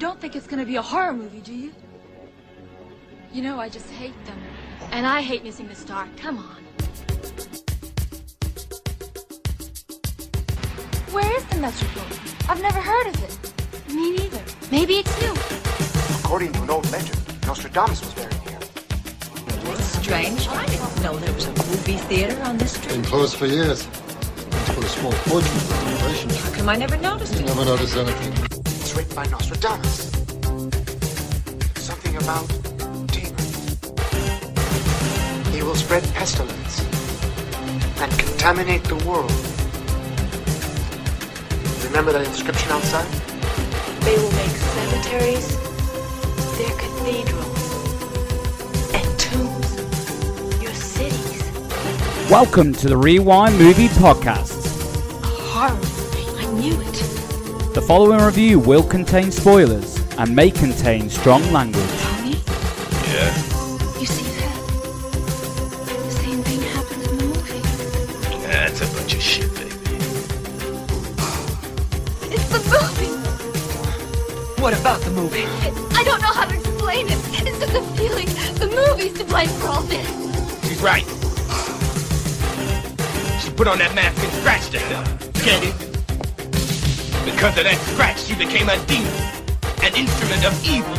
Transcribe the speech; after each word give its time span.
don't 0.00 0.18
think 0.18 0.34
it's 0.34 0.46
gonna 0.46 0.64
be 0.64 0.76
a 0.76 0.82
horror 0.82 1.12
movie, 1.12 1.40
do 1.40 1.52
you? 1.54 1.72
You 3.34 3.42
know, 3.42 3.60
I 3.60 3.68
just 3.68 3.88
hate 3.90 4.14
them. 4.24 4.38
And 4.92 5.06
I 5.06 5.20
hate 5.20 5.44
missing 5.44 5.68
the 5.68 5.74
star. 5.74 6.08
Come 6.16 6.38
on. 6.38 6.56
Where 11.12 11.36
is 11.36 11.44
the 11.44 11.56
Metropole? 11.58 12.16
I've 12.48 12.62
never 12.62 12.80
heard 12.80 13.08
of 13.08 13.22
it. 13.22 13.92
Me 13.94 14.16
neither. 14.16 14.42
Maybe 14.72 14.94
it's 14.94 15.22
you. 15.22 15.34
According 16.24 16.52
to 16.54 16.62
an 16.62 16.70
old 16.70 16.90
legend, 16.90 17.18
Nostradamus 17.46 18.00
was 18.00 18.14
buried 18.14 18.32
here. 18.48 18.58
That's 19.64 19.84
strange. 19.84 20.48
I 20.48 20.64
didn't 20.64 21.02
know 21.02 21.16
there 21.18 21.34
was 21.34 21.44
a 21.44 21.50
movie 21.50 21.98
theater 22.08 22.40
on 22.44 22.56
this 22.56 22.78
Been 22.78 22.88
street. 22.90 23.04
closed 23.04 23.36
for 23.36 23.46
years. 23.46 23.86
It's 23.86 24.74
put 24.74 24.82
a 24.84 24.88
small 24.88 25.12
fortune 25.12 25.58
for 25.68 25.84
renovations. 25.84 26.36
How 26.42 26.52
come 26.56 26.68
I 26.70 26.76
never 26.76 26.96
noticed 26.96 27.34
You 27.34 27.40
it? 27.40 27.46
never 27.46 27.66
notice 27.66 27.94
anything. 27.96 28.49
It's 28.90 28.98
written 28.98 29.14
by 29.14 29.26
Nostradamus. 29.26 30.10
Something 31.76 32.16
about 32.16 32.48
demons. 33.12 33.78
He 35.54 35.62
will 35.62 35.76
spread 35.76 36.02
pestilence 36.12 36.80
and 38.00 38.10
contaminate 38.18 38.82
the 38.82 38.96
world. 39.06 39.30
Remember 41.84 42.10
that 42.10 42.26
inscription 42.26 42.72
outside? 42.72 43.06
They 44.02 44.16
will 44.16 44.32
make 44.32 44.56
cemeteries 44.74 45.56
their 46.58 46.74
cathedrals 46.76 47.62
and 48.92 49.20
tombs 49.20 50.60
your 50.60 50.74
cities. 50.74 52.28
Welcome 52.28 52.72
to 52.72 52.88
the 52.88 52.96
Rewind 52.96 53.56
Movie 53.56 53.86
Podcast. 53.86 54.59
The 57.72 57.80
following 57.82 58.20
review 58.20 58.58
will 58.58 58.82
contain 58.82 59.30
spoilers 59.30 59.96
and 60.18 60.34
may 60.34 60.50
contain 60.50 61.08
strong 61.08 61.40
language. 61.52 61.79
Became 88.40 88.70
a 88.70 88.86
demon, 88.86 89.12
an 89.82 89.94
instrument 89.94 90.46
of 90.46 90.64
evil. 90.64 90.94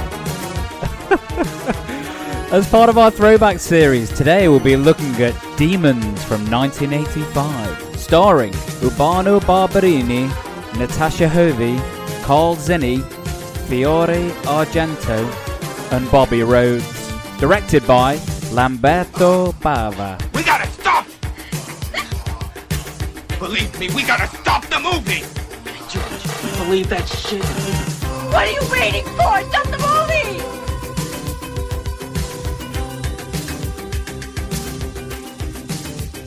As 2.53 2.70
part 2.70 2.88
of 2.88 3.00
our 3.00 3.09
throwback 3.09 3.59
series, 3.59 4.11
today 4.16 4.48
we'll 4.48 4.59
be 4.59 4.75
looking 4.75 5.11
at 5.16 5.33
Demons 5.58 6.23
from 6.25 6.48
1985, 6.52 8.00
starring 8.00 8.53
Urbano 8.83 9.44
Barberini, 9.48 10.28
Natasha 10.78 11.28
Hovey, 11.28 11.80
Karl 12.22 12.56
Zinny, 12.58 13.02
Fiore 13.67 14.30
Argento, 14.44 15.92
and 15.92 16.11
Bobby 16.11 16.44
Rhodes. 16.44 17.11
Directed 17.39 17.88
by 17.88 18.17
Lamberto 18.53 19.52
Bava. 19.53 20.22
We 20.36 20.44
gotta 20.44 20.67
stop! 20.67 21.08
Believe 23.39 23.80
me, 23.80 23.89
we 23.95 24.03
gotta 24.03 24.28
stop 24.28 24.64
the 24.67 24.80
movie! 24.80 25.23
Believe 26.66 26.90
that 26.90 27.08
shit. 27.09 27.44
What 28.31 28.48
are 28.48 28.52
you 28.52 28.62
waiting 28.72 29.04
for? 29.04 29.42
Stop 29.50 29.66
the 29.66 29.80
movie! 29.81 30.38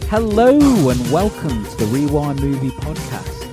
Hello 0.09 0.91
and 0.91 1.13
welcome 1.13 1.65
to 1.65 1.77
the 1.77 1.87
Rewind 1.87 2.43
Movie 2.43 2.71
Podcast. 2.71 3.45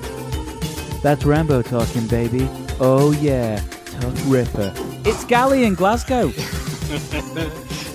That's 1.04 1.24
Rambo 1.24 1.62
talking, 1.62 2.08
baby. 2.08 2.50
Oh 2.80 3.12
yeah, 3.22 3.62
tough 3.86 4.20
ripper. 4.26 4.74
It's 5.06 5.24
Gali 5.26 5.64
in 5.66 5.76
Glasgow. 5.76 6.34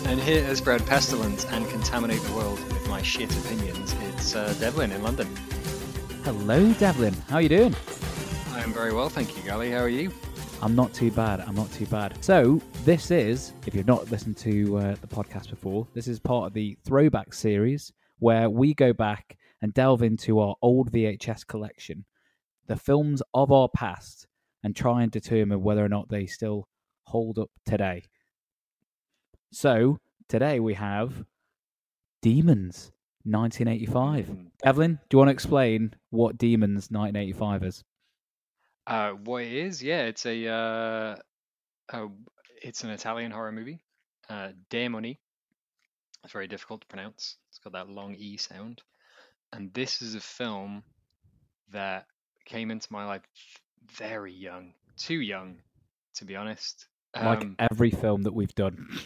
and 0.08 0.20
here 0.20 0.46
to 0.46 0.54
spread 0.54 0.86
pestilence 0.86 1.44
and 1.46 1.68
contaminate 1.70 2.22
the 2.22 2.32
world 2.34 2.60
with 2.72 2.88
my 2.88 3.02
shit 3.02 3.36
opinions, 3.36 3.96
it's 4.02 4.36
uh, 4.36 4.54
Devlin 4.60 4.92
in 4.92 5.02
London. 5.02 5.26
Hello, 6.22 6.72
Devlin. 6.74 7.14
How 7.28 7.36
are 7.36 7.42
you 7.42 7.48
doing? 7.48 7.74
I 8.56 8.62
am 8.62 8.72
very 8.72 8.94
well, 8.94 9.10
thank 9.10 9.36
you, 9.36 9.42
Gali. 9.42 9.70
How 9.70 9.80
are 9.80 9.88
you? 9.90 10.10
I'm 10.62 10.74
not 10.74 10.94
too 10.94 11.10
bad. 11.10 11.40
I'm 11.40 11.54
not 11.54 11.70
too 11.72 11.84
bad. 11.86 12.16
So 12.24 12.62
this 12.86 13.10
is, 13.10 13.52
if 13.66 13.74
you've 13.74 13.86
not 13.86 14.10
listened 14.10 14.38
to 14.38 14.78
uh, 14.78 14.94
the 15.02 15.06
podcast 15.06 15.50
before, 15.50 15.86
this 15.92 16.08
is 16.08 16.18
part 16.18 16.46
of 16.46 16.54
the 16.54 16.74
throwback 16.82 17.34
series 17.34 17.92
where 18.18 18.48
we 18.48 18.72
go 18.72 18.94
back 18.94 19.36
and 19.60 19.74
delve 19.74 20.02
into 20.02 20.40
our 20.40 20.54
old 20.62 20.90
VHS 20.90 21.46
collection, 21.46 22.06
the 22.66 22.76
films 22.76 23.22
of 23.34 23.52
our 23.52 23.68
past, 23.68 24.26
and 24.64 24.74
try 24.74 25.02
and 25.02 25.12
determine 25.12 25.62
whether 25.62 25.84
or 25.84 25.90
not 25.90 26.08
they 26.08 26.24
still 26.24 26.66
hold 27.02 27.38
up 27.38 27.50
today. 27.66 28.04
So 29.52 29.98
today 30.30 30.60
we 30.60 30.72
have 30.72 31.26
Demons, 32.22 32.90
1985. 33.24 34.24
Mm. 34.24 34.46
Evelyn, 34.64 34.98
do 35.10 35.14
you 35.14 35.18
want 35.18 35.28
to 35.28 35.34
explain 35.34 35.92
what 36.08 36.38
Demons 36.38 36.88
1985 36.90 37.62
is? 37.62 37.84
Uh, 38.86 39.10
what 39.10 39.42
it 39.42 39.52
is? 39.52 39.82
Yeah, 39.82 40.02
it's 40.02 40.26
a, 40.26 40.48
uh, 40.48 41.16
uh, 41.92 42.08
it's 42.62 42.84
an 42.84 42.90
Italian 42.90 43.32
horror 43.32 43.52
movie. 43.52 43.80
Uh, 44.28 44.50
Demoni. 44.70 45.18
It's 46.24 46.32
very 46.32 46.48
difficult 46.48 46.80
to 46.82 46.86
pronounce. 46.86 47.36
It's 47.48 47.58
got 47.58 47.72
that 47.74 47.88
long 47.88 48.14
E 48.14 48.36
sound. 48.36 48.82
And 49.52 49.72
this 49.74 50.02
is 50.02 50.14
a 50.14 50.20
film 50.20 50.82
that 51.72 52.06
came 52.44 52.70
into 52.70 52.92
my 52.92 53.04
life 53.04 53.22
very 53.92 54.32
young, 54.32 54.72
too 54.96 55.20
young, 55.20 55.58
to 56.14 56.24
be 56.24 56.36
honest. 56.36 56.86
Like 57.14 57.42
Um, 57.42 57.56
every 57.70 57.90
film 57.90 58.22
that 58.22 58.34
we've 58.34 58.54
done. 58.54 58.98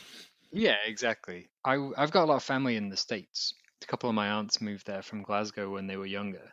Yeah, 0.53 0.77
exactly. 0.85 1.49
I, 1.65 1.75
I've 1.97 2.11
got 2.11 2.25
a 2.25 2.27
lot 2.27 2.37
of 2.37 2.43
family 2.43 2.77
in 2.77 2.89
the 2.89 2.97
States. 2.97 3.55
A 3.83 3.87
couple 3.87 4.09
of 4.09 4.15
my 4.15 4.29
aunts 4.29 4.61
moved 4.61 4.87
there 4.87 5.03
from 5.03 5.23
Glasgow 5.23 5.71
when 5.71 5.87
they 5.87 5.97
were 5.97 6.07
younger. 6.07 6.53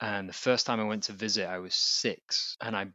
And 0.00 0.28
the 0.28 0.32
first 0.34 0.66
time 0.66 0.80
I 0.80 0.84
went 0.84 1.04
to 1.04 1.12
visit, 1.12 1.48
I 1.48 1.58
was 1.58 1.74
six. 1.74 2.56
And 2.60 2.76
I 2.76 2.88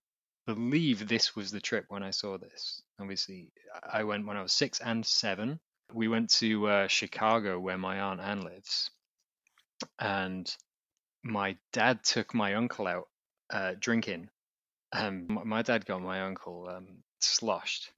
believe 0.46 1.08
this 1.08 1.36
was 1.36 1.52
the 1.52 1.62
trip 1.62 1.86
when 1.90 2.04
I 2.04 2.12
saw 2.12 2.38
this. 2.38 2.82
Obviously, 3.00 3.52
I 3.92 4.04
went 4.04 4.26
when 4.26 4.38
I 4.38 4.42
was 4.42 4.54
six 4.54 4.80
and 4.80 5.06
seven. 5.06 5.60
We 5.94 6.08
went 6.08 6.30
to 6.36 6.68
uh, 6.68 6.88
Chicago, 6.88 7.60
where 7.60 7.78
my 7.78 8.00
aunt 8.00 8.22
Anne 8.22 8.42
lives. 8.42 8.90
And 10.00 10.54
my 11.24 11.58
dad 11.72 12.04
took 12.04 12.34
my 12.34 12.56
uncle 12.56 12.88
out 12.88 13.10
uh, 13.52 13.74
drinking. 13.80 14.30
Um, 14.94 15.42
my 15.46 15.62
dad 15.62 15.86
got 15.86 16.02
my 16.02 16.22
uncle 16.22 16.70
um, 16.70 17.04
sloshed, 17.20 17.92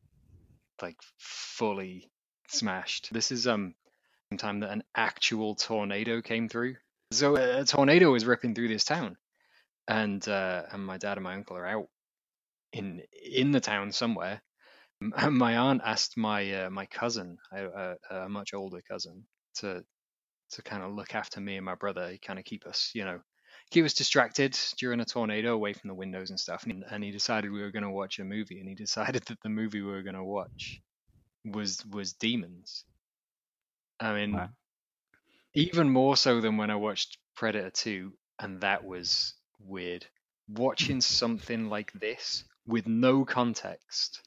like 0.82 0.98
fully 1.18 2.10
smashed. 2.48 3.14
This 3.14 3.32
is 3.32 3.48
um 3.48 3.76
time 4.38 4.60
that 4.62 4.72
an 4.72 4.84
actual 4.96 5.56
tornado 5.56 6.22
came 6.22 6.50
through. 6.50 6.76
So 7.12 7.38
a 7.38 7.62
a 7.62 7.66
tornado 7.66 8.14
is 8.16 8.26
ripping 8.26 8.56
through 8.56 8.68
this 8.70 8.84
town, 8.84 9.18
and 9.88 10.28
uh, 10.28 10.64
and 10.72 10.86
my 10.86 10.98
dad 10.98 11.18
and 11.18 11.24
my 11.24 11.36
uncle 11.36 11.58
are 11.58 11.66
out 11.68 11.90
in 12.74 13.04
in 13.24 13.52
the 13.52 13.62
town 13.62 13.92
somewhere. 13.92 14.42
And 15.02 15.14
my 15.38 15.58
aunt 15.58 15.82
asked 15.86 16.18
my 16.18 16.66
uh, 16.66 16.70
my 16.70 16.86
cousin, 16.88 17.38
a, 17.52 17.68
a, 17.68 17.98
a 18.24 18.30
much 18.30 18.54
older 18.54 18.82
cousin, 18.82 19.28
to 19.56 19.84
to 20.52 20.62
kind 20.64 20.84
of 20.84 20.94
look 20.94 21.16
after 21.16 21.42
me 21.42 21.58
and 21.58 21.66
my 21.66 21.76
brother, 21.76 22.18
kind 22.22 22.40
of 22.40 22.46
keep 22.46 22.66
us, 22.68 22.92
you 22.94 23.06
know, 23.06 23.22
keep 23.72 23.86
us 23.86 23.94
distracted 23.94 24.58
during 24.78 25.00
a 25.00 25.06
tornado, 25.06 25.54
away 25.54 25.74
from 25.74 25.90
the 25.90 25.96
windows 25.96 26.30
and 26.30 26.40
stuff. 26.40 26.66
And, 26.66 26.84
and 26.90 27.04
he 27.04 27.12
decided 27.12 27.52
we 27.52 27.62
were 27.62 27.72
going 27.72 27.84
to 27.84 27.90
watch 27.92 28.20
a 28.20 28.24
movie, 28.24 28.60
and 28.60 28.70
he 28.70 28.76
decided 28.86 29.24
that 29.26 29.42
the 29.44 29.50
movie 29.50 29.82
we 29.82 29.92
were 29.92 30.04
going 30.04 30.16
to 30.16 30.24
watch 30.24 30.82
was 31.46 31.86
was 31.86 32.14
Demons. 32.14 32.86
I 34.00 34.14
mean, 34.14 34.34
Wow. 34.34 34.50
Even 35.56 35.90
more 35.90 36.18
so 36.18 36.42
than 36.42 36.58
when 36.58 36.70
I 36.70 36.76
watched 36.76 37.18
Predator 37.36 37.72
2, 37.72 38.14
and 38.40 38.62
that 38.62 38.84
was 38.84 39.34
weird. 39.60 40.06
Watching 40.48 41.02
something 41.02 41.70
like 41.70 41.92
this 41.94 42.44
with 42.68 42.88
no 42.88 43.26
context, 43.26 44.22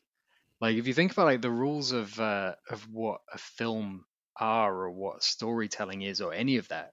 like 0.61 0.77
if 0.77 0.87
you 0.87 0.95
think 0.95 1.13
about 1.13 1.27
like 1.27 1.43
the 1.43 1.51
rules 1.51 1.93
of 1.93 2.19
uh, 2.19 2.55
of 2.69 2.83
what 2.91 3.21
a 3.33 3.39
film 3.39 4.05
are 4.41 4.75
or 4.75 4.91
what 4.91 5.23
storytelling 5.23 6.03
is 6.03 6.21
or 6.21 6.33
any 6.33 6.57
of 6.57 6.67
that, 6.69 6.93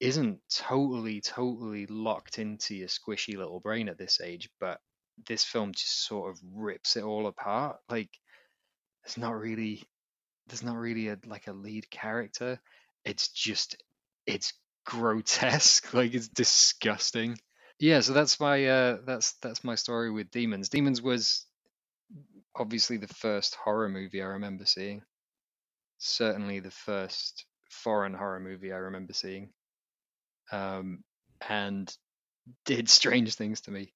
isn't 0.00 0.40
totally 0.50 1.20
totally 1.20 1.86
locked 1.86 2.38
into 2.38 2.74
your 2.74 2.88
squishy 2.88 3.36
little 3.36 3.60
brain 3.60 3.88
at 3.88 3.96
this 3.96 4.20
age. 4.20 4.50
But 4.60 4.80
this 5.26 5.44
film 5.44 5.72
just 5.72 6.06
sort 6.06 6.30
of 6.30 6.40
rips 6.52 6.96
it 6.96 7.04
all 7.04 7.26
apart. 7.26 7.78
Like 7.88 8.10
there's 9.04 9.16
not 9.16 9.38
really 9.38 9.84
there's 10.48 10.62
not 10.62 10.76
really 10.76 11.08
a 11.08 11.18
like 11.26 11.46
a 11.46 11.52
lead 11.52 11.88
character. 11.90 12.60
It's 13.06 13.28
just 13.28 13.82
it's 14.26 14.52
grotesque. 14.84 15.88
Like 15.94 16.12
it's 16.14 16.28
disgusting. 16.28 17.38
Yeah, 17.78 18.00
so 18.00 18.12
that's 18.12 18.38
my 18.40 18.66
uh 18.66 18.98
that's 19.06 19.34
that's 19.42 19.64
my 19.64 19.76
story 19.76 20.10
with 20.10 20.30
Demons. 20.30 20.68
Demons 20.68 21.00
was 21.00 21.46
obviously 22.54 22.96
the 22.96 23.08
first 23.08 23.54
horror 23.54 23.88
movie 23.88 24.22
I 24.22 24.26
remember 24.26 24.66
seeing. 24.66 25.02
Certainly 25.98 26.60
the 26.60 26.70
first 26.70 27.46
foreign 27.70 28.14
horror 28.14 28.40
movie 28.40 28.72
I 28.72 28.76
remember 28.76 29.12
seeing. 29.12 29.50
Um, 30.52 31.04
and 31.48 31.94
did 32.64 32.88
strange 32.88 33.34
things 33.34 33.62
to 33.62 33.70
me 33.70 33.92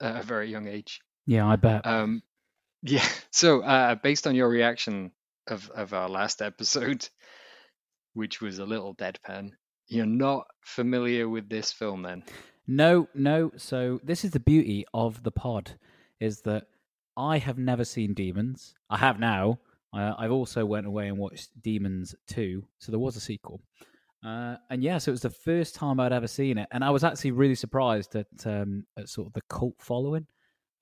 at 0.00 0.16
a 0.16 0.22
very 0.22 0.50
young 0.50 0.68
age. 0.68 1.00
Yeah, 1.26 1.46
I 1.46 1.56
bet. 1.56 1.86
Um, 1.86 2.22
yeah. 2.82 3.06
So, 3.30 3.62
uh, 3.62 3.96
based 3.96 4.26
on 4.26 4.34
your 4.34 4.48
reaction 4.48 5.12
of 5.48 5.70
of 5.70 5.92
our 5.92 6.08
last 6.08 6.42
episode, 6.42 7.08
which 8.16 8.40
was 8.40 8.58
a 8.58 8.64
little 8.64 8.94
deadpan, 8.94 9.50
you're 9.88 10.06
not 10.06 10.46
familiar 10.64 11.28
with 11.28 11.48
this 11.48 11.70
film, 11.70 12.02
then? 12.02 12.24
No, 12.66 13.08
no. 13.14 13.52
So 13.56 14.00
this 14.02 14.24
is 14.24 14.32
the 14.32 14.40
beauty 14.40 14.84
of 14.92 15.22
the 15.22 15.30
pod, 15.30 15.72
is 16.18 16.40
that 16.40 16.64
I 17.16 17.38
have 17.38 17.58
never 17.58 17.84
seen 17.84 18.14
Demons. 18.14 18.74
I 18.90 18.96
have 18.96 19.20
now. 19.20 19.58
I, 19.92 20.14
I've 20.18 20.32
also 20.32 20.64
went 20.64 20.86
away 20.86 21.08
and 21.08 21.18
watched 21.18 21.50
Demons 21.62 22.14
Two, 22.26 22.66
so 22.78 22.90
there 22.90 22.98
was 22.98 23.16
a 23.16 23.20
sequel. 23.20 23.60
Uh, 24.24 24.56
and 24.70 24.82
yeah, 24.82 24.98
so 24.98 25.10
it 25.10 25.12
was 25.12 25.20
the 25.20 25.30
first 25.30 25.74
time 25.74 26.00
I'd 26.00 26.12
ever 26.12 26.26
seen 26.26 26.58
it, 26.58 26.68
and 26.72 26.82
I 26.82 26.90
was 26.90 27.04
actually 27.04 27.32
really 27.32 27.54
surprised 27.54 28.16
at, 28.16 28.26
um, 28.44 28.84
at 28.98 29.08
sort 29.08 29.28
of 29.28 29.34
the 29.34 29.42
cult 29.48 29.76
following 29.78 30.26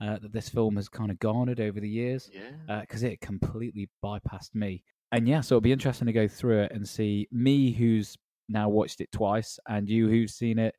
uh, 0.01 0.19
that 0.21 0.33
this 0.33 0.49
film 0.49 0.77
has 0.77 0.89
kind 0.89 1.11
of 1.11 1.19
garnered 1.19 1.61
over 1.61 1.81
the 1.81 1.89
years. 1.89 2.31
Yeah. 2.33 2.81
because 2.81 3.03
it 3.03 3.21
completely 3.21 3.91
bypassed 4.03 4.55
me. 4.55 4.85
And 5.15 5.29
yeah, 5.29 5.43
so 5.43 5.55
it'll 5.55 5.61
be 5.61 5.71
interesting 5.71 6.07
to 6.07 6.13
go 6.13 6.27
through 6.27 6.63
it 6.63 6.73
and 6.73 6.89
see 6.89 7.29
me, 7.31 7.71
who's 7.71 8.19
now 8.49 8.69
watched 8.69 9.01
it 9.01 9.13
twice, 9.13 9.61
and 9.69 9.89
you, 9.89 10.09
who's 10.09 10.35
seen 10.35 10.59
it 10.59 10.75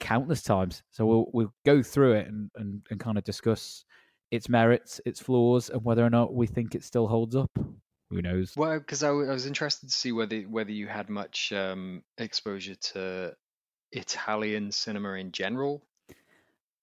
countless 0.00 0.42
times. 0.42 0.82
So 0.90 1.06
we'll 1.06 1.30
we'll 1.32 1.54
go 1.64 1.82
through 1.82 2.12
it 2.12 2.26
and, 2.28 2.50
and, 2.56 2.82
and 2.90 3.00
kind 3.00 3.16
of 3.16 3.24
discuss 3.24 3.86
its 4.30 4.50
merits, 4.50 5.00
its 5.06 5.18
flaws, 5.18 5.70
and 5.70 5.82
whether 5.82 6.04
or 6.04 6.10
not 6.10 6.34
we 6.34 6.46
think 6.46 6.74
it 6.74 6.84
still 6.84 7.08
holds 7.08 7.34
up. 7.34 7.50
Who 8.10 8.20
knows? 8.20 8.52
Well, 8.54 8.80
because 8.80 9.02
I, 9.02 9.08
w- 9.08 9.30
I 9.30 9.32
was 9.32 9.46
interested 9.46 9.86
to 9.86 9.96
see 9.96 10.12
whether 10.12 10.40
whether 10.42 10.72
you 10.72 10.86
had 10.86 11.08
much 11.08 11.50
um, 11.50 12.02
exposure 12.18 12.74
to 12.92 13.34
Italian 13.92 14.72
cinema 14.72 15.14
in 15.14 15.32
general. 15.32 15.82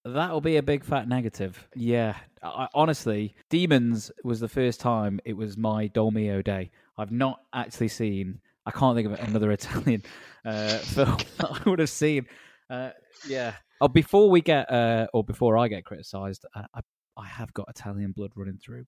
That'll 0.05 0.41
be 0.41 0.57
a 0.57 0.63
big 0.63 0.85
fat 0.85 1.07
negative. 1.07 1.67
Yeah, 1.75 2.15
I, 2.43 2.67
honestly, 2.75 3.33
Demons 3.49 4.11
was 4.23 4.39
the 4.39 4.47
first 4.47 4.79
time 4.79 5.19
it 5.25 5.33
was 5.35 5.57
my 5.57 5.87
Dolmio 5.87 6.43
day. 6.43 6.69
I've 6.95 7.11
not 7.11 7.41
actually 7.53 7.87
seen. 7.87 8.39
I 8.67 8.71
can't 8.71 8.95
think 8.95 9.07
of 9.07 9.19
another 9.19 9.51
Italian 9.51 10.03
uh, 10.45 10.77
film 10.77 11.17
that 11.37 11.59
I 11.65 11.69
would 11.69 11.79
have 11.79 11.89
seen. 11.89 12.27
Uh, 12.69 12.91
yeah. 13.27 13.53
Oh, 13.81 13.87
before 13.87 14.29
we 14.29 14.41
get, 14.41 14.71
uh, 14.71 15.07
or 15.11 15.23
before 15.23 15.57
I 15.57 15.67
get 15.67 15.85
criticised, 15.85 16.45
uh, 16.55 16.63
I, 16.75 16.81
I 17.17 17.25
have 17.25 17.51
got 17.55 17.67
Italian 17.67 18.11
blood 18.11 18.31
running 18.35 18.59
through 18.63 18.85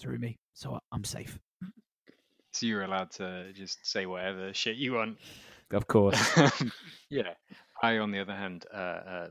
through 0.00 0.18
me, 0.18 0.38
so 0.54 0.74
I, 0.74 0.78
I'm 0.92 1.04
safe. 1.04 1.40
So 2.52 2.66
you're 2.66 2.82
allowed 2.82 3.10
to 3.12 3.52
just 3.52 3.84
say 3.84 4.06
whatever 4.06 4.54
shit 4.54 4.76
you 4.76 4.92
want. 4.94 5.18
Of 5.72 5.86
course. 5.86 6.20
yeah. 7.08 7.34
I, 7.82 7.98
on 7.98 8.12
the 8.12 8.20
other 8.20 8.34
hand, 8.34 8.64
uh, 8.72 8.76
uh, 8.76 9.28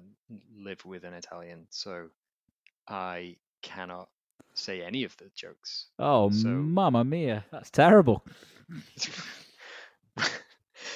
live 0.57 0.83
with 0.85 1.03
an 1.05 1.13
Italian, 1.13 1.67
so 1.69 2.07
I 2.87 3.37
cannot 3.61 4.09
say 4.53 4.81
any 4.81 5.05
of 5.05 5.15
the 5.17 5.31
jokes. 5.35 5.87
Oh, 5.97 6.29
So- 6.31 6.49
mamma 6.49 7.03
mia, 7.03 7.45
that's 7.51 7.69
terrible. 7.71 8.25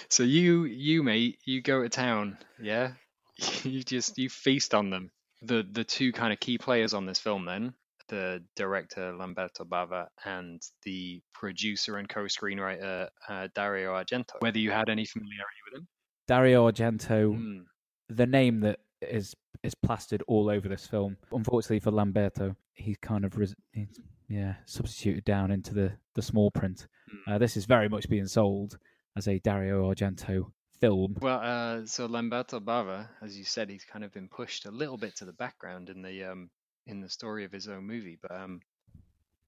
so 0.09 0.23
you, 0.23 0.65
you 0.65 1.03
mate, 1.03 1.39
you 1.45 1.61
go 1.61 1.81
to 1.83 1.89
town, 1.89 2.37
yeah. 2.61 2.91
You 3.63 3.83
just 3.83 4.17
you 4.17 4.29
feast 4.29 4.73
on 4.73 4.89
them. 4.89 5.11
The 5.41 5.67
the 5.69 5.83
two 5.83 6.13
kind 6.13 6.31
of 6.31 6.39
key 6.39 6.57
players 6.57 6.93
on 6.93 7.05
this 7.05 7.19
film, 7.19 7.43
then 7.45 7.73
the 8.07 8.41
director 8.55 9.11
Lamberto 9.11 9.65
Bava 9.65 10.07
and 10.23 10.61
the 10.83 11.21
producer 11.33 11.97
and 11.97 12.07
co-screenwriter 12.07 13.09
uh, 13.27 13.47
Dario 13.53 13.93
Argento. 13.93 14.35
Whether 14.39 14.59
you 14.59 14.71
had 14.71 14.87
any 14.89 15.05
familiarity 15.05 15.59
with 15.65 15.73
them? 15.79 15.87
Dario 16.27 16.69
Argento, 16.69 17.35
Hmm. 17.35 17.61
the 18.09 18.25
name 18.25 18.61
that 18.61 18.79
is 19.01 19.35
is 19.63 19.73
plastered 19.75 20.21
all 20.27 20.49
over 20.49 20.67
this 20.69 20.85
film. 20.85 21.17
Unfortunately 21.31 21.79
for 21.79 21.89
Lamberto, 21.91 22.55
he's 22.73 22.97
kind 22.97 23.25
of 23.25 23.35
ris- 23.37 23.55
he's, 23.73 23.99
yeah 24.27 24.55
substituted 24.65 25.23
down 25.25 25.49
into 25.51 25.73
the 25.73 25.97
the 26.13 26.21
small 26.21 26.51
print. 26.51 26.87
Uh, 27.27 27.37
this 27.37 27.57
is 27.57 27.65
very 27.65 27.89
much 27.89 28.07
being 28.09 28.27
sold 28.27 28.77
as 29.15 29.27
a 29.27 29.39
Dario 29.39 29.91
Argento 29.91 30.51
film. 30.79 31.17
Well, 31.21 31.39
uh, 31.41 31.85
so 31.85 32.05
Lamberto 32.07 32.59
Bava, 32.59 33.07
as 33.21 33.37
you 33.37 33.43
said, 33.45 33.69
he's 33.69 33.85
kind 33.85 34.03
of 34.03 34.11
been 34.13 34.27
pushed 34.27 34.65
a 34.65 34.71
little 34.71 34.97
bit 34.97 35.15
to 35.17 35.25
the 35.25 35.33
background 35.33 35.89
in 35.89 36.01
the 36.01 36.23
um, 36.25 36.49
in 36.85 37.01
the 37.01 37.09
story 37.09 37.43
of 37.45 37.51
his 37.51 37.67
own 37.67 37.85
movie, 37.85 38.17
but 38.21 38.31
um, 38.31 38.61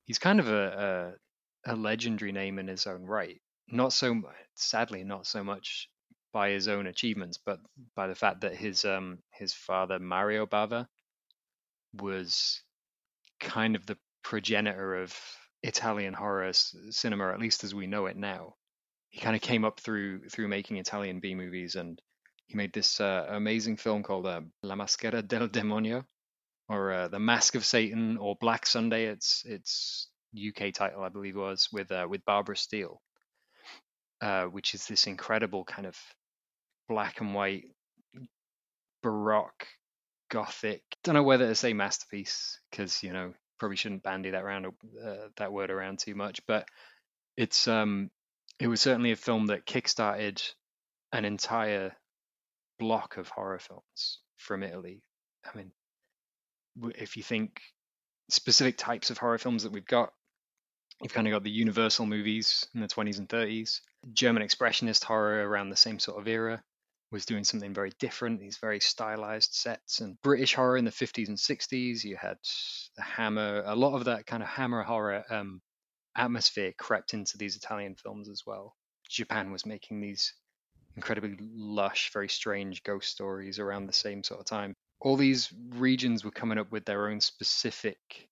he's 0.06 0.20
kind 0.20 0.40
of 0.40 0.48
a, 0.48 1.16
a 1.66 1.74
a 1.74 1.76
legendary 1.76 2.32
name 2.32 2.58
in 2.60 2.68
his 2.68 2.88
own 2.88 3.04
right. 3.06 3.42
Not 3.70 3.92
so, 3.94 4.22
sadly, 4.56 5.04
not 5.04 5.28
so 5.28 5.44
much 5.44 5.90
by 6.38 6.50
his 6.52 6.68
own 6.68 6.88
achievements, 6.88 7.40
but 7.46 7.60
by 7.96 8.08
the 8.08 8.16
fact 8.16 8.42
that 8.42 8.56
his 8.56 8.86
um 8.86 9.20
his 9.32 9.54
father 9.54 10.00
Mario 10.00 10.46
Bava 10.46 10.88
was 11.94 12.62
kind 13.40 13.76
of 13.76 13.86
the 13.86 13.98
progenitor 14.24 15.02
of 15.04 15.18
Italian 15.64 16.14
horror 16.14 16.52
cinema, 16.54 17.32
at 17.34 17.40
least 17.40 17.64
as 17.64 17.74
we 17.74 17.88
know 17.88 18.06
it 18.08 18.18
now 18.18 18.56
he 19.10 19.20
kind 19.20 19.36
of 19.36 19.42
came 19.42 19.66
up 19.66 19.80
through 19.80 20.30
through 20.30 20.48
making 20.48 20.78
Italian 20.78 21.20
B 21.20 21.36
movies, 21.36 21.76
and 21.76 22.02
he 22.46 22.56
made 22.56 22.74
this 22.74 23.00
uh, 23.02 23.26
amazing 23.30 23.78
film 23.78 24.04
called 24.04 24.26
uh, 24.26 24.42
La 24.64 24.76
Maschera 24.76 25.28
del 25.28 25.48
Demonio, 25.48 26.06
or 26.70 26.92
uh, 26.94 27.08
The 27.08 27.20
Mask 27.20 27.56
of 27.56 27.66
Satan, 27.66 28.18
or 28.18 28.36
Black 28.40 28.66
Sunday. 28.66 29.06
It's 29.06 29.44
its 29.46 30.10
UK 30.38 30.74
title, 30.74 31.04
I 31.04 31.10
believe, 31.10 31.36
was 31.36 31.70
with 31.72 31.92
uh, 31.92 32.08
with 32.10 32.26
Barbara 32.26 32.58
Steele, 32.58 33.02
uh, 34.22 34.46
which 34.46 34.76
is 34.76 34.86
this 34.88 35.08
incredible 35.08 35.64
kind 35.64 35.88
of 35.88 35.98
black 36.88 37.22
and 37.22 37.34
white 37.34 37.66
baroque 39.04 39.68
gothic. 40.30 40.82
Don't 41.04 41.16
know 41.16 41.24
whether 41.24 41.48
to 41.48 41.56
say 41.56 41.74
masterpiece 41.74 42.60
because 42.70 43.04
you 43.04 43.14
know 43.14 43.34
probably 43.60 43.78
shouldn't 43.78 44.04
bandy 44.04 44.32
that 44.32 44.44
around 44.44 44.66
uh, 44.66 45.28
that 45.38 45.52
word 45.52 45.72
around 45.72 46.00
too 46.00 46.16
much, 46.16 46.42
but 46.48 46.68
it's 47.36 47.68
um 47.68 48.10
it 48.60 48.68
was 48.68 48.82
certainly 48.82 49.12
a 49.12 49.16
film 49.16 49.48
that 49.48 49.66
kickstarted 49.66 50.42
an 51.14 51.26
entire 51.26 51.96
block 52.80 53.18
of 53.18 53.30
horror 53.30 53.60
films 53.60 54.20
from 54.38 54.64
Italy. 54.64 55.02
I 55.46 55.58
mean, 55.58 55.72
if 56.96 57.18
you 57.18 57.24
think 57.24 57.62
specific 58.30 58.78
types 58.78 59.10
of 59.10 59.18
horror 59.18 59.38
films 59.38 59.64
that 59.64 59.72
we've 59.72 59.86
got, 59.86 60.12
you've 61.02 61.14
kind 61.14 61.28
of 61.28 61.32
got 61.32 61.44
the 61.44 61.52
Universal 61.52 62.08
movies 62.08 62.68
in 62.74 62.82
the 62.82 62.88
20s 62.88 63.20
and 63.20 63.30
30s. 63.30 63.80
German 64.12 64.44
expressionist 64.44 65.04
horror 65.04 65.48
around 65.48 65.70
the 65.70 65.76
same 65.76 66.00
sort 66.00 66.20
of 66.20 66.28
era 66.28 66.62
was 67.12 67.26
doing 67.26 67.44
something 67.44 67.74
very 67.74 67.92
different, 68.00 68.40
these 68.40 68.58
very 68.58 68.80
stylized 68.80 69.54
sets. 69.54 70.02
And 70.02 70.22
British 70.22 70.54
horror 70.54 70.78
in 70.78 70.86
the 70.86 70.92
50s 70.92 71.28
and 71.28 71.38
60s, 71.38 72.04
you 72.04 72.18
had 72.18 72.38
the 72.96 73.04
Hammer, 73.04 73.64
a 73.66 73.76
lot 73.76 73.96
of 73.96 74.06
that 74.06 74.26
kind 74.26 74.44
of 74.44 74.50
Hammer 74.50 74.84
horror 74.84 75.24
um, 75.30 75.62
atmosphere 76.16 76.74
crept 76.78 77.14
into 77.14 77.38
these 77.38 77.56
Italian 77.56 77.96
films 77.96 78.30
as 78.30 78.44
well. 78.46 78.76
Japan 79.10 79.52
was 79.52 79.66
making 79.66 80.02
these 80.02 80.34
incredibly 80.96 81.38
lush, 81.40 82.12
very 82.12 82.28
strange 82.28 82.84
ghost 82.84 83.10
stories 83.10 83.60
around 83.60 83.88
the 83.88 83.94
same 83.94 84.24
sort 84.24 84.40
of 84.40 84.46
time. 84.46 84.74
All 85.00 85.16
these 85.16 85.54
regions 85.70 86.26
were 86.26 86.32
coming 86.32 86.58
up 86.58 86.72
with 86.72 86.86
their 86.86 87.10
own 87.10 87.22
specific 87.22 88.28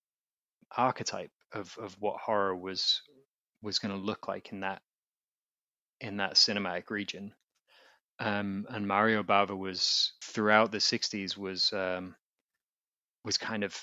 archetype 0.75 1.31
of, 1.53 1.77
of 1.79 1.95
what 1.99 2.17
horror 2.19 2.55
was 2.55 3.01
was 3.61 3.79
going 3.79 3.93
to 3.93 4.05
look 4.05 4.27
like 4.27 4.51
in 4.51 4.59
that 4.59 4.81
in 6.01 6.17
that 6.17 6.33
cinematic 6.33 6.89
region. 6.89 7.33
Um, 8.19 8.65
and 8.69 8.87
Mario 8.87 9.23
Bava 9.23 9.57
was 9.57 10.13
throughout 10.23 10.71
the 10.71 10.77
'60s 10.77 11.37
was 11.37 11.73
um, 11.73 12.15
was 13.25 13.37
kind 13.37 13.63
of 13.63 13.77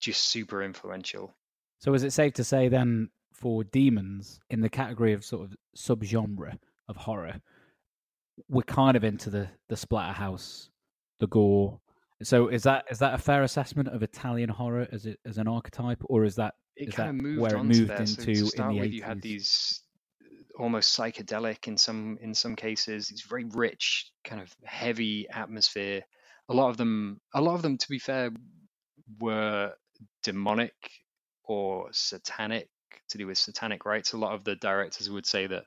just 0.00 0.28
super 0.28 0.62
influential. 0.62 1.34
So 1.80 1.94
is 1.94 2.04
it 2.04 2.12
safe 2.12 2.34
to 2.34 2.44
say 2.44 2.68
then 2.68 3.10
for 3.32 3.64
demons 3.64 4.40
in 4.50 4.60
the 4.60 4.68
category 4.68 5.12
of 5.12 5.24
sort 5.24 5.44
of 5.44 5.56
subgenre 5.76 6.56
of 6.88 6.96
horror, 6.96 7.40
we're 8.48 8.62
kind 8.62 8.96
of 8.96 9.04
into 9.04 9.30
the 9.30 9.48
the 9.68 9.76
splatterhouse, 9.76 10.68
the 11.20 11.26
gore. 11.26 11.80
So 12.22 12.48
is 12.48 12.62
that 12.62 12.84
is 12.90 12.98
that 13.00 13.14
a 13.14 13.18
fair 13.18 13.42
assessment 13.42 13.88
of 13.88 14.02
Italian 14.02 14.48
horror 14.48 14.86
as 14.92 15.06
it 15.06 15.18
as 15.26 15.38
an 15.38 15.48
archetype, 15.48 16.02
or 16.04 16.24
is 16.24 16.36
that 16.36 16.54
it 16.76 16.88
is 16.88 16.94
kind 16.94 17.08
that 17.08 17.14
of 17.14 17.22
moved 17.22 17.40
where 17.40 17.56
it 17.56 17.64
moved 17.64 17.80
to 17.80 17.84
there. 17.86 18.06
So 18.06 18.22
into 18.22 18.50
to 18.50 18.62
in 18.62 18.68
the 18.68 18.80
with, 18.80 18.92
you 18.92 19.02
had 19.02 19.18
80s? 19.18 19.22
these 19.22 19.82
almost 20.58 20.98
psychedelic 20.98 21.68
in 21.68 21.76
some 21.76 22.18
in 22.20 22.34
some 22.34 22.56
cases, 22.56 23.10
It's 23.10 23.22
very 23.22 23.44
rich, 23.44 24.10
kind 24.24 24.40
of 24.40 24.54
heavy 24.64 25.28
atmosphere. 25.30 26.02
A 26.48 26.54
lot 26.54 26.70
of 26.70 26.76
them, 26.76 27.20
a 27.34 27.40
lot 27.40 27.54
of 27.54 27.62
them, 27.62 27.78
to 27.78 27.88
be 27.88 27.98
fair, 27.98 28.30
were 29.20 29.72
demonic 30.22 30.74
or 31.44 31.88
satanic 31.92 32.68
to 33.10 33.18
do 33.18 33.26
with 33.26 33.38
satanic 33.38 33.84
rites. 33.84 34.12
A 34.12 34.18
lot 34.18 34.34
of 34.34 34.44
the 34.44 34.56
directors 34.56 35.10
would 35.10 35.26
say 35.26 35.46
that 35.46 35.64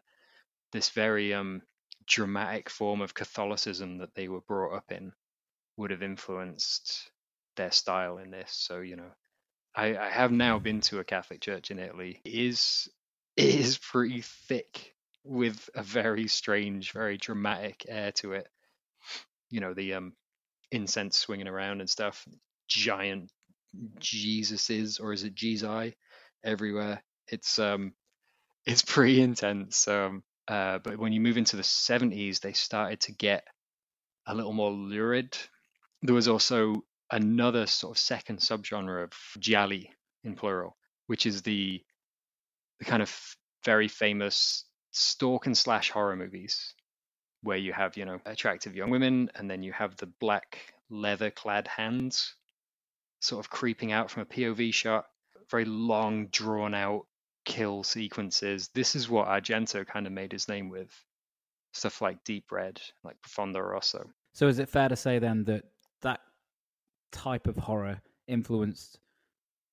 this 0.71 0.89
very 0.89 1.33
um, 1.33 1.61
dramatic 2.07 2.69
form 2.69 3.01
of 3.01 3.13
Catholicism 3.13 3.97
that 3.99 4.13
they 4.15 4.27
were 4.27 4.41
brought 4.41 4.75
up 4.75 4.91
in 4.91 5.11
would 5.77 5.91
have 5.91 6.03
influenced 6.03 7.11
their 7.55 7.71
style 7.71 8.17
in 8.17 8.31
this. 8.31 8.51
So 8.53 8.79
you 8.79 8.95
know, 8.95 9.11
I, 9.75 9.97
I 9.97 10.09
have 10.09 10.31
now 10.31 10.59
been 10.59 10.81
to 10.81 10.99
a 10.99 11.03
Catholic 11.03 11.41
church 11.41 11.71
in 11.71 11.79
Italy. 11.79 12.21
It 12.23 12.33
is 12.33 12.89
it 13.35 13.55
is 13.55 13.77
pretty 13.77 14.21
thick 14.21 14.95
with 15.23 15.69
a 15.75 15.83
very 15.83 16.27
strange, 16.27 16.91
very 16.91 17.17
dramatic 17.17 17.85
air 17.87 18.11
to 18.13 18.33
it. 18.33 18.47
You 19.49 19.61
know, 19.61 19.73
the 19.73 19.95
um 19.95 20.13
incense 20.71 21.17
swinging 21.17 21.47
around 21.47 21.81
and 21.81 21.89
stuff, 21.89 22.27
giant 22.67 23.31
Jesuses 23.99 24.99
or 24.99 25.13
is 25.13 25.23
it 25.23 25.35
Jesus 25.35 25.93
everywhere. 26.43 27.03
It's 27.27 27.59
um 27.59 27.93
it's 28.65 28.81
pretty 28.87 29.21
intense. 29.21 29.87
Um 29.87 30.23
uh 30.47 30.79
but 30.79 30.97
when 30.97 31.13
you 31.13 31.21
move 31.21 31.37
into 31.37 31.55
the 31.55 31.63
70s 31.63 32.39
they 32.39 32.53
started 32.53 33.01
to 33.01 33.11
get 33.13 33.45
a 34.27 34.35
little 34.35 34.53
more 34.53 34.71
lurid. 34.71 35.37
There 36.01 36.15
was 36.15 36.27
also 36.27 36.83
another 37.11 37.65
sort 37.65 37.97
of 37.97 37.99
second 37.99 38.39
subgenre 38.39 39.03
of 39.03 39.13
gialli 39.39 39.91
in 40.23 40.35
plural, 40.35 40.77
which 41.07 41.25
is 41.25 41.41
the 41.41 41.83
the 42.79 42.85
kind 42.85 43.01
of 43.01 43.35
very 43.63 43.87
famous 43.87 44.65
stalk 44.91 45.45
and 45.45 45.57
slash 45.57 45.91
horror 45.91 46.15
movies 46.15 46.73
where 47.41 47.57
you 47.57 47.71
have, 47.73 47.95
you 47.95 48.05
know, 48.05 48.19
attractive 48.25 48.75
young 48.75 48.89
women 48.89 49.29
and 49.35 49.49
then 49.49 49.63
you 49.63 49.71
have 49.71 49.95
the 49.97 50.11
black 50.19 50.73
leather 50.89 51.29
clad 51.29 51.67
hands 51.67 52.35
sort 53.21 53.45
of 53.45 53.49
creeping 53.49 53.91
out 53.91 54.09
from 54.09 54.23
a 54.23 54.25
POV 54.25 54.73
shot, 54.73 55.05
very 55.49 55.65
long, 55.65 56.27
drawn 56.27 56.73
out 56.73 57.05
kill 57.45 57.83
sequences. 57.83 58.69
This 58.73 58.95
is 58.95 59.09
what 59.09 59.27
Argento 59.27 59.85
kind 59.85 60.05
of 60.07 60.13
made 60.13 60.31
his 60.31 60.47
name 60.47 60.69
with. 60.69 60.91
Stuff 61.73 62.01
like 62.01 62.23
Deep 62.23 62.51
Red, 62.51 62.79
like 63.03 63.21
Profondo 63.21 63.59
Rosso. 63.59 64.09
So 64.33 64.47
is 64.47 64.59
it 64.59 64.69
fair 64.69 64.89
to 64.89 64.95
say 64.95 65.19
then 65.19 65.43
that 65.45 65.65
that 66.01 66.21
type 67.11 67.47
of 67.47 67.57
horror 67.57 68.01
influenced 68.27 68.99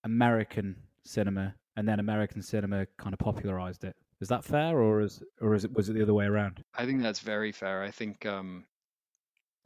American 0.05 0.77
cinema, 1.05 1.55
and 1.77 1.87
then 1.89 2.01
American 2.01 2.43
cinema 2.43 2.87
kind 2.99 3.13
of 3.13 3.19
popularized 3.19 3.85
it? 3.85 3.95
Is 4.21 4.29
that 4.29 4.45
fair, 4.45 4.79
or 4.79 5.03
is 5.03 5.23
or 5.41 5.55
is 5.55 5.65
it 5.65 5.73
was 5.75 5.89
it 5.89 5.95
the 5.95 6.03
other 6.03 6.15
way 6.15 6.25
around? 6.25 6.63
I 6.75 6.87
think 6.87 7.03
that's 7.03 7.21
very 7.21 7.53
fair. 7.53 7.83
I 7.83 7.91
think 7.91 8.25
um, 8.25 8.65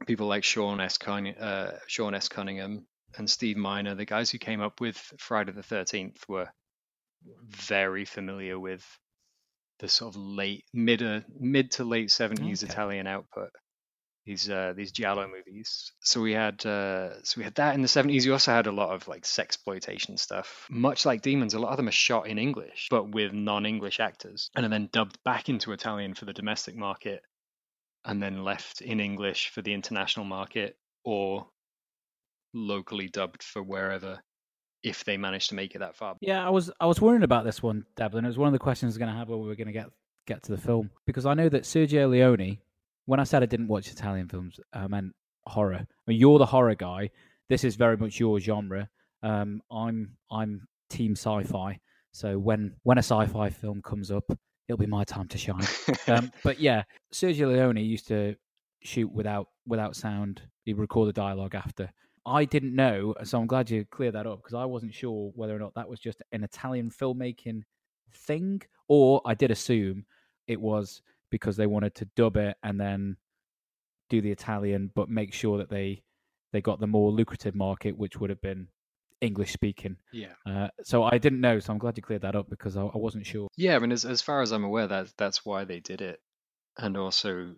people 0.05 0.27
like 0.27 0.43
Sean 0.43 0.81
S. 0.81 0.97
Cunning, 0.97 1.37
uh, 1.37 1.77
Sean 1.87 2.13
S. 2.13 2.27
Cunningham 2.27 2.85
and 3.17 3.29
Steve 3.29 3.57
Miner, 3.57 3.95
the 3.95 4.05
guys 4.05 4.29
who 4.29 4.37
came 4.37 4.61
up 4.61 4.81
with 4.81 4.97
Friday 5.17 5.53
the 5.53 5.63
Thirteenth, 5.63 6.23
were 6.27 6.49
very 7.47 8.05
familiar 8.05 8.59
with 8.59 8.85
the 9.79 9.87
sort 9.87 10.15
of 10.15 10.21
late 10.21 10.65
mid 10.73 11.01
uh, 11.01 11.21
mid 11.39 11.71
to 11.71 11.83
late 11.85 12.11
seventies 12.11 12.63
Okay. 12.63 12.71
Italian 12.71 13.07
output. 13.07 13.49
These 14.25 14.49
uh, 14.51 14.73
these 14.75 14.91
giallo 14.91 15.27
movies. 15.27 15.93
So 16.01 16.21
we 16.21 16.33
had 16.33 16.63
uh, 16.65 17.23
so 17.23 17.39
we 17.39 17.43
had 17.43 17.55
that 17.55 17.73
in 17.73 17.81
the 17.81 17.87
seventies. 17.87 18.25
You 18.25 18.33
also 18.33 18.51
had 18.51 18.67
a 18.67 18.71
lot 18.71 18.93
of 18.93 19.07
like 19.07 19.23
sexploitation 19.23 20.19
stuff. 20.19 20.67
Much 20.69 21.05
like 21.05 21.23
Demons, 21.23 21.55
a 21.55 21.59
lot 21.59 21.71
of 21.71 21.77
them 21.77 21.87
are 21.87 21.91
shot 21.91 22.27
in 22.27 22.37
English, 22.37 22.87
but 22.91 23.09
with 23.09 23.33
non-English 23.33 23.99
actors, 23.99 24.51
and 24.55 24.65
are 24.65 24.69
then 24.69 24.89
dubbed 24.91 25.17
back 25.23 25.49
into 25.49 25.71
Italian 25.71 26.13
for 26.13 26.25
the 26.25 26.33
domestic 26.33 26.75
market, 26.75 27.23
and 28.05 28.21
then 28.21 28.43
left 28.43 28.81
in 28.81 28.99
English 28.99 29.49
for 29.49 29.63
the 29.63 29.73
international 29.73 30.25
market, 30.25 30.77
or 31.03 31.47
locally 32.53 33.07
dubbed 33.07 33.41
for 33.41 33.63
wherever, 33.63 34.19
if 34.83 35.03
they 35.03 35.17
manage 35.17 35.47
to 35.47 35.55
make 35.55 35.73
it 35.73 35.79
that 35.79 35.95
far. 35.95 36.15
Yeah, 36.21 36.45
I 36.45 36.51
was 36.51 36.69
I 36.79 36.85
was 36.85 37.01
worrying 37.01 37.23
about 37.23 37.43
this 37.43 37.63
one, 37.63 37.85
Devlin. 37.95 38.25
It 38.25 38.27
was 38.27 38.37
one 38.37 38.47
of 38.47 38.53
the 38.53 38.59
questions 38.59 38.89
I 38.89 38.91
was 38.91 38.97
going 38.99 39.11
to 39.11 39.17
have 39.17 39.29
when 39.29 39.41
we 39.41 39.47
were 39.47 39.55
going 39.55 39.65
to 39.65 39.73
get 39.73 39.89
get 40.27 40.43
to 40.43 40.51
the 40.51 40.61
film 40.61 40.91
because 41.07 41.25
I 41.25 41.33
know 41.33 41.49
that 41.49 41.63
Sergio 41.63 42.07
Leone. 42.07 42.59
When 43.05 43.19
I 43.19 43.23
said 43.23 43.43
I 43.43 43.47
didn't 43.47 43.67
watch 43.67 43.91
Italian 43.91 44.27
films, 44.27 44.59
I 44.73 44.87
meant 44.87 45.13
horror. 45.45 45.75
I 45.75 45.85
mean, 46.07 46.19
you're 46.19 46.39
the 46.39 46.45
horror 46.45 46.75
guy. 46.75 47.09
This 47.49 47.63
is 47.63 47.75
very 47.75 47.97
much 47.97 48.19
your 48.19 48.39
genre. 48.39 48.89
Um, 49.23 49.61
I'm 49.71 50.17
I'm 50.31 50.67
team 50.89 51.13
sci-fi. 51.13 51.79
So 52.11 52.37
when 52.37 52.75
when 52.83 52.97
a 52.97 53.03
sci-fi 53.03 53.49
film 53.49 53.81
comes 53.81 54.11
up, 54.11 54.25
it'll 54.67 54.77
be 54.77 54.85
my 54.85 55.03
time 55.03 55.27
to 55.29 55.37
shine. 55.37 55.67
um, 56.07 56.31
but 56.43 56.59
yeah, 56.59 56.83
Sergio 57.13 57.47
Leone 57.47 57.77
used 57.77 58.07
to 58.07 58.35
shoot 58.83 59.11
without 59.11 59.47
without 59.65 59.95
sound. 59.95 60.41
He'd 60.65 60.77
record 60.77 61.09
the 61.09 61.13
dialogue 61.13 61.55
after. 61.55 61.91
I 62.25 62.45
didn't 62.45 62.75
know, 62.75 63.15
so 63.23 63.39
I'm 63.39 63.47
glad 63.47 63.69
you 63.71 63.83
cleared 63.85 64.13
that 64.13 64.27
up 64.27 64.39
because 64.43 64.53
I 64.53 64.65
wasn't 64.65 64.93
sure 64.93 65.31
whether 65.35 65.55
or 65.55 65.59
not 65.59 65.73
that 65.73 65.89
was 65.89 65.99
just 65.99 66.21
an 66.31 66.43
Italian 66.43 66.91
filmmaking 66.91 67.63
thing, 68.13 68.61
or 68.87 69.21
I 69.25 69.33
did 69.33 69.49
assume 69.49 70.05
it 70.47 70.61
was 70.61 71.01
because 71.31 71.57
they 71.57 71.65
wanted 71.65 71.95
to 71.95 72.05
dub 72.15 72.37
it 72.37 72.55
and 72.61 72.79
then 72.79 73.17
do 74.09 74.21
the 74.21 74.31
Italian, 74.31 74.91
but 74.93 75.09
make 75.09 75.33
sure 75.33 75.57
that 75.57 75.69
they 75.69 76.03
they 76.53 76.61
got 76.61 76.79
the 76.79 76.87
more 76.87 77.11
lucrative 77.11 77.55
market, 77.55 77.97
which 77.97 78.17
would 78.17 78.29
have 78.29 78.41
been 78.41 78.67
English 79.21 79.53
speaking. 79.53 79.95
Yeah. 80.11 80.33
Uh, 80.45 80.67
so 80.83 81.03
I 81.03 81.17
didn't 81.17 81.41
know, 81.41 81.59
so 81.59 81.71
I'm 81.71 81.79
glad 81.79 81.97
you 81.97 82.03
cleared 82.03 82.23
that 82.23 82.35
up 82.35 82.49
because 82.49 82.75
I, 82.75 82.81
I 82.81 82.97
wasn't 82.97 83.25
sure. 83.25 83.47
Yeah, 83.55 83.75
I 83.75 83.79
mean, 83.79 83.91
as 83.91 84.05
as 84.05 84.21
far 84.21 84.41
as 84.41 84.51
I'm 84.51 84.65
aware, 84.65 84.87
that 84.87 85.13
that's 85.17 85.45
why 85.45 85.63
they 85.63 85.79
did 85.79 86.01
it, 86.01 86.19
and 86.77 86.97
also 86.97 87.55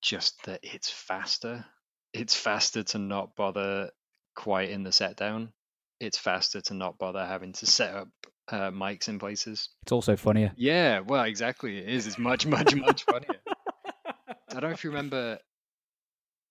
just 0.00 0.44
that 0.44 0.60
it's 0.62 0.88
faster. 0.88 1.66
It's 2.12 2.36
faster 2.36 2.84
to 2.84 2.98
not 2.98 3.34
bother 3.34 3.90
quite 4.36 4.70
in 4.70 4.84
the 4.84 4.92
set 4.92 5.16
down. 5.16 5.52
It's 5.98 6.18
faster 6.18 6.60
to 6.60 6.74
not 6.74 6.98
bother 6.98 7.24
having 7.24 7.52
to 7.54 7.66
set 7.66 7.94
up 7.94 8.08
uh, 8.48 8.70
mics 8.70 9.08
in 9.08 9.18
places. 9.18 9.70
It's 9.82 9.92
also 9.92 10.16
funnier. 10.16 10.52
Yeah, 10.56 11.00
well, 11.00 11.24
exactly. 11.24 11.78
It 11.78 11.88
is. 11.88 12.06
It's 12.06 12.18
much, 12.18 12.46
much, 12.46 12.74
much 12.74 13.04
funnier. 13.04 13.40
I 14.28 14.60
don't 14.60 14.64
know 14.64 14.70
if 14.70 14.84
you 14.84 14.90
remember 14.90 15.38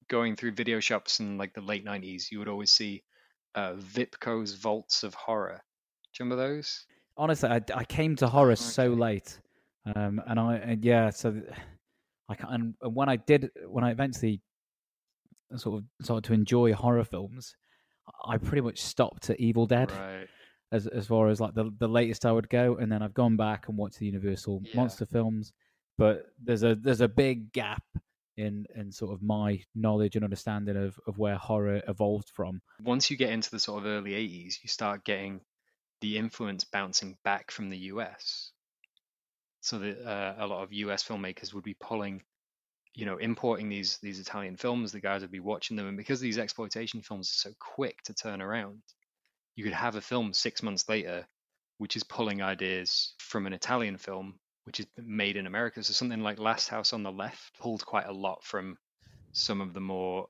going 0.08 0.36
through 0.36 0.52
video 0.52 0.80
shops 0.80 1.20
in 1.20 1.38
like 1.38 1.54
the 1.54 1.62
late 1.62 1.86
'90s. 1.86 2.32
You 2.32 2.40
would 2.40 2.48
always 2.48 2.72
see 2.72 3.04
uh, 3.56 3.74
Vipco's 3.74 4.54
Vaults 4.56 5.04
of 5.04 5.14
Horror. 5.14 5.62
Do 6.14 6.24
you 6.24 6.30
remember 6.30 6.48
those? 6.56 6.86
Honestly, 7.16 7.50
I, 7.50 7.62
I 7.74 7.84
came 7.84 8.16
to 8.18 8.28
horror 8.28 8.56
so 8.56 8.86
Okay. 8.86 8.96
late, 8.96 9.40
um, 9.96 10.22
and 10.28 10.40
I 10.40 10.56
and 10.56 10.84
yeah, 10.84 11.10
so 11.12 11.42
I 12.30 12.36
can 12.36 12.50
and, 12.50 12.74
and 12.82 12.96
when 12.96 13.10
I 13.10 13.16
did 13.16 13.52
when 13.68 13.84
I 13.84 13.92
eventually 13.92 14.42
sort 15.56 15.80
of 15.80 16.06
started 16.06 16.24
to 16.26 16.34
enjoy 16.34 16.74
horror 16.74 17.04
films, 17.04 17.56
I 18.26 18.38
pretty 18.38 18.62
much 18.62 18.80
stopped 18.82 19.30
at 19.30 19.40
Evil 19.40 19.66
Dead 19.68 19.92
Right. 19.92 20.28
As 20.74 20.88
as 20.88 21.08
far 21.08 21.30
as 21.30 21.40
like 21.40 21.54
the 21.54 21.72
the 21.78 21.88
latest 21.88 22.26
I 22.26 22.32
would 22.34 22.50
go, 22.50 22.76
and 22.76 22.92
then 22.92 23.02
I've 23.02 23.14
gone 23.14 23.38
back 23.38 23.70
and 23.70 23.78
watched 23.78 24.00
the 24.00 24.08
Universal 24.08 24.64
Yeah. 24.64 24.76
monster 24.78 25.06
films, 25.06 25.54
but 25.98 26.26
there's 26.44 26.64
a 26.64 26.76
there's 26.76 27.02
a 27.02 27.08
big 27.08 27.54
gap 27.54 27.84
in 28.36 28.66
in 28.76 28.92
sort 28.92 29.14
of 29.14 29.22
my 29.22 29.64
knowledge 29.76 30.16
and 30.16 30.24
understanding 30.26 30.76
of 30.76 31.00
of 31.08 31.18
where 31.20 31.36
horror 31.38 31.82
evolved 31.88 32.30
from. 32.30 32.62
once 32.82 33.10
you 33.12 33.18
get 33.18 33.32
into 33.32 33.52
the 33.52 33.60
sort 33.60 33.82
of 33.84 33.88
early 33.88 34.12
80s, 34.12 34.58
you 34.64 34.68
start 34.68 35.06
getting 35.06 35.42
the 36.02 36.18
influence 36.18 36.64
bouncing 36.66 37.18
back 37.24 37.52
from 37.52 37.70
the 37.70 37.78
US. 37.94 38.52
So 39.62 39.80
that 39.80 40.06
uh, 40.06 40.36
a 40.40 40.48
lot 40.48 40.64
of 40.64 40.74
US 40.74 41.04
filmmakers 41.04 41.54
would 41.54 41.64
be 41.64 41.76
pulling, 41.76 42.24
you 42.96 43.06
know, 43.06 43.18
importing 43.18 43.70
these 43.70 43.98
these 44.00 44.20
Italian 44.20 44.58
films. 44.58 44.92
The 44.92 45.00
guys 45.00 45.22
would 45.22 45.32
be 45.32 45.40
watching 45.40 45.78
them, 45.78 45.88
and 45.88 45.98
because 45.98 46.20
these 46.20 46.38
exploitation 46.38 47.02
films 47.02 47.30
are 47.30 47.50
so 47.50 47.56
quick 47.60 48.02
to 48.04 48.14
turn 48.14 48.42
around, 48.42 48.82
you 49.56 49.64
could 49.64 49.74
have 49.74 49.96
a 49.96 50.02
film 50.02 50.34
six 50.34 50.64
months 50.64 50.88
later, 50.90 51.28
which 51.78 51.96
is 51.96 52.04
pulling 52.04 52.42
ideas 52.42 53.14
from 53.20 53.46
an 53.46 53.54
Italian 53.54 53.98
film, 53.98 54.40
which 54.66 54.80
is 54.80 54.88
made 54.98 55.38
in 55.38 55.48
America. 55.48 55.84
So 55.84 55.94
something 55.94 56.22
like 56.22 56.40
Last 56.40 56.70
House 56.70 56.94
on 56.94 57.04
the 57.04 57.12
Left 57.12 57.60
pulled 57.60 57.86
quite 57.86 58.08
a 58.08 58.14
lot 58.14 58.44
from 58.44 58.78
some 59.32 59.62
of 59.62 59.74
the 59.74 59.82
more 59.82 60.28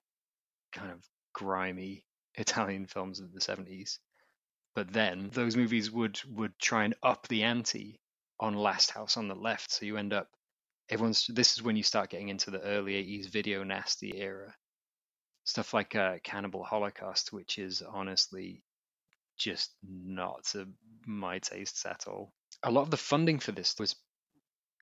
kind 0.72 0.92
of 0.92 1.06
grimy 1.34 2.06
Italian 2.36 2.88
films 2.88 3.20
of 3.20 3.32
the 3.32 3.39
70s. 3.39 4.00
But 4.75 4.92
then 4.92 5.30
those 5.32 5.56
movies 5.56 5.92
would 5.92 6.20
would 6.25 6.58
try 6.60 6.84
and 6.84 6.96
up 7.03 7.27
the 7.27 7.44
ante 7.44 8.00
on 8.39 8.56
Last 8.56 8.89
House 8.89 9.18
on 9.18 9.27
the 9.27 9.36
Left. 9.36 9.72
So 9.72 9.86
you 9.86 9.98
end 9.98 10.13
up 10.13 10.27
everyone's 10.89 11.27
this 11.27 11.53
is 11.53 11.62
when 11.62 11.75
you 11.75 11.84
start 11.84 12.10
getting 12.10 12.30
into 12.30 12.50
the 12.50 12.62
early 12.62 12.94
80s 12.94 13.30
video 13.30 13.63
nasty 13.63 14.18
era. 14.18 14.56
Stuff 15.46 15.74
like 15.74 15.96
uh, 15.96 16.18
Cannibal 16.24 16.63
Holocaust, 16.63 17.32
which 17.32 17.60
is 17.60 17.84
honestly 17.84 18.63
just 19.37 19.71
not 19.83 20.43
to 20.51 20.67
my 21.05 21.39
tastes 21.39 21.85
at 21.85 22.05
all. 22.07 22.31
A 22.63 22.71
lot 22.71 22.81
of 22.81 22.91
the 22.91 22.97
funding 22.97 23.39
for 23.39 23.51
this 23.51 23.75
was 23.79 23.95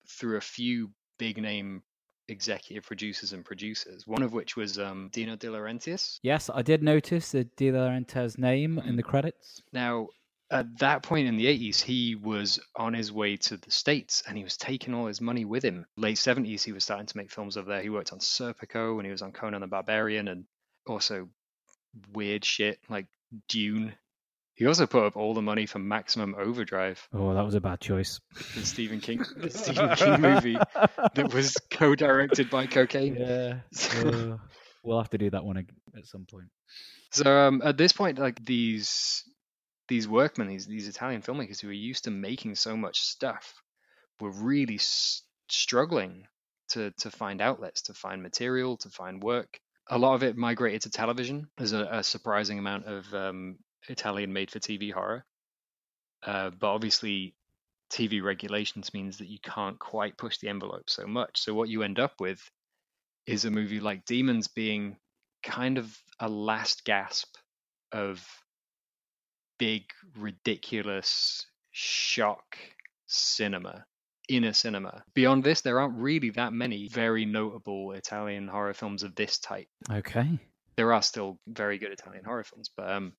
through 0.07 0.37
a 0.37 0.41
few 0.41 0.91
big 1.17 1.41
name 1.41 1.83
executive 2.27 2.85
producers 2.85 3.33
and 3.33 3.43
producers, 3.43 4.07
one 4.07 4.23
of 4.23 4.33
which 4.33 4.55
was 4.55 4.79
um, 4.79 5.09
Dino 5.11 5.35
De 5.35 5.47
Laurentiis. 5.47 6.19
Yes, 6.23 6.49
I 6.53 6.61
did 6.61 6.81
notice 6.83 7.31
the 7.31 7.43
De 7.43 7.71
Laurentiis 7.71 8.37
name 8.37 8.79
in 8.79 8.95
the 8.95 9.03
credits. 9.03 9.61
Now, 9.73 10.07
at 10.51 10.79
that 10.79 11.03
point 11.03 11.27
in 11.27 11.37
the 11.37 11.45
80s, 11.45 11.81
he 11.81 12.15
was 12.15 12.59
on 12.75 12.93
his 12.93 13.11
way 13.11 13.37
to 13.37 13.57
the 13.57 13.71
States 13.71 14.23
and 14.27 14.37
he 14.37 14.43
was 14.43 14.57
taking 14.57 14.93
all 14.93 15.07
his 15.07 15.21
money 15.21 15.45
with 15.45 15.63
him. 15.63 15.85
Late 15.95 16.17
70s, 16.17 16.63
he 16.63 16.73
was 16.73 16.83
starting 16.83 17.05
to 17.07 17.17
make 17.17 17.31
films 17.31 17.55
over 17.55 17.69
there. 17.69 17.81
He 17.81 17.89
worked 17.89 18.11
on 18.11 18.19
Serpico 18.19 18.97
and 18.97 19.05
he 19.05 19.11
was 19.11 19.21
on 19.21 19.31
Conan 19.31 19.61
the 19.61 19.67
Barbarian 19.67 20.27
and 20.27 20.45
also 20.85 21.29
weird 22.13 22.43
shit 22.43 22.79
like 22.89 23.07
Dune. 23.47 23.93
He 24.61 24.67
also 24.67 24.85
put 24.85 25.03
up 25.03 25.17
all 25.17 25.33
the 25.33 25.41
money 25.41 25.65
for 25.65 25.79
Maximum 25.79 26.35
Overdrive, 26.37 27.07
Oh, 27.11 27.33
that 27.33 27.43
was 27.43 27.55
a 27.55 27.59
bad 27.59 27.81
choice. 27.81 28.19
the 28.53 28.63
Stephen 28.63 28.99
King, 28.99 29.25
the 29.35 29.49
Stephen 29.49 29.95
King 29.95 30.21
movie 30.21 30.55
that 31.15 31.33
was 31.33 31.57
co-directed 31.71 32.51
by 32.51 32.67
Cocaine. 32.67 33.15
Yeah. 33.15 33.55
uh, 34.05 34.37
we'll 34.83 34.99
have 34.99 35.09
to 35.09 35.17
do 35.17 35.31
that 35.31 35.43
one 35.43 35.57
at 35.97 36.05
some 36.05 36.27
point. 36.29 36.49
So 37.09 37.25
um, 37.25 37.63
at 37.65 37.75
this 37.75 37.91
point, 37.91 38.19
like 38.19 38.45
these 38.45 39.23
these 39.87 40.07
workmen, 40.07 40.47
these 40.47 40.67
these 40.67 40.87
Italian 40.87 41.23
filmmakers 41.23 41.59
who 41.59 41.69
are 41.69 41.73
used 41.89 42.03
to 42.03 42.11
making 42.11 42.53
so 42.53 42.77
much 42.77 42.99
stuff, 43.01 43.55
were 44.19 44.29
really 44.31 44.75
s- 44.75 45.23
struggling 45.49 46.27
to 46.69 46.91
to 46.99 47.09
find 47.09 47.41
outlets, 47.41 47.81
to 47.81 47.95
find 47.95 48.21
material, 48.21 48.77
to 48.77 48.89
find 48.89 49.23
work. 49.23 49.59
A 49.89 49.97
lot 49.97 50.13
of 50.13 50.21
it 50.21 50.37
migrated 50.37 50.83
to 50.83 50.91
television. 50.91 51.47
There's 51.57 51.73
a, 51.73 51.87
a 51.91 52.03
surprising 52.03 52.59
amount 52.59 52.85
of 52.85 53.11
um, 53.15 53.57
Italian 53.87 54.33
made-for-TV 54.33 54.91
horror, 54.91 55.25
uh, 56.23 56.51
but 56.51 56.67
obviously, 56.67 57.35
TV 57.91 58.23
regulations 58.23 58.93
means 58.93 59.17
that 59.17 59.27
you 59.27 59.39
can't 59.43 59.77
quite 59.79 60.17
push 60.17 60.37
the 60.37 60.47
envelope 60.47 60.89
so 60.89 61.05
much. 61.05 61.39
So 61.39 61.53
what 61.53 61.69
you 61.69 61.83
end 61.83 61.99
up 61.99 62.13
with 62.19 62.41
is 63.27 63.45
a 63.45 63.51
movie 63.51 63.79
like 63.79 64.05
Demons 64.05 64.47
being 64.47 64.97
kind 65.43 65.77
of 65.77 65.95
a 66.19 66.29
last 66.29 66.85
gasp 66.85 67.35
of 67.91 68.25
big, 69.59 69.83
ridiculous 70.17 71.45
shock 71.71 72.57
cinema 73.07 73.85
in 74.29 74.45
a 74.45 74.53
cinema. 74.53 75.03
Beyond 75.13 75.43
this, 75.43 75.61
there 75.61 75.79
aren't 75.79 75.97
really 75.97 76.29
that 76.31 76.53
many 76.53 76.87
very 76.87 77.25
notable 77.25 77.91
Italian 77.91 78.47
horror 78.47 78.73
films 78.73 79.03
of 79.03 79.15
this 79.15 79.39
type. 79.39 79.67
Okay. 79.91 80.39
There 80.77 80.93
are 80.93 81.01
still 81.01 81.37
very 81.47 81.77
good 81.77 81.91
Italian 81.91 82.23
horror 82.23 82.43
films, 82.45 82.69
but 82.75 82.89
um, 82.89 83.13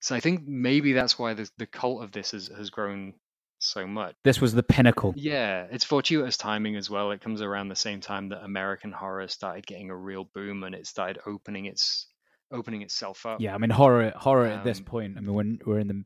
so 0.00 0.14
I 0.14 0.20
think 0.20 0.46
maybe 0.46 0.92
that's 0.92 1.18
why 1.18 1.34
the 1.34 1.48
the 1.58 1.66
cult 1.66 2.02
of 2.02 2.12
this 2.12 2.32
has 2.32 2.48
has 2.48 2.70
grown 2.70 3.14
so 3.58 3.86
much. 3.86 4.14
This 4.24 4.40
was 4.40 4.54
the 4.54 4.62
pinnacle. 4.62 5.12
Yeah, 5.16 5.66
it's 5.70 5.84
fortuitous 5.84 6.36
timing 6.38 6.76
as 6.76 6.88
well. 6.88 7.10
It 7.10 7.20
comes 7.20 7.42
around 7.42 7.68
the 7.68 7.76
same 7.76 8.00
time 8.00 8.30
that 8.30 8.42
American 8.42 8.90
horror 8.92 9.28
started 9.28 9.66
getting 9.66 9.90
a 9.90 9.96
real 9.96 10.24
boom 10.24 10.62
and 10.64 10.74
it 10.74 10.86
started 10.86 11.20
opening 11.26 11.66
its 11.66 12.06
opening 12.50 12.82
itself 12.82 13.26
up. 13.26 13.40
Yeah, 13.40 13.54
I 13.54 13.58
mean 13.58 13.70
horror 13.70 14.12
horror 14.16 14.46
at 14.46 14.64
this 14.64 14.78
Um, 14.78 14.84
point. 14.84 15.18
I 15.18 15.20
mean 15.20 15.34
when 15.34 15.58
we're 15.66 15.78
in 15.78 15.88
the 15.88 16.04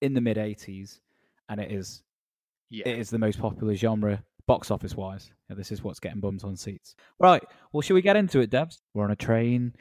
in 0.00 0.14
the 0.14 0.20
mid 0.20 0.36
'80s, 0.36 1.00
and 1.48 1.60
it 1.60 1.70
is 1.72 2.02
Yeah. 2.70 2.88
it 2.88 2.98
is 2.98 3.10
the 3.10 3.18
most 3.18 3.38
popular 3.40 3.74
genre 3.74 4.24
box 4.46 4.70
office 4.70 4.94
wise. 4.96 5.32
Yeah, 5.50 5.56
this 5.56 5.70
is 5.72 5.82
what's 5.82 6.00
getting 6.00 6.20
bums 6.20 6.42
on 6.44 6.56
seats. 6.56 6.94
Right. 7.18 7.42
Well, 7.72 7.80
should 7.82 7.94
we 7.94 8.02
get 8.02 8.16
into 8.16 8.40
it, 8.40 8.50
Debs? 8.50 8.80
We're 8.94 9.04
on 9.04 9.10
a 9.10 9.16
train 9.16 9.74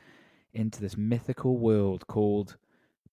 into 0.54 0.82
this 0.82 0.98
mythical 0.98 1.58
world 1.58 2.06
called 2.08 2.58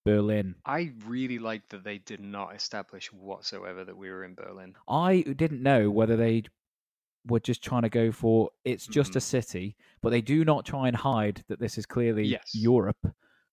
Berlin. 0.09 0.55
I 0.65 0.93
really 1.07 1.39
like 1.39 1.69
that 1.69 1.85
they 1.85 1.99
did 1.99 2.21
not 2.21 2.55
establish 2.55 3.13
whatsoever 3.13 3.85
that 3.85 3.97
we 3.97 4.11
were 4.11 4.25
in 4.25 4.35
Berlin. 4.35 4.75
I 4.89 5.23
didn't 5.23 5.63
know 5.63 5.91
whether 5.91 6.17
they 6.17 6.45
were 7.27 7.41
just 7.41 7.63
trying 7.63 7.83
to 7.83 7.91
go 7.91 8.11
for 8.11 8.51
it's 8.65 8.87
just 8.87 9.17
a 9.17 9.19
Mhm. 9.19 9.23
city, 9.23 9.77
but 10.03 10.11
they 10.11 10.23
do 10.23 10.45
not 10.45 10.65
try 10.65 10.89
and 10.89 10.97
hide 10.97 11.45
that 11.49 11.61
this 11.61 11.77
is 11.77 11.85
clearly 11.87 12.25
Yes. 12.25 12.51
Europe 12.55 13.03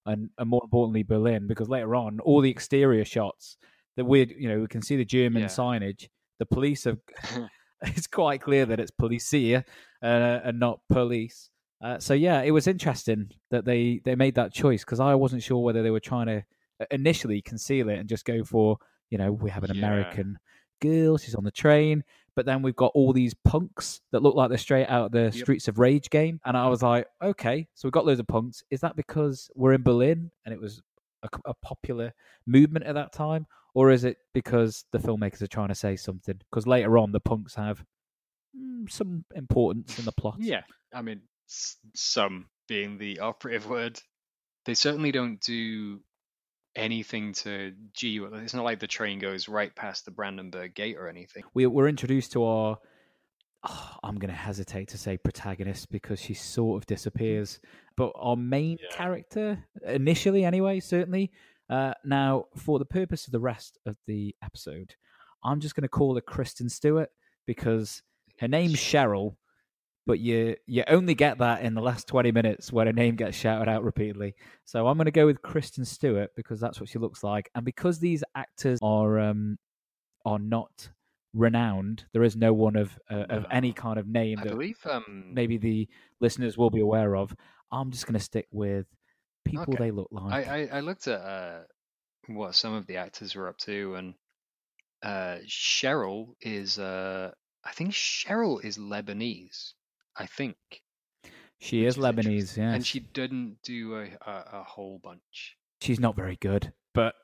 and, 0.06 0.30
and 0.38 0.50
more 0.50 0.62
importantly 0.64 1.04
Berlin, 1.04 1.48
because 1.48 1.68
later 1.68 1.94
on 1.96 2.20
all 2.22 2.40
the 2.42 2.50
exterior 2.50 3.04
shots 3.04 3.58
that 3.98 4.06
we 4.06 4.26
you 4.38 4.48
know 4.48 4.60
we 4.62 4.68
can 4.68 4.82
see 4.82 4.96
the 4.96 5.06
German 5.06 5.42
Yeah. 5.42 5.48
signage. 5.48 6.08
The 6.40 6.46
police 6.46 6.84
have 6.86 7.00
it's 7.82 8.08
quite 8.08 8.42
clear 8.42 8.66
that 8.66 8.80
it's 8.80 8.92
policia 8.92 9.66
uh, 10.02 10.40
and 10.46 10.60
not 10.60 10.80
police. 10.90 11.50
Uh, 11.86 12.00
so 12.00 12.16
yeah, 12.16 12.42
it 12.42 12.50
was 12.50 12.66
interesting 12.66 13.30
that 13.52 13.64
they 13.64 14.02
they 14.04 14.16
made 14.16 14.34
that 14.34 14.52
choice 14.52 14.84
because 14.84 15.00
I 15.00 15.14
wasn't 15.14 15.44
sure 15.44 15.60
whether 15.60 15.84
they 15.84 15.92
were 15.92 16.00
trying 16.00 16.26
to 16.26 16.44
uh, 16.82 16.86
initially 16.90 17.44
conceal 17.44 17.90
it 17.90 18.00
and 18.00 18.10
just 18.10 18.26
go 18.26 18.44
for 18.44 18.78
you 19.12 19.20
know 19.20 19.32
we 19.32 19.52
have 19.52 19.64
an 19.64 19.76
Yeah. 19.76 19.86
American 19.86 20.40
girl, 20.82 21.20
she's 21.20 21.36
on 21.36 21.44
the 21.44 21.52
train, 21.52 22.04
but 22.36 22.48
then 22.48 22.64
we've 22.64 22.76
got 22.76 22.92
all 22.96 23.14
these 23.14 23.36
punks 23.36 24.02
that 24.12 24.24
look 24.24 24.34
like 24.34 24.50
they're 24.50 24.58
straight 24.58 24.88
out 24.88 25.06
of 25.06 25.12
the 25.12 25.32
Streets 25.32 25.68
of 25.68 25.78
Rage 25.78 26.10
game, 26.10 26.40
and 26.44 26.58
I 26.58 26.68
was 26.70 26.82
like, 26.82 27.06
okay, 27.22 27.68
so 27.76 27.88
we've 27.88 27.94
got 27.94 28.08
loads 28.08 28.20
of 28.20 28.26
punks. 28.26 28.64
Is 28.72 28.82
that 28.82 28.96
because 28.96 29.52
we're 29.54 29.74
in 29.74 29.84
Berlin 29.84 30.32
and 30.44 30.56
it 30.56 30.60
was 30.60 30.82
a, 31.22 31.30
a 31.46 31.54
popular 31.54 32.14
movement 32.48 32.86
at 32.88 32.96
that 32.96 33.14
time, 33.14 33.46
or 33.76 33.92
is 33.92 34.06
it 34.06 34.18
because 34.34 34.86
the 34.92 34.98
filmmakers 34.98 35.44
are 35.44 35.48
trying 35.48 35.68
to 35.68 35.76
say 35.76 35.96
something? 35.96 36.40
Because 36.50 36.66
later 36.66 36.98
on, 36.98 37.12
the 37.12 37.20
punks 37.20 37.54
have 37.54 37.86
mm, 38.58 38.90
some 38.92 39.24
importance 39.36 40.00
in 40.00 40.06
the 40.06 40.12
plot. 40.12 40.38
Yeah, 40.40 40.62
I 40.92 41.04
mean, 41.04 41.22
some 41.48 42.48
being 42.68 42.98
the 42.98 43.20
operative 43.20 43.68
word. 43.70 44.00
They 44.66 44.74
certainly 44.74 45.12
don't 45.12 45.40
do 45.42 46.00
anything 46.76 47.34
to 47.34 47.74
G. 47.94 48.20
It's 48.34 48.54
not 48.54 48.66
like 48.66 48.80
the 48.80 48.88
train 48.88 49.20
goes 49.20 49.48
right 49.48 49.74
past 49.76 50.06
the 50.06 50.12
Brandenburg 50.12 50.74
Gate 50.76 50.98
or 50.98 51.08
anything. 51.08 51.44
we 51.54 51.66
we're 51.68 51.88
introduced 51.88 52.32
to 52.34 52.44
our 52.44 52.78
oh, 53.68 53.92
I'm 54.04 54.16
going 54.18 54.30
to 54.30 54.36
hesitate 54.38 54.90
to 54.90 54.98
say 54.98 55.18
protagonist 55.18 55.90
because 55.92 56.20
she 56.20 56.34
sort 56.36 56.82
of 56.82 56.86
disappears, 56.86 57.60
but 57.98 58.12
our 58.16 58.36
main 58.36 58.78
Yeah. 58.80 58.96
character 58.96 59.66
initially, 59.86 60.46
anyway, 60.46 60.80
certainly. 60.80 61.32
Uh, 61.68 61.94
now, 62.04 62.46
for 62.56 62.78
the 62.78 62.86
purpose 62.86 63.26
of 63.26 63.32
the 63.32 63.40
rest 63.40 63.80
of 63.88 63.96
the 64.06 64.36
episode, 64.44 64.94
I'm 65.44 65.60
just 65.62 65.76
going 65.76 65.82
to 65.82 65.88
call 65.90 66.14
her 66.14 66.22
Kristen 66.22 66.70
Stewart 66.70 67.10
because 67.48 68.04
her 68.40 68.48
name's 68.48 68.76
Cheryl, 68.76 69.36
but 70.06 70.20
you 70.20 70.56
you 70.66 70.84
only 70.88 71.16
get 71.16 71.40
that 71.40 71.62
in 71.62 71.74
the 71.74 71.82
last 71.82 72.08
20 72.08 72.32
minutes 72.32 72.72
when 72.72 72.88
a 72.88 72.94
name 72.94 73.16
gets 73.16 73.36
shouted 73.38 73.70
out 73.70 73.84
repeatedly. 73.84 74.36
So 74.66 74.88
I'm 74.88 74.98
going 74.98 75.06
to 75.06 75.12
go 75.12 75.26
with 75.26 75.42
Kristen 75.42 75.86
Stewart 75.86 76.32
because 76.36 76.60
that's 76.60 76.80
what 76.80 76.90
she 76.90 77.00
looks 77.00 77.24
like, 77.24 77.50
and 77.56 77.66
because 77.66 78.00
these 78.00 78.24
actors 78.36 78.80
are 78.82 79.20
um 79.20 79.58
are 80.26 80.40
not 80.40 80.90
renowned, 81.34 82.06
there 82.14 82.24
is 82.24 82.36
no 82.36 82.54
one 82.54 82.76
of 82.76 82.98
uh, 83.12 83.26
of 83.30 83.46
any 83.52 83.74
kind 83.74 84.00
of 84.00 84.08
name 84.08 84.40
I 84.40 84.44
that 84.44 84.50
believe 84.50 84.80
um 84.90 85.32
maybe 85.34 85.58
the 85.58 85.88
listeners 86.20 86.58
will 86.58 86.70
be 86.70 86.80
aware 86.82 87.16
of. 87.16 87.36
I'm 87.72 87.92
just 87.92 88.06
going 88.06 88.14
to 88.18 88.24
stick 88.24 88.48
with 88.52 88.86
people 89.44 89.74
Okay. 89.74 89.86
they 89.86 89.92
look 89.92 90.08
like. 90.12 90.48
I, 90.48 90.62
I, 90.64 90.70
I 90.78 90.80
looked 90.80 91.08
at 91.08 91.20
uh, 91.20 91.64
what 92.28 92.56
some 92.56 92.74
of 92.74 92.88
the 92.88 92.98
actors 92.98 93.36
were 93.36 93.48
up 93.48 93.58
to, 93.60 93.96
and 93.96 94.14
uh, 95.04 95.38
Cheryl 95.48 96.36
is, 96.42 96.80
uh, 96.80 97.32
I 97.64 97.72
think 97.72 97.92
Cheryl 97.92 98.64
is 98.64 98.78
Lebanese. 98.78 99.74
I 100.18 100.26
think. 100.26 100.56
she 101.60 101.86
is 101.86 101.98
is 101.98 102.04
Lebanese, 102.04 102.58
yeah. 102.58 102.74
And 102.74 102.86
she 102.86 103.00
didn't 103.00 103.58
do 103.64 103.96
a, 103.96 104.04
a, 104.30 104.60
a 104.60 104.64
whole 104.64 105.00
bunch. 105.04 105.58
She's 105.82 106.00
not 106.00 106.16
very 106.16 106.38
good, 106.38 106.72
but 106.94 107.16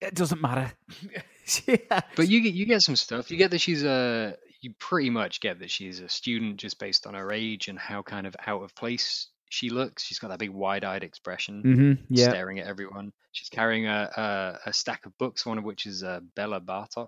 it 0.00 0.14
doesn't 0.14 0.40
matter. 0.40 0.72
yeah. 1.66 2.00
But 2.16 2.28
you 2.28 2.40
get 2.42 2.54
you 2.54 2.66
get 2.66 2.82
some 2.82 2.96
stuff. 2.96 3.30
You 3.30 3.36
get 3.36 3.50
that 3.50 3.60
she's 3.60 3.84
a. 3.84 4.36
You 4.60 4.72
pretty 4.78 5.10
much 5.10 5.40
get 5.40 5.58
that 5.58 5.70
she's 5.70 6.00
a 6.00 6.08
student 6.08 6.56
just 6.56 6.78
based 6.78 7.06
on 7.06 7.12
her 7.14 7.30
age 7.32 7.68
and 7.68 7.78
how 7.78 8.00
kind 8.02 8.26
of 8.26 8.34
out 8.46 8.62
of 8.62 8.74
place 8.74 9.28
she 9.50 9.68
looks. 9.68 10.02
She's 10.04 10.18
got 10.18 10.28
that 10.28 10.38
big 10.38 10.50
wide-eyed 10.50 11.04
expression, 11.04 11.62
mm-hmm, 11.62 11.92
yeah. 12.14 12.30
staring 12.30 12.60
at 12.60 12.66
everyone. 12.66 13.12
She's 13.32 13.50
carrying 13.50 13.86
a, 13.86 14.10
a 14.16 14.70
a 14.70 14.72
stack 14.72 15.04
of 15.04 15.16
books, 15.18 15.44
one 15.44 15.58
of 15.58 15.64
which 15.64 15.84
is 15.84 16.02
uh, 16.02 16.20
Béla 16.36 16.64
Bartók. 16.64 16.88
So 16.96 17.06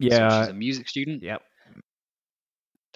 Yeah. 0.00 0.40
she's 0.40 0.48
a 0.48 0.54
music 0.54 0.88
student. 0.88 1.22
Yep. 1.22 1.42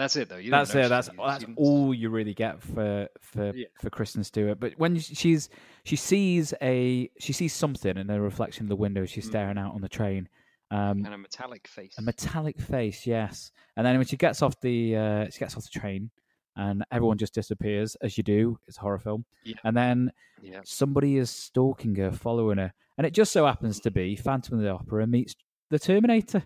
That's 0.03 0.17
it 0.17 0.29
though. 0.29 0.37
You 0.37 0.51
That's 0.51 0.75
it. 0.75 0.89
That's 0.89 1.13
music 1.13 1.47
that's 1.47 1.53
all 1.57 1.95
you 1.95 2.11
really 2.11 2.35
get 2.35 2.61
for 2.61 3.09
for 3.21 3.53
Yeah. 3.55 3.67
for 3.81 3.89
Kristen 3.89 4.25
Stewart. 4.25 4.59
But 4.59 4.73
when 4.77 4.99
she's 4.99 5.49
she 5.85 5.95
sees 5.97 6.53
a 6.61 7.09
she 7.21 7.33
sees 7.33 7.53
something 7.53 7.97
in 7.97 8.09
the 8.09 8.21
reflection 8.21 8.65
of 8.65 8.69
the 8.69 8.77
window. 8.77 9.05
She's 9.07 9.27
Mm. 9.27 9.31
staring 9.31 9.59
out 9.59 9.75
on 9.75 9.81
the 9.81 9.89
train. 9.89 10.29
Um, 10.73 11.03
kind 11.05 11.15
of 11.15 11.21
metallic 11.21 11.69
face. 11.69 11.95
a 11.99 12.03
metallic 12.03 12.59
face, 12.61 13.07
yes. 13.07 13.53
And 13.77 13.87
then 13.87 13.97
when 13.99 14.07
she 14.07 14.17
gets 14.17 14.43
off 14.43 14.59
the 14.61 14.97
uh, 14.97 15.31
she 15.31 15.39
gets 15.39 15.57
off 15.57 15.63
the 15.71 15.79
train, 15.81 16.11
and 16.57 16.85
everyone 16.91 17.19
just 17.19 17.35
disappears 17.35 17.95
as 18.03 18.17
you 18.19 18.25
do. 18.25 18.59
It's 18.67 18.79
a 18.79 18.81
horror 18.81 18.99
film. 18.99 19.25
Yeah. 19.45 19.55
And 19.65 19.77
then 19.77 20.11
yeah. 20.43 20.63
somebody 20.65 21.17
is 21.19 21.31
stalking 21.31 21.95
her, 21.97 22.11
following 22.11 22.59
her, 22.59 22.73
and 22.99 23.07
it 23.07 23.13
just 23.13 23.31
so 23.33 23.47
happens 23.47 23.79
to 23.81 23.91
be 23.93 24.17
Phantom 24.17 24.57
of 24.59 24.65
the 24.65 24.71
Opera 24.71 25.07
meets 25.07 25.37
the 25.71 25.79
Terminator. 25.79 26.43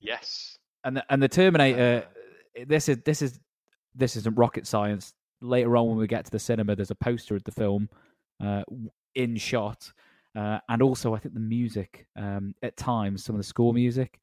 Yes. 0.00 0.58
and 0.84 0.96
the, 0.96 1.04
and 1.10 1.22
the 1.22 1.28
Terminator. 1.28 2.04
This 2.66 2.88
is 2.88 2.98
this 3.04 3.22
is 3.22 3.40
this 3.94 4.16
isn't 4.16 4.36
rocket 4.36 4.66
science. 4.66 5.12
Later 5.40 5.76
on, 5.76 5.88
when 5.88 5.96
we 5.98 6.06
get 6.06 6.24
to 6.24 6.30
the 6.30 6.38
cinema, 6.38 6.74
there's 6.76 6.90
a 6.90 6.94
poster 6.96 7.36
of 7.36 7.44
the 7.44 7.52
film 7.52 7.88
uh, 8.42 8.62
in 9.14 9.36
shot, 9.36 9.92
uh, 10.34 10.58
and 10.68 10.80
also 10.82 11.14
I 11.14 11.18
think 11.18 11.34
the 11.34 11.40
music 11.40 12.06
um, 12.16 12.54
at 12.62 12.76
times, 12.76 13.24
some 13.24 13.34
of 13.34 13.38
the 13.40 13.44
score 13.46 13.74
music, 13.74 14.18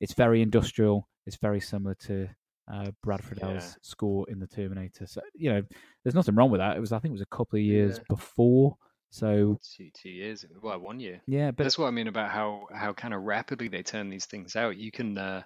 it's 0.00 0.12
very 0.14 0.42
industrial. 0.42 1.08
It's 1.26 1.36
very 1.36 1.60
similar 1.60 1.94
to 2.06 2.28
uh, 2.72 2.90
Brad 3.02 3.22
Fiedel's 3.22 3.64
Yeah. 3.64 3.74
score 3.82 4.26
in 4.28 4.38
the 4.40 4.46
Terminator. 4.46 5.06
So 5.06 5.20
you 5.34 5.50
know, 5.52 5.62
there's 6.04 6.14
nothing 6.14 6.34
wrong 6.34 6.50
with 6.50 6.60
that. 6.60 6.76
It 6.76 6.80
was 6.80 6.92
I 6.92 6.98
think 6.98 7.12
it 7.12 7.20
was 7.20 7.22
a 7.22 7.36
couple 7.36 7.58
of 7.58 7.62
years 7.62 7.96
Yeah. 7.96 8.04
before. 8.08 8.76
So 9.10 9.58
Two 9.76 9.88
two 9.94 10.10
years. 10.10 10.44
Well, 10.62 10.78
one 10.78 11.00
year. 11.00 11.22
yeah, 11.26 11.50
but 11.50 11.62
That's 11.64 11.78
what 11.78 11.86
I 11.86 11.92
mean 11.92 12.08
about 12.08 12.30
how 12.30 12.66
how 12.74 12.92
kind 12.92 13.14
of 13.14 13.22
rapidly 13.22 13.68
they 13.68 13.82
turn 13.82 14.10
these 14.10 14.26
things 14.26 14.54
out. 14.54 14.76
You 14.76 14.90
can 14.90 15.16
uh, 15.16 15.42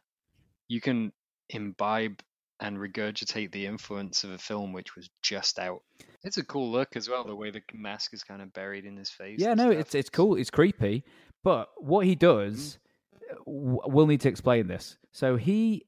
you 0.66 0.80
can 0.80 1.12
imbibe 1.50 2.20
and 2.62 2.78
regurgitate 2.78 3.52
the 3.52 3.66
influence 3.66 4.24
of 4.24 4.30
a 4.30 4.38
film 4.38 4.72
which 4.72 4.96
was 4.96 5.10
just 5.20 5.58
out. 5.58 5.82
It's 6.24 6.38
a 6.38 6.44
cool 6.44 6.70
look 6.72 6.96
as 6.96 7.08
well. 7.08 7.24
The 7.24 7.34
way 7.36 7.50
the 7.50 7.60
mask 7.74 8.14
is 8.14 8.22
kind 8.22 8.40
of 8.40 8.52
buried 8.54 8.84
in 8.86 8.96
his 8.96 9.10
face. 9.10 9.38
Yeah, 9.40 9.52
no, 9.54 9.70
stuff. 9.70 9.80
it's 9.80 9.94
it's 9.94 10.08
cool. 10.10 10.36
It's 10.36 10.50
creepy, 10.50 11.04
but 11.44 11.68
what 11.78 12.06
he 12.06 12.14
does, 12.14 12.78
Mm-hmm. 12.78 13.50
w- 13.50 13.80
we'll 13.86 14.06
need 14.06 14.20
to 14.22 14.28
explain 14.28 14.66
this. 14.68 14.96
So 15.10 15.36
he 15.36 15.84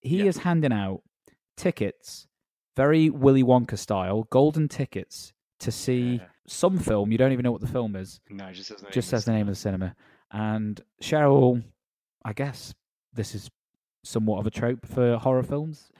he 0.00 0.18
Yeah. 0.18 0.24
is 0.26 0.38
handing 0.38 0.72
out 0.72 1.02
tickets, 1.56 2.26
very 2.76 3.08
Willy 3.10 3.42
Wonka 3.42 3.78
style, 3.78 4.24
golden 4.30 4.68
tickets 4.68 5.32
to 5.60 5.70
see 5.70 6.14
Yeah. 6.16 6.26
some 6.46 6.78
film. 6.78 7.12
You 7.12 7.18
don't 7.18 7.32
even 7.32 7.42
know 7.44 7.52
what 7.52 7.60
the 7.60 7.66
film 7.68 7.96
is. 7.96 8.20
No, 8.30 8.46
it 8.46 8.54
just 8.54 8.68
says 8.68 8.78
the 8.78 8.84
name 8.84 8.92
just 8.92 9.08
says 9.08 9.24
the 9.24 9.32
name 9.32 9.48
of 9.48 9.54
the 9.54 9.60
cinema. 9.60 9.94
And 10.30 10.80
Cheryl, 11.02 11.62
I 12.24 12.32
guess 12.32 12.74
this 13.12 13.34
is 13.34 13.50
somewhat 14.04 14.40
of 14.40 14.46
a 14.46 14.50
trope 14.50 14.86
for 14.86 15.16
horror 15.18 15.42
films. 15.42 15.90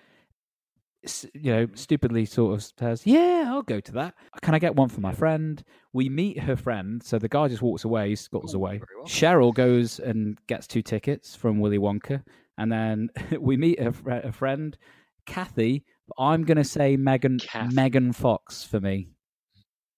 You 1.35 1.53
know, 1.53 1.67
stupidly 1.75 2.25
sort 2.27 2.55
of 2.55 2.73
says, 2.79 3.07
"Yeah, 3.07 3.47
I'll 3.49 3.63
go 3.63 3.81
to 3.81 3.93
that. 3.93 4.15
Can 4.41 4.55
I 4.55 4.59
get 4.61 4.77
one 4.77 4.89
for 4.89 5.01
my 5.01 5.13
friend?" 5.13 5.63
We 5.93 6.09
meet 6.09 6.39
her 6.41 6.55
friend, 6.57 7.03
so 7.03 7.19
the 7.19 7.29
guy 7.29 7.49
just 7.49 7.61
walks 7.63 7.85
away, 7.85 8.11
He 8.11 8.17
scuttles 8.17 8.55
Ooh, 8.55 8.59
away. 8.59 8.81
well. 8.97 9.07
Cheryl 9.07 9.53
goes 9.53 9.99
and 9.99 10.39
gets 10.47 10.67
two 10.67 10.81
tickets 10.83 11.35
from 11.35 11.59
Willy 11.59 11.79
Wonka, 11.79 12.23
and 12.57 12.71
then 12.71 13.09
we 13.41 13.57
meet 13.57 13.81
her, 13.81 13.93
her 14.07 14.33
friend, 14.33 14.79
Kathy. 15.27 15.85
I'm 16.19 16.45
gonna 16.45 16.63
say 16.65 16.97
Megan 16.97 17.39
Kathy. 17.39 17.75
Megan 17.75 18.13
Fox 18.13 18.63
for 18.63 18.81
me. 18.81 19.09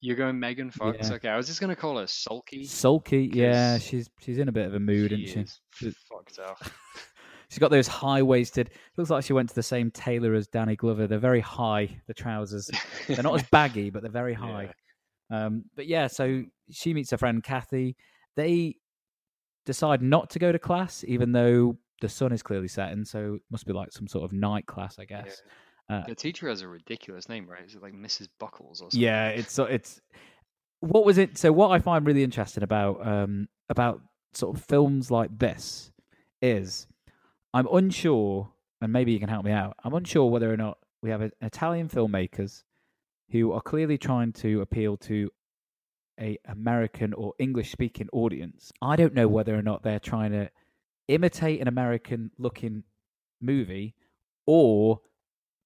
You're 0.01 0.17
going 0.17 0.39
Megan 0.39 0.71
Fox. 0.71 1.09
Yeah. 1.09 1.15
Okay, 1.17 1.29
I 1.29 1.37
was 1.37 1.47
just 1.47 1.61
gonna 1.61 1.77
call 1.77 1.99
her 1.99 2.07
sulky. 2.07 2.65
Sulky, 2.65 3.31
yeah. 3.33 3.79
she's 3.79 4.09
she's 4.21 4.39
in 4.39 4.49
a 4.49 4.53
bit 4.53 4.67
of 4.67 4.75
a 4.75 4.81
mood, 4.81 5.11
she 5.11 5.25
isn't 5.25 5.51
she? 5.75 5.87
is 5.89 5.97
fucked 6.11 6.39
up. 6.39 6.63
She's 7.55 7.61
got 7.61 7.71
those 7.71 7.87
high 7.87 8.21
waisted. 8.21 8.71
Looks 8.97 9.11
like 9.11 9.23
she 9.23 9.33
went 9.33 9.49
to 9.49 9.55
the 9.55 9.63
same 9.63 9.93
tailor 9.93 10.35
as 10.35 10.49
Danny 10.49 10.75
Glover. 10.75 11.07
They're 11.07 11.21
very 11.21 11.41
high. 11.41 12.01
The 12.09 12.15
trousers. 12.15 12.69
They're 13.07 13.23
not 13.23 13.37
as 13.37 13.45
baggy, 13.53 13.91
but 13.91 14.03
they're 14.03 14.11
very 14.11 14.35
high. 14.35 14.73
Um, 15.31 15.65
but 15.77 15.87
yeah, 15.87 16.09
so 16.09 16.43
she 16.73 16.93
meets 16.93 17.13
her 17.13 17.17
friend 17.17 17.45
Kathy. 17.45 17.97
They 18.35 18.75
decide 19.67 20.03
not 20.03 20.31
to 20.31 20.41
go 20.41 20.51
to 20.51 20.59
class, 20.59 21.05
even 21.07 21.31
though 21.31 21.79
the 22.01 22.09
sun 22.09 22.33
is 22.33 22.43
clearly 22.43 22.67
setting. 22.67 23.05
So 23.05 23.35
it 23.35 23.43
must 23.53 23.67
be 23.67 23.73
like 23.73 23.93
some 23.93 24.09
sort 24.09 24.25
of 24.25 24.33
night 24.33 24.67
class, 24.67 24.99
I 24.99 25.05
guess. 25.05 25.41
Uh, 25.89 26.03
The 26.09 26.15
teacher 26.17 26.49
has 26.49 26.63
a 26.63 26.67
ridiculous 26.69 27.29
name, 27.29 27.47
right? 27.49 27.65
Is 27.65 27.77
it 27.77 27.83
like 27.83 27.95
Mrs. 27.95 28.27
Buckles 28.41 28.81
or 28.81 28.91
something? 28.91 29.01
Yeah, 29.01 29.29
it's 29.29 29.57
it's 29.61 30.01
what 30.81 31.05
was 31.05 31.19
it? 31.19 31.39
So 31.39 31.53
what 31.53 31.71
I 31.71 31.79
find 31.79 32.05
really 32.05 32.25
interesting 32.25 32.65
about 32.65 33.07
um 33.07 33.47
about 33.69 34.01
sort 34.33 34.57
of 34.57 34.65
films 34.65 35.13
like 35.13 35.31
this 35.39 35.93
is 36.43 36.89
I'm 37.55 37.69
unsure, 37.73 38.53
and 38.81 38.93
maybe 38.93 39.13
you 39.13 39.21
can 39.21 39.29
help 39.29 39.45
me 39.45 39.53
out. 39.53 39.77
I'm 39.85 39.95
unsure 39.95 40.29
whether 40.31 40.53
or 40.53 40.57
not 40.57 40.79
we 41.03 41.11
have 41.11 41.23
a- 41.23 41.31
Italian 41.41 41.89
filmmakers 41.89 42.65
who 43.31 43.53
are 43.53 43.61
clearly 43.63 43.97
trying 43.97 44.33
to 44.33 44.61
appeal 44.61 44.97
to 44.99 45.31
a 46.21 46.37
American 46.47 47.15
or 47.15 47.33
English 47.39 47.71
speaking 47.71 48.09
audience. 48.13 48.73
I 48.83 48.97
don't 48.97 49.15
know 49.15 49.29
whether 49.29 49.55
or 49.55 49.63
not 49.63 49.85
they're 49.85 50.01
trying 50.01 50.33
to 50.33 50.51
imitate 51.09 51.61
an 51.61 51.69
American 51.69 52.33
looking 52.39 52.83
movie 53.41 53.95
or 54.47 55.01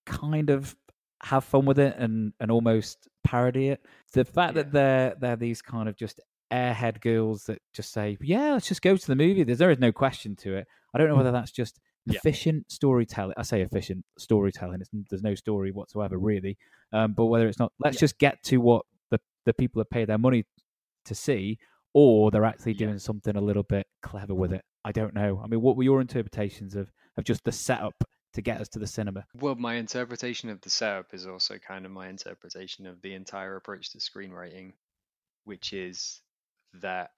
kind 0.06 0.50
of 0.50 0.76
have 1.22 1.44
fun 1.44 1.64
with 1.64 1.78
it 1.78 1.96
and 1.98 2.34
and 2.40 2.50
almost 2.50 3.08
parody 3.24 3.68
it. 3.68 3.84
The 4.12 4.24
fact 4.24 4.54
that 4.54 4.72
they're 4.72 5.16
they're 5.18 5.36
these 5.36 5.62
kind 5.62 5.88
of 5.88 5.96
just 5.96 6.20
airhead 6.50 7.00
girls 7.00 7.44
that 7.44 7.60
just 7.72 7.92
say, 7.92 8.16
"Yeah, 8.20 8.52
let's 8.52 8.68
just 8.68 8.82
go 8.82 8.96
to 8.96 9.06
the 9.06 9.16
movie." 9.16 9.44
There's 9.44 9.58
there 9.58 9.70
is 9.70 9.78
no 9.78 9.92
question 9.92 10.36
to 10.36 10.56
it. 10.56 10.66
I 10.94 10.98
don't 10.98 11.08
know 11.08 11.16
whether 11.16 11.32
that's 11.32 11.50
just 11.52 11.78
Yeah. 12.06 12.16
efficient 12.18 12.70
storytelling. 12.72 13.34
I 13.36 13.42
say 13.42 13.60
efficient 13.60 14.04
storytelling. 14.18 14.80
It's, 14.80 14.90
there's 15.10 15.22
no 15.22 15.34
story 15.34 15.70
whatsoever, 15.72 16.16
really. 16.18 16.56
Um, 16.92 17.12
but 17.12 17.26
whether 17.26 17.46
it's 17.48 17.58
not, 17.58 17.72
let's 17.78 17.96
Yeah. 17.96 18.00
just 18.00 18.18
get 18.18 18.42
to 18.44 18.58
what 18.58 18.86
the 19.10 19.20
the 19.44 19.52
people 19.52 19.80
have 19.80 19.90
paid 19.90 20.08
their 20.08 20.16
money 20.18 20.44
to 21.04 21.14
see, 21.14 21.58
or 21.92 22.30
they're 22.30 22.44
actually 22.44 22.72
Yeah. 22.72 22.86
doing 22.86 22.98
something 22.98 23.36
a 23.36 23.40
little 23.40 23.62
bit 23.62 23.86
clever 24.02 24.34
with 24.34 24.52
it. 24.52 24.64
I 24.84 24.92
don't 24.92 25.12
know. 25.14 25.40
I 25.44 25.46
mean, 25.48 25.60
what 25.60 25.76
were 25.76 25.82
your 25.82 26.00
interpretations 26.00 26.74
of 26.74 26.90
of 27.16 27.24
just 27.24 27.44
the 27.44 27.52
setup 27.52 28.04
to 28.32 28.40
get 28.42 28.60
us 28.60 28.68
to 28.70 28.78
the 28.78 28.86
cinema? 28.86 29.26
Well, 29.34 29.56
my 29.56 29.74
interpretation 29.74 30.48
of 30.50 30.60
the 30.60 30.70
setup 30.70 31.12
is 31.12 31.26
also 31.26 31.58
kind 31.58 31.84
of 31.84 31.90
my 31.92 32.08
interpretation 32.08 32.86
of 32.86 33.02
the 33.02 33.12
entire 33.14 33.56
approach 33.56 33.90
to 33.90 33.98
screenwriting, 33.98 34.74
which 35.44 35.72
is 35.72 36.22
that 36.78 37.10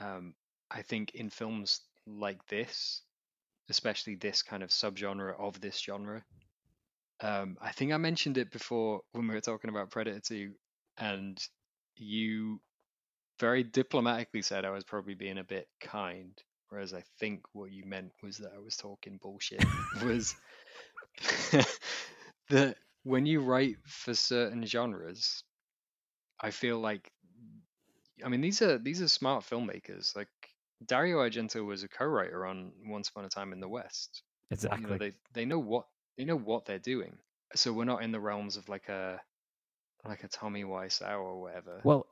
um, 0.00 0.34
I 0.70 0.82
think 0.82 1.14
in 1.14 1.30
films 1.30 1.80
like 2.06 2.44
this, 2.46 3.02
especially 3.70 4.16
this 4.16 4.42
kind 4.42 4.62
of 4.62 4.70
subgenre 4.70 5.38
of 5.38 5.60
this 5.60 5.78
genre, 5.78 6.22
um, 7.20 7.56
I 7.60 7.70
think 7.72 7.92
I 7.92 7.96
mentioned 7.96 8.38
it 8.38 8.50
before 8.50 9.00
when 9.12 9.28
we 9.28 9.34
were 9.34 9.40
talking 9.40 9.70
about 9.70 9.90
Predator 9.90 10.20
2, 10.20 10.52
and 10.98 11.38
you 11.96 12.60
very 13.40 13.62
diplomatically 13.62 14.42
said 14.42 14.64
I 14.64 14.70
was 14.70 14.84
probably 14.84 15.14
being 15.14 15.38
a 15.38 15.44
bit 15.44 15.68
kind, 15.80 16.32
whereas 16.68 16.92
I 16.92 17.02
think 17.18 17.42
what 17.52 17.72
you 17.72 17.84
meant 17.84 18.12
was 18.22 18.38
that 18.38 18.52
I 18.54 18.58
was 18.58 18.76
talking 18.76 19.18
bullshit. 19.22 19.64
was 20.04 20.34
that 22.50 22.76
when 23.04 23.26
you 23.26 23.40
write 23.40 23.76
for 23.86 24.14
certain 24.14 24.64
genres, 24.66 25.44
I 26.40 26.50
feel 26.50 26.78
like, 26.78 27.10
I 28.24 28.28
mean, 28.28 28.40
these 28.40 28.62
are 28.62 28.78
these 28.78 29.02
are 29.02 29.08
smart 29.08 29.44
filmmakers. 29.44 30.16
Like 30.16 30.28
Dario 30.86 31.18
Argento 31.18 31.64
was 31.64 31.82
a 31.82 31.88
co-writer 31.88 32.46
on 32.46 32.72
Once 32.86 33.08
Upon 33.08 33.24
a 33.24 33.28
Time 33.28 33.52
in 33.52 33.60
the 33.60 33.68
West. 33.68 34.22
You 34.50 34.56
know, 34.56 34.68
Exactly. 34.70 34.98
they 34.98 35.12
they 35.32 35.44
know 35.44 35.58
what 35.58 35.86
they 36.16 36.24
know 36.24 36.36
what 36.36 36.64
they're 36.64 36.78
doing. 36.78 37.16
So 37.54 37.72
we're 37.72 37.84
not 37.84 38.02
in 38.02 38.12
the 38.12 38.20
realms 38.20 38.56
of 38.56 38.68
like 38.68 38.88
a 38.88 39.20
like 40.06 40.24
a 40.24 40.28
Tommy 40.28 40.64
Wiseau 40.64 41.18
or 41.18 41.40
whatever. 41.40 41.80
well, 41.84 42.06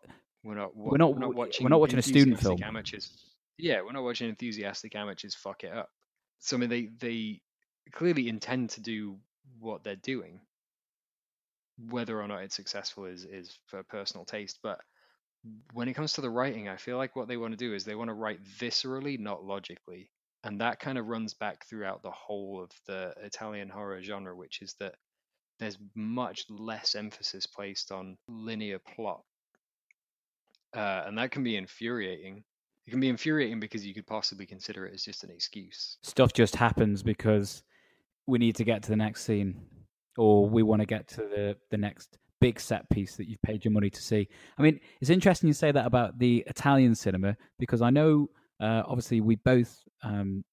we're 0.45 0.55
not 0.55 0.77
we're 0.77 0.97
not- 0.99 1.15
we're 1.15 1.19
not 1.21 1.29
we're 1.31 1.35
watching 1.35 1.69
not 1.69 1.81
watching 1.81 1.99
a 1.99 2.03
student 2.03 2.41
film. 2.41 2.63
Amateurs. 2.63 3.11
Yeah, 3.59 3.83
we're 3.83 3.93
not 3.93 4.03
watching 4.03 4.29
enthusiastic 4.29 4.95
amateurs 4.97 5.35
fuck 5.35 5.63
it 5.65 5.73
up. 5.73 5.91
So 6.41 6.57
I 6.57 6.61
mean, 6.61 6.69
they 6.71 6.87
they 6.99 7.41
clearly 7.93 8.29
intend 8.29 8.71
to 8.71 8.81
do 8.81 9.19
what 9.61 9.85
they're 9.85 9.97
doing. 9.97 10.41
Whether 11.91 12.21
or 12.21 12.29
not 12.29 12.43
it's 12.43 12.55
successful 12.55 13.07
is 13.07 13.25
is 13.25 13.59
for 13.67 13.83
personal 13.83 14.25
taste, 14.25 14.59
but 14.63 14.81
when 15.73 15.89
it 15.89 15.95
comes 15.95 16.13
to 16.15 16.21
the 16.21 16.31
writing, 16.31 16.69
I 16.69 16.77
feel 16.77 16.97
like 16.97 17.17
what 17.17 17.29
they 17.29 17.37
want 17.37 17.53
to 17.53 17.57
do 17.57 17.75
is 17.75 17.85
they 17.85 17.95
want 17.95 18.09
to 18.09 18.15
write 18.15 18.45
viscerally, 18.45 19.19
not 19.19 19.45
logically. 19.45 20.11
And 20.45 20.61
that 20.61 20.81
kind 20.81 20.99
of 20.99 21.07
runs 21.07 21.35
back 21.35 21.67
throughout 21.67 22.03
the 22.03 22.11
whole 22.11 22.63
of 22.63 22.71
the 22.87 23.15
Italian 23.23 23.69
horror 23.69 24.03
genre, 24.03 24.35
which 24.35 24.61
is 24.61 24.75
that 24.81 24.95
there's 25.59 25.79
much 25.95 26.45
less 26.49 26.95
emphasis 26.95 27.47
placed 27.47 27.93
on 27.93 28.17
linear 28.29 28.79
plot. 28.79 29.23
Uh, 30.75 31.05
and 31.07 31.19
that 31.19 31.31
can 31.31 31.45
be 31.45 31.57
infuriating. 31.57 32.43
It 32.87 32.91
can 32.91 33.01
be 33.01 33.09
infuriating 33.09 33.61
because 33.61 33.87
you 33.87 33.95
could 33.95 34.07
possibly 34.07 34.47
consider 34.47 34.87
it 34.87 34.95
as 34.95 35.05
just 35.05 35.23
an 35.23 35.31
excuse. 35.31 35.99
stuff 36.03 36.33
just 36.33 36.57
happens 36.57 37.03
because 37.03 37.63
we 38.27 38.39
need 38.39 38.57
to 38.57 38.65
get 38.65 38.83
to 38.83 38.89
the 38.89 38.97
next 38.97 39.25
scene 39.25 39.61
or 40.17 40.49
we 40.49 40.63
want 40.63 40.81
to 40.81 40.87
get 40.87 41.09
to 41.09 41.17
the 41.17 41.57
the 41.71 41.77
next 41.77 42.19
big 42.43 42.61
set 42.61 42.89
piece 42.91 43.17
that 43.17 43.27
you've 43.29 43.41
paid 43.43 43.65
your 43.65 43.73
money 43.73 43.89
to 43.91 44.03
see 44.03 44.29
i 44.59 44.63
mean 44.63 44.79
it's 45.01 45.11
interesting 45.11 45.47
you 45.49 45.53
say 45.55 45.71
that 45.73 45.87
about 45.87 46.19
the 46.19 46.45
italian 46.49 46.95
cinema 46.95 47.37
because 47.59 47.81
i 47.83 47.91
know 47.91 48.29
uh, 48.61 48.83
obviously 48.87 49.21
we 49.21 49.37
both 49.37 49.83
um, 50.05 50.45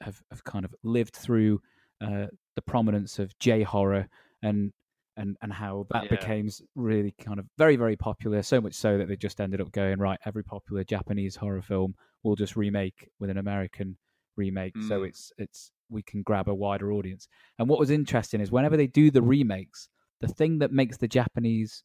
have, 0.00 0.20
have 0.30 0.42
kind 0.44 0.64
of 0.64 0.74
lived 0.82 1.14
through 1.14 1.60
uh, 2.02 2.26
the 2.56 2.62
prominence 2.62 3.18
of 3.18 3.26
j 3.38 3.62
horror 3.62 4.06
and 4.42 4.72
and 5.16 5.36
and 5.42 5.52
how 5.52 5.86
that 5.92 6.04
Yeah. 6.04 6.10
became 6.10 6.48
really 6.74 7.12
kind 7.26 7.38
of 7.38 7.46
very 7.56 7.76
very 7.76 7.96
popular 7.96 8.42
so 8.42 8.60
much 8.60 8.74
so 8.74 8.98
that 8.98 9.06
they 9.08 9.16
just 9.16 9.40
ended 9.40 9.60
up 9.60 9.70
going 9.72 9.98
right 9.98 10.18
every 10.26 10.42
popular 10.44 10.82
japanese 10.84 11.36
horror 11.36 11.62
film 11.62 11.94
will 12.24 12.34
just 12.36 12.56
remake 12.56 13.08
with 13.20 13.30
an 13.30 13.38
american 13.38 13.96
remake 14.36 14.74
so 14.88 15.00
Mm. 15.02 15.08
it's 15.08 15.32
it's 15.38 15.70
we 15.88 16.02
can 16.02 16.22
grab 16.22 16.48
a 16.48 16.54
wider 16.54 16.90
audience 16.92 17.28
and 17.58 17.68
what 17.68 17.78
was 17.78 17.90
interesting 17.90 18.40
is 18.40 18.50
whenever 18.50 18.76
they 18.76 18.88
do 18.88 19.10
the 19.10 19.22
remakes 19.22 19.88
the 20.20 20.28
thing 20.28 20.58
that 20.58 20.72
makes 20.72 20.96
the 20.98 21.08
japanese 21.08 21.82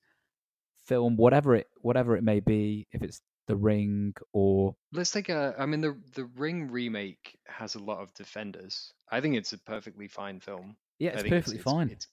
film 0.85 1.15
whatever 1.17 1.55
it 1.55 1.67
whatever 1.81 2.15
it 2.15 2.23
may 2.23 2.39
be 2.39 2.87
if 2.91 3.01
it's 3.01 3.21
the 3.47 3.55
ring 3.55 4.13
or 4.33 4.75
Let's 4.91 5.11
take 5.11 5.29
a. 5.29 5.55
I 5.57 5.65
mean, 5.65 5.81
the 5.81 5.97
the 6.13 6.25
Ring 6.25 6.69
remake 6.71 7.37
has 7.47 7.75
a 7.75 7.79
lot 7.79 7.99
of 7.99 8.13
defenders. 8.13 8.93
I 9.11 9.21
think 9.21 9.35
it's 9.35 9.53
a 9.53 9.57
perfectly 9.57 10.07
fine 10.07 10.39
film. 10.39 10.75
yeah 10.99 11.11
it's 11.11 11.23
perfectly 11.23 11.57
fine 11.59 11.89
It's, 11.89 12.07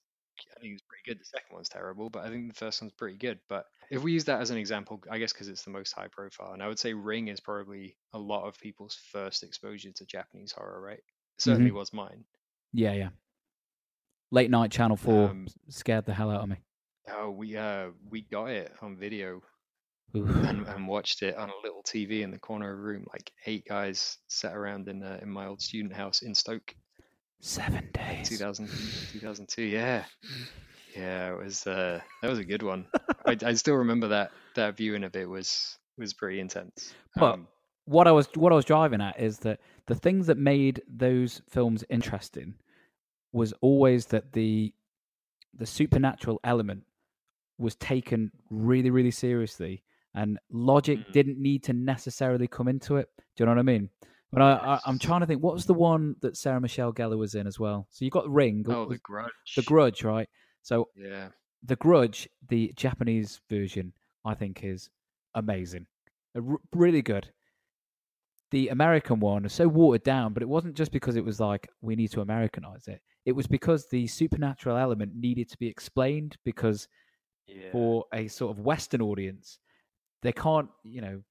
I 0.57 0.61
think 0.61 0.75
it's 0.75 0.83
pretty 0.83 1.03
good. 1.07 1.21
The 1.21 1.25
second 1.25 1.55
one's 1.55 1.69
terrible, 1.69 2.11
but 2.11 2.25
I 2.25 2.29
think 2.31 2.49
the 2.49 2.55
first 2.59 2.81
one's 2.83 2.93
pretty 2.93 3.17
good. 3.17 3.39
But 3.49 3.67
if 3.91 4.03
we 4.03 4.13
use 4.13 4.25
that 4.27 4.41
as 4.41 4.51
an 4.51 4.59
example, 4.59 5.03
I 5.11 5.19
guess 5.19 5.33
because 5.33 5.49
it's 5.49 5.63
the 5.65 5.71
most 5.71 5.93
high 5.93 6.09
profile, 6.09 6.53
and 6.53 6.63
I 6.63 6.69
would 6.69 6.79
say 6.79 6.93
Ring 6.95 7.29
is 7.29 7.41
probably 7.41 7.97
a 8.13 8.19
lot 8.19 8.47
of 8.47 8.59
people's 8.59 8.95
first 9.13 9.43
exposure 9.43 9.93
to 9.93 10.07
Japanese 10.07 10.53
horror, 10.53 10.81
right? 10.81 10.99
It 10.99 11.41
certainly 11.41 11.71
Mm-hmm. 11.71 11.79
was 11.79 11.93
mine. 11.93 12.25
yeah 12.73 12.93
yeah 12.93 13.09
late 14.31 14.51
night 14.51 14.71
channel 14.71 14.97
4 14.97 15.31
Um, 15.31 15.47
scared 15.69 16.05
the 16.07 16.15
hell 16.15 16.31
out 16.31 16.43
of 16.43 16.49
me. 16.49 16.57
Oh, 17.09 17.31
we 17.31 17.57
uh 17.57 17.89
we 18.11 18.23
got 18.23 18.47
it 18.51 18.73
on 18.83 18.97
video 18.97 19.41
and, 20.15 20.67
and 20.67 20.89
watched 20.89 21.23
it 21.23 21.37
on 21.37 21.51
a 21.51 21.63
little 21.63 21.83
TV 21.83 22.23
in 22.23 22.31
the 22.31 22.39
corner 22.39 22.73
of 22.73 22.79
a 22.79 22.83
room, 22.83 23.05
like 23.13 23.31
eight 23.45 23.67
guys 23.69 24.19
sat 24.29 24.55
around 24.57 24.89
in 24.89 25.03
uh, 25.03 25.19
in 25.23 25.29
my 25.29 25.47
old 25.47 25.61
student 25.61 25.93
house 25.95 26.23
in 26.23 26.35
Stoke. 26.35 26.75
seven 27.41 27.89
days. 27.93 28.29
2000, 28.29 28.67
2002 29.13 29.63
yeah. 29.63 30.05
Yeah 30.97 31.33
it 31.33 31.39
was 31.45 31.67
uh 31.67 32.01
that 32.23 32.31
was 32.31 32.39
a 32.39 32.45
good 32.45 32.63
one. 32.63 32.87
I, 33.27 33.37
I 33.45 33.55
still 33.55 33.75
remember 33.77 34.09
that 34.09 34.33
that 34.55 34.77
viewing 34.77 35.05
of 35.05 35.15
it 35.17 35.29
was 35.29 35.79
was 35.99 36.13
pretty 36.15 36.41
intense. 36.41 36.95
But- 37.15 37.35
um, 37.35 37.49
what 37.85 38.09
I 38.09 38.13
was 38.13 38.27
what 38.35 38.53
I 38.53 38.57
was 38.57 38.65
driving 38.65 39.01
at 39.01 39.21
is 39.21 39.39
that 39.41 39.61
the 39.87 39.95
things 39.95 40.27
that 40.27 40.39
made 40.39 40.83
those 40.89 41.41
films 41.49 41.85
interesting 41.89 42.55
was 43.37 43.53
always 43.61 44.07
that 44.07 44.33
the 44.33 44.73
the 45.55 45.67
supernatural 45.67 46.39
element 46.45 46.83
was 47.59 47.75
taken 47.77 48.31
really, 48.51 48.91
really 48.91 49.11
seriously, 49.11 49.83
and 50.15 50.39
logic 50.51 50.99
Mm. 50.99 51.13
didn't 51.13 51.39
need 51.39 51.63
to 51.65 51.73
necessarily 51.73 52.47
come 52.49 52.69
into 52.69 52.97
it. 52.97 53.09
Do 53.37 53.43
you 53.43 53.47
know 53.47 53.53
what 53.53 53.59
I 53.59 53.63
mean? 53.63 53.89
But 54.33 54.43
I, 54.43 54.53
I, 54.53 54.81
I'm 54.87 54.99
trying 54.99 55.21
to 55.21 55.27
think. 55.27 55.43
What 55.43 55.55
was 55.55 55.65
the 55.67 55.75
one 55.93 56.17
that 56.21 56.37
Sarah 56.37 56.61
Michelle 56.61 56.93
Gellar 56.93 57.17
was 57.17 57.35
in 57.35 57.47
as 57.47 57.59
well? 57.61 57.87
So 57.91 58.05
you 58.05 58.11
got 58.11 58.29
Ring, 58.29 58.65
Oh, 58.69 58.87
the 58.89 58.99
grudge. 58.99 59.55
the 59.57 59.63
Grudge, 59.63 60.03
right? 60.05 60.29
So 60.63 60.89
Yeah. 60.97 61.29
the 61.63 61.77
Grudge, 61.77 62.29
the 62.49 62.73
Japanese 62.77 63.41
version, 63.49 63.93
I 64.25 64.35
think 64.35 64.63
is 64.65 64.91
amazing, 65.35 65.87
r- 66.35 66.61
really 66.75 67.03
good. 67.03 67.31
The 68.51 68.69
American 68.69 69.21
one 69.21 69.45
is 69.45 69.53
so 69.53 69.67
watered 69.69 70.03
down, 70.05 70.33
but 70.33 70.43
it 70.43 70.49
wasn't 70.49 70.77
just 70.77 70.93
because 70.93 71.17
it 71.17 71.25
was 71.25 71.41
like 71.41 71.69
we 71.81 71.97
need 71.97 72.11
to 72.13 72.21
Americanize 72.21 72.89
it. 72.89 73.01
It 73.27 73.33
was 73.33 73.47
because 73.47 73.89
the 73.89 74.07
supernatural 74.07 74.77
element 74.77 75.15
needed 75.15 75.49
to 75.51 75.59
be 75.59 75.67
explained 75.69 76.37
because 76.45 76.89
Yeah. 77.47 77.71
for 77.73 78.05
a 78.13 78.29
sort 78.29 78.57
of 78.57 78.65
Western 78.65 79.03
audience, 79.03 79.59
they 80.23 80.33
can't, 80.33 80.71
you 80.85 81.01
know, 81.01 81.23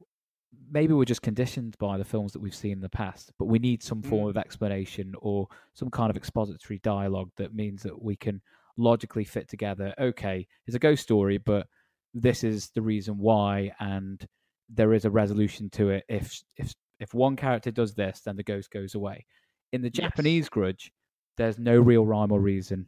maybe 0.69 0.93
we're 0.93 1.05
just 1.05 1.21
conditioned 1.21 1.77
by 1.79 1.97
the 1.97 2.05
films 2.05 2.31
that 2.33 2.39
we've 2.39 2.55
seen 2.55 2.73
in 2.73 2.79
the 2.81 2.89
past, 2.89 3.31
but 3.39 3.45
we 3.45 3.59
need 3.59 3.81
some 3.83 4.01
form 4.01 4.27
Mm. 4.27 4.29
of 4.29 4.37
explanation 4.37 5.13
or 5.19 5.47
some 5.73 5.89
kind 5.89 6.09
of 6.09 6.15
expository 6.17 6.79
dialogue 6.79 7.31
that 7.37 7.53
means 7.53 7.83
that 7.83 8.01
we 8.01 8.15
can 8.15 8.41
logically 8.77 9.23
fit 9.25 9.47
together. 9.49 9.93
Okay, 9.97 10.47
it's 10.67 10.75
a 10.75 10.79
ghost 10.79 11.03
story, 11.03 11.37
but 11.37 11.67
this 12.13 12.43
is 12.43 12.69
the 12.71 12.81
reason 12.81 13.17
why, 13.17 13.73
and 13.79 14.25
there 14.69 14.93
is 14.93 15.05
a 15.05 15.09
resolution 15.11 15.69
to 15.71 15.89
it. 15.89 16.05
If 16.07 16.43
if 16.57 16.73
if 16.99 17.13
one 17.13 17.35
character 17.35 17.71
does 17.71 17.93
this, 17.93 18.21
then 18.21 18.37
the 18.37 18.43
ghost 18.43 18.71
goes 18.71 18.95
away. 18.95 19.25
In 19.73 19.81
the 19.81 19.89
Yes. 19.93 19.95
Japanese 20.03 20.47
Grudge, 20.49 20.91
there's 21.37 21.59
no 21.59 21.79
real 21.79 22.05
rhyme 22.05 22.31
or 22.31 22.39
reason. 22.39 22.87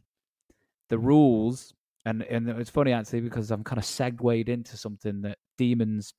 The 0.88 0.96
mm. 0.96 1.04
rules, 1.04 1.74
and 2.04 2.22
and 2.22 2.48
it's 2.48 2.70
funny 2.70 2.92
actually 2.92 3.20
because 3.20 3.50
I'm 3.50 3.64
kind 3.64 3.78
of 3.78 3.84
segued 3.84 4.48
into 4.48 4.76
something 4.76 5.22
that 5.22 5.38
Demons 5.58 6.14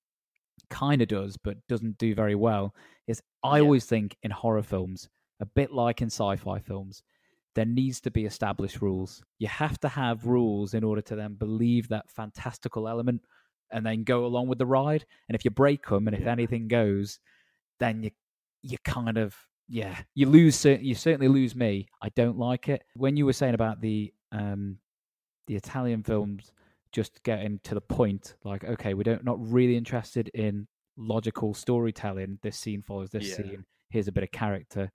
kind 0.69 1.01
of 1.01 1.07
does, 1.07 1.37
but 1.37 1.57
doesn't 1.67 1.97
do 1.97 2.13
very 2.15 2.35
well. 2.35 2.75
Is 3.07 3.21
I 3.43 3.57
Yeah. 3.57 3.63
always 3.63 3.85
think 3.85 4.17
in 4.23 4.31
horror 4.31 4.63
films, 4.63 5.09
a 5.39 5.45
bit 5.45 5.71
like 5.71 6.01
in 6.01 6.07
sci-fi 6.07 6.59
films, 6.59 7.01
there 7.55 7.65
needs 7.65 7.99
to 8.01 8.11
be 8.11 8.25
established 8.25 8.81
rules. 8.81 9.23
You 9.39 9.47
have 9.47 9.79
to 9.79 9.89
have 9.89 10.25
rules 10.25 10.73
in 10.73 10.83
order 10.83 11.01
to 11.03 11.15
then 11.15 11.35
believe 11.35 11.87
that 11.89 12.09
fantastical 12.11 12.87
element 12.87 13.21
and 13.71 13.85
then 13.85 14.03
go 14.03 14.25
along 14.25 14.47
with 14.47 14.57
the 14.59 14.65
ride. 14.65 15.05
And 15.27 15.35
if 15.35 15.45
you 15.45 15.51
break 15.51 15.87
them, 15.87 16.07
and 16.07 16.15
if 16.15 16.23
Yeah. 16.23 16.31
anything 16.31 16.67
goes, 16.67 17.19
then 17.79 18.03
you 18.03 18.11
you 18.61 18.77
kind 18.83 19.17
of 19.17 19.35
yeah 19.69 19.99
you 20.15 20.27
lose. 20.27 20.65
You 20.65 20.95
certainly 20.95 21.27
lose 21.27 21.55
me. 21.55 21.87
I 22.01 22.09
don't 22.09 22.37
like 22.37 22.67
it. 22.69 22.83
When 22.95 23.15
you 23.15 23.25
were 23.25 23.33
saying 23.33 23.53
about 23.53 23.81
the 23.81 24.13
um 24.31 24.77
the 25.47 25.55
Italian 25.55 26.03
films 26.03 26.51
just 26.91 27.21
getting 27.23 27.59
to 27.63 27.75
the 27.75 27.81
point, 27.81 28.35
like 28.43 28.63
okay, 28.63 28.93
we 28.93 29.03
don't 29.03 29.23
not 29.23 29.37
really 29.39 29.77
interested 29.77 30.29
in 30.29 30.67
logical 30.97 31.53
storytelling. 31.53 32.39
This 32.41 32.57
scene 32.57 32.81
follows 32.81 33.11
this 33.11 33.29
Yeah. 33.29 33.35
scene. 33.35 33.65
Here's 33.89 34.07
a 34.07 34.11
bit 34.11 34.23
of 34.23 34.31
character. 34.31 34.91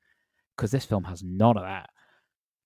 Because 0.57 0.71
this 0.71 0.85
film 0.85 1.03
has 1.05 1.23
none 1.23 1.57
of 1.57 1.65
that. 1.65 1.91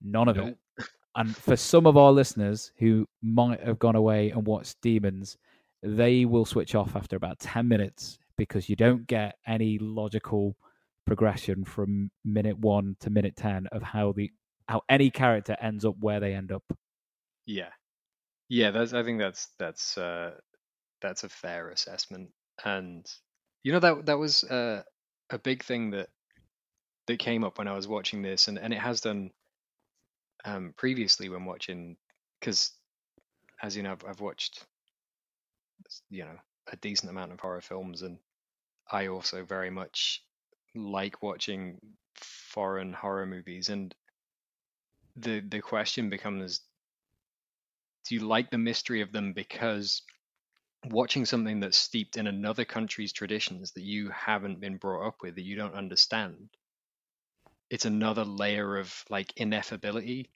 None 0.02 0.28
of 0.28 0.36
it. 0.38 0.58
And 1.16 1.34
for 1.34 1.56
some 1.56 1.86
of 1.86 1.96
our 1.96 2.12
listeners 2.12 2.70
who 2.78 3.04
might 3.22 3.60
have 3.64 3.80
gone 3.80 3.96
away 3.96 4.30
and 4.30 4.46
watched 4.46 4.80
Demons, 4.82 5.36
they 5.82 6.26
will 6.26 6.44
switch 6.44 6.76
off 6.76 6.94
after 6.94 7.16
about 7.16 7.40
10 7.40 7.66
minutes 7.66 8.18
because 8.36 8.68
you 8.68 8.76
don't 8.76 9.04
get 9.08 9.36
any 9.46 9.78
logical 9.78 10.54
progression 11.08 11.64
from 11.64 12.10
minute 12.22 12.58
1 12.58 12.96
to 13.00 13.10
minute 13.10 13.34
10 13.34 13.66
of 13.72 13.82
how 13.82 14.12
the 14.12 14.30
how 14.68 14.82
any 14.90 15.10
character 15.10 15.56
ends 15.60 15.86
up 15.86 15.94
where 15.98 16.20
they 16.20 16.34
end 16.34 16.52
up. 16.52 16.62
Yeah, 17.46 17.70
yeah. 18.50 18.70
That's. 18.70 18.92
I 18.92 19.02
think 19.02 19.18
that's 19.18 19.48
that's 19.58 19.96
uh, 19.96 20.32
that's 21.00 21.24
a 21.24 21.30
fair 21.30 21.70
assessment. 21.70 22.28
And 22.62 23.06
you 23.62 23.72
know 23.72 23.80
that 23.80 24.04
that 24.06 24.18
was 24.18 24.44
uh, 24.44 24.82
a 25.30 25.38
big 25.38 25.64
thing 25.64 25.92
that 25.92 26.10
that 27.06 27.18
came 27.18 27.44
up 27.44 27.56
when 27.56 27.68
I 27.68 27.74
was 27.74 27.88
watching 27.88 28.20
this, 28.20 28.48
and 28.48 28.58
and 28.58 28.74
it 28.74 28.80
has 28.80 29.00
done 29.00 29.30
um, 30.44 30.74
previously 30.76 31.30
when 31.30 31.46
watching 31.46 31.96
because 32.38 32.70
as 33.62 33.74
you 33.74 33.82
know 33.82 33.92
I've, 33.92 34.04
I've 34.06 34.20
watched 34.20 34.66
you 36.10 36.24
know 36.24 36.36
a 36.70 36.76
decent 36.76 37.10
amount 37.10 37.32
of 37.32 37.40
horror 37.40 37.62
films, 37.62 38.02
and 38.02 38.18
I 38.92 39.06
also 39.06 39.44
very 39.44 39.70
much 39.70 40.22
like 40.74 41.22
watching 41.22 41.78
foreign 42.16 42.92
horror 42.92 43.26
movies 43.26 43.68
and 43.68 43.94
the 45.16 45.40
the 45.40 45.60
question 45.60 46.08
becomes 46.10 46.60
do 48.06 48.14
you 48.14 48.20
like 48.22 48.50
the 48.50 48.58
mystery 48.58 49.00
of 49.02 49.12
them 49.12 49.32
because 49.32 50.02
watching 50.86 51.24
something 51.26 51.60
that's 51.60 51.76
steeped 51.76 52.16
in 52.16 52.26
another 52.26 52.64
country's 52.64 53.12
traditions 53.12 53.72
that 53.72 53.82
you 53.82 54.10
haven't 54.10 54.60
been 54.60 54.76
brought 54.78 55.06
up 55.06 55.16
with 55.22 55.34
that 55.36 55.44
you 55.44 55.56
don't 55.56 55.74
understand 55.74 56.48
it's 57.70 57.84
another 57.84 58.24
layer 58.24 58.76
of 58.78 59.04
like 59.10 59.32
ineffability 59.34 60.26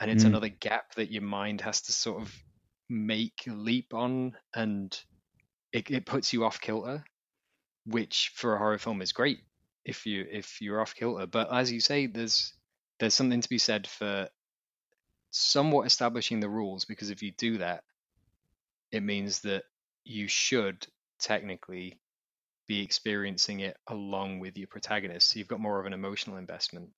and 0.00 0.10
it's 0.10 0.24
Mm. 0.24 0.26
another 0.26 0.48
gap 0.48 0.94
that 0.94 1.10
your 1.12 1.22
mind 1.22 1.60
has 1.60 1.82
to 1.82 1.92
sort 1.92 2.22
of 2.22 2.34
make 2.88 3.46
a 3.48 3.52
leap 3.52 3.94
on 3.94 4.36
and 4.54 5.02
it, 5.72 5.90
it 5.90 6.06
puts 6.06 6.32
you 6.32 6.44
off 6.44 6.60
kilter 6.60 7.04
which 7.86 8.32
for 8.34 8.54
a 8.54 8.58
horror 8.58 8.78
film 8.78 9.02
is 9.02 9.12
great 9.12 9.40
if 9.84 10.06
you 10.06 10.26
if 10.30 10.60
you're 10.60 10.80
off 10.80 10.94
kilter. 10.94 11.26
But 11.26 11.52
as 11.52 11.70
you 11.70 11.80
say 11.80 12.06
there's 12.06 12.52
there's 12.98 13.14
something 13.14 13.40
to 13.40 13.48
be 13.48 13.58
said 13.58 13.86
for 13.86 14.28
somewhat 15.30 15.86
establishing 15.86 16.40
the 16.40 16.48
rules 16.48 16.84
because 16.84 17.10
if 17.10 17.22
you 17.22 17.32
do 17.32 17.58
that 17.58 17.82
it 18.92 19.02
means 19.02 19.40
that 19.40 19.64
you 20.04 20.28
should 20.28 20.86
technically 21.18 21.98
be 22.66 22.82
experiencing 22.82 23.60
it 23.60 23.76
along 23.88 24.38
with 24.38 24.56
your 24.56 24.68
protagonist. 24.68 25.30
So 25.30 25.38
you've 25.38 25.48
got 25.48 25.60
more 25.60 25.80
of 25.80 25.86
an 25.86 25.92
emotional 25.92 26.36
investment. 26.36 26.90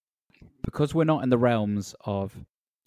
Because 0.62 0.94
we're 0.94 1.04
not 1.04 1.22
in 1.22 1.30
the 1.30 1.38
realms 1.38 1.94
of 2.04 2.36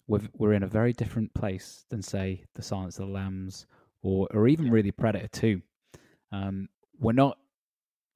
we're, 0.06 0.20
we're 0.36 0.52
in 0.52 0.62
a 0.62 0.68
very 0.68 0.92
different 0.92 1.34
place 1.34 1.84
than 1.90 2.02
say 2.02 2.44
the 2.54 2.62
Silence 2.62 2.98
of 2.98 3.06
the 3.06 3.12
Lambs 3.12 3.66
or 4.02 4.28
or 4.32 4.48
even 4.48 4.70
really 4.70 4.92
Predator 4.92 5.28
2. 5.28 5.60
Um, 6.32 6.68
we're 6.98 7.12
not 7.12 7.38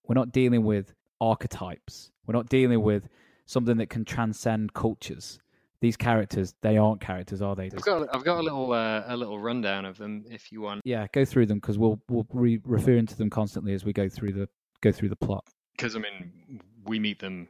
we're 0.04 0.14
not 0.14 0.32
dealing 0.32 0.64
with 0.64 0.92
archetypes. 1.20 2.10
We're 2.26 2.34
not 2.34 2.48
dealing 2.48 2.82
with 2.82 3.08
something 3.46 3.76
that 3.78 3.90
can 3.90 4.04
transcend 4.04 4.74
cultures. 4.74 5.38
These 5.80 5.96
characters, 5.96 6.54
they 6.62 6.78
aren't 6.78 7.00
characters, 7.00 7.42
are 7.42 7.54
they? 7.54 7.66
i've 7.66 7.82
got 7.82 8.14
i've 8.14 8.24
got 8.24 8.40
a 8.40 8.42
little 8.42 8.72
uh, 8.72 9.02
a 9.06 9.16
little 9.16 9.38
rundown 9.38 9.84
of 9.84 9.98
them 9.98 10.24
if 10.30 10.50
you 10.50 10.62
want 10.62 10.80
yeah, 10.84 11.06
go 11.12 11.24
through 11.24 11.46
them 11.46 11.58
because 11.58 11.78
we'll 11.78 12.00
we'll 12.08 12.26
be 12.42 12.58
referring 12.64 13.06
to 13.06 13.16
them 13.18 13.28
constantly 13.28 13.74
as 13.74 13.84
we 13.84 13.92
go 13.92 14.08
through 14.08 14.32
the 14.32 14.48
go 14.80 14.90
through 14.90 15.10
the 15.10 15.16
plot. 15.16 15.44
because 15.76 15.94
i 15.94 15.98
mean 15.98 16.60
we 16.86 16.98
meet 16.98 17.18
them 17.18 17.48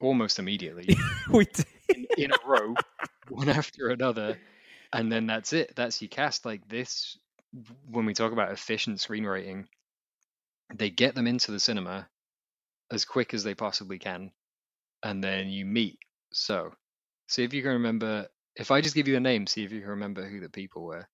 almost 0.00 0.38
immediately 0.38 0.96
we 1.30 1.44
do. 1.44 1.62
in, 1.94 2.06
in 2.18 2.32
a 2.32 2.38
row, 2.46 2.74
one 3.28 3.48
after 3.48 3.88
another, 3.88 4.38
and 4.92 5.10
then 5.10 5.26
that's 5.26 5.52
it. 5.52 5.72
That's 5.76 6.00
your 6.00 6.08
cast. 6.08 6.44
Like 6.44 6.68
this, 6.68 7.18
when 7.90 8.06
we 8.06 8.14
talk 8.14 8.32
about 8.32 8.52
efficient 8.52 8.98
screenwriting, 8.98 9.66
they 10.74 10.90
get 10.90 11.14
them 11.14 11.26
into 11.26 11.52
the 11.52 11.60
cinema 11.60 12.08
as 12.92 13.04
quick 13.04 13.34
as 13.34 13.42
they 13.44 13.54
possibly 13.54 13.98
can, 13.98 14.30
and 15.02 15.22
then 15.22 15.48
you 15.48 15.64
meet. 15.64 15.98
So, 16.32 16.72
see 17.28 17.44
if 17.44 17.52
you 17.52 17.62
can 17.62 17.72
remember. 17.72 18.26
If 18.56 18.70
I 18.70 18.80
just 18.80 18.94
give 18.94 19.08
you 19.08 19.16
a 19.16 19.20
name, 19.20 19.46
see 19.46 19.64
if 19.64 19.72
you 19.72 19.80
can 19.80 19.90
remember 19.90 20.26
who 20.26 20.40
the 20.40 20.48
people 20.48 20.84
were. 20.84 21.06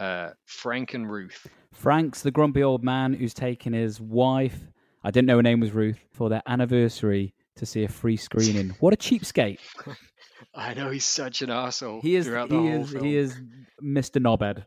Uh, 0.00 0.30
Frank 0.46 0.94
and 0.94 1.10
Ruth. 1.10 1.46
Frank's 1.72 2.22
the 2.22 2.30
grumpy 2.30 2.62
old 2.62 2.84
man 2.84 3.12
who's 3.12 3.34
taken 3.34 3.72
his 3.72 4.00
wife, 4.00 4.68
I 5.04 5.10
didn't 5.10 5.26
know 5.26 5.36
her 5.36 5.42
name 5.42 5.60
was 5.60 5.72
Ruth, 5.72 5.98
for 6.12 6.28
their 6.28 6.42
anniversary 6.46 7.34
to 7.56 7.66
see 7.66 7.84
a 7.84 7.88
free 7.88 8.16
screening. 8.16 8.70
What 8.80 8.94
a 8.94 8.96
cheapskate. 8.96 9.58
I 10.54 10.74
know 10.74 10.90
he's 10.90 11.04
such 11.04 11.42
an 11.42 11.50
asshole. 11.50 12.00
He 12.00 12.16
is 12.16 12.26
throughout 12.26 12.48
the 12.48 12.60
he 12.60 12.70
whole 12.70 12.82
is 12.82 12.90
film. 12.92 13.04
he 13.04 13.16
is 13.16 13.40
Mr. 13.82 14.20
Knobhead. 14.20 14.64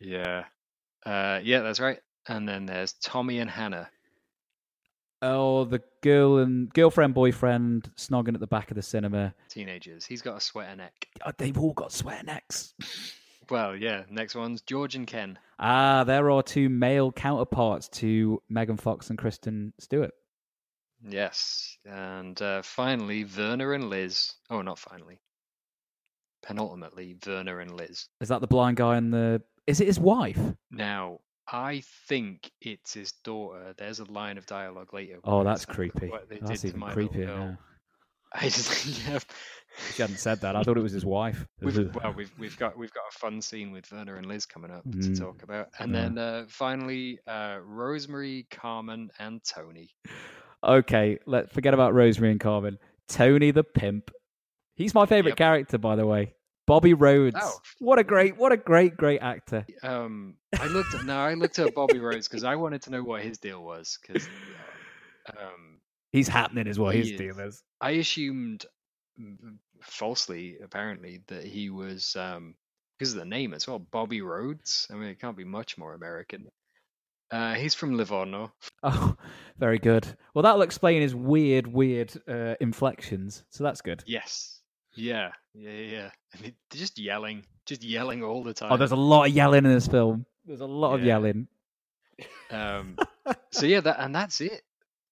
Yeah. 0.00 0.44
Uh, 1.04 1.40
yeah, 1.42 1.60
that's 1.60 1.80
right. 1.80 1.98
And 2.28 2.48
then 2.48 2.66
there's 2.66 2.92
Tommy 2.94 3.38
and 3.38 3.50
Hannah. 3.50 3.90
Oh, 5.22 5.64
the 5.64 5.80
girl 6.00 6.38
and 6.38 6.72
girlfriend 6.74 7.14
boyfriend 7.14 7.90
snogging 7.96 8.34
at 8.34 8.40
the 8.40 8.46
back 8.48 8.70
of 8.70 8.74
the 8.74 8.82
cinema. 8.82 9.32
teenagers. 9.48 10.04
He's 10.04 10.20
got 10.20 10.36
a 10.36 10.40
sweater 10.40 10.74
neck. 10.74 11.06
Oh, 11.24 11.30
they've 11.38 11.56
all 11.56 11.72
got 11.72 11.92
sweater 11.92 12.24
necks. 12.24 12.74
Well, 13.48 13.76
yeah. 13.76 14.02
Next 14.10 14.34
one's 14.34 14.62
George 14.62 14.94
and 14.96 15.06
Ken. 15.06 15.38
Ah, 15.58 16.04
there 16.04 16.30
are 16.30 16.42
two 16.42 16.68
male 16.68 17.12
counterparts 17.12 17.88
to 17.90 18.42
Megan 18.48 18.76
Fox 18.76 19.10
and 19.10 19.18
Kristen 19.18 19.72
Stewart. 19.78 20.12
Yes. 21.08 21.76
And 21.84 22.40
uh, 22.42 22.62
finally, 22.62 23.24
Werner 23.24 23.74
and 23.74 23.90
Liz. 23.90 24.32
Oh, 24.50 24.62
not 24.62 24.78
finally. 24.78 25.20
Penultimately, 26.42 27.16
Werner 27.26 27.60
and 27.60 27.76
Liz. 27.76 28.08
Is 28.20 28.28
that 28.28 28.40
the 28.40 28.46
blind 28.48 28.76
guy 28.76 28.96
and 28.96 29.12
the? 29.12 29.42
Is 29.66 29.80
it 29.80 29.86
his 29.86 30.00
wife? 30.00 30.40
Now, 30.70 31.20
I 31.50 31.82
think 32.08 32.50
it's 32.60 32.94
his 32.94 33.12
daughter. 33.24 33.74
There's 33.76 33.98
a 34.00 34.04
line 34.04 34.38
of 34.38 34.46
dialogue 34.46 34.94
later. 34.94 35.18
Oh, 35.24 35.44
that's 35.44 35.64
creepy. 35.64 36.10
That's 36.40 36.64
even 36.64 36.80
creepier 36.80 37.26
now. 37.26 37.58
I 38.34 38.44
just, 38.44 38.86
yeah, 39.06 39.18
She 39.94 40.00
hadn't 40.00 40.16
said 40.18 40.40
that. 40.40 40.56
I 40.56 40.62
thought 40.62 40.78
it 40.78 40.82
was 40.82 40.92
his 40.92 41.04
wife. 41.04 41.46
We've, 41.60 41.94
well, 41.94 42.14
we've 42.16 42.32
we've 42.38 42.58
got 42.58 42.78
we've 42.78 42.92
got 42.92 43.02
a 43.14 43.18
fun 43.18 43.42
scene 43.42 43.72
with 43.72 43.90
Werner 43.92 44.16
and 44.16 44.24
Liz 44.26 44.46
coming 44.46 44.70
up 44.70 44.84
Mm. 44.86 45.02
to 45.02 45.20
talk 45.20 45.42
about, 45.42 45.68
and 45.78 45.92
Yeah. 45.92 46.00
then 46.02 46.18
uh, 46.18 46.44
finally 46.48 47.18
uh, 47.26 47.58
Rosemary, 47.62 48.46
Carmen, 48.50 49.10
and 49.18 49.42
Tony. 49.44 49.90
Okay, 50.64 51.18
let 51.26 51.50
forget 51.50 51.74
about 51.74 51.92
Rosemary 51.92 52.30
and 52.32 52.40
Carmen. 52.40 52.78
Tony 53.08 53.50
the 53.50 53.64
pimp. 53.64 54.10
He's 54.76 54.94
my 54.94 55.04
favorite 55.04 55.32
Yep. 55.32 55.36
character, 55.38 55.76
by 55.78 55.96
the 55.96 56.06
way. 56.06 56.34
Bobby 56.72 56.94
Rhodes. 56.94 57.36
Oh. 57.38 57.52
What 57.80 57.98
a 57.98 58.02
great, 58.02 58.38
what 58.38 58.50
a 58.50 58.56
great, 58.56 58.96
great 58.96 59.20
actor. 59.20 59.66
Um, 59.82 60.36
I 60.58 60.68
looked 60.68 61.04
no, 61.04 61.18
I 61.18 61.34
looked 61.34 61.58
at 61.58 61.74
Bobby 61.74 61.98
Rhodes 61.98 62.26
because 62.26 62.44
I 62.44 62.56
wanted 62.56 62.80
to 62.82 62.90
know 62.90 63.04
what 63.04 63.20
his 63.22 63.36
deal 63.36 63.62
was 63.62 63.98
because 64.00 64.26
um, 65.38 65.80
He's 66.12 66.28
happening, 66.28 66.66
is 66.66 66.78
what 66.78 66.94
his 66.94 67.10
is. 67.10 67.18
deal 67.18 67.38
is. 67.40 67.62
I 67.78 67.90
assumed 67.90 68.64
falsely, 69.82 70.56
apparently, 70.64 71.20
that 71.26 71.44
he 71.44 71.68
was 71.68 72.16
um, 72.16 72.54
because 72.98 73.12
of 73.12 73.18
the 73.18 73.26
name 73.26 73.52
as 73.52 73.68
well, 73.68 73.78
Bobby 73.78 74.22
Rhodes. 74.22 74.86
I 74.90 74.94
mean, 74.94 75.10
it 75.10 75.20
can't 75.20 75.36
be 75.36 75.44
much 75.44 75.76
more 75.76 75.92
American. 75.92 76.46
Uh, 77.30 77.52
he's 77.52 77.74
from 77.74 77.98
Livorno. 77.98 78.50
Oh, 78.82 79.14
very 79.58 79.78
good. 79.78 80.06
Well, 80.32 80.42
that'll 80.42 80.62
explain 80.62 81.02
his 81.02 81.14
weird, 81.14 81.66
weird 81.66 82.12
uh, 82.26 82.54
inflections. 82.60 83.44
So 83.50 83.62
that's 83.62 83.82
good. 83.82 84.02
Yes. 84.06 84.61
Yeah. 84.94 85.30
Yeah. 85.54 85.70
Yeah. 85.70 85.90
yeah. 85.90 86.10
And 86.34 86.46
it- 86.46 86.54
just 86.70 86.98
yelling, 86.98 87.44
just 87.66 87.82
yelling 87.82 88.22
all 88.22 88.42
the 88.42 88.54
time. 88.54 88.72
Oh, 88.72 88.76
there's 88.76 88.92
a 88.92 88.96
lot 88.96 89.26
of 89.28 89.32
yelling 89.34 89.64
in 89.64 89.72
this 89.72 89.86
film. 89.86 90.26
There's 90.46 90.60
a 90.60 90.66
lot 90.66 90.94
of 90.94 91.04
yelling. 91.04 91.46
Um, 92.50 92.96
so 93.50 93.66
yeah, 93.66 93.80
that 93.80 93.96
and 94.00 94.14
that's 94.14 94.40
it. 94.40 94.62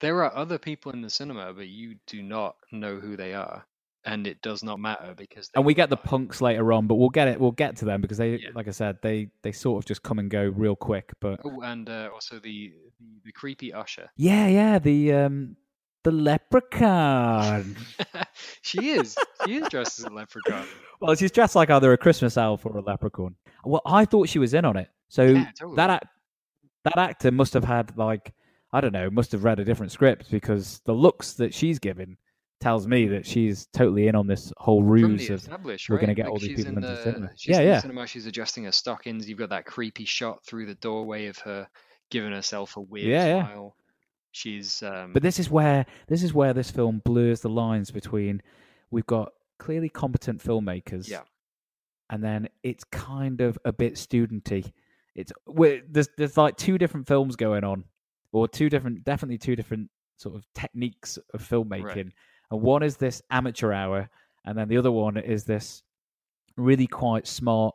There 0.01 0.25
are 0.25 0.35
other 0.35 0.59
people 0.59 0.93
in 0.93 1.03
the 1.03 1.11
cinema, 1.11 1.53
but 1.53 1.69
you 1.69 1.97
do 2.07 2.23
not 2.23 2.57
know 2.73 2.99
who 2.99 3.17
they 3.17 3.35
are, 3.35 3.67
and 4.05 4.27
it 4.27 4.41
does 4.43 4.63
not 4.63 4.79
matter 4.81 5.15
because. 5.17 5.51
And 5.55 5.65
we 5.65 5.75
get 5.75 5.91
the 5.91 5.97
die. 5.97 6.03
punks 6.05 6.41
later 6.41 6.73
on, 6.73 6.87
but 6.87 6.95
we'll 6.97 7.11
get 7.11 7.29
it. 7.29 7.39
We'll 7.41 7.51
get 7.53 7.77
to 7.77 7.85
them 7.85 8.01
because 8.01 8.19
they, 8.19 8.37
Yeah. 8.37 8.49
like 8.55 8.67
I 8.69 8.73
said, 8.73 8.99
they 9.03 9.29
they 9.43 9.53
sort 9.53 9.83
of 9.83 9.87
just 9.87 10.03
come 10.03 10.19
and 10.19 10.31
go 10.31 10.45
real 10.57 10.77
quick. 10.77 11.11
But 11.21 11.41
Oh, 11.45 11.61
and 11.63 11.89
uh, 11.89 12.09
also 12.13 12.37
the, 12.39 12.73
the 12.99 13.21
the 13.27 13.33
creepy 13.33 13.73
usher. 13.73 14.11
yeah, 14.17 14.47
yeah, 14.49 14.79
the 14.79 15.13
um 15.13 15.57
the 16.05 16.11
leprechaun. 16.11 17.77
she 18.63 18.91
is. 18.91 19.17
She 19.47 19.57
is 19.57 19.69
dressed 19.69 19.99
as 19.99 20.05
a 20.07 20.11
leprechaun. 20.11 20.67
well, 21.01 21.15
she's 21.15 21.31
dressed 21.31 21.55
like 21.57 21.71
either 21.71 21.93
a 21.93 21.99
Christmas 21.99 22.37
elf 22.37 22.65
or 22.67 22.77
a 22.77 22.83
leprechaun. 22.83 23.35
Well, 23.65 23.83
I 23.87 24.05
thought 24.05 24.29
she 24.29 24.39
was 24.39 24.55
in 24.55 24.65
on 24.65 24.77
it. 24.77 24.89
So 25.09 25.25
Yeah, 25.25 25.51
totally. 25.59 25.77
that 25.77 25.91
act, 25.91 26.07
that 26.85 26.99
actor 26.99 27.31
must 27.31 27.53
have 27.55 27.65
had 27.65 27.97
like 27.97 28.33
I 28.73 28.81
don't 28.81 28.93
know, 28.93 29.11
must 29.11 29.33
have 29.33 29.43
read 29.45 29.59
a 29.59 29.65
different 29.65 29.91
script 29.93 30.31
because 30.31 30.81
the 30.85 30.93
looks 30.93 31.33
that 31.35 31.53
she's 31.53 31.79
given 31.81 32.17
tells 32.61 32.87
me 32.87 33.09
that 33.09 33.27
she's 33.27 33.67
totally 33.73 34.07
in 34.07 34.15
on 34.15 34.27
this 34.27 34.53
whole 34.59 34.83
ruse 34.83 35.29
of 35.31 35.49
we're 35.65 35.73
right? 35.73 36.01
gonna 36.01 36.15
get 36.15 36.27
Like, 36.27 36.33
all 36.33 36.39
these 36.39 36.49
people 36.57 36.67
in 36.73 36.77
into 36.77 36.89
the 36.89 37.03
cinema. 37.03 37.31
She's 37.37 37.57
Yeah, 37.57 37.61
in 37.63 37.67
yeah. 37.69 37.75
the 37.77 37.81
cinema. 37.81 38.07
She's 38.07 38.27
adjusting 38.27 38.65
her 38.65 38.73
stockings. 38.73 39.29
You've 39.29 39.39
got 39.39 39.49
that 39.51 39.65
creepy 39.67 40.05
shot 40.05 40.45
through 40.45 40.67
the 40.67 40.75
doorway 40.77 41.27
of 41.27 41.39
her 41.39 41.67
giving 42.11 42.33
herself 42.33 42.77
a 42.77 42.81
weird 42.81 43.07
Yeah, 43.09 43.27
yeah. 43.27 43.47
smile. 43.47 43.77
She's 44.33 44.83
um, 44.83 45.13
But 45.13 45.23
this 45.23 45.39
is 45.39 45.51
where 45.51 45.87
this 46.07 46.23
is 46.23 46.33
where 46.33 46.53
this 46.53 46.71
film 46.71 47.03
blurs 47.05 47.41
the 47.41 47.49
lines 47.49 47.91
between 47.91 48.43
we've 48.91 49.07
got 49.07 49.33
clearly 49.59 49.89
competent 49.89 50.43
filmmakers, 50.43 51.09
Yeah. 51.09 51.23
and 52.11 52.23
then 52.23 52.49
it's 52.63 52.85
kind 52.85 53.41
of 53.41 53.59
a 53.65 53.73
bit 53.73 53.95
studenty. 53.95 54.73
It's 55.15 55.33
there's 55.47 56.09
there's 56.17 56.37
like 56.37 56.57
two 56.57 56.79
different 56.79 57.07
films 57.09 57.37
going 57.37 57.65
on, 57.65 57.85
or 58.33 58.47
two 58.49 58.69
different, 58.69 59.05
definitely 59.05 59.39
two 59.39 59.57
different 59.57 59.91
sort 60.17 60.37
of 60.37 60.45
techniques 60.55 61.19
of 61.35 61.43
filmmaking, 61.43 62.11
and 62.51 62.61
one 62.63 62.83
is 62.83 62.97
this 62.97 63.23
amateur 63.31 63.73
hour, 63.73 64.09
and 64.45 64.57
then 64.57 64.69
the 64.69 64.77
other 64.77 64.93
one 64.93 65.17
is 65.17 65.45
this 65.45 65.83
really 66.57 66.87
quite 66.87 67.27
smart 67.27 67.75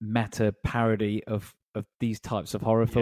meta 0.00 0.54
parody 0.64 1.22
of 1.24 1.54
of 1.74 1.84
these 2.00 2.18
types 2.20 2.54
of 2.54 2.62
horror 2.62 2.86
Yeah. 2.86 2.94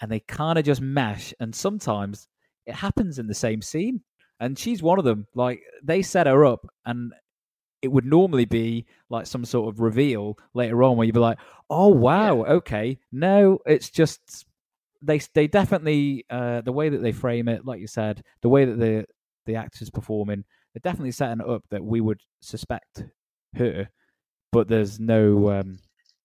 And 0.00 0.10
they 0.10 0.20
kind 0.20 0.58
of 0.58 0.64
just 0.64 0.80
mesh 0.80 1.34
and 1.40 1.54
sometimes 1.54 2.28
it 2.66 2.74
happens 2.74 3.18
in 3.18 3.26
the 3.26 3.34
same 3.34 3.62
scene. 3.62 4.02
And 4.40 4.58
she's 4.58 4.82
one 4.82 4.98
of 4.98 5.04
them 5.04 5.26
like 5.34 5.60
they 5.82 6.02
set 6.02 6.26
her 6.26 6.44
up 6.44 6.66
and 6.86 7.12
it 7.82 7.88
would 7.88 8.04
normally 8.04 8.44
be 8.44 8.86
like 9.10 9.26
some 9.26 9.44
sort 9.44 9.72
of 9.72 9.80
reveal 9.80 10.38
later 10.54 10.82
on 10.82 10.96
where 10.96 11.06
you'd 11.06 11.14
be 11.14 11.20
like 11.20 11.38
oh 11.70 11.88
wow 11.88 12.42
okay 12.44 12.98
no 13.12 13.58
it's 13.66 13.88
just 13.88 14.46
they 15.00 15.20
they 15.34 15.46
definitely 15.46 16.24
uh 16.30 16.60
the 16.60 16.72
way 16.72 16.88
that 16.88 17.02
they 17.02 17.12
frame 17.12 17.46
it 17.48 17.64
like 17.64 17.80
you 17.80 17.86
said 17.86 18.22
the 18.42 18.48
way 18.48 18.64
that 18.64 18.78
the 18.78 19.04
the 19.46 19.54
actors 19.54 19.90
performing 19.90 20.44
they're 20.74 20.90
definitely 20.90 21.12
setting 21.12 21.40
it 21.40 21.48
up 21.48 21.62
that 21.70 21.84
we 21.84 22.00
would 22.00 22.20
suspect 22.40 23.04
her 23.56 23.88
but 24.52 24.68
there's 24.68 24.98
no 24.98 25.50
um 25.50 25.78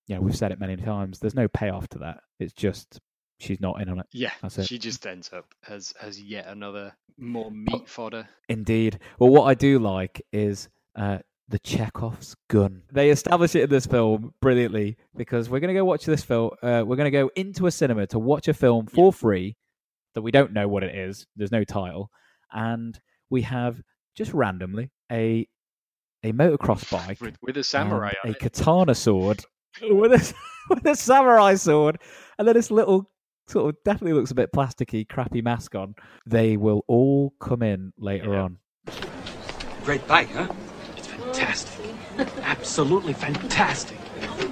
you 0.07 0.15
know 0.15 0.21
we've 0.21 0.36
said 0.36 0.51
it 0.51 0.59
many 0.59 0.75
times 0.75 1.19
there's 1.19 1.36
no 1.36 1.47
payoff 1.47 1.88
to 1.89 1.99
that. 1.99 2.19
It's 2.39 2.53
just 2.53 2.99
she's 3.43 3.60
not 3.62 3.82
in 3.82 3.89
on 3.89 3.99
it 3.99 4.06
yeah, 4.12 4.32
That's 4.41 4.58
it. 4.60 4.67
she 4.67 4.77
just 4.77 5.06
ends 5.06 5.32
up 5.34 5.45
as 5.67 5.93
as 6.01 6.21
yet 6.21 6.47
another 6.47 6.95
more 7.17 7.51
meat 7.51 7.88
fodder. 7.88 8.27
Indeed. 8.49 8.99
Well, 9.19 9.29
what 9.29 9.43
I 9.43 9.53
do 9.53 9.77
like 9.79 10.21
is 10.32 10.67
uh, 10.95 11.19
the 11.47 11.60
Chekhov's 11.60 12.36
gun. 12.49 12.82
They 12.91 13.12
establish 13.12 13.56
it 13.56 13.63
in 13.63 13.69
this 13.69 13.86
film 13.86 14.34
brilliantly 14.41 14.97
because 15.15 15.49
we're 15.49 15.60
going 15.60 15.73
to 15.73 15.79
go 15.79 15.86
watch 15.86 16.06
this 16.06 16.23
film. 16.23 16.51
Uh, 16.63 16.84
we're 16.86 16.95
going 16.95 17.12
to 17.12 17.12
go 17.12 17.29
into 17.36 17.67
a 17.67 17.71
cinema 17.71 18.08
to 18.08 18.17
watch 18.19 18.47
a 18.47 18.53
film 18.53 18.88
for 18.88 19.13
free 19.13 19.56
that 20.15 20.21
we 20.23 20.32
don't 20.32 20.53
know 20.53 20.67
what 20.67 20.84
it 20.84 20.95
is. 20.95 21.27
There's 21.36 21.51
no 21.51 21.63
title, 21.63 22.10
and 22.51 22.99
we 23.29 23.43
have 23.43 23.82
just 24.15 24.34
randomly 24.34 24.89
a 25.12 25.47
a 26.23 26.32
motocross 26.32 26.89
bike 26.89 27.19
with 27.21 27.38
with 27.43 27.58
a 27.58 27.63
samurai 27.63 28.13
on 28.23 28.29
a 28.29 28.34
it. 28.34 28.39
katana 28.39 28.95
sword 28.95 29.43
with 29.84 30.13
a 30.13 30.34
with 30.69 30.86
a 30.86 30.95
samurai 30.95 31.56
sword, 31.56 31.99
and 32.39 32.47
then 32.47 32.56
this 32.56 32.71
little 32.71 33.10
sort 33.47 33.69
of 33.69 33.75
definitely 33.84 34.13
looks 34.13 34.32
a 34.32 34.36
bit 34.36 34.51
plasticky, 34.53 35.08
crappy 35.08 35.41
mask 35.41 35.75
on. 35.75 35.95
They 36.25 36.58
will 36.58 36.84
all 36.88 37.34
come 37.39 37.62
in 37.63 37.93
later 37.97 38.34
Yeah. 38.34 38.41
on. 38.43 38.58
Great 39.84 40.08
bike, 40.08 40.29
huh? 40.32 40.47
It's 40.97 41.08
fantastic. 41.08 41.93
Absolutely 42.43 43.13
fantastic. 43.13 43.97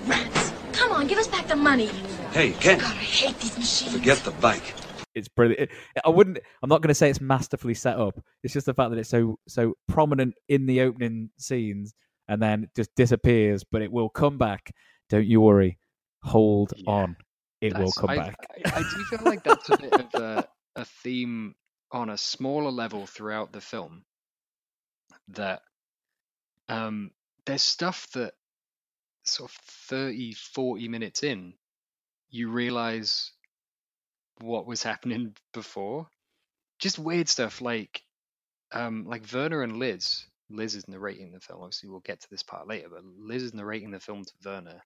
Rats! 0.07 0.51
Come 0.73 0.91
on, 0.91 1.07
give 1.07 1.17
us 1.17 1.27
back 1.27 1.47
the 1.47 1.55
money. 1.55 1.87
Hey, 2.33 2.51
Ken, 2.51 2.79
God, 2.79 2.91
I 2.91 2.95
hate 2.95 3.39
these 3.39 3.57
machines. 3.57 3.93
forget 3.93 4.17
the 4.19 4.31
bike. 4.31 4.73
It's 5.13 5.27
brilliant. 5.27 5.69
I 6.05 6.09
wouldn't. 6.09 6.39
I'm 6.63 6.69
not 6.69 6.81
going 6.81 6.87
to 6.89 6.95
say 6.95 7.09
it's 7.09 7.19
masterfully 7.21 7.73
set 7.73 7.97
up. 7.97 8.17
It's 8.43 8.53
just 8.53 8.65
the 8.65 8.73
fact 8.73 8.91
that 8.91 8.97
it's 8.97 9.09
so 9.09 9.37
so 9.47 9.73
prominent 9.89 10.35
in 10.47 10.65
the 10.65 10.81
opening 10.81 11.29
scenes, 11.37 11.93
and 12.29 12.41
then 12.41 12.69
just 12.77 12.89
disappears. 12.95 13.63
But 13.69 13.81
it 13.81 13.91
will 13.91 14.07
come 14.09 14.37
back. 14.37 14.71
Don't 15.09 15.25
you 15.27 15.41
worry. 15.41 15.77
Hold 16.23 16.71
Yeah. 16.77 16.91
on. 16.91 17.15
It 17.61 17.77
will 17.77 17.91
come 17.91 18.09
I, 18.09 18.15
back. 18.17 18.35
I, 18.65 18.79
I 18.79 18.81
do 18.81 19.03
feel 19.05 19.25
like 19.25 19.43
that's 19.43 19.69
a 19.69 19.77
bit 19.77 19.93
of 19.93 20.21
a, 20.21 20.47
a 20.75 20.85
theme 20.85 21.55
on 21.91 22.09
a 22.09 22.17
smaller 22.17 22.71
level 22.71 23.05
throughout 23.05 23.53
the 23.53 23.61
film. 23.61 24.03
That 25.29 25.61
um, 26.67 27.11
there's 27.45 27.61
stuff 27.61 28.07
that 28.13 28.33
sort 29.23 29.51
of 29.51 29.55
30, 29.89 30.33
40 30.33 30.87
minutes 30.87 31.23
in, 31.23 31.53
you 32.29 32.49
realize 32.49 33.31
what 34.39 34.65
was 34.65 34.81
happening 34.81 35.35
before. 35.53 36.07
Just 36.79 36.97
weird 36.97 37.29
stuff 37.29 37.61
like 37.61 38.01
um, 38.73 39.05
like 39.05 39.31
Werner 39.31 39.61
and 39.61 39.77
Liz. 39.77 40.25
Liz 40.49 40.75
is 40.75 40.87
narrating 40.87 41.31
the 41.31 41.39
film. 41.39 41.61
Obviously, 41.61 41.89
we'll 41.89 41.99
get 41.99 42.21
to 42.21 42.29
this 42.29 42.43
part 42.43 42.67
later, 42.67 42.87
but 42.89 43.03
Liz 43.05 43.43
is 43.43 43.53
narrating 43.53 43.91
the 43.91 43.99
film 43.99 44.25
to 44.25 44.33
Werner. 44.43 44.81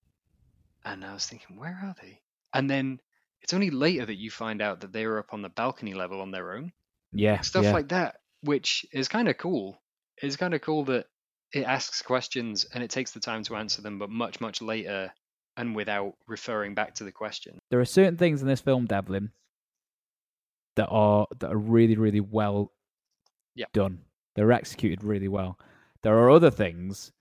And 0.84 1.06
I 1.06 1.14
was 1.14 1.26
thinking, 1.26 1.58
where 1.58 1.80
are 1.84 1.96
they? 2.02 2.20
And 2.56 2.70
then 2.70 3.00
it's 3.42 3.54
only 3.54 3.70
later 3.70 4.06
that 4.06 4.16
you 4.16 4.32
find 4.32 4.62
out 4.62 4.82
that 4.82 4.92
they 4.94 5.06
were 5.06 5.20
up 5.20 5.34
on 5.34 5.42
the 5.42 5.50
balcony 5.50 5.94
level 5.94 6.22
on 6.22 6.32
their 6.32 6.54
own. 6.54 6.72
Yeah. 7.12 7.42
Stuff 7.42 7.66
yeah. 7.66 7.74
like 7.74 7.90
that, 7.90 8.18
which 8.42 8.86
is 8.92 9.08
kind 9.08 9.28
of 9.28 9.38
cool. 9.38 9.82
It's 10.22 10.36
kind 10.36 10.54
of 10.54 10.62
cool 10.62 10.86
that 10.86 11.06
it 11.54 11.64
asks 11.66 12.02
questions 12.02 12.66
and 12.74 12.84
it 12.84 12.90
takes 12.90 13.12
the 13.12 13.20
time 13.20 13.44
to 13.44 13.56
answer 13.56 13.82
them, 13.82 14.00
but 14.00 14.10
much, 14.10 14.42
much 14.42 14.62
later 14.62 15.12
and 15.58 15.76
without 15.76 16.16
referring 16.28 16.74
back 16.74 16.96
to 16.96 17.04
the 17.04 17.12
question. 17.12 17.60
there 17.70 17.80
are 17.80 17.86
certain 17.86 18.18
things 18.18 18.42
in 18.42 18.48
this 18.48 18.60
film, 18.60 18.86
Devlin, 18.86 19.32
that 20.76 20.88
are 20.88 21.28
that 21.40 21.52
are 21.52 21.58
really, 21.58 21.96
really 21.96 22.20
well 22.20 22.72
Yep. 23.56 23.72
done. 23.72 24.02
They're 24.36 24.52
executed 24.52 25.04
really 25.04 25.30
well. 25.30 25.58
There 26.02 26.18
are 26.18 26.30
other 26.30 26.52
things 26.52 27.14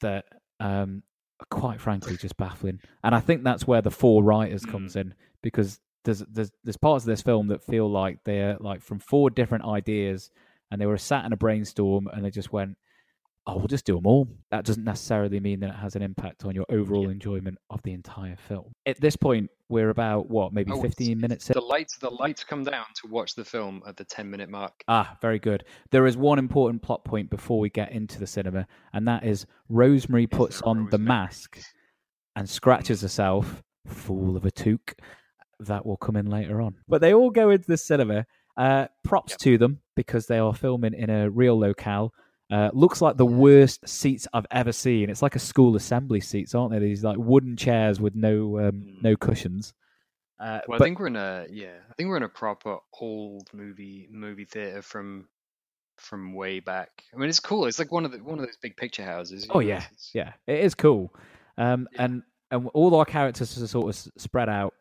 that 0.00 0.24
um, 0.58 1.02
quite 1.50 1.80
frankly 1.80 2.16
just 2.16 2.36
baffling, 2.36 2.80
and 3.02 3.14
I 3.14 3.20
think 3.20 3.44
that's 3.44 3.66
where 3.66 3.82
the 3.82 3.90
four 3.90 4.22
writers 4.22 4.64
comes 4.64 4.94
mm. 4.94 5.02
in 5.02 5.14
because 5.42 5.80
there's 6.04 6.20
there's 6.30 6.50
there's 6.64 6.76
parts 6.76 7.04
of 7.04 7.08
this 7.08 7.22
film 7.22 7.48
that 7.48 7.64
feel 7.64 7.90
like 7.90 8.18
they're 8.24 8.56
like 8.60 8.82
from 8.82 8.98
four 8.98 9.30
different 9.30 9.64
ideas, 9.64 10.30
and 10.70 10.80
they 10.80 10.86
were 10.86 10.98
sat 10.98 11.24
in 11.24 11.32
a 11.32 11.36
brainstorm 11.36 12.08
and 12.12 12.24
they 12.24 12.30
just 12.30 12.52
went, 12.52 12.76
oh, 13.46 13.56
we'll 13.56 13.66
just 13.66 13.84
do 13.84 13.96
them 13.96 14.06
all. 14.06 14.28
That 14.50 14.64
doesn't 14.64 14.84
necessarily 14.84 15.40
mean 15.40 15.60
that 15.60 15.70
it 15.70 15.76
has 15.76 15.96
an 15.96 16.02
impact 16.02 16.44
on 16.44 16.54
your 16.54 16.66
overall 16.68 17.08
enjoyment 17.08 17.58
of 17.70 17.82
the 17.82 17.92
entire 17.92 18.36
film. 18.36 18.72
At 18.86 19.00
this 19.00 19.16
point, 19.16 19.50
we're 19.68 19.90
about 19.90 20.28
what, 20.30 20.52
maybe 20.52 20.70
Oh, 20.72 20.80
15 20.80 21.18
minutes 21.20 21.48
in. 21.48 21.54
The 21.54 21.60
lights, 21.60 21.96
the 21.96 22.10
lights 22.10 22.44
come 22.44 22.62
down 22.62 22.84
to 23.02 23.08
watch 23.08 23.34
the 23.34 23.44
film 23.44 23.82
at 23.86 23.96
the 23.96 24.04
ten 24.04 24.30
minute 24.30 24.48
mark. 24.48 24.84
Ah, 24.88 25.16
very 25.20 25.38
good. 25.38 25.64
There 25.90 26.06
is 26.06 26.16
one 26.16 26.38
important 26.38 26.82
plot 26.82 27.04
point 27.04 27.30
before 27.30 27.58
we 27.58 27.70
get 27.70 27.90
into 27.92 28.18
the 28.20 28.26
cinema, 28.26 28.66
and 28.92 29.08
that 29.08 29.24
is 29.24 29.46
Rosemary 29.68 30.26
puts 30.26 30.60
there 30.60 30.68
on 30.68 30.88
the 30.90 30.98
mask 30.98 31.58
and 32.36 32.48
scratches 32.48 33.00
herself. 33.02 33.62
Fool 33.86 34.36
of 34.36 34.44
a 34.44 34.50
Took. 34.50 34.94
That 35.60 35.84
will 35.86 35.96
come 35.96 36.16
in 36.16 36.26
later 36.26 36.60
on. 36.60 36.76
But 36.88 37.00
they 37.00 37.14
all 37.14 37.30
go 37.30 37.50
into 37.50 37.66
the 37.66 37.76
cinema. 37.76 38.26
Uh, 38.56 38.86
props 39.02 39.32
Yep. 39.32 39.38
to 39.38 39.58
them 39.58 39.80
because 39.96 40.26
they 40.26 40.38
are 40.38 40.52
filming 40.54 40.92
in 40.92 41.08
a 41.08 41.30
real 41.30 41.58
locale. 41.58 42.12
Uh, 42.52 42.70
looks 42.74 43.00
like 43.00 43.16
the 43.16 43.24
worst 43.24 43.88
seats 43.88 44.28
I've 44.34 44.46
ever 44.50 44.72
seen. 44.72 45.08
It's 45.08 45.22
like 45.22 45.36
a 45.36 45.38
school 45.38 45.74
assembly 45.74 46.20
seats, 46.20 46.54
aren't 46.54 46.70
they? 46.72 46.78
These 46.78 47.02
like 47.02 47.16
wooden 47.18 47.56
chairs 47.56 47.98
with 47.98 48.14
no 48.14 48.58
um, 48.58 48.72
Mm. 48.82 49.02
no 49.02 49.16
cushions. 49.16 49.72
Uh, 50.38 50.60
Well, 50.68 50.78
but 50.78 50.82
I 50.82 50.84
think 50.84 50.98
we're 51.00 51.06
in 51.06 51.16
a 51.16 51.46
yeah. 51.50 51.78
I 51.90 51.94
think 51.94 52.08
we're 52.10 52.18
in 52.18 52.22
a 52.24 52.28
proper 52.28 52.76
old 53.00 53.48
movie 53.54 54.06
movie 54.10 54.44
theater 54.44 54.82
from 54.82 55.28
from 55.96 56.34
way 56.34 56.60
back. 56.60 56.90
I 57.14 57.16
mean, 57.16 57.28
it's 57.30 57.40
cool. 57.40 57.64
It's 57.66 57.78
like 57.78 57.90
one 57.92 58.04
of 58.04 58.12
the 58.12 58.18
one 58.18 58.38
of 58.38 58.44
those 58.44 58.58
big 58.60 58.76
picture 58.76 59.04
houses. 59.04 59.46
Oh 59.48 59.54
know, 59.54 59.60
yeah, 59.60 59.76
it's- 59.78 60.10
yeah, 60.12 60.32
it 60.46 60.60
is 60.60 60.74
cool. 60.74 61.14
Um, 61.56 61.88
Yeah. 61.92 62.04
and 62.04 62.22
and 62.50 62.68
all 62.74 62.94
our 62.96 63.06
characters 63.06 63.56
are 63.62 63.66
sort 63.66 63.88
of 63.88 64.12
spread 64.20 64.50
out. 64.50 64.74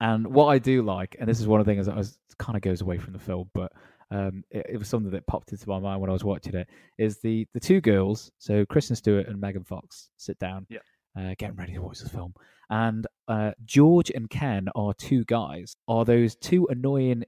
And 0.00 0.26
what 0.28 0.46
I 0.46 0.58
do 0.58 0.82
like, 0.82 1.16
and 1.18 1.28
this 1.28 1.40
is 1.40 1.46
one 1.48 1.58
of 1.60 1.66
the 1.66 1.72
things 1.72 1.86
that 1.86 1.96
was 1.96 2.16
kind 2.38 2.54
of 2.56 2.62
goes 2.62 2.80
away 2.80 2.98
from 2.98 3.12
the 3.12 3.18
film, 3.18 3.50
but 3.54 3.72
um, 4.12 4.44
it, 4.50 4.66
it 4.74 4.76
was 4.78 4.88
something 4.88 5.10
that 5.12 5.26
popped 5.26 5.52
into 5.52 5.68
my 5.68 5.78
mind 5.78 6.00
when 6.00 6.10
I 6.10 6.12
was 6.12 6.24
watching 6.24 6.54
it, 6.54 6.68
is 6.98 7.18
the 7.20 7.46
the 7.54 7.60
two 7.60 7.80
girls, 7.80 8.30
so 8.38 8.64
Kristen 8.66 8.96
Stewart 8.96 9.26
and 9.28 9.40
Megan 9.40 9.64
Fox, 9.64 10.10
sit 10.16 10.38
down, 10.38 10.66
Yeah. 10.68 10.78
uh, 11.18 11.34
getting 11.38 11.56
ready 11.56 11.72
to 11.74 11.82
watch 11.82 11.98
the 12.00 12.08
film, 12.08 12.34
and 12.70 13.06
uh, 13.28 13.52
George 13.64 14.10
and 14.10 14.28
Ken 14.30 14.68
are 14.74 14.94
two 14.94 15.24
guys, 15.24 15.74
are 15.88 16.04
those 16.04 16.36
two 16.36 16.66
annoying 16.70 17.24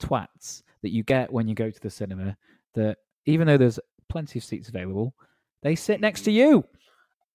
twats 0.00 0.62
that 0.82 0.92
you 0.92 1.02
get 1.02 1.32
when 1.32 1.48
you 1.48 1.54
go 1.54 1.70
to 1.70 1.80
the 1.80 1.90
cinema. 1.90 2.36
That 2.74 2.98
even 3.24 3.46
though 3.46 3.56
there's 3.56 3.80
plenty 4.08 4.38
of 4.38 4.44
seats 4.44 4.68
available, 4.68 5.14
they 5.62 5.74
sit 5.74 6.00
next 6.00 6.22
to 6.22 6.30
you, 6.30 6.64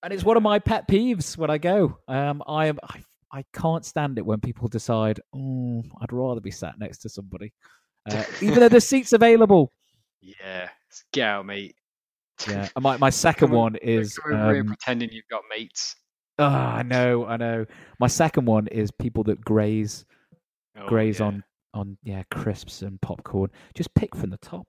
and 0.04 0.14
it's 0.14 0.24
one 0.24 0.38
of 0.38 0.44
my 0.44 0.60
pet 0.60 0.88
peeves 0.88 1.38
when 1.38 1.50
I 1.50 1.58
go. 1.58 1.98
Um, 2.08 2.44
I 2.48 2.68
am 2.68 2.80
I, 2.84 3.04
I 3.40 3.46
can't 3.54 3.86
stand 3.86 4.18
it 4.20 4.26
when 4.26 4.40
people 4.42 4.68
decide, 4.68 5.20
oh, 5.36 5.84
I'd 6.02 6.14
rather 6.14 6.42
be 6.42 6.52
sat 6.52 6.78
next 6.80 7.00
to 7.00 7.10
somebody, 7.10 7.54
uh, 8.10 8.24
even 8.42 8.60
though 8.60 8.70
there's 8.70 8.88
seats 8.88 9.14
available. 9.14 9.72
Yeah, 10.22 10.70
s- 10.92 11.04
get 11.14 11.28
out, 11.28 11.46
mate. 11.46 11.76
Yeah, 12.48 12.70
and 12.76 12.84
my 12.84 12.98
my 12.98 13.10
second 13.10 13.50
Come 13.50 13.58
one 13.58 13.76
is 13.78 14.18
come 14.18 14.32
here 14.32 14.62
um, 14.62 14.68
pretending 14.68 15.10
you've 15.12 15.28
got 15.30 15.44
mates. 15.50 15.96
ah, 16.40 16.76
I 16.78 16.84
know, 16.84 17.26
I 17.26 17.38
know. 17.38 17.66
My 18.00 18.08
second 18.08 18.46
one 18.46 18.68
is 18.68 18.90
people 18.92 19.24
that 19.26 19.44
graze 19.44 20.06
Oh, 20.78 20.88
graze 20.88 21.20
yeah. 21.20 21.26
on 21.28 21.44
on 21.74 21.98
yeah 22.04 22.24
crisps 22.32 22.82
and 22.82 23.00
popcorn. 23.02 23.50
Just 23.76 23.94
pick 23.94 24.16
from 24.16 24.30
the 24.30 24.38
top. 24.38 24.66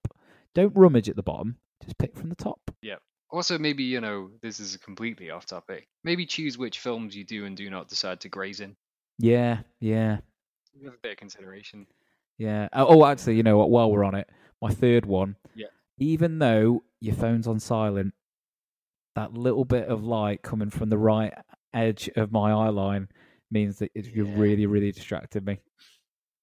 Don't 0.55 0.77
rummage 0.77 1.09
at 1.09 1.17
the 1.17 1.23
bottom. 1.23 1.57
Just 1.83 1.97
pick 1.99 2.17
from 2.17 2.29
the 2.29 2.35
top. 2.37 2.61
Yeah. 2.83 2.97
Also, 3.31 3.59
maybe 3.59 3.85
you 3.85 4.01
know 4.01 4.31
this 4.43 4.61
is 4.61 4.77
completely 4.77 5.31
off 5.31 5.47
topic. 5.47 5.89
Maybe 6.05 6.27
choose 6.27 6.59
which 6.59 6.81
films 6.81 7.17
you 7.17 7.25
do 7.25 7.47
and 7.47 7.57
do 7.57 7.71
not 7.71 7.89
decide 7.89 8.21
to 8.21 8.29
graze 8.29 8.61
in. 8.61 8.77
Yeah, 9.19 9.61
yeah, 9.81 10.19
Have 10.85 10.95
a 10.95 10.97
bit 11.03 11.13
of 11.13 11.19
consideration. 11.19 11.87
Yeah. 12.39 12.69
Oh, 12.73 12.87
oh, 12.89 13.07
actually, 13.07 13.37
you 13.37 13.43
know 13.43 13.59
what? 13.59 13.71
While 13.71 13.91
we're 13.91 14.05
on 14.05 14.15
it, 14.15 14.29
my 14.61 14.71
third 14.71 15.07
one. 15.07 15.37
Yeah. 15.55 15.67
Even 15.99 16.39
though 16.39 16.83
your 17.01 17.15
phone's 17.15 17.47
on 17.47 17.61
silent, 17.61 18.15
that 19.15 19.35
little 19.35 19.65
bit 19.65 19.89
of 19.89 20.05
light 20.05 20.43
coming 20.43 20.71
from 20.71 20.89
the 20.89 20.99
right 20.99 21.33
edge 21.75 22.11
of 22.17 22.33
my 22.33 22.51
eye 22.51 22.69
line 22.69 23.09
means 23.51 23.79
that 23.79 23.91
it, 23.95 24.07
you're 24.07 24.25
really, 24.25 24.67
really 24.67 24.93
distracted 24.93 25.45
me. 25.45 25.61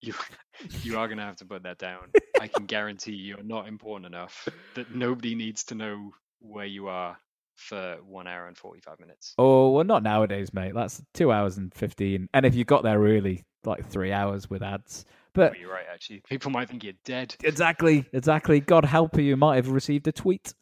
You 0.02 0.14
you 0.84 0.98
are 0.98 1.08
gonna 1.08 1.26
have 1.26 1.38
to 1.38 1.46
put 1.46 1.64
that 1.64 1.78
down. 1.78 2.12
I 2.40 2.48
can 2.48 2.66
guarantee 2.68 3.14
you're 3.14 3.44
not 3.44 3.68
important 3.68 4.06
enough 4.06 4.48
that 4.76 4.94
nobody 4.94 5.36
needs 5.36 5.64
to 5.66 5.76
know 5.76 6.12
where 6.40 6.66
you 6.66 6.88
are 6.88 7.18
for 7.56 7.98
one 8.06 8.28
hour 8.28 8.48
and 8.48 8.58
forty 8.58 8.80
five 8.80 9.00
minutes. 9.00 9.34
Oh 9.38 9.72
well, 9.72 9.84
not 9.84 10.04
nowadays, 10.04 10.54
mate. 10.54 10.74
That's 10.74 11.02
two 11.14 11.32
hours 11.32 11.58
and 11.58 11.74
fifteen. 11.74 12.30
And 12.34 12.46
if 12.46 12.56
you 12.56 12.64
got 12.64 12.84
there 12.84 13.00
early, 13.00 13.46
like 13.66 13.90
three 13.90 14.12
hours 14.12 14.50
with 14.50 14.62
ads. 14.62 15.06
But 15.40 15.52
But 15.54 15.60
you're 15.60 15.72
right, 15.72 15.86
actually. 15.92 16.22
People 16.28 16.52
might 16.52 16.70
think 16.70 16.84
you're 16.84 16.94
dead. 17.06 17.36
exactly, 17.44 18.06
exactly. 18.14 18.60
God 18.60 18.86
help 18.86 19.18
you, 19.18 19.24
you 19.24 19.38
might 19.38 19.56
have 19.56 19.70
received 19.70 20.08
a 20.08 20.12
tweet. 20.12 20.54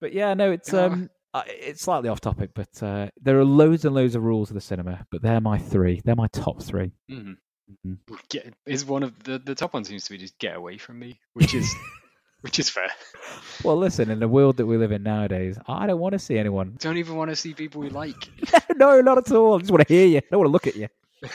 But 0.00 0.12
yeah, 0.12 0.34
no, 0.34 0.50
it's 0.52 0.74
um, 0.74 1.08
it's 1.46 1.80
slightly 1.82 2.08
off 2.08 2.20
topic, 2.20 2.50
but 2.54 2.82
uh, 2.82 3.08
there 3.20 3.38
are 3.38 3.44
loads 3.44 3.84
and 3.84 3.94
loads 3.94 4.14
of 4.14 4.22
rules 4.22 4.50
of 4.50 4.54
the 4.54 4.60
cinema. 4.60 5.06
But 5.10 5.22
they're 5.22 5.40
my 5.40 5.58
three. 5.58 6.02
They're 6.04 6.16
my 6.16 6.28
top 6.28 6.62
three. 6.62 6.92
hmm 7.08 7.32
Mhm. 7.84 7.96
Get 8.28 8.54
is 8.64 8.84
one 8.84 9.02
of 9.02 9.24
the 9.24 9.38
the 9.40 9.54
top 9.56 9.74
one 9.74 9.82
seems 9.84 10.04
to 10.04 10.10
be 10.12 10.18
just 10.18 10.38
get 10.38 10.54
away 10.54 10.78
from 10.78 11.00
me, 11.00 11.18
which 11.32 11.52
is 11.52 11.74
which 12.42 12.60
is 12.60 12.70
fair. 12.70 12.90
Well, 13.64 13.76
listen, 13.76 14.08
in 14.08 14.20
the 14.20 14.28
world 14.28 14.58
that 14.58 14.66
we 14.66 14.76
live 14.76 14.92
in 14.92 15.02
nowadays, 15.02 15.58
I 15.66 15.88
don't 15.88 15.98
want 15.98 16.12
to 16.12 16.18
see 16.20 16.38
anyone. 16.38 16.76
Don't 16.78 16.96
even 16.98 17.16
want 17.16 17.30
to 17.30 17.36
see 17.36 17.54
people 17.54 17.80
we 17.80 17.88
like. 17.90 18.28
no, 18.76 19.00
not 19.00 19.18
at 19.18 19.32
all. 19.32 19.56
I 19.56 19.58
just 19.58 19.72
want 19.72 19.84
to 19.88 19.92
hear 19.92 20.06
you. 20.06 20.18
I 20.18 20.22
don't 20.30 20.38
want 20.38 20.46
to 20.48 20.52
look 20.52 20.66
at 20.68 20.76
you. 20.76 20.86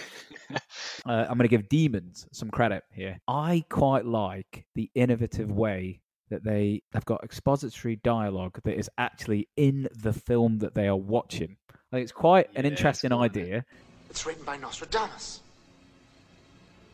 Uh, 1.04 1.26
I'm 1.28 1.36
going 1.38 1.50
to 1.50 1.58
give 1.58 1.68
Demons 1.68 2.28
some 2.32 2.52
credit 2.52 2.84
here. 2.94 3.18
I 3.28 3.66
quite 3.70 4.06
like 4.06 4.66
the 4.76 4.92
innovative 4.94 5.52
way 5.52 6.02
that 6.30 6.44
they 6.44 6.84
have 6.94 7.06
got 7.06 7.24
expository 7.24 7.96
dialogue 8.04 8.60
that 8.66 8.78
is 8.78 8.88
actually 9.00 9.48
in 9.58 9.88
the 9.96 10.14
film 10.14 10.60
that 10.60 10.76
they 10.76 10.88
are 10.88 10.96
watching. 10.96 11.58
I 11.72 11.76
think 11.98 12.04
it's 12.04 12.12
quite 12.12 12.50
an 12.56 12.66
Yeah, 12.66 12.72
interesting 12.72 13.10
cool, 13.10 13.24
it? 13.24 13.26
idea. 13.26 13.66
It's 14.12 14.26
written 14.28 14.44
by 14.46 14.58
Nostradamus. 14.58 15.42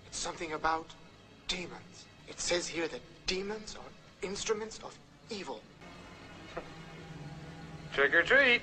It's 0.08 0.18
something 0.18 0.54
about 0.54 0.86
demons. 1.50 2.06
It 2.30 2.40
says 2.40 2.66
here 2.66 2.88
that 2.88 3.02
demons 3.26 3.76
are 3.76 4.26
instruments 4.28 4.80
of 4.86 4.98
evil. 5.30 5.60
Trick 7.94 8.14
or 8.14 8.24
treat. 8.24 8.62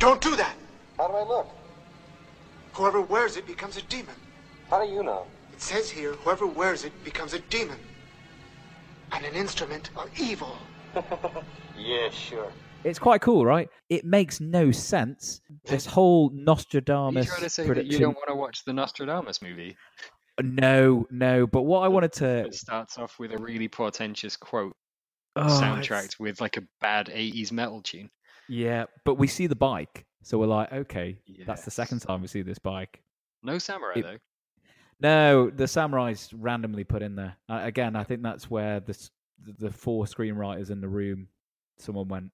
Don't 0.00 0.20
do 0.20 0.34
that! 0.36 0.56
How 0.98 1.06
do 1.08 1.14
I 1.14 1.22
look? 1.22 1.48
Whoever 2.76 3.00
wears 3.00 3.38
it 3.38 3.46
becomes 3.46 3.78
a 3.78 3.82
demon. 3.82 4.14
How 4.68 4.84
do 4.84 4.92
you 4.92 5.02
know? 5.02 5.26
It 5.50 5.62
says 5.62 5.88
here, 5.90 6.12
whoever 6.12 6.46
wears 6.46 6.84
it 6.84 6.92
becomes 7.04 7.32
a 7.32 7.38
demon. 7.38 7.78
And 9.12 9.24
an 9.24 9.34
instrument 9.34 9.88
of 9.96 10.10
evil. 10.18 10.56
Yeah, 11.78 12.08
sure. 12.08 12.50
It's 12.84 12.98
quite 12.98 13.20
cool, 13.20 13.44
right? 13.44 13.68
It 13.90 14.06
makes 14.06 14.40
no 14.40 14.70
sense. 14.72 15.42
This 15.66 15.84
whole 15.84 16.30
Are 16.30 16.34
you 16.34 16.44
Nostradamus 16.46 17.26
trying 17.26 17.40
to 17.42 17.50
say 17.50 17.68
that 17.68 17.84
you 17.84 17.98
don't 17.98 18.14
want 18.14 18.28
to 18.28 18.34
watch 18.34 18.64
the 18.64 18.72
Nostradamus 18.72 19.42
movie? 19.42 19.76
No, 20.42 21.06
no. 21.10 21.46
But 21.46 21.62
what 21.62 21.80
I 21.80 21.88
wanted 21.88 22.12
to 22.14 22.46
It 22.46 22.54
starts 22.54 22.96
off 22.96 23.18
with 23.18 23.32
a 23.32 23.38
really 23.38 23.68
portentous 23.68 24.38
quote, 24.38 24.74
oh, 25.36 25.42
it's- 25.44 25.60
soundtracked 25.60 26.18
with 26.18 26.40
like 26.40 26.56
a 26.56 26.62
bad 26.80 27.08
'80s 27.08 27.52
metal 27.52 27.82
tune. 27.82 28.08
Yeah, 28.48 28.86
but 29.04 29.16
we 29.16 29.26
see 29.26 29.46
the 29.46 29.54
bike, 29.56 30.06
so 30.26 30.38
we're 30.38 30.46
like, 30.46 30.72
okay, 30.72 31.16
that's 31.46 31.64
the 31.64 31.70
second 31.70 32.00
time 32.00 32.20
we 32.20 32.26
see 32.26 32.42
this 32.42 32.58
bike. 32.58 33.00
No 33.44 33.58
samurai 33.58 33.92
It- 33.96 34.02
though. 34.02 34.16
No, 34.98 35.50
the 35.50 35.68
samurai's 35.68 36.32
randomly 36.34 36.82
put 36.82 37.00
in 37.02 37.14
there. 37.14 37.36
Uh, 37.48 37.60
again, 37.62 37.94
I 37.94 38.02
think 38.02 38.22
that's 38.22 38.50
where 38.50 38.80
the 38.80 39.08
the 39.58 39.70
four 39.70 40.06
screenwriters 40.06 40.70
in 40.70 40.80
the 40.80 40.88
room, 40.88 41.28
someone 41.78 42.08
went, 42.08 42.32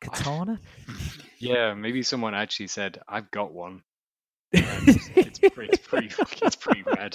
katana. 0.00 0.60
Yeah, 1.38 1.74
maybe 1.74 2.02
someone 2.02 2.34
actually 2.34 2.68
said, 2.68 2.98
"I've 3.06 3.30
got 3.30 3.52
one." 3.52 3.82
It's, 4.52 5.10
it's 5.14 5.38
pretty, 5.38 5.68
it's 5.72 5.86
pretty, 5.86 6.08
it's 6.42 6.56
pretty 6.56 6.82
rad. 6.82 7.14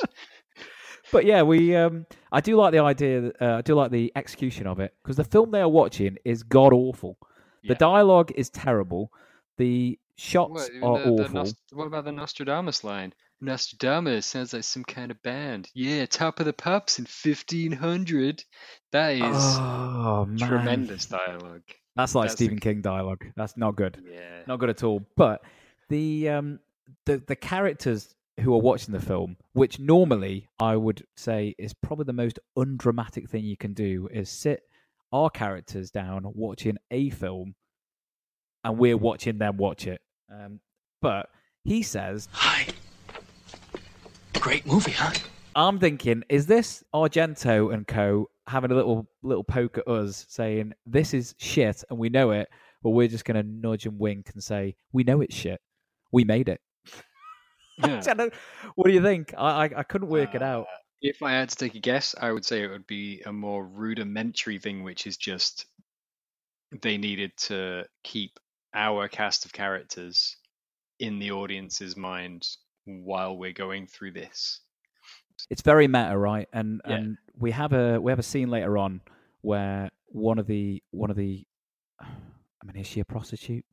but 1.12 1.26
yeah, 1.26 1.42
we. 1.42 1.76
Um, 1.76 2.06
I 2.32 2.40
do 2.42 2.56
like 2.56 2.72
the 2.72 2.80
idea. 2.80 3.32
Uh, 3.42 3.56
I 3.58 3.62
do 3.62 3.74
like 3.74 3.90
the 3.90 4.12
execution 4.16 4.68
of 4.68 4.80
it 4.80 4.94
because 5.02 5.16
the 5.18 5.24
film 5.24 5.50
they 5.50 5.62
are 5.62 5.68
watching 5.70 6.18
is 6.24 6.44
god 6.44 6.72
awful. 6.72 7.18
The 7.64 7.70
Yeah. 7.70 7.76
dialogue 7.76 8.32
is 8.36 8.50
terrible. 8.50 9.12
The 9.58 10.00
shots 10.16 10.52
What, 10.52 10.72
are 10.84 11.00
the- 11.00 11.16
the 11.16 11.24
awful. 11.26 11.42
Nost- 11.44 11.56
what 11.74 11.88
about 11.88 12.06
the 12.06 12.12
Nostradamus 12.12 12.84
line? 12.84 13.14
Nostradamus 13.40 14.26
sounds 14.28 14.54
like 14.54 14.64
some 14.64 14.84
kind 14.84 15.10
of 15.12 15.22
band. 15.24 15.70
Yeah, 15.74 16.06
top 16.06 16.40
of 16.40 16.46
the 16.46 16.54
pops 16.54 17.00
in 17.00 17.06
1500. 17.06 18.44
That 18.92 19.10
is 19.16 19.22
oh 19.60 20.28
tremendous 20.38 21.06
dialogue. 21.08 21.64
That's 21.96 22.16
like 22.16 22.26
That's 22.30 22.36
the- 22.36 22.46
Stephen 22.46 22.60
King 22.60 22.82
dialogue. 22.82 23.26
That's 23.36 23.58
not 23.58 23.76
good. 23.76 24.04
Yeah. 24.10 24.44
not 24.48 24.58
good 24.60 24.70
at 24.70 24.84
all. 24.84 25.06
But 25.16 25.44
the 25.90 26.30
um 26.30 26.60
the 27.06 27.18
the 27.18 27.36
characters 27.36 28.16
who 28.40 28.54
are 28.54 28.62
watching 28.62 28.94
the 28.94 29.02
film, 29.02 29.38
which 29.54 29.80
normally 29.80 30.48
I 30.60 30.76
would 30.76 31.06
say 31.16 31.54
is 31.58 31.74
probably 31.74 32.06
the 32.06 32.14
most 32.14 32.40
undramatic 32.58 33.30
thing 33.30 33.44
you 33.44 33.58
can 33.58 33.74
do, 33.74 34.08
is 34.12 34.30
sit 34.30 34.64
our 35.12 35.30
characters 35.30 35.92
down 35.92 36.24
watching 36.26 36.78
a 36.90 37.10
film, 37.10 37.56
and 38.64 38.78
we're 38.78 38.98
watching 38.98 39.38
them 39.38 39.58
watch 39.58 39.88
it. 39.88 40.02
Um, 40.32 40.60
but 41.02 41.30
he 41.64 41.84
says, 41.84 42.28
Hi. 42.32 42.68
Great 44.40 44.66
movie, 44.66 44.92
huh? 44.92 45.14
I'm 45.56 45.80
thinking, 45.80 46.24
is 46.30 46.46
this 46.46 46.84
Argento 46.96 47.74
and 47.74 47.86
Co. 47.88 48.30
having 48.48 48.72
a 48.72 48.76
little 48.76 49.08
little 49.22 49.44
poke 49.44 49.78
at 49.78 49.88
us, 49.88 50.26
saying 50.30 50.74
this 50.86 51.14
is 51.14 51.36
shit 51.38 51.84
and 51.90 52.00
we 52.00 52.10
know 52.10 52.32
it, 52.32 52.48
but 52.82 52.92
we're 52.92 53.08
just 53.08 53.26
going 53.26 53.36
to 53.36 53.44
nudge 53.44 53.86
and 53.86 54.00
wink 54.00 54.32
and 54.34 54.44
say 54.44 54.76
we 54.94 55.04
know 55.04 55.22
it's 55.22 55.36
shit. 55.36 55.60
We 56.12 56.24
made 56.24 56.50
it. 56.50 56.62
I 57.84 58.30
what 58.76 58.88
do 58.88 58.94
you 58.94 59.02
think? 59.02 59.34
I 59.38 59.66
I, 59.66 59.70
I 59.78 59.84
couldn't 59.84 60.10
work 60.10 60.36
it 60.36 60.42
out. 60.42 60.68
If 61.02 61.24
I 61.24 61.32
had 61.32 61.50
to 61.50 61.56
take 61.56 61.76
a 61.76 61.80
guess, 61.80 62.16
I 62.20 62.32
would 62.32 62.46
say 62.46 62.64
it 62.64 62.70
would 62.70 62.88
be 62.88 63.22
a 63.26 63.34
more 63.34 63.66
rudimentary 63.66 64.60
thing, 64.60 64.84
which 64.84 65.08
is 65.08 65.18
just 65.18 65.66
they 66.82 66.98
needed 66.98 67.36
to 67.38 67.86
keep 68.04 68.40
our 68.74 69.08
cast 69.08 69.46
of 69.46 69.52
characters 69.54 70.38
in 71.00 71.20
the 71.20 71.32
audience's 71.32 71.98
mind 71.98 72.48
while 72.86 73.36
we're 73.36 73.52
going 73.52 73.88
through 73.88 74.12
this. 74.12 74.62
It's 75.50 75.62
very 75.62 75.88
meta, 75.88 76.18
right? 76.18 76.48
And 76.54 76.82
Yeah. 76.88 76.98
and 76.98 77.18
we 77.36 77.52
have 77.52 77.74
a 77.74 78.00
we 78.00 78.12
have 78.12 78.20
a 78.20 78.24
scene 78.24 78.50
later 78.50 78.78
on 78.78 79.02
where 79.42 79.90
one 80.08 80.38
of 80.40 80.46
the 80.48 80.84
one 80.92 81.10
of 81.10 81.18
the 81.18 81.46
I 82.00 82.66
mean, 82.66 82.76
is 82.76 82.88
she 82.88 83.00
a 83.00 83.06
prostitute? 83.06 83.66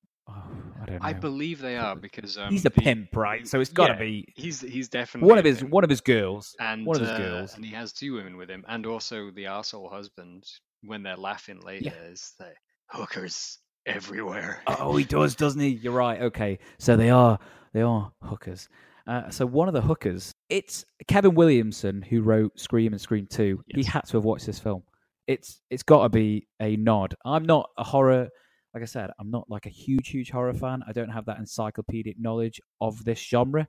I 0.89 0.93
don't 0.93 1.03
know. 1.03 1.09
I 1.09 1.13
believe 1.13 1.61
they 1.61 1.77
are 1.77 1.95
because 1.97 2.37
um, 2.39 2.51
he's 2.51 2.63
a 2.65 2.71
the- 2.71 2.81
pimp, 2.81 3.15
right? 3.17 3.47
So 3.47 3.61
it's 3.61 3.71
got 3.73 3.89
to 3.89 3.93
yeah, 3.95 3.99
be 4.01 4.33
He's 4.37 4.61
he's 4.61 4.89
definitely 4.89 5.29
one 5.29 5.39
of 5.39 5.45
his 5.45 5.59
pimp. 5.61 5.71
one 5.71 5.85
of 5.85 5.91
his 5.91 6.01
girls. 6.01 6.55
and 6.61 6.85
one 6.87 6.97
of 6.97 7.03
his 7.03 7.11
uh, 7.11 7.19
girls. 7.19 7.55
and 7.55 7.65
he 7.65 7.73
has 7.75 7.93
two 7.93 8.15
women 8.15 8.37
with 8.37 8.49
him, 8.51 8.65
and 8.69 8.87
also 8.87 9.31
the 9.31 9.47
asshole 9.47 9.89
husband. 9.89 10.45
When 10.83 11.03
they're 11.03 11.17
laughing 11.17 11.61
later, 11.61 11.93
is 12.09 12.35
the 12.39 12.53
hookers 12.87 13.59
everywhere. 13.85 14.63
Oh, 14.67 14.97
he 14.97 15.05
does, 15.17 15.35
doesn't 15.35 15.61
he? 15.61 15.71
You're 15.71 15.93
right. 15.93 16.21
Okay, 16.23 16.59
so 16.79 16.97
they 16.97 17.11
are 17.11 17.39
they 17.73 17.83
are 17.83 18.13
hookers. 18.23 18.69
Uh, 19.07 19.31
so 19.31 19.47
one 19.47 19.69
of 19.69 19.75
the 19.75 19.81
hookers, 19.81 20.35
it's 20.51 20.85
Kevin 21.07 21.35
Williamson 21.35 22.03
who 22.03 22.21
wrote 22.21 22.59
Scream 22.61 22.93
and 22.93 23.01
Scream 23.01 23.27
Two. 23.29 23.63
He 23.75 23.83
had 23.83 24.03
to 24.03 24.19
have 24.19 24.25
watched 24.25 24.47
this 24.47 24.59
film. 24.59 24.83
It's 25.27 25.61
it's 25.71 25.83
got 25.83 26.03
to 26.05 26.09
be 26.11 26.47
a 26.61 26.77
nod. 26.77 27.15
I'm 27.25 27.45
not 27.45 27.69
a 27.77 27.85
horror. 27.85 28.29
Like 28.75 28.83
I 28.83 28.87
said, 28.87 29.11
I'm 29.19 29.31
not 29.31 29.49
like 29.49 29.67
a 29.67 29.71
huge, 29.71 30.09
huge 30.09 30.31
horror 30.31 30.55
fan. 30.55 30.83
I 30.87 30.93
don't 30.93 31.09
have 31.09 31.25
that 31.27 31.39
encyclopedic 31.39 32.17
knowledge 32.19 32.61
of 32.81 33.05
this 33.05 33.19
genre, 33.19 33.67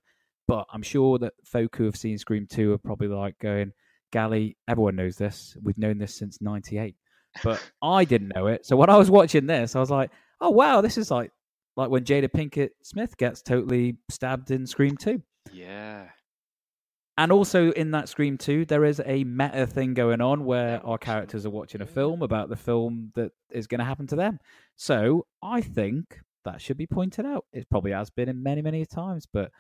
but 0.48 0.66
I'm 0.74 0.82
sure 0.82 1.18
that 1.20 1.34
folk 1.46 1.76
who 1.76 1.86
have 1.86 1.96
seen 1.96 2.18
Scream 2.18 2.48
2 2.50 2.74
are 2.74 2.78
probably 2.78 3.08
like 3.08 3.40
going, 3.40 3.72
Gali, 4.14 4.56
everyone 4.68 4.96
knows 4.96 5.16
this. 5.16 5.56
We've 5.62 5.78
known 5.78 5.98
this 5.98 6.16
since 6.16 6.42
98. 6.42 6.96
But 7.44 7.64
I 7.82 8.06
didn't 8.06 8.32
know 8.36 8.48
it. 8.48 8.66
So 8.66 8.76
when 8.76 8.90
I 8.90 8.98
was 8.98 9.10
watching 9.10 9.46
this, 9.46 9.76
I 9.76 9.80
was 9.80 9.92
like, 9.92 10.12
oh, 10.42 10.50
wow, 10.50 10.82
this 10.82 10.98
is 10.98 11.12
like 11.12 11.32
like 11.80 11.90
when 11.90 12.04
Jada 12.04 12.30
Pinkett 12.30 12.72
Smith 12.84 13.16
gets 13.18 13.42
totally 13.42 13.98
stabbed 14.10 14.52
in 14.52 14.68
Scream 14.68 14.98
2. 14.98 15.22
Yeah. 15.54 16.08
And 17.20 17.34
also 17.34 17.72
in 17.72 17.92
that 17.92 18.08
Scream 18.08 18.38
2, 18.38 18.64
there 18.64 18.86
is 18.86 19.02
a 19.06 19.26
meta 19.26 19.68
thing 19.68 19.94
going 19.94 20.22
on 20.22 20.46
where 20.46 20.80
our 20.86 20.98
characters 20.98 21.46
are 21.46 21.50
watching 21.50 21.82
a 21.82 21.86
film 21.86 22.22
about 22.22 22.48
the 22.48 22.56
film 22.56 23.12
that 23.16 23.34
is 23.52 23.68
going 23.68 23.80
to 23.80 23.86
happen 23.86 24.08
to 24.08 24.16
them. 24.16 24.40
So 24.78 25.26
I 25.44 25.60
think 25.60 26.22
that 26.46 26.62
should 26.62 26.78
be 26.78 26.88
pointed 26.88 27.26
out. 27.26 27.44
It 27.52 27.70
probably 27.70 27.92
has 27.92 28.10
been 28.10 28.30
in 28.30 28.42
many, 28.42 28.62
many 28.62 28.86
times, 28.86 29.28
but 29.32 29.52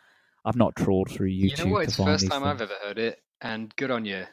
I've 0.45 0.55
not 0.55 0.77
trawled 0.77 1.11
through 1.11 1.31
YouTube. 1.31 1.57
You 1.59 1.65
know 1.65 1.71
what? 1.71 1.83
It's 1.83 1.97
the 1.97 2.05
first 2.05 2.31
time 2.31 2.45
I've 2.45 2.61
ever 2.61 2.75
heard 2.81 2.97
it, 2.97 3.19
and 3.41 3.75
good 3.75 3.91
on 3.91 4.05
you, 4.05 4.23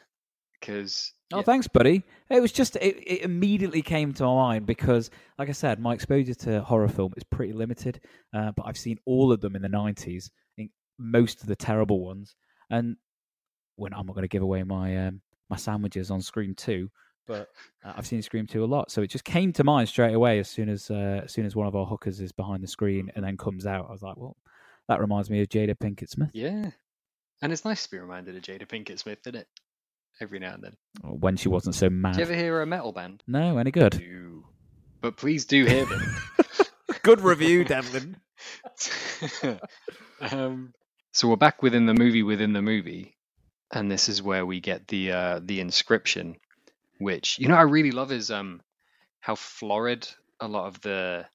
because 0.61 1.11
Oh, 1.33 1.41
thanks, 1.41 1.67
buddy. 1.67 2.03
It 2.29 2.39
was 2.41 2.53
just 2.53 2.77
it, 2.77 2.95
it 3.05 3.23
immediately 3.23 3.81
came 3.81 4.13
to 4.13 4.23
my 4.23 4.35
mind 4.35 4.65
because, 4.65 5.11
like 5.37 5.49
I 5.49 5.53
said, 5.53 5.81
my 5.81 5.93
exposure 5.93 6.33
to 6.33 6.61
horror 6.61 6.87
film 6.87 7.13
is 7.17 7.25
pretty 7.25 7.51
limited. 7.51 7.99
Uh, 8.33 8.53
but 8.55 8.65
I've 8.65 8.77
seen 8.77 8.99
all 9.05 9.33
of 9.33 9.41
them 9.41 9.57
in 9.57 9.61
the 9.61 9.67
nineties, 9.67 10.31
most 10.97 11.41
of 11.41 11.47
the 11.47 11.57
terrible 11.57 12.05
ones. 12.05 12.33
And 12.69 12.95
when 13.77 13.93
I'm 13.93 14.05
not 14.05 14.13
going 14.13 14.23
to 14.23 14.27
give 14.27 14.43
away 14.43 14.63
my 14.63 15.07
um, 15.07 15.21
my 15.49 15.55
sandwiches 15.55 16.11
on 16.11 16.21
Scream 16.21 16.53
Two, 16.55 16.89
but 17.25 17.47
uh, 17.85 17.93
I've 17.95 18.05
seen 18.05 18.21
Scream 18.21 18.45
Two 18.45 18.63
a 18.63 18.67
lot, 18.67 18.91
so 18.91 19.01
it 19.01 19.09
just 19.09 19.23
came 19.23 19.53
to 19.53 19.63
mind 19.63 19.87
straight 19.87 20.13
away 20.13 20.39
as 20.39 20.49
soon 20.49 20.69
as 20.69 20.91
uh, 20.91 21.21
as 21.23 21.31
soon 21.31 21.45
as 21.45 21.55
one 21.55 21.67
of 21.67 21.75
our 21.75 21.85
hookers 21.85 22.19
is 22.19 22.31
behind 22.31 22.63
the 22.63 22.67
screen 22.67 23.09
and 23.15 23.23
then 23.23 23.37
comes 23.37 23.65
out. 23.65 23.87
I 23.87 23.91
was 23.91 24.01
like, 24.01 24.17
well, 24.17 24.35
that 24.89 24.99
reminds 24.99 25.29
me 25.29 25.41
of 25.41 25.49
Jada 25.49 25.75
Pinkett 25.75 26.09
Smith. 26.09 26.29
yeah, 26.33 26.71
and 27.41 27.53
it's 27.53 27.65
nice 27.65 27.83
to 27.83 27.91
be 27.91 27.99
reminded 27.99 28.35
of 28.35 28.41
Jada 28.43 28.67
Pinkett 28.67 28.99
Smith, 28.99 29.19
isn't 29.25 29.35
it? 29.39 29.47
Every 30.19 30.39
now 30.39 30.55
and 30.55 30.63
then. 30.63 30.73
When 31.03 31.37
she 31.37 31.47
wasn't 31.47 31.75
so 31.75 31.89
mad. 31.89 32.13
Do 32.13 32.19
you 32.19 32.25
ever 32.25 32.35
hear 32.35 32.61
a 32.61 32.65
metal 32.65 32.91
band? 32.91 33.23
No, 33.27 33.59
any 33.59 33.69
good? 33.69 33.99
No. 33.99 34.45
But 35.01 35.17
please 35.17 35.45
do 35.45 35.65
hear 35.65 35.85
them. 35.85 36.01
Good 37.03 37.21
review, 37.21 37.63
Devlin. 37.63 38.17
um, 40.21 40.73
so 41.11 41.27
we're 41.27 41.35
back 41.35 41.61
within 41.61 41.85
the 41.85 41.93
movie 41.93 42.23
within 42.23 42.53
the 42.53 42.61
movie, 42.61 43.16
and 43.71 43.91
this 43.91 44.09
is 44.09 44.21
where 44.21 44.45
we 44.45 44.59
get 44.59 44.87
the 44.87 45.11
uh, 45.11 45.39
the 45.43 45.59
inscription, 45.59 46.37
which 46.99 47.37
you 47.39 47.47
know 47.47 47.55
I 47.55 47.63
really 47.63 47.91
love 47.91 48.11
is 48.11 48.31
um 48.31 48.61
how 49.19 49.35
florid 49.35 50.07
a 50.39 50.47
lot 50.47 50.67
of 50.67 50.81
the 50.81 51.25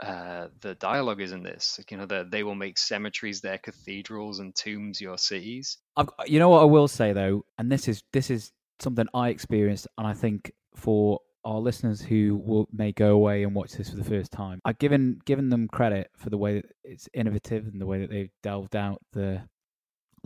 uh 0.00 0.48
the 0.60 0.74
dialogue 0.74 1.20
is 1.20 1.32
in 1.32 1.42
this. 1.42 1.76
Like, 1.78 1.90
you 1.90 1.96
know, 1.96 2.06
that 2.06 2.30
they 2.30 2.42
will 2.42 2.54
make 2.54 2.78
cemeteries 2.78 3.40
their 3.40 3.58
cathedrals 3.58 4.38
and 4.38 4.54
tombs 4.54 5.00
your 5.00 5.18
cities. 5.18 5.78
I've, 5.96 6.10
you 6.26 6.38
know 6.38 6.50
what 6.50 6.62
I 6.62 6.66
will 6.66 6.88
say 6.88 7.12
though, 7.12 7.44
and 7.58 7.70
this 7.72 7.88
is 7.88 8.02
this 8.12 8.30
is 8.30 8.52
something 8.80 9.06
I 9.14 9.30
experienced, 9.30 9.88
and 9.96 10.06
I 10.06 10.12
think 10.12 10.52
for 10.74 11.20
our 11.46 11.60
listeners 11.60 12.02
who 12.02 12.42
will, 12.44 12.68
may 12.72 12.90
go 12.90 13.10
away 13.12 13.44
and 13.44 13.54
watch 13.54 13.72
this 13.72 13.88
for 13.88 13.96
the 13.96 14.04
first 14.04 14.32
time, 14.32 14.60
I've 14.64 14.78
given 14.78 15.20
given 15.24 15.48
them 15.48 15.68
credit 15.68 16.10
for 16.16 16.28
the 16.28 16.36
way 16.36 16.56
that 16.56 16.66
it's 16.84 17.08
innovative 17.14 17.66
and 17.66 17.80
the 17.80 17.86
way 17.86 18.00
that 18.00 18.10
they've 18.10 18.32
delved 18.42 18.76
out 18.76 19.00
the 19.12 19.42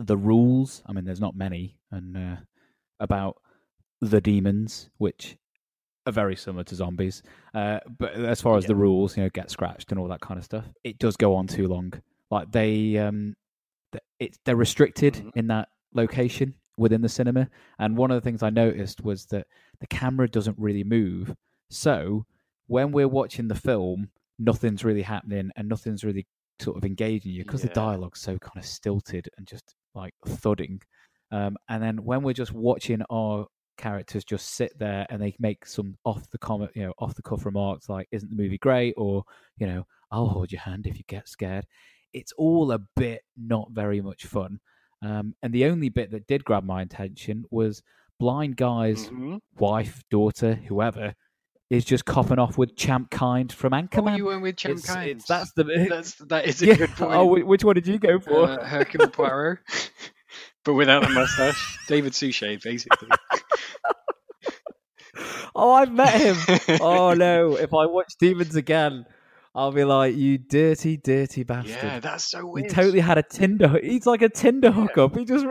the 0.05 0.17
rules. 0.17 0.83
I 0.85 0.93
mean, 0.93 1.05
there's 1.05 1.21
not 1.21 1.35
many, 1.35 1.77
and 1.91 2.17
uh, 2.17 2.35
about 2.99 3.37
the 4.01 4.21
demons, 4.21 4.89
which 4.97 5.37
are 6.05 6.13
very 6.13 6.35
similar 6.35 6.63
to 6.65 6.75
zombies. 6.75 7.21
Uh, 7.53 7.79
but 7.99 8.13
as 8.13 8.41
far 8.41 8.57
as 8.57 8.65
the 8.65 8.75
rules, 8.75 9.15
you 9.15 9.23
know, 9.23 9.29
get 9.29 9.51
scratched 9.51 9.91
and 9.91 9.99
all 9.99 10.07
that 10.07 10.21
kind 10.21 10.37
of 10.37 10.43
stuff, 10.43 10.65
it 10.83 10.97
does 10.97 11.15
go 11.15 11.35
on 11.35 11.47
too 11.47 11.67
long. 11.67 11.93
Like 12.29 12.51
they, 12.51 12.97
um, 12.97 13.35
it's 14.19 14.39
they're 14.45 14.55
restricted 14.55 15.23
in 15.35 15.47
that 15.47 15.69
location 15.93 16.55
within 16.77 17.01
the 17.01 17.09
cinema. 17.09 17.49
And 17.79 17.97
one 17.97 18.11
of 18.11 18.15
the 18.15 18.27
things 18.27 18.41
I 18.41 18.49
noticed 18.49 19.03
was 19.03 19.25
that 19.27 19.47
the 19.79 19.87
camera 19.87 20.27
doesn't 20.27 20.57
really 20.57 20.83
move. 20.83 21.35
So 21.69 22.25
when 22.67 22.91
we're 22.91 23.07
watching 23.07 23.47
the 23.47 23.55
film, 23.55 24.09
nothing's 24.39 24.83
really 24.83 25.01
happening 25.01 25.51
and 25.55 25.69
nothing's 25.69 26.03
really 26.03 26.25
sort 26.59 26.77
of 26.77 26.85
engaging 26.85 27.31
you 27.33 27.43
because 27.43 27.61
the 27.61 27.69
dialogue's 27.69 28.21
so 28.21 28.37
kind 28.37 28.57
of 28.57 28.65
stilted 28.65 29.27
and 29.37 29.47
just 29.47 29.75
like 29.95 30.13
thudding. 30.25 30.81
Um, 31.31 31.57
and 31.69 31.81
then 31.81 32.03
when 32.03 32.23
we're 32.23 32.33
just 32.33 32.51
watching 32.53 33.01
our 33.09 33.47
characters 33.77 34.23
just 34.23 34.49
sit 34.49 34.77
there 34.77 35.05
and 35.09 35.21
they 35.21 35.35
make 35.39 35.65
some 35.65 35.97
off 36.05 36.29
the 36.29 36.37
comment, 36.37 36.71
you 36.75 36.83
know, 36.83 36.93
off 36.99 37.15
the 37.15 37.21
cuff 37.21 37.45
remarks 37.45 37.89
like, 37.89 38.07
"Isn't 38.11 38.29
the 38.29 38.35
movie 38.35 38.57
great?" 38.57 38.93
or 38.97 39.23
you 39.57 39.67
know, 39.67 39.85
"I'll 40.11 40.27
hold 40.27 40.51
your 40.51 40.61
hand 40.61 40.87
if 40.87 40.97
you 40.97 41.03
get 41.07 41.27
scared." 41.29 41.65
It's 42.13 42.33
all 42.33 42.71
a 42.73 42.79
bit 42.97 43.23
not 43.37 43.71
very 43.71 44.01
much 44.01 44.25
fun. 44.25 44.59
Um, 45.01 45.35
and 45.41 45.53
the 45.53 45.65
only 45.65 45.89
bit 45.89 46.11
that 46.11 46.27
did 46.27 46.43
grab 46.45 46.63
my 46.63 46.81
attention 46.81 47.45
was 47.49 47.81
blind 48.19 48.57
guy's 48.57 49.09
Mhm. 49.09 49.39
wife, 49.57 50.03
daughter, 50.09 50.55
whoever 50.55 51.15
is 51.71 51.85
just 51.85 52.03
copping 52.05 52.37
off 52.37 52.57
with 52.57 52.75
Champ 52.75 53.09
Kind 53.09 53.51
from 53.51 53.71
Anchorman. 53.71 54.13
Oh, 54.13 54.17
you 54.17 54.25
went 54.25 54.41
with 54.41 54.57
Champ 54.57 54.77
It's- 54.77 54.93
Kind. 54.93 55.09
it's- 55.09 55.25
that's 55.27 55.53
the 55.53 55.63
That's 55.89 56.15
that 56.15 56.45
is 56.45 56.61
a 56.61 56.65
Yeah. 56.67 56.75
good 56.75 56.89
point. 56.89 57.13
Oh, 57.13 57.25
which 57.25 57.63
one 57.63 57.75
did 57.75 57.87
you 57.87 57.97
go 57.97 58.19
for? 58.19 58.43
Uh, 58.43 58.63
Hercule 58.65 59.07
Poirot, 59.07 59.59
but 60.65 60.73
without 60.73 61.01
the 61.03 61.09
mustache. 61.09 61.79
David 61.87 62.13
Suchet, 62.13 62.57
basically. 62.61 63.07
Oh, 65.53 65.73
I've 65.73 65.91
met 65.91 66.13
him. 66.21 66.37
oh 66.81 67.13
no! 67.13 67.57
If 67.57 67.73
I 67.73 67.85
watch 67.85 68.13
Demons 68.17 68.55
again, 68.55 69.05
I'll 69.53 69.73
be 69.73 69.83
like, 69.83 70.15
"You 70.15 70.37
dirty, 70.37 70.95
dirty 70.95 71.43
bastard!" 71.43 71.71
Yeah, 71.75 71.99
that's 71.99 72.23
so 72.23 72.45
weird. 72.47 72.67
He 72.69 72.73
totally 72.73 73.01
had 73.01 73.17
a 73.17 73.23
Tinder. 73.23 73.67
hook- 73.67 73.83
He's 73.83 74.05
like 74.05 74.21
a 74.21 74.29
Tinder 74.29 74.71
hookup. 74.71 75.15
He 75.17 75.25
just. 75.25 75.45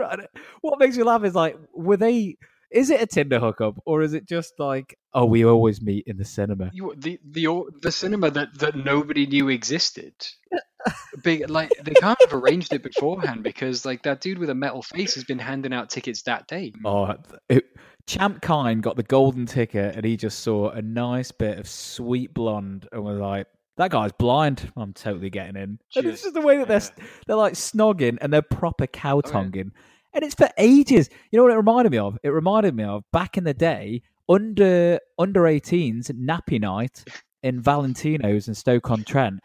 What 0.61 0.79
makes 0.79 0.97
you 0.97 1.03
laugh 1.05 1.23
is 1.23 1.35
like, 1.35 1.55
were 1.75 1.97
they? 1.97 2.37
Is 2.71 2.89
it 2.89 3.01
a 3.01 3.05
Tinder 3.05 3.39
hookup 3.39 3.75
or 3.85 4.01
is 4.01 4.13
it 4.13 4.27
just 4.27 4.53
like, 4.57 4.97
oh, 5.13 5.25
we 5.25 5.43
always 5.43 5.81
meet 5.81 6.05
in 6.07 6.17
the 6.17 6.25
cinema? 6.25 6.71
You, 6.73 6.93
the 6.97 7.19
the 7.23 7.63
the 7.81 7.91
cinema 7.91 8.31
that, 8.31 8.57
that 8.59 8.75
nobody 8.75 9.25
knew 9.25 9.49
existed. 9.49 10.13
Big 11.23 11.49
like 11.49 11.71
they 11.83 11.93
can't 11.93 12.17
have 12.21 12.33
arranged 12.33 12.73
it 12.73 12.81
beforehand 12.81 13.43
because 13.43 13.85
like 13.85 14.03
that 14.03 14.21
dude 14.21 14.39
with 14.39 14.49
a 14.49 14.55
metal 14.55 14.81
face 14.81 15.15
has 15.15 15.23
been 15.23 15.39
handing 15.39 15.73
out 15.73 15.89
tickets 15.89 16.23
that 16.23 16.47
day. 16.47 16.73
Oh, 16.85 17.15
it, 17.49 17.65
Champ 18.07 18.41
Kind 18.41 18.81
got 18.81 18.95
the 18.95 19.03
golden 19.03 19.45
ticket 19.45 19.95
and 19.95 20.05
he 20.05 20.17
just 20.17 20.39
saw 20.39 20.69
a 20.69 20.81
nice 20.81 21.31
bit 21.31 21.59
of 21.59 21.67
sweet 21.67 22.33
blonde 22.33 22.87
and 22.91 23.03
was 23.03 23.19
like, 23.19 23.47
that 23.77 23.91
guy's 23.91 24.11
blind. 24.11 24.71
I'm 24.75 24.93
totally 24.93 25.29
getting 25.29 25.55
in. 25.55 25.79
and 25.95 26.05
it's 26.05 26.23
just 26.23 26.33
the 26.33 26.41
way 26.41 26.57
that 26.57 26.67
they're 26.67 27.05
they're 27.27 27.35
like 27.35 27.53
snogging 27.53 28.17
and 28.21 28.31
they're 28.31 28.41
proper 28.41 28.87
cow 28.87 29.17
oh, 29.17 29.21
tonguing. 29.21 29.71
And 30.13 30.23
it's 30.23 30.35
for 30.35 30.49
ages. 30.57 31.09
You 31.31 31.37
know 31.37 31.43
what 31.43 31.53
it 31.53 31.57
reminded 31.57 31.91
me 31.91 31.97
of? 31.97 32.17
It 32.23 32.29
reminded 32.29 32.75
me 32.75 32.83
of 32.83 33.03
back 33.11 33.37
in 33.37 33.43
the 33.43 33.53
day, 33.53 34.01
under 34.27 34.99
under 35.17 35.41
18s 35.43 36.11
nappy 36.11 36.59
night 36.59 37.03
in 37.43 37.61
Valentino's 37.61 38.47
in 38.47 38.55
Stoke 38.55 38.91
on 38.91 39.03
Trent. 39.03 39.39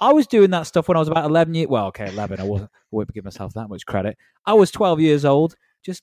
I 0.00 0.12
was 0.12 0.26
doing 0.26 0.50
that 0.50 0.66
stuff 0.66 0.88
when 0.88 0.96
I 0.96 1.00
was 1.00 1.08
about 1.08 1.24
11 1.24 1.54
years. 1.54 1.68
Well, 1.68 1.86
okay, 1.86 2.08
11. 2.08 2.40
I 2.40 2.44
wasn't. 2.44 2.70
I 2.72 2.78
won't 2.90 3.12
give 3.12 3.24
myself 3.24 3.54
that 3.54 3.68
much 3.68 3.86
credit. 3.86 4.16
I 4.46 4.54
was 4.54 4.70
12 4.70 5.00
years 5.00 5.24
old, 5.24 5.54
just 5.84 6.02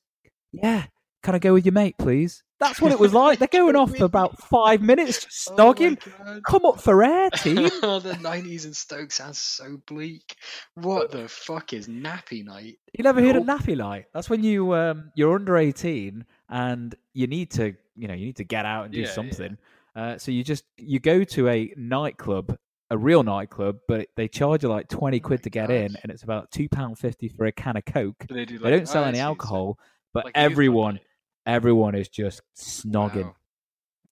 Yeah, 0.51 0.85
can 1.21 1.35
I 1.35 1.39
go 1.39 1.53
with 1.53 1.65
your 1.65 1.73
mate, 1.73 1.97
please? 1.97 2.43
That's 2.59 2.81
what 2.81 2.91
it 2.91 2.99
was 2.99 3.13
like. 3.13 3.39
They're 3.39 3.47
going 3.47 3.75
off 3.75 3.95
for 3.95 4.03
about 4.03 4.37
five 4.43 4.81
minutes, 4.81 5.23
just 5.23 5.49
Oh 5.51 5.55
snogging. 5.55 5.97
God. 6.25 6.43
Come 6.43 6.65
up 6.65 6.81
for 6.81 7.03
air, 7.03 7.29
team. 7.35 7.69
oh, 7.83 7.99
the 7.99 8.13
90s 8.13 8.65
in 8.65 8.73
Stoke 8.73 9.11
sounds 9.11 9.39
so 9.39 9.77
bleak. 9.87 10.35
What 10.75 11.11
the 11.11 11.27
fuck 11.29 11.71
is 11.73 11.87
nappy 11.87 12.43
night? 12.43 12.77
You 12.97 13.03
never 13.03 13.21
heard 13.21 13.37
of 13.37 13.43
nappy 13.43 13.77
night? 13.77 14.05
That's 14.13 14.29
when 14.29 14.43
you 14.43 14.73
um 14.75 15.11
you're 15.15 15.35
under 15.35 15.57
eighteen 15.57 16.25
and 16.49 16.93
you 17.13 17.27
need 17.27 17.51
to 17.51 17.73
you 17.95 18.07
know 18.07 18.13
you 18.13 18.25
need 18.25 18.37
to 18.37 18.43
get 18.43 18.65
out 18.65 18.85
and 18.85 18.93
do 18.93 18.99
Yeah, 19.01 19.07
yeah. 19.07 19.13
something. 19.13 19.57
Uh, 19.95 20.17
so 20.17 20.31
you 20.31 20.43
just 20.43 20.65
you 20.77 20.99
go 20.99 21.23
to 21.23 21.47
a 21.49 21.73
nightclub, 21.77 22.57
a 22.89 22.97
real 22.97 23.23
nightclub, 23.23 23.77
but 23.87 24.07
they 24.15 24.27
charge 24.27 24.63
you 24.63 24.69
like 24.69 24.87
twenty 24.89 25.19
quid 25.19 25.39
my 25.39 25.43
to 25.43 25.49
get 25.49 25.71
in, 25.71 25.95
and 26.03 26.11
it's 26.11 26.23
about 26.23 26.51
two 26.51 26.67
pound 26.69 26.97
fifty 26.99 27.29
for 27.29 27.45
a 27.45 27.51
can 27.51 27.77
of 27.77 27.85
coke. 27.85 28.25
They, 28.29 28.45
do 28.45 28.57
They 28.59 28.63
like- 28.65 28.73
don't 28.73 28.87
sell 28.87 29.03
oh, 29.03 29.07
any 29.07 29.19
alcohol, 29.19 29.77
but 30.13 30.25
like 30.25 30.35
a 30.35 30.39
youth 30.39 30.45
club 30.45 30.51
everyone 30.51 30.93
night. 30.95 31.03
Everyone 31.49 31.95
is 31.95 32.07
just 32.09 32.41
snogging, 32.57 33.25
Wow. 33.25 33.35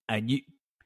and 0.10 0.30
you 0.32 0.42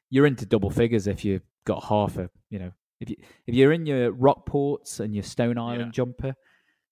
you're 0.10 0.26
into 0.26 0.46
double 0.46 0.70
figures 0.70 1.08
if 1.08 1.24
you've 1.24 1.44
got 1.66 1.84
half 1.86 2.18
a 2.18 2.30
you 2.50 2.60
know 2.60 2.72
if 3.00 3.10
you 3.10 3.16
if 3.48 3.56
you're 3.56 3.72
in 3.72 3.86
your 3.86 4.12
Rockports 4.14 5.00
and 5.00 5.14
your 5.14 5.24
Stone 5.24 5.58
Island 5.58 5.94
jumper, 5.94 6.36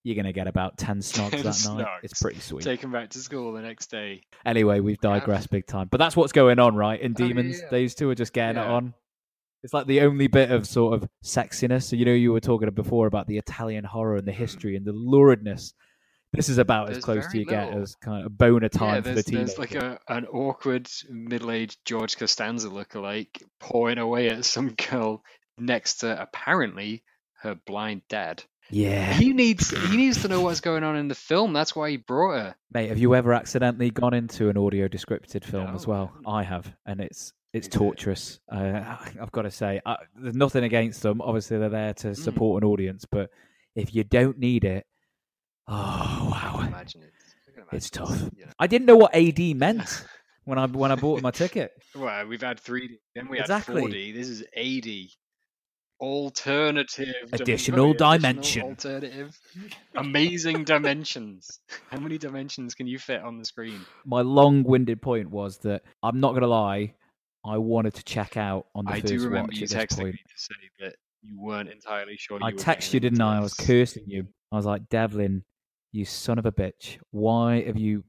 you're 0.04 0.16
gonna 0.16 0.34
get 0.34 0.48
about 0.48 0.78
ten 0.78 1.00
snogs 1.00 1.32
10 1.32 1.44
that 1.44 1.84
night. 1.84 2.00
It's 2.04 2.20
pretty 2.22 2.40
sweet. 2.40 2.64
Take 2.64 2.82
him 2.82 2.92
back 2.92 3.10
to 3.12 3.20
school 3.20 3.54
the 3.54 3.62
next 3.62 3.92
day. 3.92 4.24
Anyway, 4.46 4.80
we've 4.80 4.98
Yeah. 5.04 5.20
digressed 5.20 5.50
big 5.52 5.68
time, 5.68 5.88
but 5.92 5.98
that's 5.98 6.16
what's 6.18 6.32
going 6.32 6.60
on, 6.60 6.76
right? 6.76 7.00
In 7.00 7.16
Oh, 7.18 7.22
yeah, 7.22 7.28
Demons, 7.28 7.62
yeah. 7.62 7.70
these 7.72 7.96
two 7.96 8.10
are 8.10 8.16
just 8.16 8.34
getting 8.34 8.62
it 8.62 8.68
on. 8.68 8.94
It's 9.62 9.74
like 9.74 9.88
the 9.88 10.02
only 10.02 10.28
bit 10.28 10.52
of 10.52 10.66
sort 10.66 10.94
of 10.96 11.10
sexiness. 11.24 11.84
So 11.84 11.96
you 11.96 12.06
know, 12.06 12.14
you 12.14 12.32
were 12.32 12.40
talking 12.40 12.70
before 12.72 13.08
about 13.08 13.28
the 13.28 13.38
Italian 13.38 13.84
horror 13.84 14.16
and 14.16 14.28
the 14.28 14.32
mm. 14.32 14.36
history 14.36 14.76
and 14.78 14.86
the 14.86 14.94
luridness. 14.94 15.74
This 16.32 16.48
is 16.50 16.58
about 16.60 16.92
as 16.92 17.04
close 17.04 17.26
to 17.32 17.40
you 17.40 17.46
get 17.46 17.74
as 17.74 17.96
kind 17.96 18.26
of 18.26 18.38
boner 18.38 18.70
time 18.70 18.96
yeah, 18.96 19.02
for 19.02 19.14
the 19.14 19.24
team. 19.24 19.36
there's 19.40 19.58
like 19.58 19.74
a 19.76 20.00
an 20.08 20.26
awkward 20.28 20.88
middle-aged 21.10 21.80
George 21.86 22.18
Costanza 22.18 22.70
lookalike 22.70 23.42
pawing 23.60 23.98
away 23.98 24.30
at 24.30 24.46
some 24.46 24.70
girl 24.90 25.24
next 25.58 25.98
to 26.02 26.22
apparently 26.22 27.04
her 27.42 27.56
blind 27.66 28.04
dad. 28.10 28.44
yeah, 28.70 29.12
He 29.14 29.34
needs 29.34 29.72
he 29.72 29.98
needs 29.98 30.22
to 30.22 30.28
know 30.28 30.42
what's 30.46 30.62
going 30.62 30.84
on 30.84 30.96
in 30.98 31.08
the 31.08 31.16
film. 31.16 31.52
That's 31.54 31.76
why 31.76 31.90
he 31.90 31.98
brought 31.98 32.38
her. 32.40 32.56
mate. 32.72 32.90
Have 32.90 33.00
you 33.00 33.16
ever 33.16 33.34
accidentally 33.34 33.90
gone 33.90 34.14
into 34.14 34.50
an 34.50 34.58
audio 34.58 34.88
descripted 34.88 35.44
film 35.44 35.74
as 35.76 35.88
No, 35.88 35.94
I 35.94 35.98
well? 35.98 36.14
I 36.28 36.44
have, 36.44 36.72
and 36.86 37.02
it's 37.02 37.34
it's 37.54 37.68
torturous. 37.68 38.40
Uh, 38.52 38.98
I've 39.20 39.32
got 39.32 39.42
to 39.42 39.52
say, 39.52 39.82
uh, 39.84 39.96
there's 40.16 40.36
nothing 40.36 40.64
against 40.64 41.02
them. 41.02 41.20
Obviously, 41.22 41.58
they're 41.58 41.70
there 41.70 41.94
Mm. 41.96 42.02
to 42.02 42.16
support 42.16 42.62
an 42.62 42.70
audience, 42.70 43.06
but 43.10 43.32
if 43.76 43.96
you 43.96 44.04
don't 44.04 44.38
need 44.38 44.64
it, 44.66 44.86
oh 45.70 46.30
wow, 46.32 46.64
imagine 46.68 47.04
it. 47.04 47.12
I 47.48 47.52
can 47.54 47.64
It's 47.72 47.90
imagine 47.90 48.18
tough. 48.22 48.32
you 48.36 48.46
know. 48.46 48.52
I 48.60 48.68
didn't 48.68 48.86
know 48.88 48.98
what 48.98 49.16
AD 49.16 49.40
meant 49.56 50.06
when 50.46 50.58
I 50.58 50.66
when 50.66 50.92
I 50.92 50.96
bought 50.96 51.22
my 51.22 51.32
ticket. 51.32 51.72
Well, 51.96 52.28
we've 52.28 52.42
had 52.42 52.62
3D, 52.62 53.00
then 53.16 53.28
we 53.30 53.40
Exactly. 53.40 53.82
had 53.82 53.92
4D. 53.92 54.14
This 54.14 54.30
is 54.30 54.44
AD. 54.56 55.10
Alternative. 56.00 57.16
Additional 57.34 57.94
dimension. 57.94 58.62
Alternative. 58.64 59.38
Amazing 59.96 60.64
dimensions. 60.64 61.60
How 61.92 62.00
many 62.00 62.18
dimensions 62.18 62.74
can 62.74 62.88
you 62.88 63.00
fit 63.00 63.22
on 63.22 63.38
the 63.38 63.44
screen? 63.46 63.82
My 64.06 64.22
long-winded 64.22 65.02
point 65.02 65.30
was 65.30 65.58
that 65.60 65.82
I'm 66.04 66.20
not 66.20 66.30
going 66.32 66.44
to 66.44 66.48
lie. 66.48 66.94
I 67.46 67.58
wanted 67.58 67.96
to 67.96 68.04
check 68.04 68.38
out 68.38 68.68
on 68.76 68.86
the 68.86 68.92
I 68.92 69.02
first 69.02 69.14
do 69.14 69.24
remember 69.24 69.48
watch 69.50 69.58
you 69.58 69.64
at 69.64 69.70
this 69.70 69.78
point. 69.78 69.90
point. 70.00 70.14
me 70.14 70.20
to 70.20 70.42
say 70.42 70.56
that 70.82 70.96
you 71.22 71.42
weren't 71.42 71.70
entirely 71.70 72.16
sure. 72.18 72.40
I 72.42 72.52
texted 72.54 72.94
you, 72.94 73.00
didn't 73.02 73.22
I? 73.22 73.38
I 73.38 73.42
was 73.42 73.54
cursing 73.54 74.04
you. 74.08 74.28
I 74.52 74.56
was 74.56 74.66
like, 74.66 74.88
Devlin, 74.90 75.44
you 75.92 76.06
son 76.06 76.40
of 76.40 76.46
a 76.46 76.52
bitch. 76.52 76.98
Why 77.12 77.64
have 77.64 77.78
you? 77.78 78.04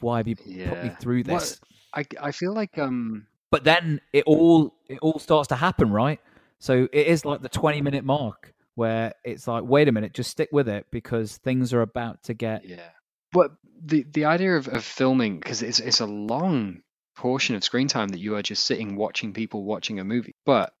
Why 0.00 0.18
have 0.18 0.28
you 0.28 0.36
put 0.36 0.82
me 0.82 0.90
through 1.00 1.24
this? 1.24 1.60
I 1.94 2.04
I 2.20 2.32
feel 2.32 2.52
like 2.52 2.78
um 2.78 3.26
But 3.50 3.64
then 3.64 4.00
it 4.12 4.24
all 4.26 4.74
it 4.88 4.98
all 5.00 5.18
starts 5.18 5.48
to 5.48 5.56
happen, 5.56 5.90
right? 5.90 6.20
So 6.58 6.88
it 6.92 7.06
is 7.06 7.24
like 7.24 7.42
the 7.42 7.48
20 7.48 7.80
minute 7.82 8.04
mark 8.04 8.52
where 8.74 9.12
it's 9.24 9.48
like, 9.48 9.64
wait 9.64 9.88
a 9.88 9.92
minute, 9.92 10.14
just 10.14 10.30
stick 10.30 10.50
with 10.52 10.68
it 10.68 10.86
because 10.90 11.36
things 11.38 11.72
are 11.72 11.82
about 11.82 12.22
to 12.24 12.34
get. 12.34 12.64
yeah. 12.64 12.90
But 13.32 13.52
the 13.84 14.04
the 14.04 14.24
idea 14.24 14.56
of, 14.56 14.68
of 14.68 14.84
filming 14.84 15.38
because 15.38 15.62
it's 15.62 15.80
it's 15.80 16.00
a 16.00 16.06
long 16.06 16.82
portion 17.16 17.56
of 17.56 17.64
screen 17.64 17.88
time 17.88 18.08
that 18.08 18.20
you 18.20 18.36
are 18.36 18.42
just 18.42 18.64
sitting 18.64 18.96
watching 18.96 19.32
people 19.32 19.64
watching 19.64 19.98
a 19.98 20.04
movie. 20.04 20.34
But 20.46 20.72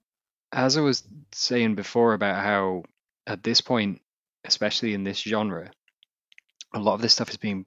as 0.52 0.76
I 0.76 0.80
was 0.80 1.02
saying 1.32 1.74
before 1.74 2.14
about 2.14 2.42
how 2.42 2.84
at 3.26 3.42
this 3.42 3.60
point, 3.60 4.00
especially 4.44 4.94
in 4.94 5.04
this 5.04 5.18
genre, 5.18 5.70
a 6.74 6.78
lot 6.78 6.94
of 6.94 7.02
this 7.02 7.12
stuff 7.12 7.30
is 7.30 7.36
being 7.36 7.66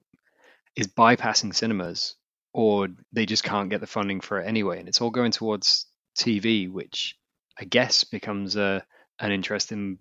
is 0.76 0.86
bypassing 0.88 1.54
cinemas 1.54 2.16
or 2.54 2.88
they 3.12 3.26
just 3.26 3.44
can't 3.44 3.70
get 3.70 3.80
the 3.80 3.86
funding 3.86 4.20
for 4.20 4.38
it 4.40 4.46
anyway 4.46 4.78
and 4.78 4.88
it's 4.88 5.00
all 5.00 5.10
going 5.10 5.32
towards 5.32 5.86
TV 6.18 6.70
which 6.70 7.16
I 7.58 7.64
guess 7.64 8.04
becomes 8.04 8.56
a 8.56 8.84
an 9.18 9.32
interesting 9.32 9.98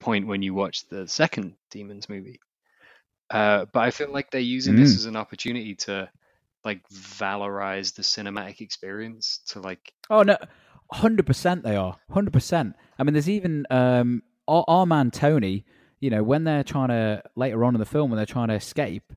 point 0.00 0.26
when 0.26 0.42
you 0.42 0.54
watch 0.54 0.88
the 0.88 1.06
second 1.08 1.54
Demons 1.70 2.08
movie. 2.08 2.40
Uh, 3.30 3.66
but 3.72 3.80
I 3.80 3.90
feel 3.90 4.10
like 4.12 4.30
they're 4.30 4.40
using 4.40 4.76
this 4.76 4.92
Mm. 4.92 4.96
as 4.96 5.04
an 5.06 5.16
opportunity 5.16 5.74
to 5.86 6.10
like 6.64 6.82
valorize 6.90 7.94
the 7.94 8.02
cinematic 8.02 8.60
experience 8.60 9.40
to 9.48 9.60
like 9.60 9.92
Oh, 10.10 10.22
no, 10.22 10.36
100% 10.92 11.62
they 11.62 11.76
are. 11.76 11.96
100%. 12.12 12.74
I 12.98 13.02
mean, 13.02 13.12
there's 13.14 13.28
even 13.28 13.66
um, 13.70 14.22
our, 14.48 14.64
our 14.66 14.86
man 14.86 15.10
Tony, 15.10 15.64
you 16.00 16.10
know, 16.10 16.22
when 16.22 16.44
they're 16.44 16.64
trying 16.64 16.88
to, 16.88 17.22
later 17.36 17.64
on 17.64 17.74
in 17.74 17.80
the 17.80 17.86
film, 17.86 18.10
when 18.10 18.16
they're 18.16 18.26
trying 18.26 18.48
to 18.48 18.54
escape, 18.54 19.12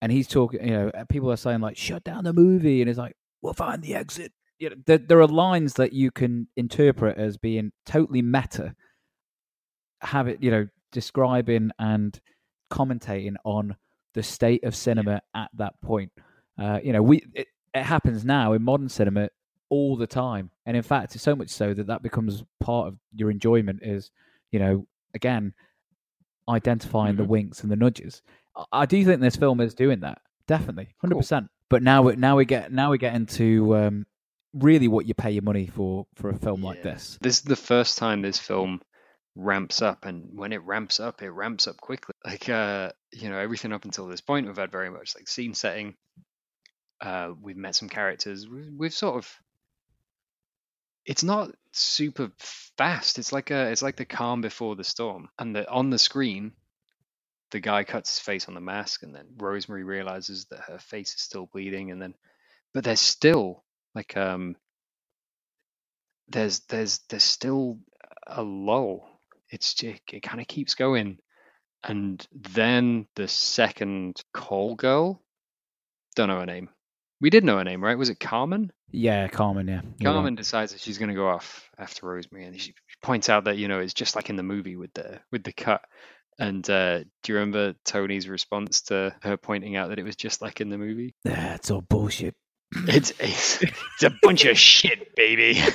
and 0.00 0.12
he's 0.12 0.28
talking, 0.28 0.64
you 0.64 0.70
know, 0.70 0.92
people 1.08 1.30
are 1.30 1.36
saying, 1.36 1.60
like, 1.60 1.76
shut 1.76 2.04
down 2.04 2.24
the 2.24 2.32
movie. 2.32 2.80
And 2.80 2.88
he's 2.88 2.98
like, 2.98 3.16
we'll 3.42 3.52
find 3.52 3.82
the 3.82 3.94
exit. 3.94 4.32
You 4.58 4.70
know, 4.70 4.76
there, 4.86 4.98
there 4.98 5.20
are 5.20 5.26
lines 5.26 5.74
that 5.74 5.92
you 5.92 6.10
can 6.10 6.48
interpret 6.56 7.18
as 7.18 7.36
being 7.36 7.72
totally 7.84 8.22
meta, 8.22 8.74
have 10.00 10.28
it, 10.28 10.42
you 10.42 10.50
know, 10.50 10.68
describing 10.92 11.70
and 11.78 12.20
commentating 12.70 13.34
on 13.44 13.76
the 14.14 14.22
state 14.22 14.64
of 14.64 14.74
cinema 14.74 15.20
at 15.34 15.50
that 15.54 15.80
point. 15.80 16.12
Uh, 16.58 16.80
you 16.82 16.92
know, 16.92 17.02
we 17.02 17.24
it, 17.34 17.46
it 17.74 17.82
happens 17.82 18.24
now 18.24 18.52
in 18.52 18.62
modern 18.62 18.88
cinema 18.88 19.28
all 19.68 19.96
the 19.96 20.06
time, 20.06 20.50
and 20.66 20.76
in 20.76 20.82
fact, 20.82 21.14
it's 21.14 21.22
so 21.22 21.36
much 21.36 21.50
so 21.50 21.74
that 21.74 21.86
that 21.86 22.02
becomes 22.02 22.42
part 22.58 22.88
of 22.88 22.96
your 23.14 23.30
enjoyment. 23.30 23.80
Is 23.82 24.10
you 24.50 24.58
know, 24.58 24.86
again, 25.14 25.54
identifying 26.48 27.16
the 27.16 27.24
Mhm. 27.24 27.28
winks 27.28 27.62
and 27.62 27.70
the 27.70 27.76
nudges. 27.76 28.22
I, 28.56 28.64
I 28.72 28.86
do 28.86 29.04
think 29.04 29.20
this 29.20 29.36
film 29.36 29.60
is 29.60 29.74
doing 29.74 30.00
that, 30.00 30.20
definitely, 30.46 30.88
hundred 31.00 31.14
Cool. 31.14 31.20
percent. 31.20 31.50
But 31.68 31.82
now, 31.82 32.02
we 32.02 32.16
now 32.16 32.36
we 32.36 32.44
get 32.46 32.72
now 32.72 32.90
we 32.90 32.98
get 32.98 33.14
into 33.14 33.76
um, 33.76 34.06
really 34.54 34.88
what 34.88 35.06
you 35.06 35.14
pay 35.14 35.30
your 35.32 35.42
money 35.42 35.66
for 35.66 36.06
for 36.14 36.30
a 36.30 36.36
film 36.36 36.62
like 36.62 36.82
this. 36.82 37.18
This 37.20 37.36
is 37.38 37.42
the 37.42 37.56
first 37.56 37.98
time 37.98 38.22
this 38.22 38.38
film 38.38 38.80
ramps 39.36 39.82
up, 39.82 40.04
and 40.06 40.30
when 40.36 40.52
it 40.52 40.62
ramps 40.64 40.98
up, 40.98 41.22
it 41.22 41.30
ramps 41.30 41.68
up 41.68 41.76
quickly. 41.80 42.14
Like, 42.24 42.48
uh, 42.48 42.90
you 43.12 43.28
know, 43.28 43.38
everything 43.38 43.72
up 43.72 43.84
until 43.84 44.06
this 44.08 44.20
point, 44.22 44.46
we've 44.46 44.56
had 44.56 44.72
very 44.72 44.90
much 44.90 45.14
like 45.14 45.28
scene 45.28 45.54
setting. 45.54 45.94
Uh, 47.00 47.32
we've 47.40 47.56
met 47.56 47.76
some 47.76 47.88
characters. 47.88 48.48
We've, 48.48 48.72
we've 48.76 48.94
sort 48.94 49.16
of. 49.16 49.30
It's 51.08 51.24
not 51.24 51.50
super 51.72 52.30
fast. 52.76 53.18
It's 53.18 53.32
like 53.32 53.50
a, 53.50 53.70
it's 53.70 53.80
like 53.80 53.96
the 53.96 54.04
calm 54.04 54.42
before 54.42 54.76
the 54.76 54.84
storm, 54.84 55.30
and 55.38 55.56
the 55.56 55.68
on 55.68 55.88
the 55.88 55.98
screen, 55.98 56.52
the 57.50 57.60
guy 57.60 57.82
cuts 57.82 58.18
his 58.18 58.22
face 58.22 58.46
on 58.46 58.52
the 58.54 58.60
mask, 58.60 59.02
and 59.02 59.14
then 59.14 59.24
Rosemary 59.38 59.84
realizes 59.84 60.44
that 60.50 60.60
her 60.60 60.78
face 60.78 61.14
is 61.14 61.22
still 61.22 61.46
bleeding, 61.46 61.90
and 61.90 62.00
then, 62.00 62.14
but 62.74 62.84
there's 62.84 63.00
still 63.00 63.64
like 63.94 64.18
um 64.18 64.54
there's 66.28 66.60
there's 66.68 66.98
there's 67.08 67.24
still 67.24 67.78
a 68.26 68.42
lull. 68.42 69.08
It's 69.50 69.72
just, 69.72 70.02
it 70.12 70.22
kind 70.22 70.42
of 70.42 70.46
keeps 70.46 70.74
going, 70.74 71.20
and 71.82 72.24
then 72.34 73.06
the 73.16 73.28
second 73.28 74.22
call 74.34 74.74
girl, 74.74 75.22
don't 76.16 76.28
know 76.28 76.40
her 76.40 76.44
name. 76.44 76.68
We 77.18 77.30
did 77.30 77.44
know 77.44 77.56
her 77.56 77.64
name, 77.64 77.82
right? 77.82 77.96
Was 77.96 78.10
it 78.10 78.20
Carmen? 78.20 78.72
Yeah, 78.90 79.28
Carmen. 79.28 79.68
Yeah, 79.68 79.82
you're 79.98 80.10
right. 80.10 80.16
Carmen 80.16 80.34
decides 80.34 80.72
that 80.72 80.80
she's 80.80 80.98
going 80.98 81.10
to 81.10 81.14
go 81.14 81.28
off 81.28 81.68
after 81.78 82.06
Rosemary, 82.06 82.46
and 82.46 82.60
she 82.60 82.74
points 83.02 83.28
out 83.28 83.44
that 83.44 83.58
you 83.58 83.68
know 83.68 83.80
it's 83.80 83.94
just 83.94 84.16
like 84.16 84.30
in 84.30 84.36
the 84.36 84.42
movie 84.42 84.76
with 84.76 84.92
the 84.94 85.20
with 85.30 85.44
the 85.44 85.52
cut. 85.52 85.82
And 86.40 86.68
uh, 86.70 87.00
do 87.00 87.32
you 87.32 87.34
remember 87.34 87.74
Tony's 87.84 88.28
response 88.28 88.82
to 88.82 89.14
her 89.22 89.36
pointing 89.36 89.74
out 89.76 89.88
that 89.88 89.98
it 89.98 90.04
was 90.04 90.14
just 90.16 90.40
like 90.40 90.60
in 90.60 90.68
the 90.68 90.78
movie? 90.78 91.14
That's 91.24 91.70
all 91.70 91.80
bullshit. 91.80 92.34
It's 92.86 93.12
it's, 93.18 93.62
it's 93.62 94.02
a 94.04 94.10
bunch 94.22 94.44
of 94.44 94.58
shit, 94.58 95.14
baby. 95.16 95.60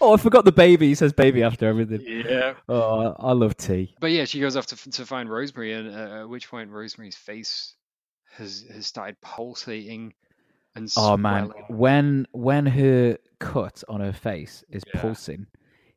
Oh, 0.00 0.14
I 0.14 0.16
forgot 0.18 0.44
the 0.44 0.52
baby. 0.52 0.88
He 0.88 0.94
says 0.94 1.12
baby 1.12 1.42
after 1.42 1.66
everything. 1.66 2.02
yeah. 2.06 2.54
Oh, 2.68 3.14
I 3.18 3.30
I 3.30 3.32
love 3.32 3.56
tea. 3.56 3.94
But 4.00 4.10
yeah, 4.10 4.24
she 4.24 4.40
goes 4.40 4.56
off 4.56 4.66
to 4.66 4.90
to 4.90 5.06
find 5.06 5.30
Rosemary, 5.30 5.72
and 5.72 5.88
uh, 5.94 6.20
at 6.22 6.28
which 6.28 6.50
point 6.50 6.70
Rosemary's 6.70 7.16
face 7.16 7.74
has 8.32 8.64
has 8.72 8.86
started 8.86 9.16
pulsating 9.20 10.14
and 10.76 10.90
Oh 10.96 11.16
man, 11.16 11.50
when 11.68 12.26
when 12.32 12.66
her 12.66 13.18
cut 13.38 13.82
on 13.88 14.00
her 14.00 14.12
face 14.12 14.64
is 14.70 14.82
Yeah. 14.94 15.00
pulsing, 15.00 15.46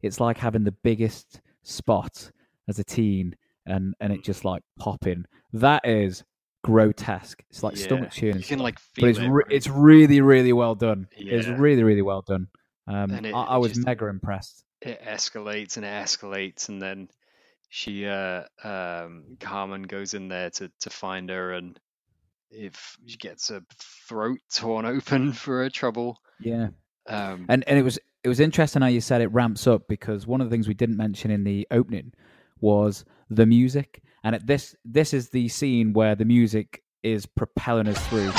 it's 0.01 0.19
like 0.19 0.37
having 0.37 0.63
the 0.63 0.71
biggest 0.71 1.41
spot 1.63 2.31
as 2.67 2.79
a 2.79 2.83
teen, 2.83 3.35
and 3.65 3.93
and 3.99 4.13
it 4.13 4.23
just 4.23 4.45
like 4.45 4.63
popping. 4.77 5.25
That 5.53 5.85
is 5.87 6.23
grotesque. 6.63 7.41
It's 7.49 7.63
like 7.63 7.75
Yeah. 7.77 7.83
stomach 7.83 8.11
churning. 8.11 8.37
You 8.37 8.43
can, 8.43 8.59
like, 8.59 8.77
but 8.99 9.09
it's 9.09 9.19
it, 9.19 9.27
re- 9.29 9.43
it's 9.49 9.67
really 9.67 10.21
really 10.21 10.53
well 10.53 10.75
done. 10.75 11.07
It's 11.15 11.47
really 11.47 11.83
really 11.83 12.01
well 12.01 12.21
done. 12.21 12.47
Um, 12.87 13.11
it- 13.11 13.33
I, 13.33 13.43
I 13.43 13.57
was 13.57 13.73
just- 13.73 13.85
mega 13.85 14.05
impressed. 14.07 14.63
it 14.81 15.01
escalates 15.01 15.77
and 15.77 15.85
it 15.85 15.89
escalates 15.89 16.69
and 16.69 16.79
then 16.79 17.09
she 17.69 18.05
uh 18.05 18.43
um 18.63 19.35
Carmen 19.39 19.81
goes 19.83 20.13
in 20.13 20.27
there 20.27 20.51
to 20.51 20.71
to 20.81 20.89
find 20.91 21.29
her 21.31 21.53
and 21.53 21.79
if 22.51 22.97
she 23.05 23.17
gets 23.17 23.49
her 23.49 23.61
throat 24.07 24.39
torn 24.53 24.85
open 24.85 25.33
for 25.43 25.63
her 25.63 25.69
trouble 25.69 26.19
Yeah. 26.39 26.69
um 27.07 27.45
And 27.49 27.63
and 27.67 27.77
it 27.79 27.83
was 27.83 27.99
it 28.23 28.29
was 28.29 28.39
interesting 28.39 28.81
how 28.81 28.87
you 28.89 29.01
said 29.01 29.21
it 29.21 29.27
ramps 29.31 29.67
up 29.67 29.87
because 29.87 30.27
one 30.27 30.41
of 30.41 30.49
the 30.49 30.53
things 30.53 30.67
we 30.67 30.73
didn't 30.73 30.97
mention 30.97 31.31
in 31.31 31.43
the 31.43 31.67
opening 31.71 32.13
was 32.59 33.05
the 33.29 33.45
music, 33.45 34.01
and 34.23 34.33
at 34.35 34.47
this 34.47 34.75
this 34.83 35.13
is 35.13 35.29
the 35.29 35.47
scene 35.47 35.93
where 35.93 36.15
the 36.15 36.25
music 36.25 36.83
is 37.03 37.25
propelling 37.25 37.87
us 37.87 38.07
through. 38.07 38.31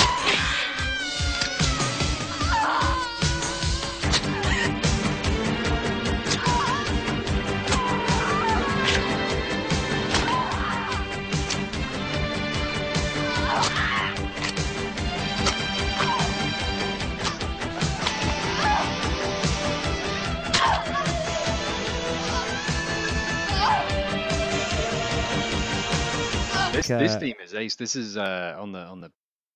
This 26.89 27.03
this 27.03 27.15
uh, 27.15 27.19
theme 27.19 27.35
is 27.45 27.55
ace 27.55 27.77
this 27.77 27.97
is 27.97 28.17
uh 28.17 28.57
on 28.59 28.73
the 28.73 28.81
on 28.81 29.01
the 29.01 29.11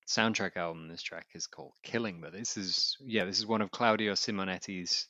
soundtrack 0.07 0.57
album 0.57 0.87
this 0.87 1.01
track 1.01 1.27
is 1.33 1.47
called 1.47 1.71
killing 1.81 2.19
but 2.21 2.33
this 2.33 2.57
is 2.57 2.97
yeah 3.01 3.25
this 3.25 3.39
is 3.39 3.47
one 3.47 3.61
of 3.61 3.71
Claudio 3.71 4.13
Simonetti's 4.13 5.07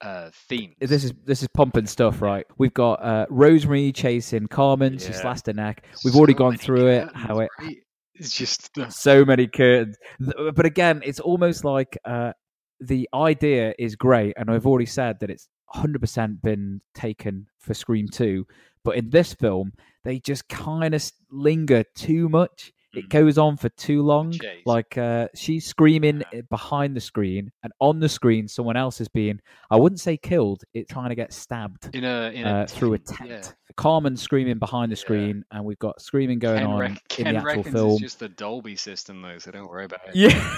uh 0.00 0.30
themes 0.48 0.74
This 0.80 1.04
is 1.04 1.12
this 1.24 1.42
is 1.42 1.48
pumping 1.48 1.86
stuff, 1.86 2.20
right? 2.20 2.44
We've 2.58 2.74
got 2.74 3.02
uh, 3.02 3.26
Rosemary 3.30 3.92
chasing 3.92 4.46
Carmen. 4.46 4.94
Yeah. 4.94 5.12
slashed 5.12 5.46
her 5.46 5.54
neck. 5.54 5.86
We've 6.04 6.14
already 6.16 6.34
gone 6.34 6.58
through 6.58 6.88
it. 6.88 7.08
How 7.14 7.38
it 7.38 7.48
right? 7.58 7.78
it's 8.18 8.36
just 8.36 8.70
so 8.90 9.24
many 9.24 9.46
curtains. 9.46 9.96
But 10.18 10.66
again, 10.66 11.02
it's 11.04 11.20
almost 11.20 11.64
like 11.64 11.96
uh, 12.04 12.32
the 12.80 13.08
idea 13.14 13.74
is 13.78 13.96
great, 13.96 14.34
and 14.36 14.50
I've 14.50 14.66
already 14.66 14.86
said 14.86 15.20
that 15.20 15.30
it's 15.30 15.48
100% 15.74 16.42
been 16.42 16.80
taken 16.94 17.46
for 17.58 17.74
Scream 17.74 18.06
2. 18.08 18.46
But 18.84 18.96
in 18.96 19.10
this 19.10 19.34
film, 19.34 19.72
they 20.06 20.20
just 20.20 20.48
kind 20.48 20.94
of 20.94 21.04
linger 21.32 21.84
too 21.96 22.28
much. 22.28 22.72
It 22.94 23.10
goes 23.10 23.36
on 23.36 23.56
for 23.56 23.68
too 23.70 24.02
long. 24.02 24.30
chase. 24.30 24.62
Like 24.64 24.96
uh, 24.96 25.28
she's 25.34 25.66
screaming 25.66 26.22
uh, 26.32 26.42
behind 26.48 26.96
the 26.96 27.00
screen, 27.00 27.50
and 27.62 27.72
on 27.80 27.98
the 27.98 28.08
screen, 28.08 28.48
someone 28.48 28.76
else 28.76 29.00
is 29.02 29.08
being, 29.08 29.40
I 29.68 29.76
wouldn't 29.76 30.00
say 30.00 30.16
killed, 30.16 30.62
it's 30.72 30.90
trying 30.90 31.10
to 31.10 31.14
get 31.16 31.32
stabbed 31.32 31.94
in 31.94 32.04
a 32.04 32.30
in 32.32 32.46
a 32.46 32.50
uh, 32.50 32.66
through 32.66 32.94
a 32.94 32.98
tent, 32.98 33.30
yeah. 33.30 33.74
Carmen 33.76 34.16
screaming 34.16 34.58
behind 34.58 34.92
the 34.92 34.96
screen, 34.96 35.44
and 35.50 35.64
we've 35.64 35.78
got 35.78 36.00
screaming 36.00 36.38
going 36.38 36.60
Ken, 36.60 36.66
on 36.66 36.84
in 36.86 36.98
Ken 37.08 37.24
the 37.24 37.40
actual 37.40 37.44
reckons 37.44 37.74
film. 37.74 37.90
it's 37.90 38.00
just 38.00 38.20
the 38.20 38.28
Dolby 38.28 38.76
system 38.76 39.20
though, 39.20 39.38
so 39.38 39.50
don't 39.50 39.68
worry 39.68 39.84
about 39.86 40.00
it. 40.06 40.14
Yeah. 40.14 40.56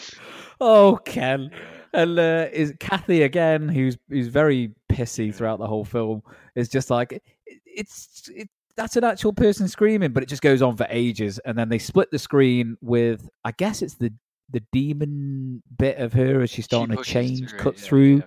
oh, 0.60 0.98
Ken. 1.04 1.50
And 1.92 2.18
uh, 2.18 2.46
is 2.52 2.74
Kathy 2.78 3.22
again, 3.22 3.68
who's 3.68 3.96
who's 4.08 4.28
very 4.28 4.74
pissy 5.00 5.34
throughout 5.34 5.58
the 5.58 5.66
whole 5.66 5.84
film, 5.84 6.22
is 6.54 6.68
just 6.68 6.90
like 6.90 7.12
it, 7.12 7.22
it's 7.66 8.30
it, 8.34 8.48
that's 8.76 8.96
an 8.96 9.04
actual 9.04 9.32
person 9.32 9.68
screaming, 9.68 10.12
but 10.12 10.22
it 10.22 10.28
just 10.28 10.42
goes 10.42 10.62
on 10.62 10.76
for 10.76 10.86
ages, 10.90 11.38
and 11.40 11.56
then 11.56 11.68
they 11.68 11.78
split 11.78 12.10
the 12.10 12.18
screen 12.18 12.76
with 12.80 13.28
I 13.44 13.52
guess 13.52 13.82
it's 13.82 13.94
the 13.94 14.12
the 14.50 14.62
demon 14.72 15.62
bit 15.78 15.98
of 15.98 16.12
her 16.12 16.42
as 16.42 16.50
she's 16.50 16.64
starting 16.64 16.96
to 16.96 17.02
change, 17.02 17.50
through 17.50 17.58
it, 17.58 17.62
cuts 17.62 17.82
yeah, 17.82 17.88
through. 17.88 18.16
yeah. 18.16 18.22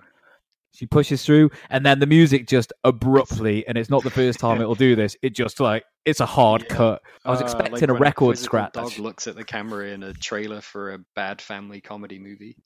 She 0.74 0.86
pushes 0.86 1.24
through, 1.24 1.50
and 1.70 1.86
then 1.86 2.00
the 2.00 2.06
music 2.06 2.48
just 2.48 2.72
abruptly, 2.82 3.64
and 3.68 3.78
it's 3.78 3.88
not 3.88 4.02
the 4.02 4.10
first 4.10 4.40
time 4.40 4.60
it'll 4.60 4.74
do 4.74 4.96
this. 4.96 5.16
It 5.22 5.30
just 5.34 5.60
like 5.60 5.84
it's 6.04 6.18
a 6.18 6.26
hard 6.26 6.68
cut. 6.68 7.00
I 7.24 7.30
was 7.30 7.40
Uh, 7.40 7.44
expecting 7.44 7.72
like 7.74 7.82
a 7.88 7.92
record 7.94 8.36
scratch. 8.38 8.72
Dog 8.72 8.98
looks 8.98 9.28
at 9.28 9.36
the 9.36 9.44
camera 9.44 9.86
in 9.88 10.02
a 10.02 10.12
trailer 10.12 10.60
for 10.60 10.92
a 10.94 10.98
bad 11.14 11.40
family 11.40 11.80
comedy 11.80 12.18
movie. 12.18 12.56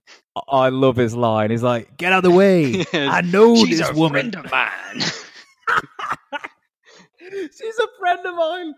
I 0.49 0.71
love 0.71 0.97
his 0.97 1.15
line. 1.15 1.51
He's 1.51 1.63
like, 1.63 1.99
"Get 1.99 2.13
out 2.15 2.25
of 2.25 2.31
the 2.31 2.37
way! 2.37 2.85
I 2.95 3.21
know 3.21 3.55
She's 3.57 3.79
this 3.81 3.91
a 3.91 3.93
woman. 3.95 4.33
friend 4.33 4.47
of 4.47 4.51
mine. 4.51 5.01
She's 7.31 7.79
a 7.79 7.89
friend 7.99 8.27
of 8.27 8.35
mine." 8.35 8.75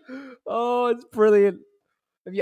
Oh, 0.47 0.87
it's 0.89 1.05
brilliant. 1.05 1.61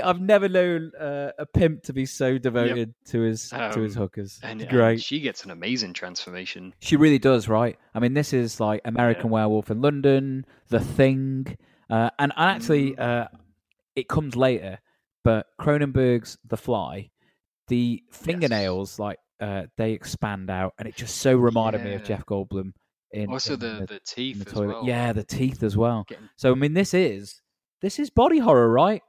I've 0.03 0.19
never 0.19 0.49
known 0.49 0.91
uh, 0.99 1.31
a 1.39 1.45
pimp 1.45 1.83
to 1.83 1.93
be 1.93 2.05
so 2.05 2.37
devoted 2.37 2.93
to 3.07 3.21
his 3.21 3.49
to 3.49 3.79
his 3.79 3.95
Um, 3.95 4.01
hookers. 4.03 4.39
and, 4.43 4.61
and 4.61 4.69
great. 4.69 5.01
she 5.01 5.19
gets 5.21 5.45
an 5.45 5.51
amazing 5.51 5.93
transformation. 5.93 6.73
She 6.79 6.95
really 6.97 7.19
does, 7.19 7.47
right? 7.47 7.77
I 7.95 7.99
mean, 7.99 8.13
this 8.13 8.33
is 8.33 8.59
like 8.59 8.81
American 8.85 9.29
Werewolf 9.29 9.71
in 9.71 9.81
London, 9.81 10.45
The 10.67 10.79
Thing, 10.81 11.57
uh, 11.89 12.09
and, 12.19 12.33
and 12.35 12.49
actually, 12.51 12.91
Mm. 12.91 12.99
uh, 12.99 13.27
it 13.95 14.07
comes 14.09 14.35
later. 14.35 14.79
But 15.23 15.47
Cronenberg's 15.59 16.37
The 16.45 16.57
Fly, 16.57 17.09
the 17.67 18.03
fingernails, 18.11 18.99
like 18.99 19.19
uh, 19.41 19.63
they 19.77 19.91
expand 19.93 20.49
out, 20.49 20.73
and 20.77 20.87
it 20.87 20.95
just 20.95 21.17
so 21.17 21.35
reminded 21.35 21.83
me 21.83 21.93
of 21.93 22.03
Jeff 22.03 22.25
Goldblum. 22.25 22.73
In 23.11 23.29
Also 23.31 23.53
in 23.55 23.59
the, 23.59 23.85
the 23.87 23.93
in 23.95 23.99
teeth 24.05 24.43
the 24.45 24.51
as 24.51 24.55
well. 24.55 24.83
Yeah, 24.85 25.13
the 25.13 25.23
teeth 25.23 25.63
as 25.63 25.75
well. 25.75 26.05
Getting- 26.07 26.29
So 26.37 26.51
I 26.51 26.55
mean, 26.55 26.73
this 26.73 26.93
is 26.93 27.41
this 27.81 27.97
is 27.99 28.09
body 28.09 28.37
horror, 28.39 28.69
right? 28.69 29.01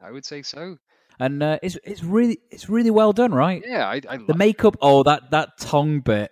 Yeah, 0.00 0.08
I 0.08 0.10
would 0.10 0.24
say 0.24 0.42
so. 0.42 0.78
And 1.18 1.42
uh, 1.42 1.58
it's 1.62 1.78
it's 1.84 2.04
really 2.04 2.38
it's 2.50 2.68
really 2.68 2.90
well 2.90 3.12
done, 3.12 3.32
right? 3.32 3.62
Yeah, 3.66 3.86
I, 3.88 4.00
I 4.08 4.18
the 4.18 4.34
makeup 4.34 4.76
oh 4.82 5.02
that 5.02 5.30
that 5.30 5.58
tongue 5.58 6.00
bit 6.00 6.30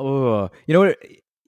oh 0.00 0.50
you 0.66 0.74
know 0.74 0.94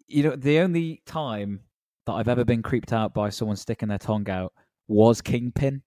you 0.07 0.23
know 0.23 0.37
the 0.37 0.59
only 0.59 1.03
time 1.07 1.61
that 2.07 2.13
i've 2.13 2.29
ever 2.29 2.45
been 2.45 2.63
creeped 2.63 2.93
out 2.93 3.15
by 3.15 3.31
someone 3.31 3.57
sticking 3.57 3.89
their 3.89 3.99
tongue 3.99 4.29
out 4.29 4.53
was 4.89 5.23
kingpin 5.23 5.83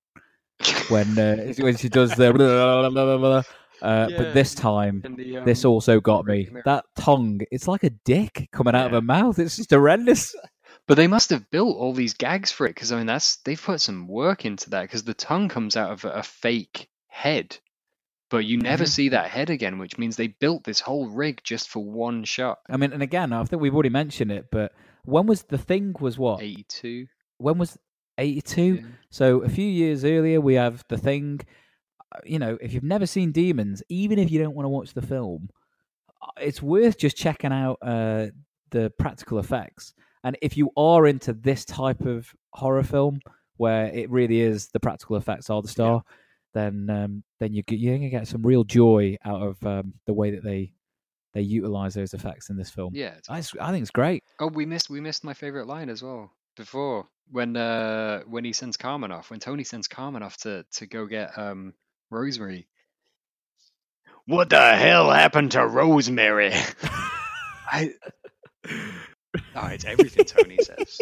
when 0.89 1.17
uh, 1.19 1.53
when 1.59 1.77
she 1.77 1.89
does 1.89 2.11
the 2.15 2.33
blah, 2.33 2.89
blah, 2.89 3.17
blah. 3.17 3.43
Uh, 3.81 4.07
Yeah, 4.09 4.17
but 4.17 4.33
this 4.33 4.55
time 4.55 5.03
the, 5.15 5.41
this 5.45 5.63
um, 5.63 5.71
also 5.71 5.99
got 5.99 6.25
me 6.25 6.49
that 6.65 6.85
tongue 6.97 7.41
it's 7.51 7.67
like 7.67 7.83
a 7.83 7.91
dick 8.03 8.49
coming 8.51 8.73
out 8.73 8.87
of 8.87 8.91
her 8.93 9.01
mouth 9.01 9.37
it's 9.37 9.57
just 9.57 9.69
horrendous 9.69 10.35
But 10.87 10.95
they 10.95 11.07
must 11.07 11.31
have 11.31 11.49
built 11.49 11.77
all 11.77 11.93
these 11.93 12.13
gags 12.13 12.51
for 12.51 12.65
it 12.67 12.75
because 12.75 12.91
I 12.91 12.97
mean 12.97 13.07
that's 13.07 13.37
they've 13.37 13.61
put 13.61 13.81
some 13.81 14.07
work 14.07 14.45
into 14.45 14.69
that 14.71 14.83
because 14.83 15.03
the 15.03 15.13
tongue 15.13 15.49
comes 15.49 15.75
out 15.75 15.91
of 15.91 16.05
a, 16.05 16.09
a 16.11 16.23
fake 16.23 16.89
head, 17.07 17.57
but 18.29 18.45
you 18.45 18.57
never 18.57 18.83
Mhm. 18.83 18.87
see 18.89 19.09
that 19.09 19.29
head 19.29 19.49
again, 19.49 19.79
which 19.79 19.97
means 19.97 20.15
they 20.15 20.27
built 20.27 20.63
this 20.63 20.79
whole 20.79 21.07
rig 21.09 21.41
just 21.43 21.69
for 21.69 21.83
one 21.83 22.23
shot. 22.23 22.59
i 22.69 22.77
mean 22.77 22.93
and 22.93 23.01
again 23.01 23.33
i 23.33 23.43
think 23.43 23.61
we've 23.61 23.73
already 23.73 23.89
mentioned 23.89 24.31
it 24.31 24.45
but 24.51 24.71
when 25.05 25.25
was 25.25 25.43
the 25.43 25.57
thing 25.57 25.95
was 25.99 26.17
what 26.19 26.41
Eighty-two. 26.41 27.07
when 27.37 27.57
was 27.57 27.77
82 28.17 28.79
so 29.09 29.41
a 29.43 29.49
few 29.49 29.65
years 29.67 30.05
earlier 30.05 30.39
we 30.39 30.53
have 30.55 30.83
the 30.89 30.97
thing 30.97 31.41
Uh, 32.11 32.19
you 32.23 32.37
know 32.39 32.57
if 32.61 32.73
you've 32.73 32.83
never 32.95 33.05
seen 33.07 33.31
demons 33.31 33.81
even 33.89 34.19
if 34.19 34.29
you 34.31 34.39
don't 34.41 34.55
want 34.55 34.65
to 34.65 34.69
watch 34.69 34.93
the 34.93 35.01
film 35.01 35.49
uh, 36.21 36.27
it's 36.39 36.61
worth 36.61 36.97
just 36.97 37.17
checking 37.17 37.51
out 37.51 37.77
uh, 37.81 38.27
the 38.69 38.91
practical 38.99 39.39
effects 39.39 39.93
and 40.25 40.37
if 40.41 40.57
you 40.57 40.71
are 40.75 41.07
into 41.07 41.31
this 41.31 41.63
type 41.63 42.01
of 42.01 42.27
horror 42.51 42.83
film 42.83 43.19
where 43.57 43.85
it 43.87 44.09
really 44.09 44.41
is 44.41 44.67
the 44.69 44.79
practical 44.81 45.15
effects 45.15 45.49
are 45.49 45.61
the 45.61 45.67
star 45.69 46.03
then 46.53 46.89
um, 46.89 47.23
then 47.39 47.53
you 47.53 47.63
you're 47.69 47.95
gonna 47.95 48.09
get 48.09 48.27
some 48.27 48.41
real 48.41 48.65
joy 48.65 49.15
out 49.23 49.41
of 49.41 49.65
um, 49.65 49.93
the 50.05 50.13
way 50.13 50.31
that 50.31 50.43
they 50.43 50.73
they 51.33 51.41
utilize 51.41 51.93
those 51.93 52.13
effects 52.13 52.49
in 52.49 52.57
this 52.57 52.69
film 52.69 52.91
Yeah, 52.93 53.13
it's 53.17 53.29
I, 53.29 53.37
s- 53.39 53.55
I 53.61 53.71
think 53.71 53.83
it's 53.83 53.91
great 53.91 54.23
Oh, 54.39 54.47
we 54.47 54.65
missed 54.65 54.89
we 54.89 54.99
missed 54.99 55.23
my 55.23 55.33
favorite 55.33 55.67
line 55.67 55.89
as 55.89 56.03
well 56.03 56.31
before 56.57 57.07
when 57.31 57.55
uh 57.57 58.21
when 58.21 58.43
he 58.45 58.53
sends 58.53 58.77
Carmen 58.77 59.11
off 59.11 59.29
when 59.29 59.39
Tony 59.39 59.63
sends 59.63 59.87
Carmen 59.87 60.23
off 60.23 60.37
to 60.37 60.65
to 60.73 60.85
go 60.85 61.05
get 61.05 61.37
um 61.37 61.73
Rosemary. 62.09 62.67
What 64.27 64.49
the 64.49 64.75
hell 64.75 65.11
happened 65.11 65.51
to 65.51 65.65
Rosemary? 65.67 66.53
I. 67.71 67.91
Oh, 69.55 69.67
it's 69.67 69.85
everything 69.85 70.25
Tony 70.25 70.57
says. 70.61 70.99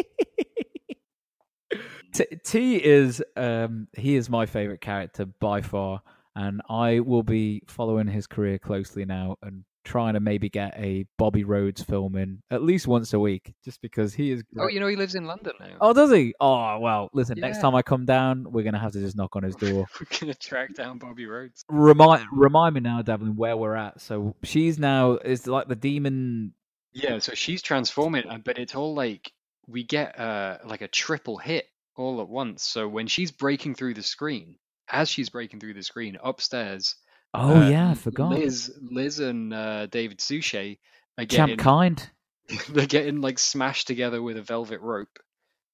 T, 2.14 2.26
T 2.44 2.76
is 2.84 3.24
um, 3.36 3.88
he 3.98 4.16
is 4.16 4.30
my 4.30 4.46
favorite 4.46 4.82
character 4.82 5.26
by 5.26 5.62
far, 5.62 6.02
and 6.36 6.62
I 6.70 7.00
will 7.00 7.24
be 7.24 7.64
following 7.68 8.08
his 8.08 8.28
career 8.28 8.60
closely 8.60 9.06
now 9.06 9.38
and 9.42 9.64
trying 9.84 10.14
to 10.14 10.20
maybe 10.20 10.50
get 10.50 10.74
a 10.78 11.06
Bobby 11.18 11.44
Rhodes 11.44 11.84
film 11.84 12.16
in 12.16 12.42
at 12.50 12.64
least 12.64 12.88
once 12.88 13.14
a 13.14 13.20
week, 13.20 13.54
just 13.66 13.82
because 13.82 14.14
he 14.14 14.32
is. 14.32 14.44
Oh, 14.58 14.68
you 14.68 14.80
know 14.80 14.88
he 14.88 14.96
lives 14.96 15.16
in 15.16 15.26
London 15.26 15.54
now. 15.60 15.76
Oh, 15.82 15.94
does 15.94 16.12
he? 16.12 16.34
Oh, 16.40 16.80
well, 16.80 17.10
listen. 17.14 17.40
Next 17.40 17.60
time 17.60 17.76
I 17.76 17.82
come 17.82 18.06
down, 18.06 18.46
we're 18.50 18.64
gonna 18.64 18.80
have 18.80 18.94
to 18.94 19.00
just 19.00 19.16
knock 19.16 19.36
on 19.36 19.44
his 19.44 19.56
door. 19.56 19.88
We're 20.00 20.20
gonna 20.20 20.34
track 20.36 20.76
down 20.76 21.00
Bobby 21.00 21.26
Rhodes. 21.26 21.66
remind 21.70 22.28
remind 22.32 22.76
me 22.76 22.82
now, 22.82 23.02
Devlin, 23.02 23.36
where 23.36 23.58
we're 23.58 23.76
at. 23.76 24.02
So 24.02 24.36
she's 24.44 24.80
now 24.80 25.14
is 25.14 25.48
like 25.48 25.68
the 25.68 25.76
demon. 25.76 26.54
Yeah, 26.94 27.20
so 27.20 27.34
she's 27.34 27.62
transforming, 27.62 28.28
uh, 28.28 28.38
but 28.44 28.60
it's 28.60 28.76
all 28.76 28.94
like 28.94 29.32
we 29.68 29.84
get 29.84 30.20
uh 30.20 30.58
like 30.66 30.82
a 30.82 30.88
triple 30.88 31.38
hit 31.38 31.66
all 31.96 32.22
at 32.22 32.30
once. 32.30 32.64
So 32.64 32.88
when 32.88 33.08
she's 33.08 33.32
breaking 33.32 33.76
through 33.76 33.96
the 33.96 34.04
screen, 34.04 34.56
as 34.90 35.10
she's 35.10 35.30
breaking 35.30 35.60
through 35.60 35.74
the 35.74 35.84
screen 35.84 36.18
upstairs, 36.24 36.96
Oh 37.34 37.62
uh, 37.62 37.70
yeah, 37.70 37.92
I 37.92 37.94
forgot. 37.96 38.30
Liz, 38.30 38.72
Liz 38.80 39.20
and 39.20 39.54
uh, 39.54 39.88
David 39.88 40.22
Suchet 40.22 40.78
are 41.18 41.26
getting 41.26 41.58
Champ 41.58 41.60
Kind. 41.60 42.10
they're 42.70 42.86
getting 42.86 43.22
like 43.22 43.40
smashed 43.40 43.88
together 43.88 44.22
with 44.22 44.38
a 44.38 44.42
velvet 44.42 44.82
rope, 44.82 45.20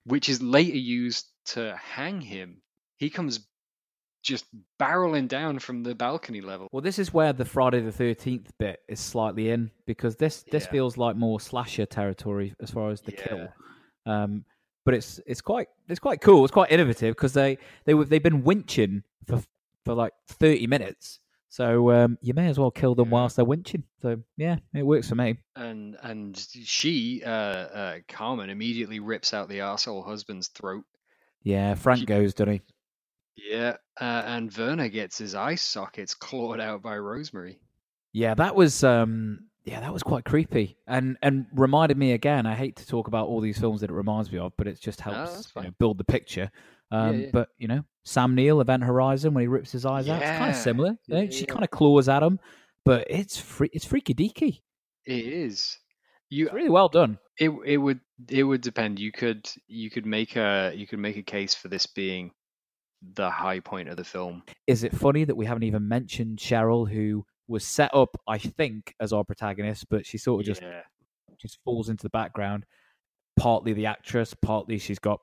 which 0.05 0.29
is 0.29 0.41
later 0.41 0.77
used 0.77 1.27
to 1.47 1.75
hang 1.75 2.21
him. 2.21 2.61
He 2.97 3.09
comes 3.09 3.45
just 4.21 4.45
barreling 4.79 5.27
down 5.27 5.59
from 5.59 5.83
the 5.83 5.95
balcony 5.95 6.41
level. 6.41 6.67
Well, 6.71 6.81
this 6.81 6.99
is 6.99 7.13
where 7.13 7.33
the 7.33 7.45
Friday 7.45 7.79
the 7.81 7.91
Thirteenth 7.91 8.51
bit 8.57 8.79
is 8.87 8.99
slightly 8.99 9.49
in 9.49 9.71
because 9.85 10.15
this 10.17 10.43
this 10.51 10.65
Yeah. 10.65 10.71
feels 10.71 10.97
like 10.97 11.15
more 11.15 11.39
slasher 11.39 11.85
territory 11.85 12.53
as 12.61 12.71
far 12.71 12.89
as 12.91 13.01
the 13.01 13.11
Yeah. 13.13 13.27
kill. 13.27 13.47
Um, 14.05 14.45
but 14.85 14.93
it's 14.93 15.19
it's 15.25 15.41
quite 15.41 15.67
it's 15.87 15.99
quite 15.99 16.21
cool. 16.21 16.43
It's 16.43 16.53
quite 16.53 16.71
innovative 16.71 17.15
because 17.15 17.33
they 17.33 17.57
they 17.85 17.93
they've 17.93 18.23
been 18.23 18.43
winching 18.43 19.03
for 19.27 19.41
for 19.85 19.93
like 19.93 20.13
thirty 20.27 20.67
minutes. 20.67 21.19
So 21.51 21.89
um, 21.91 22.17
you 22.21 22.35
may 22.35 22.47
as 22.47 22.59
well 22.59 22.69
kill 22.69 22.93
them 22.93 23.09
whilst 23.09 23.35
they're 23.35 23.45
winching. 23.45 23.81
So 24.01 24.21
yeah, 24.37 24.57
it 24.73 24.83
works 24.83 25.09
for 25.09 25.15
me. 25.15 25.37
And 25.55 25.97
and 26.03 26.37
she, 26.37 27.23
uh, 27.25 27.29
uh, 27.29 27.95
Carmen, 28.07 28.49
immediately 28.51 28.99
rips 28.99 29.33
out 29.33 29.49
the 29.49 29.59
arsehole 29.59 30.05
husband's 30.05 30.49
throat. 30.49 30.83
Yeah, 31.41 31.73
Frank 31.73 32.01
She- 32.01 32.05
goes, 32.05 32.33
doesn't 32.35 32.53
he? 32.53 32.61
Yeah, 33.47 33.77
uh, 33.99 34.23
and 34.25 34.55
Werner 34.55 34.89
gets 34.89 35.17
his 35.17 35.35
eye 35.35 35.55
sockets 35.55 36.13
clawed 36.13 36.59
out 36.59 36.81
by 36.81 36.97
Rosemary. 36.97 37.59
Yeah, 38.13 38.33
that 38.35 38.55
was 38.55 38.83
um 38.83 39.45
yeah, 39.65 39.79
that 39.81 39.93
was 39.93 40.01
quite 40.03 40.25
creepy. 40.25 40.77
And 40.87 41.17
and 41.21 41.45
reminded 41.53 41.97
me 41.97 42.13
again, 42.13 42.45
I 42.45 42.55
hate 42.55 42.75
to 42.77 42.87
talk 42.87 43.07
about 43.07 43.27
all 43.27 43.39
these 43.41 43.59
films 43.59 43.81
that 43.81 43.89
it 43.89 43.93
reminds 43.93 44.31
me 44.31 44.39
of, 44.39 44.53
but 44.57 44.67
it 44.67 44.79
just 44.79 45.01
helps 45.01 45.51
you 45.55 45.63
know, 45.63 45.71
build 45.79 45.97
the 45.99 46.03
picture. 46.03 46.49
Um 46.91 47.21
yeah. 47.21 47.27
but 47.31 47.49
you 47.57 47.67
know, 47.67 47.83
Sam 48.03 48.33
Neill, 48.33 48.61
Event 48.61 48.83
Horizon, 48.83 49.33
when 49.33 49.43
he 49.43 49.47
rips 49.47 49.71
his 49.71 49.85
eyes 49.85 50.09
out, 50.09 50.21
it's 50.21 50.31
kind 50.31 50.49
of 50.49 50.55
similar. 50.57 50.97
you 51.07 51.15
know, 51.15 51.21
Yeah, 51.21 51.29
she 51.29 51.41
yeah. 51.41 51.53
kind 51.53 51.63
of 51.63 51.69
claws 51.69 52.09
at 52.09 52.23
him, 52.23 52.39
but 52.83 53.05
it's 53.09 53.37
free 53.39 53.69
it's 53.73 53.85
freaky 53.85 54.13
deaky. 54.15 54.61
It 55.05 55.25
is. 55.25 55.77
You 56.29 56.45
It's 56.45 56.53
really 56.53 56.69
well 56.69 56.89
done. 56.89 57.19
it 57.37 57.51
it 57.65 57.77
would 57.77 57.99
it 58.27 58.43
would 58.43 58.61
depend. 58.61 58.99
You 58.99 59.11
could 59.11 59.47
you 59.67 59.91
could 59.91 60.05
make 60.05 60.35
a 60.35 60.73
you 60.75 60.87
could 60.87 60.99
make 60.99 61.17
a 61.17 61.23
case 61.23 61.53
for 61.53 61.67
this 61.67 61.85
being 61.85 62.31
the 63.15 63.29
high 63.29 63.59
point 63.59 63.89
of 63.89 63.97
the 63.97 64.03
film. 64.03 64.43
Is 64.67 64.83
it 64.83 64.95
funny 64.95 65.23
that 65.23 65.35
we 65.35 65.45
haven't 65.45 65.63
even 65.63 65.87
mentioned 65.87 66.39
Cheryl, 66.39 66.89
who 66.89 67.25
was 67.47 67.65
set 67.65 67.93
up, 67.93 68.15
I 68.27 68.37
think, 68.37 68.93
as 68.99 69.11
our 69.11 69.23
protagonist, 69.23 69.87
but 69.89 70.05
she 70.05 70.17
sort 70.17 70.41
of 70.41 70.45
just 70.45 70.61
yeah. 70.61 70.81
just 71.39 71.59
falls 71.63 71.89
into 71.89 72.03
the 72.03 72.09
background. 72.09 72.65
Partly 73.37 73.73
the 73.73 73.85
actress, 73.85 74.33
partly 74.33 74.77
she's 74.77 74.99
got 74.99 75.19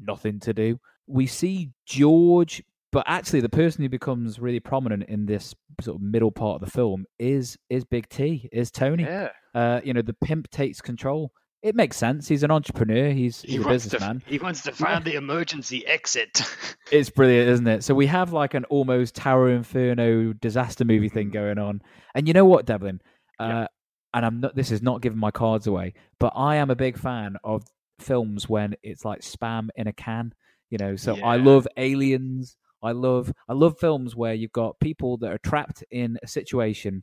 nothing 0.00 0.40
to 0.40 0.54
do. 0.54 0.80
We 1.06 1.26
see 1.26 1.70
George, 1.86 2.62
but 2.92 3.04
actually 3.06 3.40
the 3.40 3.48
person 3.48 3.82
who 3.82 3.88
becomes 3.88 4.38
really 4.38 4.60
prominent 4.60 5.04
in 5.04 5.26
this 5.26 5.54
sort 5.80 5.96
of 5.96 6.02
middle 6.02 6.30
part 6.30 6.62
of 6.62 6.66
the 6.66 6.70
film 6.70 7.04
is 7.18 7.56
is 7.68 7.84
Big 7.84 8.08
T, 8.08 8.48
is 8.52 8.70
Tony. 8.70 9.02
Yeah. 9.02 9.28
Uh, 9.54 9.80
you 9.84 9.92
know, 9.92 10.02
the 10.02 10.16
pimp 10.24 10.50
takes 10.50 10.80
control. 10.80 11.32
It 11.62 11.74
makes 11.74 11.96
sense. 11.96 12.28
He's 12.28 12.42
an 12.44 12.50
entrepreneur. 12.50 13.10
He's, 13.10 13.42
he's 13.42 13.60
a 13.60 13.62
wants 13.64 13.84
to 13.84 13.90
businessman. 13.90 14.22
he 14.26 14.38
wants 14.38 14.62
to 14.62 14.72
find 14.72 15.04
the 15.04 15.14
emergency 15.14 15.86
exit. 15.86 16.42
It's 16.90 17.10
brilliant, 17.10 17.50
isn't 17.50 17.66
it? 17.66 17.84
So 17.84 17.94
we 17.94 18.06
have 18.06 18.32
like 18.32 18.54
an 18.54 18.64
almost 18.66 19.14
Tower 19.14 19.50
Inferno 19.50 20.32
disaster 20.32 20.86
movie 20.86 21.10
thing 21.10 21.28
going 21.30 21.58
on. 21.58 21.82
And 22.14 22.26
you 22.26 22.32
know 22.32 22.46
what, 22.46 22.64
Devlin? 22.64 23.02
Uh, 23.38 23.66
And 24.14 24.24
I'm 24.24 24.40
not. 24.40 24.54
This 24.56 24.70
is 24.70 24.80
not 24.80 25.02
giving 25.02 25.18
my 25.18 25.30
cards 25.30 25.66
away, 25.66 25.92
but 26.18 26.32
I 26.34 26.56
am 26.56 26.70
a 26.70 26.74
big 26.74 26.96
fan 26.96 27.36
of 27.44 27.62
films 28.00 28.48
when 28.48 28.74
it's 28.82 29.04
like 29.04 29.20
spam 29.20 29.68
in 29.76 29.86
a 29.86 29.92
can. 29.92 30.32
You 30.70 30.78
know, 30.78 30.96
so 30.96 31.16
I 31.20 31.36
love 31.36 31.68
Aliens. 31.76 32.56
I 32.82 32.92
love 32.92 33.30
I 33.48 33.52
love 33.52 33.76
films 33.78 34.16
where 34.16 34.32
you've 34.32 34.52
got 34.52 34.80
people 34.80 35.18
that 35.18 35.30
are 35.30 35.38
trapped 35.38 35.84
in 35.90 36.16
a 36.22 36.26
situation, 36.26 37.02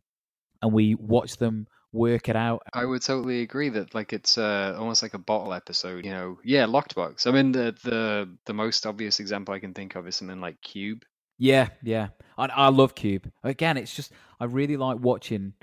and 0.63 0.73
we 0.73 0.95
watch 0.95 1.37
them 1.37 1.67
work 1.95 2.29
it 2.29 2.35
out. 2.35 2.63
I 2.73 2.85
would 2.85 3.01
totally 3.01 3.41
agree 3.41 3.69
that 3.69 3.95
like 3.95 4.13
it's 4.13 4.37
uh, 4.37 4.75
almost 4.77 5.01
like 5.01 5.13
a 5.13 5.19
bottle 5.19 5.53
episode, 5.53 6.05
you 6.05 6.11
know. 6.11 6.39
Yeah, 6.43 6.65
locked 6.65 6.95
box. 6.95 7.25
I 7.25 7.31
mean 7.31 7.51
the 7.51 7.75
the 7.83 8.29
the 8.45 8.53
most 8.53 8.85
obvious 8.85 9.19
example 9.19 9.53
I 9.53 9.59
can 9.59 9.73
think 9.73 9.95
of 9.95 10.07
is 10.07 10.15
something 10.15 10.41
like 10.41 10.61
Cube. 10.61 11.03
Yeah, 11.37 11.69
yeah. 11.81 12.09
I, 12.37 12.45
I 12.45 12.67
love 12.69 12.95
Cube. 12.95 13.31
Again, 13.43 13.77
it's 13.77 13.95
just 13.95 14.11
I 14.39 14.45
really 14.45 14.77
like 14.77 14.99
watching 14.99 15.53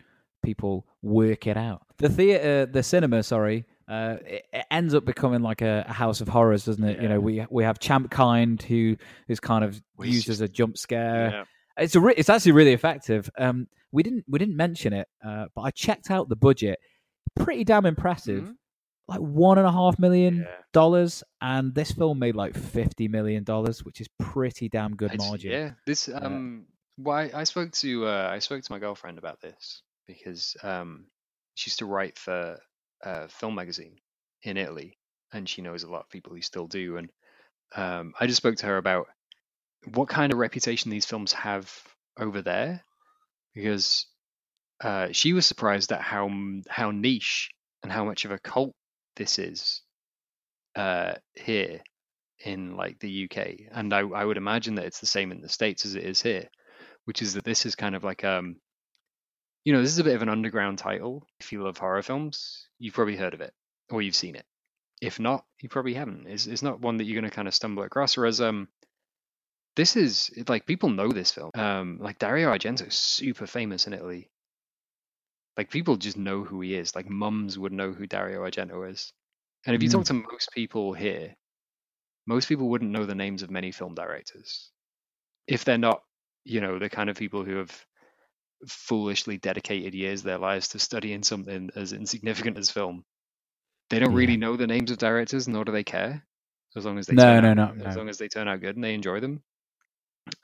people 0.43 0.87
work 1.03 1.47
it 1.47 1.57
out. 1.57 1.83
The 1.99 2.09
theater, 2.09 2.67
the 2.67 2.83
cinema, 2.83 3.23
sorry, 3.23 3.67
uh, 3.89 4.17
it, 4.27 4.47
it 4.53 4.67
ends 4.71 4.95
up 4.95 5.05
becoming 5.05 5.43
like 5.43 5.61
a, 5.63 5.85
a 5.89 5.93
house 5.93 6.21
of 6.21 6.29
horrors, 6.29 6.65
doesn't 6.65 6.85
it? 6.85 7.01
You 7.03 7.09
know, 7.09 7.21
we 7.21 7.45
we 7.51 7.65
have 7.65 7.79
Champ 7.79 8.11
Kind 8.11 8.63
who 8.63 8.97
is 9.29 9.39
kind 9.41 9.65
of 9.65 9.81
Well, 9.97 10.09
used 10.09 10.29
as 10.29 10.41
a 10.41 10.49
jump 10.49 10.79
scare. 10.79 11.31
Yeah. 11.31 11.45
It's 11.85 11.95
a 11.95 12.01
re- 12.01 12.15
it's 12.17 12.29
actually 12.29 12.53
really 12.53 12.73
effective. 12.73 13.31
Um, 13.39 13.69
we 13.93 14.03
didn't 14.03 14.25
we 14.29 14.39
didn't 14.39 14.57
mention 14.57 14.93
it, 14.93 15.09
uh, 15.25 15.47
but 15.55 15.63
I 15.63 15.71
checked 15.71 16.11
out 16.11 16.29
the 16.29 16.37
budget. 16.37 16.79
Pretty 17.37 17.65
damn 17.65 17.87
impressive. 17.87 18.45
Mhm. 18.45 18.57
Like 19.09 19.21
one 19.21 19.59
and 19.59 19.67
a 19.67 19.73
half 19.73 19.99
million 19.99 20.37
Yeah. 20.39 20.57
dollars, 20.73 21.23
and 21.41 21.75
this 21.75 21.93
film 21.93 22.19
made 22.19 22.35
like 22.37 22.55
fifty 22.57 23.09
million 23.09 23.45
dollars, 23.45 23.85
which 23.85 24.01
is 24.01 24.09
pretty 24.19 24.69
damn 24.69 24.97
good 24.97 25.13
It's- 25.13 25.29
margin. 25.29 25.51
Yeah, 25.53 25.71
this 25.87 26.09
um, 26.09 26.67
why 26.97 27.31
I 27.35 27.45
spoke 27.45 27.73
to 27.73 28.07
uh, 28.07 28.29
I 28.31 28.39
spoke 28.39 28.63
to 28.63 28.73
my 28.73 28.79
girlfriend 28.79 29.19
about 29.19 29.41
this 29.41 29.83
because 30.07 30.57
um, 30.63 31.07
she 31.55 31.69
used 31.69 31.79
to 31.81 31.87
write 31.87 32.17
for 32.19 32.59
a 33.03 33.29
film 33.29 33.55
magazine 33.55 33.97
in 34.43 34.57
Italy, 34.57 34.99
and 35.33 35.49
she 35.49 35.63
knows 35.63 35.83
a 35.83 35.91
lot 35.91 36.01
of 36.03 36.09
people 36.11 36.33
who 36.35 36.41
still 36.43 36.67
do. 36.69 36.97
And 36.97 37.11
um, 37.75 38.15
I 38.19 38.27
just 38.27 38.37
spoke 38.39 38.57
to 38.57 38.67
her 38.67 38.77
about 38.79 39.07
what 39.95 40.09
kind 40.09 40.33
of 40.33 40.39
reputation 40.39 40.91
these 40.91 41.07
films 41.07 41.33
have 41.33 41.71
over 42.19 42.41
there, 42.43 42.85
because 43.55 44.07
uh, 44.83 45.09
she 45.13 45.33
was 45.33 45.47
surprised 45.47 45.93
at 45.93 46.01
how 46.01 46.31
how 46.69 46.91
niche 46.91 47.51
and 47.83 47.93
how 47.93 48.05
much 48.05 48.25
of 48.25 48.31
a 48.31 48.39
cult 48.39 48.75
this 49.17 49.39
is 49.39 49.83
uh, 50.77 51.15
here 51.35 51.81
in 52.45 52.77
like 52.77 52.99
the 52.99 53.25
UK, 53.25 53.71
and 53.71 53.93
I, 53.93 54.01
I 54.01 54.25
would 54.25 54.37
imagine 54.37 54.77
that 54.77 54.87
it's 54.87 55.01
the 55.01 55.07
same 55.07 55.33
in 55.33 55.41
the 55.41 55.49
states 55.49 55.87
as 55.87 55.95
it 55.95 56.05
is 56.05 56.21
here, 56.23 56.49
which 57.05 57.23
is 57.23 57.35
that 57.35 57.45
this 57.45 57.67
is 57.67 57.75
kind 57.77 57.95
of 57.95 58.05
like 58.05 58.25
um, 58.25 58.57
you 59.65 59.73
know, 59.73 59.81
this 59.81 59.93
is 59.93 59.99
a 59.99 60.05
bit 60.05 60.17
of 60.17 60.23
an 60.23 60.29
underground 60.29 60.79
title. 60.79 61.27
If 61.39 61.53
you 61.53 61.63
love 61.63 61.79
horror 61.79 62.03
films, 62.03 62.67
you've 62.79 62.95
probably 62.95 63.17
heard 63.17 63.35
of 63.35 63.41
it 63.41 63.53
or 63.91 64.03
you've 64.03 64.17
seen 64.17 64.35
it. 64.35 64.45
If 65.01 65.21
not, 65.21 65.45
you 65.61 65.69
probably 65.69 65.95
haven't. 65.95 66.27
It's 66.27 66.47
it's 66.47 66.63
not 66.63 66.81
one 66.81 66.97
that 66.99 67.05
you're 67.05 67.21
going 67.21 67.31
to 67.31 67.35
kind 67.35 67.49
of 67.49 67.55
stumble 67.55 67.83
across. 67.83 68.17
Whereas 68.17 68.41
um, 68.41 68.69
this 69.77 69.97
is 69.97 70.31
like 70.49 70.67
people 70.67 70.91
know 70.91 71.09
this 71.09 71.33
film. 71.33 71.51
Um, 71.55 71.99
like 72.01 72.19
Dario 72.19 72.53
Argento 72.53 72.89
is 72.89 72.95
super 72.95 73.47
famous 73.47 73.87
in 73.87 73.93
Italy. 73.95 74.31
Like 75.57 75.71
people 75.71 75.97
just 75.97 76.17
know 76.17 76.45
who 76.45 76.61
he 76.61 76.75
is. 76.75 76.95
Like 76.97 77.09
mums 77.11 77.59
would 77.59 77.73
know 77.73 77.93
who 77.93 78.07
Dario 78.07 78.45
Argento 78.45 78.91
is. 78.91 79.13
And 79.67 79.77
if 79.77 79.83
you 79.83 79.89
talk 79.89 80.07
to 80.07 80.15
most 80.15 80.51
people 80.53 80.93
here, 80.93 81.35
most 82.27 82.49
people 82.49 82.69
wouldn't 82.69 82.91
know 82.91 83.07
the 83.07 83.15
names 83.15 83.43
of 83.43 83.51
many 83.51 83.73
film 83.73 83.95
directors 83.95 84.71
if 85.47 85.65
they're 85.65 85.79
not, 85.79 86.03
you 86.45 86.61
know, 86.61 86.79
the 86.79 86.89
kind 86.91 87.11
of 87.11 87.17
people 87.17 87.45
who 87.45 87.57
have 87.57 87.87
foolishly 88.69 89.39
dedicated 89.39 89.95
years 89.95 90.21
of 90.21 90.27
their 90.27 90.39
lives 90.39 90.69
to 90.69 90.79
studying 90.79 91.23
something 91.23 91.71
as 91.77 91.93
insignificant 91.93 92.59
as 92.59 92.71
film. 92.71 93.05
They 93.91 93.99
don't 93.99 94.11
Yeah. 94.11 94.17
really 94.17 94.37
know 94.37 94.57
the 94.57 94.67
names 94.67 94.91
of 94.91 94.99
directors, 94.99 95.49
nor 95.49 95.65
do 95.65 95.73
they 95.73 95.85
care, 95.85 96.27
as 96.77 96.85
long 96.87 96.99
as 96.99 97.07
they 97.07 97.15
No, 97.15 97.27
turn 97.27 97.41
no, 97.41 97.53
out, 97.53 97.55
no, 97.55 97.73
as 97.87 97.97
no. 97.97 97.97
long 97.97 98.09
as 98.09 98.19
they 98.19 98.29
turn 98.29 98.49
out 98.49 98.61
good 98.61 98.77
and 98.77 98.85
they 98.85 98.95
enjoy 98.95 99.21
them. 99.21 99.43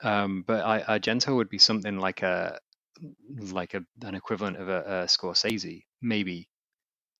Um, 0.01 0.43
but 0.45 0.65
I, 0.65 0.99
Argento 0.99 1.35
would 1.35 1.49
be 1.49 1.57
something 1.57 1.97
like 1.97 2.21
a 2.21 2.59
like 3.51 3.73
a 3.73 3.83
an 4.03 4.15
equivalent 4.15 4.57
of 4.57 4.69
a, 4.69 4.79
a 4.79 5.05
Scorsese, 5.05 5.85
maybe 6.01 6.49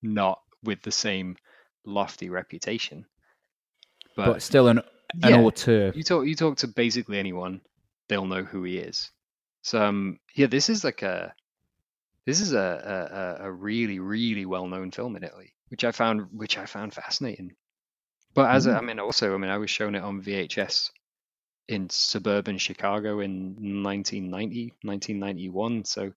not 0.01 0.39
with 0.63 0.81
the 0.81 0.91
same 0.91 1.37
lofty 1.85 2.29
reputation, 2.29 3.05
but, 4.15 4.25
but, 4.25 4.41
still 4.41 4.67
an 4.67 4.79
an 5.23 5.31
yeah, 5.31 5.41
auteur. 5.41 5.91
you 5.95 6.03
talk 6.03 6.25
you 6.25 6.35
talk 6.35 6.57
to 6.57 6.67
basically 6.67 7.17
anyone, 7.17 7.61
they'll 8.07 8.25
know 8.25 8.43
who 8.43 8.63
he 8.63 8.77
is. 8.77 9.11
So 9.61 9.81
um, 9.83 10.19
yeah, 10.35 10.47
this 10.47 10.69
is 10.69 10.83
like 10.83 11.01
a 11.01 11.33
this 12.25 12.41
is 12.41 12.53
a 12.53 13.37
a, 13.39 13.45
a- 13.45 13.51
really 13.51 13.99
really 13.99 14.45
well 14.45 14.67
known 14.67 14.91
film 14.91 15.15
in 15.15 15.23
Italy, 15.23 15.53
which 15.69 15.83
I 15.83 15.91
found 15.91 16.27
which 16.31 16.57
I 16.57 16.65
found 16.65 16.93
fascinating. 16.93 17.55
But 18.35 18.51
as 18.51 18.67
a, 18.67 18.73
I 18.73 18.81
mean, 18.81 18.99
also 18.99 19.33
I 19.33 19.37
mean, 19.37 19.49
I 19.49 19.57
was 19.57 19.69
shown 19.69 19.95
it 19.95 20.03
on 20.03 20.21
VHS 20.21 20.91
in 21.69 21.89
suburban 21.89 22.57
Chicago 22.57 23.19
in 23.21 23.55
1990, 23.83 24.73
1991. 24.83 25.85
So 25.85 26.11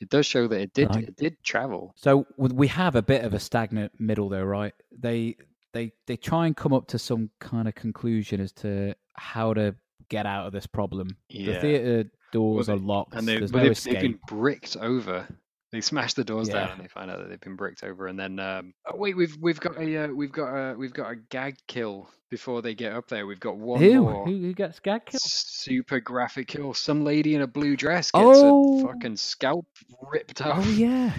it 0.00 0.08
does 0.10 0.26
show 0.26 0.46
that 0.48 0.60
it 0.60 0.72
did 0.74 0.88
Right. 0.90 1.04
it 1.08 1.16
did 1.16 1.42
travel. 1.42 1.94
So 1.96 2.26
we 2.36 2.66
have 2.68 2.94
a 2.96 3.02
bit 3.02 3.24
of 3.24 3.32
a 3.32 3.38
stagnant 3.40 3.98
middle, 3.98 4.28
though, 4.28 4.44
right? 4.44 4.74
They 4.96 5.36
they 5.72 5.92
they 6.06 6.16
try 6.16 6.46
and 6.46 6.56
come 6.56 6.72
up 6.72 6.88
to 6.88 6.98
some 6.98 7.30
kind 7.40 7.68
of 7.68 7.74
conclusion 7.74 8.40
as 8.40 8.52
to 8.52 8.94
how 9.14 9.54
to 9.54 9.74
get 10.08 10.26
out 10.26 10.46
of 10.46 10.52
this 10.52 10.66
problem. 10.66 11.16
Yeah. 11.28 11.52
The 11.54 11.60
theater 11.60 12.10
doors 12.32 12.68
Well, 12.68 12.76
are 12.76 12.80
locked. 12.80 13.14
and 13.14 13.26
they 13.26 13.38
There's 13.38 13.50
but 13.52 13.58
no 13.58 13.64
they've, 13.64 13.72
escape. 13.72 13.92
they've 13.94 14.02
been 14.02 14.20
bricked 14.26 14.76
over 14.76 15.26
They 15.70 15.82
smash 15.82 16.14
the 16.14 16.24
doors 16.24 16.48
down 16.48 16.70
and 16.70 16.80
they 16.82 16.88
find 16.88 17.10
out 17.10 17.18
that 17.18 17.28
they've 17.28 17.40
been 17.40 17.56
bricked 17.56 17.84
over. 17.84 18.06
And 18.06 18.18
then, 18.18 18.38
um, 18.40 18.72
oh, 18.86 18.96
wait, 18.96 19.14
we've 19.16 19.36
we've 19.38 19.60
got 19.60 19.76
a 19.78 20.04
uh, 20.04 20.08
we've 20.08 20.32
got 20.32 20.54
a 20.54 20.74
we've 20.74 20.94
got 20.94 21.10
a 21.10 21.16
gag 21.16 21.56
kill 21.66 22.08
before 22.30 22.62
they 22.62 22.74
get 22.74 22.92
up 22.92 23.08
there. 23.08 23.26
We've 23.26 23.38
got 23.40 23.58
one 23.58 23.78
Who? 23.80 24.02
more 24.02 24.24
who? 24.26 24.38
Who 24.38 24.54
gets 24.54 24.80
gag 24.80 25.04
killed? 25.04 25.20
super 25.20 26.00
graphic 26.00 26.48
kill. 26.48 26.72
Some 26.72 27.04
lady 27.04 27.34
in 27.34 27.42
a 27.42 27.46
blue 27.46 27.76
dress 27.76 28.10
gets 28.10 28.24
Oh. 28.26 28.80
a 28.84 28.86
fucking 28.92 29.16
scalp 29.16 29.66
ripped 30.10 30.40
off. 30.40 30.64
Oh 30.66 30.70
yeah. 30.70 31.12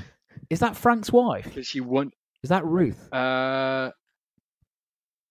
Is 0.49 0.61
that 0.61 0.75
Frank's 0.75 1.11
wife? 1.11 1.45
Because 1.45 1.67
she 1.67 1.79
won. 1.79 2.11
Is 2.41 2.49
that 2.49 2.65
Ruth? 2.65 3.13
Uh, 3.13 3.91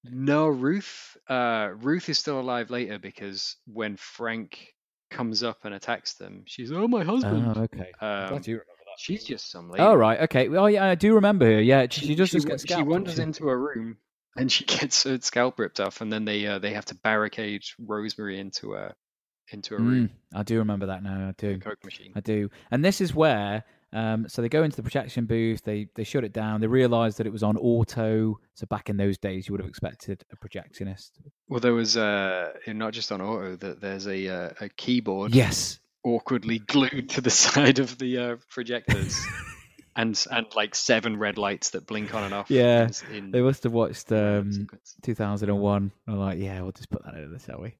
no, 0.04 0.46
Ruth. 0.46 1.16
Uh, 1.28 1.70
Ruth 1.80 2.08
is 2.08 2.18
still 2.18 2.38
alive 2.38 2.70
later 2.70 2.98
because 3.00 3.56
when 3.66 3.96
Frank 3.96 4.74
comes 5.10 5.42
up 5.42 5.64
and 5.64 5.74
attacks 5.74 6.14
them, 6.14 6.44
she's 6.46 6.70
oh 6.70 6.86
my 6.86 7.02
husband. 7.02 7.52
Oh, 7.56 7.62
okay. 7.62 7.90
Um, 8.00 8.28
Glad 8.28 8.46
you 8.46 8.54
remember 8.54 8.64
that. 8.77 8.77
She's 8.98 9.24
just 9.24 9.50
some 9.50 9.70
lady. 9.70 9.82
Oh 9.82 9.94
right, 9.94 10.20
okay. 10.22 10.48
Oh 10.48 10.66
yeah, 10.66 10.86
I 10.86 10.94
do 10.94 11.14
remember 11.14 11.46
her. 11.46 11.62
Yeah, 11.62 11.86
she, 11.90 12.00
she 12.02 12.06
she, 12.08 12.14
just 12.14 12.48
wa- 12.48 12.56
she 12.56 12.82
wanders 12.82 13.14
doesn't 13.14 13.28
into 13.28 13.48
a 13.48 13.56
room 13.56 13.96
and 14.38 14.50
she 14.50 14.64
gets 14.66 15.04
her 15.04 15.18
scalp 15.20 15.58
ripped 15.58 15.80
off, 15.80 16.00
and 16.00 16.12
then 16.12 16.24
they 16.24 16.46
uh, 16.46 16.58
they 16.58 16.72
have 16.72 16.86
to 16.86 16.94
barricade 16.94 17.62
Rosemary 17.78 18.38
into 18.38 18.74
a 18.74 18.94
into 19.50 19.74
a 19.74 19.78
room. 19.78 20.08
Mm, 20.08 20.38
I 20.38 20.42
do 20.42 20.58
remember 20.58 20.86
that 20.86 21.02
now. 21.02 21.28
I 21.28 21.34
do. 21.36 21.58
Coke 21.58 21.84
machine. 21.84 22.12
I 22.14 22.20
do. 22.20 22.50
And 22.70 22.84
this 22.84 23.00
is 23.00 23.14
where, 23.14 23.64
um, 23.92 24.28
so 24.28 24.42
they 24.42 24.48
go 24.48 24.62
into 24.62 24.76
the 24.76 24.82
projection 24.82 25.26
booth. 25.26 25.62
They 25.62 25.88
they 25.94 26.04
shut 26.04 26.24
it 26.24 26.32
down. 26.32 26.60
They 26.60 26.66
realise 26.66 27.16
that 27.16 27.26
it 27.26 27.32
was 27.32 27.42
on 27.42 27.56
auto. 27.56 28.38
So 28.54 28.66
back 28.66 28.88
in 28.88 28.96
those 28.96 29.18
days, 29.18 29.48
you 29.48 29.52
would 29.52 29.60
have 29.60 29.68
expected 29.68 30.24
a 30.32 30.36
projectionist. 30.36 31.10
Well, 31.48 31.60
there 31.60 31.74
was 31.74 31.96
uh, 31.96 32.52
not 32.66 32.92
just 32.92 33.12
on 33.12 33.20
auto 33.20 33.56
that 33.56 33.80
there's 33.80 34.06
a 34.06 34.28
uh, 34.28 34.50
a 34.60 34.68
keyboard. 34.68 35.34
Yes. 35.34 35.80
Awkwardly 36.14 36.58
glued 36.58 37.10
to 37.10 37.20
the 37.20 37.30
side 37.44 37.78
of 37.78 37.98
the 37.98 38.18
uh, 38.18 38.36
projectors, 38.50 39.24
and 39.96 40.22
and 40.30 40.46
like 40.54 40.74
seven 40.74 41.16
red 41.18 41.38
lights 41.38 41.70
that 41.70 41.86
blink 41.86 42.14
on 42.14 42.24
and 42.24 42.34
off. 42.34 42.50
Yeah. 42.50 42.88
in- 43.12 43.30
They 43.30 43.40
must 43.42 43.62
have 43.64 43.72
watched 43.72 44.10
um, 44.12 44.68
2001. 45.02 45.92
I'm 46.06 46.18
like, 46.18 46.38
yeah, 46.38 46.60
we'll 46.62 46.72
just 46.72 46.90
put 46.90 47.04
that 47.04 47.14
in 47.14 47.30
there, 47.30 47.40
shall 47.40 47.60
we? 47.60 47.74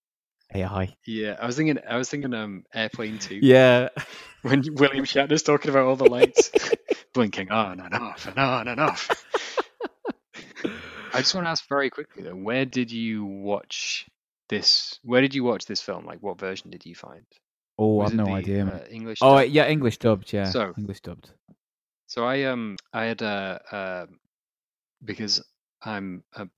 AI. 0.54 0.94
Yeah, 1.04 1.36
I 1.40 1.44
was 1.46 1.56
thinking. 1.56 1.78
I 1.88 1.96
was 1.98 2.08
thinking. 2.08 2.32
Um, 2.34 2.64
Airplane 2.74 3.18
Two. 3.18 3.38
Yeah. 3.42 3.88
When 4.42 4.62
William 4.76 5.04
Shatner's 5.04 5.42
talking 5.42 5.68
about 5.72 5.86
all 5.86 5.96
the 5.96 6.06
lights 6.08 6.52
blinking 7.12 7.50
on 7.50 7.80
and 7.80 7.92
off 7.92 8.26
and 8.28 8.38
on 8.38 8.68
and 8.68 8.78
off. 8.78 9.10
I 11.12 11.18
just 11.18 11.34
want 11.34 11.46
to 11.46 11.50
ask 11.50 11.68
very 11.68 11.90
quickly 11.90 12.22
though, 12.22 12.36
where 12.36 12.64
did 12.64 12.92
you 12.92 13.24
watch 13.24 14.06
this? 14.48 14.98
Where 15.02 15.20
did 15.20 15.34
you 15.34 15.42
watch 15.42 15.66
this 15.66 15.80
film? 15.80 16.06
Like, 16.06 16.22
what 16.22 16.38
version 16.38 16.70
did 16.70 16.86
you 16.86 16.94
find? 16.94 17.24
Oh, 17.78 18.00
I've 18.00 18.14
no 18.14 18.24
the, 18.24 18.32
idea. 18.32 18.62
uh, 18.62 18.66
man. 18.66 18.82
English. 18.90 19.18
Oh, 19.22 19.38
dub? 19.38 19.48
yeah, 19.48 19.66
English 19.68 19.98
dubbed. 19.98 20.32
Yeah. 20.32 20.50
So- 20.50 20.74
English 20.76 21.00
dubbed. 21.00 21.30
So 22.06 22.24
I 22.24 22.44
um 22.44 22.76
I 22.92 23.04
had 23.04 23.22
uh, 23.22 23.58
uh 23.70 24.06
because 25.04 25.44
I'm 25.82 26.24
a 26.34 26.48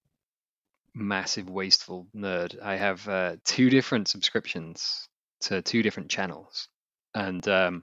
massive 0.95 1.51
wasteful 1.51 2.07
nerd. 2.15 2.61
I 2.63 2.77
have 2.77 3.07
uh, 3.09 3.37
two 3.45 3.71
different 3.71 4.09
subscriptions 4.09 5.09
to 5.43 5.63
two 5.63 5.83
different 5.83 6.11
channels, 6.11 6.69
and 7.15 7.47
um, 7.49 7.83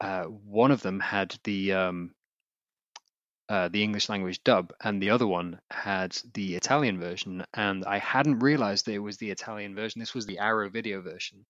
uh, 0.00 0.24
one 0.24 0.70
of 0.70 0.82
them 0.82 1.00
had 1.00 1.34
the 1.44 1.72
um, 1.72 2.14
uh, 3.48 3.68
the 3.68 3.82
English 3.82 4.08
language 4.08 4.42
dub, 4.44 4.72
and 4.82 5.02
the 5.02 5.10
other 5.10 5.26
one 5.26 5.60
had 5.70 6.16
the 6.34 6.54
Italian 6.54 6.98
version. 7.00 7.44
And 7.54 7.84
I 7.84 7.98
hadn't 7.98 8.40
realized 8.40 8.86
that 8.86 8.92
it 8.92 8.98
was 8.98 9.16
the 9.16 9.30
Italian 9.30 9.74
version. 9.74 10.00
This 10.00 10.14
was 10.14 10.26
the 10.26 10.38
Arrow 10.38 10.68
video 10.68 11.00
version. 11.00 11.46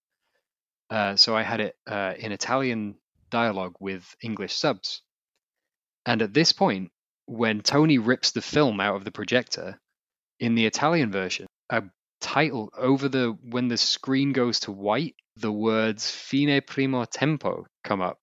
Uh, 0.91 1.17
so 1.17 1.37
I 1.37 1.43
had 1.43 1.61
it 1.61 1.77
uh, 1.87 2.15
in 2.19 2.33
Italian 2.33 2.97
dialogue 3.31 3.75
with 3.81 4.15
English 4.23 4.55
subs. 4.55 5.03
And 6.07 6.23
at 6.23 6.33
this 6.33 6.53
point, 6.53 6.91
when 7.27 7.61
Tony 7.61 7.99
rips 7.99 8.31
the 8.31 8.41
film 8.41 8.81
out 8.81 8.97
of 8.97 9.05
the 9.05 9.11
projector, 9.11 9.79
in 10.41 10.55
the 10.55 10.67
Italian 10.67 11.11
version, 11.11 11.47
a 11.69 11.83
title 12.21 12.71
over 12.77 13.09
the 13.09 13.37
when 13.43 13.69
the 13.69 13.77
screen 13.77 14.33
goes 14.33 14.61
to 14.61 14.73
white, 14.73 15.15
the 15.37 15.53
words 15.53 16.11
"Fine 16.11 16.63
primo 16.67 17.05
tempo" 17.05 17.67
come 17.85 18.01
up, 18.01 18.19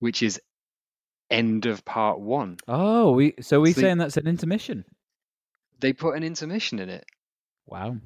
which 0.00 0.22
is 0.22 0.40
end 1.30 1.66
of 1.66 1.84
part 1.84 2.18
one. 2.18 2.56
Oh, 2.66 3.12
we 3.12 3.34
so 3.40 3.60
we 3.60 3.72
So- 3.72 3.82
saying 3.82 3.98
that's 3.98 4.16
an 4.16 4.26
intermission. 4.26 4.84
They 5.78 5.92
put 5.92 6.16
an 6.16 6.22
intermission 6.24 6.78
in 6.78 6.88
it. 6.90 7.04
Wow. 7.66 7.96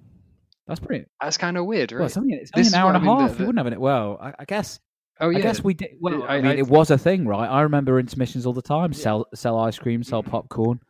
That's 0.67 0.81
pretty. 0.81 1.05
That's 1.21 1.37
kind 1.37 1.57
of 1.57 1.67
weird, 1.67 1.93
right? 1.93 1.99
Well, 2.01 2.07
it's 2.07 2.17
only, 2.17 2.35
it's 2.35 2.51
This 2.55 2.69
only 2.75 2.79
an 2.79 2.83
hour 2.83 2.95
and 2.95 2.97
a 2.97 3.01
I 3.01 3.03
mean, 3.15 3.21
half. 3.21 3.31
the- 3.33 3.37
the- 3.39 3.47
wouldn't 3.47 3.65
have 3.67 3.73
it. 3.73 3.81
Well, 3.81 4.19
I, 4.21 4.33
I 4.39 4.45
guess. 4.47 4.81
oh 5.21 5.29
yeah, 5.29 5.39
I 5.39 5.43
guess 5.43 5.63
we 5.63 5.75
did. 5.75 5.91
Well, 6.01 6.23
I, 6.25 6.37
I- 6.37 6.41
mean, 6.41 6.59
it 6.59 6.67
was 6.69 6.91
a 6.91 6.99
thing, 6.99 7.27
right? 7.27 7.47
I 7.49 7.63
remember 7.63 7.99
intermissions 8.01 8.47
all 8.47 8.53
the 8.55 8.63
time. 8.63 8.93
Yeah. 8.93 8.99
Sell 8.99 9.27
sell 9.35 9.59
ice 9.59 9.79
cream, 9.79 10.03
sell 10.03 10.23
Mhm. 10.23 10.31
popcorn, 10.31 10.81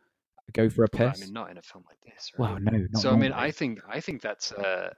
go 0.53 0.69
for 0.69 0.83
a 0.85 0.87
piss. 0.89 1.21
I 1.21 1.25
mean, 1.25 1.33
not 1.33 1.51
in 1.51 1.57
a 1.57 1.61
film 1.61 1.83
like 1.89 1.97
this. 2.05 2.31
Right? 2.37 2.51
well, 2.51 2.59
no, 2.61 2.71
not 2.91 3.01
so 3.01 3.11
I 3.11 3.15
mean. 3.17 3.33
I 3.33 3.51
think 3.51 3.79
I 3.89 3.99
think 3.99 4.21
that's 4.21 4.51
uh, 4.53 4.89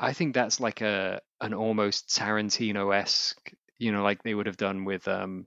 I 0.00 0.12
think 0.12 0.34
that's 0.34 0.58
like 0.60 0.80
a 0.80 1.20
an 1.40 1.54
almost 1.54 2.08
Tarantino 2.08 2.92
esque, 2.94 3.52
you 3.78 3.92
know, 3.92 4.02
like 4.02 4.22
they 4.24 4.34
would 4.34 4.46
have 4.46 4.56
done 4.56 4.84
with 4.84 5.06
um, 5.06 5.46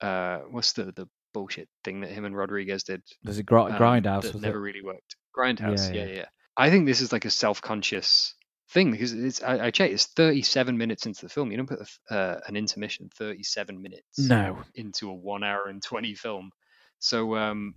uh, 0.00 0.38
what's 0.50 0.72
the 0.72 0.84
the 0.92 1.06
bullshit 1.34 1.68
thing 1.84 2.00
that 2.00 2.10
him 2.10 2.24
and 2.24 2.34
Rodriguez 2.34 2.82
did? 2.84 3.02
there's 3.22 3.38
a 3.38 3.42
gr- 3.42 3.58
um, 3.58 3.72
grindhouse. 3.72 4.22
that 4.22 4.32
was 4.32 4.42
never 4.42 4.58
it? 4.58 4.62
really 4.62 4.82
worked. 4.82 5.16
Grindhouse, 5.36 5.94
Yeah, 5.94 6.00
yeah, 6.04 6.06
yeah. 6.08 6.14
yeah, 6.16 6.24
I 6.58 6.70
think 6.70 6.86
this 6.86 7.00
is 7.00 7.12
like 7.12 7.24
a 7.24 7.30
self 7.30 7.62
conscious 7.62 8.34
thing 8.70 8.90
because 8.90 9.12
it's 9.12 9.42
I, 9.42 9.66
I 9.66 9.70
checked 9.70 9.94
it's 9.94 10.06
37 10.06 10.76
minutes 10.76 11.06
into 11.06 11.22
the 11.22 11.28
film. 11.28 11.50
You 11.50 11.56
don't 11.56 11.68
put 11.68 11.80
a 12.10 12.14
uh, 12.14 12.40
an 12.48 12.56
intermission 12.56 13.08
37 13.16 13.80
minutes 13.80 14.18
No. 14.18 14.62
into 14.74 15.08
a 15.08 15.14
one 15.14 15.44
hour 15.44 15.68
and 15.68 15.82
20 15.82 16.14
film. 16.14 16.50
So 16.98 17.36
um, 17.36 17.74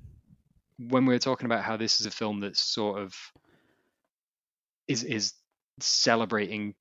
when 0.89 1.05
we're 1.05 1.19
talking 1.19 1.45
about 1.45 1.63
how 1.63 1.77
this 1.77 2.01
is 2.01 2.07
a 2.07 2.11
film 2.11 2.39
that's 2.39 2.61
sort 2.63 2.99
of 2.99 3.13
is 4.87 5.03
is 5.03 5.33
celebrating 5.79 6.73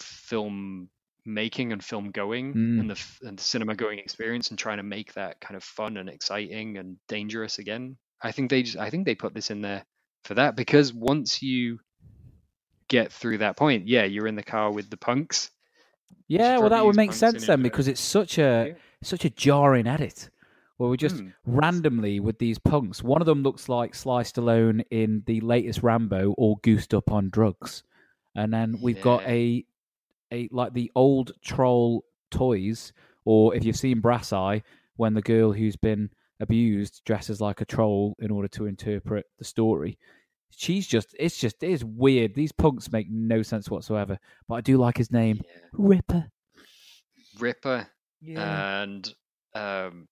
film 0.00 0.88
making 1.24 1.72
and 1.72 1.82
film 1.84 2.10
going 2.10 2.54
Mm. 2.54 2.80
and 2.80 2.90
the 2.90 3.04
and 3.22 3.38
the 3.38 3.42
cinema 3.42 3.74
going 3.74 3.98
experience 3.98 4.50
and 4.50 4.58
trying 4.58 4.78
to 4.78 4.82
make 4.82 5.12
that 5.14 5.40
kind 5.40 5.56
of 5.56 5.64
fun 5.64 5.96
and 5.96 6.08
exciting 6.08 6.78
and 6.78 6.96
dangerous 7.08 7.58
again. 7.58 7.96
I 8.22 8.32
think 8.32 8.50
they 8.50 8.62
just, 8.62 8.78
I 8.78 8.90
think 8.90 9.04
they 9.06 9.14
put 9.14 9.34
this 9.34 9.50
in 9.50 9.60
there 9.60 9.84
for 10.24 10.34
that 10.34 10.56
because 10.56 10.92
once 10.92 11.42
you 11.42 11.80
get 12.88 13.12
through 13.12 13.38
that 13.38 13.56
point, 13.56 13.86
yeah, 13.86 14.04
you're 14.04 14.26
in 14.26 14.36
the 14.36 14.42
car 14.42 14.72
with 14.72 14.90
the 14.90 14.96
punks. 14.96 15.50
Yeah, 16.26 16.58
well, 16.58 16.70
that 16.70 16.84
would 16.84 16.96
make 16.96 17.12
sense 17.12 17.46
then 17.46 17.60
it, 17.60 17.62
because 17.62 17.88
it's 17.88 18.00
such 18.00 18.38
a 18.38 18.76
such 19.02 19.24
a 19.24 19.30
jarring 19.30 19.86
edit 19.86 20.28
where 20.76 20.88
we're 20.90 20.96
just 20.96 21.16
Mm. 21.16 21.34
randomly 21.44 22.20
with 22.20 22.38
these 22.38 22.58
punks. 22.58 23.02
One 23.02 23.20
of 23.20 23.26
them 23.26 23.42
looks 23.42 23.68
like 23.68 23.94
Sly 23.94 24.22
Stallone 24.22 24.84
in 24.90 25.22
the 25.26 25.40
latest 25.40 25.82
Rambo, 25.82 26.34
all 26.34 26.56
goosed 26.62 26.94
up 26.94 27.10
on 27.10 27.30
drugs, 27.30 27.82
and 28.34 28.52
then 28.52 28.78
we've 28.80 29.00
got 29.00 29.22
a 29.26 29.64
a 30.32 30.48
like 30.52 30.74
the 30.74 30.90
old 30.94 31.32
troll 31.42 32.04
toys, 32.30 32.92
or 33.24 33.54
if 33.54 33.64
you've 33.64 33.76
seen 33.76 34.00
Brass 34.00 34.32
Eye, 34.32 34.62
when 34.96 35.14
the 35.14 35.22
girl 35.22 35.52
who's 35.52 35.76
been 35.76 36.10
abused 36.40 37.02
dresses 37.04 37.40
like 37.40 37.60
a 37.60 37.64
troll 37.64 38.14
in 38.20 38.30
order 38.30 38.48
to 38.48 38.66
interpret 38.66 39.26
the 39.38 39.44
story. 39.44 39.98
She's 40.50 40.86
just, 40.86 41.14
it's 41.18 41.36
just, 41.38 41.62
it 41.62 41.70
is 41.70 41.84
weird. 41.84 42.34
These 42.34 42.52
punks 42.52 42.90
make 42.90 43.06
no 43.10 43.42
sense 43.42 43.70
whatsoever. 43.70 44.18
But 44.48 44.54
I 44.56 44.60
do 44.62 44.78
like 44.78 44.96
his 44.96 45.10
name, 45.12 45.40
Yeah. 45.44 45.60
Ripper. 45.72 46.26
Ripper 47.38 47.86
and 48.36 49.14
um, 49.54 50.08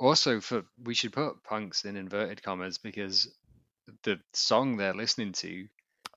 also 0.00 0.40
for 0.40 0.62
we 0.82 0.94
should 0.94 1.12
put 1.12 1.42
punks 1.44 1.84
in 1.84 1.96
inverted 1.96 2.42
commas 2.42 2.78
because 2.78 3.28
the 4.04 4.18
song 4.32 4.76
they're 4.76 4.94
listening 4.94 5.32
to 5.32 5.66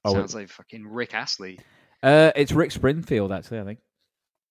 Oh, 0.05 0.11
it- 0.11 0.13
sounds 0.13 0.35
like 0.35 0.49
fucking 0.49 0.87
Rick 0.87 1.13
Astley. 1.13 1.59
Uh, 2.03 2.31
it's 2.35 2.51
Rick 2.51 2.71
Springfield, 2.71 3.31
actually. 3.31 3.59
I 3.59 3.63
think. 3.63 3.79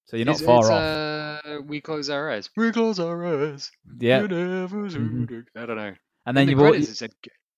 So 0.07 0.17
you're 0.17 0.27
not 0.27 0.37
It's- 0.41 0.47
far 0.47 0.61
it's, 0.61 0.71
off. 0.71 1.47
Uh, 1.59 1.63
we 1.63 1.81
close 1.81 2.09
our 2.11 2.31
eyes. 2.31 2.49
We 2.57 2.73
close 2.73 2.99
our 3.01 3.27
eyes. 3.27 3.71
yeah, 4.01 4.23
You 4.23 4.29
Mhm. 4.29 5.29
should- 5.29 5.49
I 5.57 5.67
don't 5.67 5.77
know. 5.77 5.95
and 6.27 6.37
then 6.37 6.49
in 6.49 6.57
the 6.57 6.65
al- 6.65 6.71
credits 6.71 6.91
it 6.91 6.97
said 6.97 7.11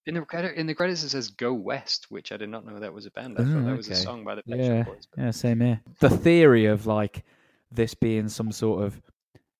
in 0.07 0.15
the 0.15 0.23
credit 0.23 0.57
in 0.57 0.67
the 0.67 0.75
credits 0.75 1.03
it 1.05 1.11
says 1.11 1.29
"Go 1.31 1.53
West," 1.53 2.07
which 2.11 2.33
I 2.33 2.37
did 2.39 2.49
not 2.49 2.65
know 2.67 2.79
that 2.81 2.93
was 2.93 3.05
a 3.07 3.11
band. 3.11 3.37
I 3.39 3.43
Oh, 3.43 3.45
thought 3.47 3.65
that 3.67 3.77
was 3.77 3.89
a 3.89 3.95
song 3.95 4.25
by 4.25 4.35
the 4.35 4.43
Pet 4.43 4.59
yeah, 4.59 4.83
Boys. 4.85 5.07
but- 5.15 5.23
yeah, 5.23 5.31
same 5.31 5.61
here. 5.61 5.81
The 6.01 6.09
theory 6.11 6.65
of 6.67 6.87
like 6.87 7.25
this 7.71 7.95
being 7.95 8.29
some 8.29 8.51
sort 8.53 8.83
of 8.85 9.01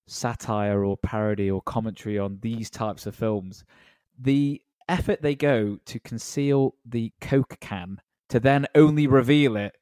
satire 0.07 0.85
or 0.85 0.97
parody 0.97 1.51
or 1.51 1.61
commentary 1.63 2.19
on 2.19 2.39
these 2.41 2.71
types 2.71 3.07
of 3.07 3.15
films, 3.15 3.65
the 4.19 4.63
effort 4.89 5.21
they 5.21 5.35
go 5.35 5.77
to 5.85 6.01
conceal 6.01 6.75
the 6.87 7.13
Coke 7.21 7.59
can 7.61 8.01
to 8.31 8.41
then 8.41 8.67
only 8.75 9.07
reveal 9.07 9.57
it. 9.57 9.77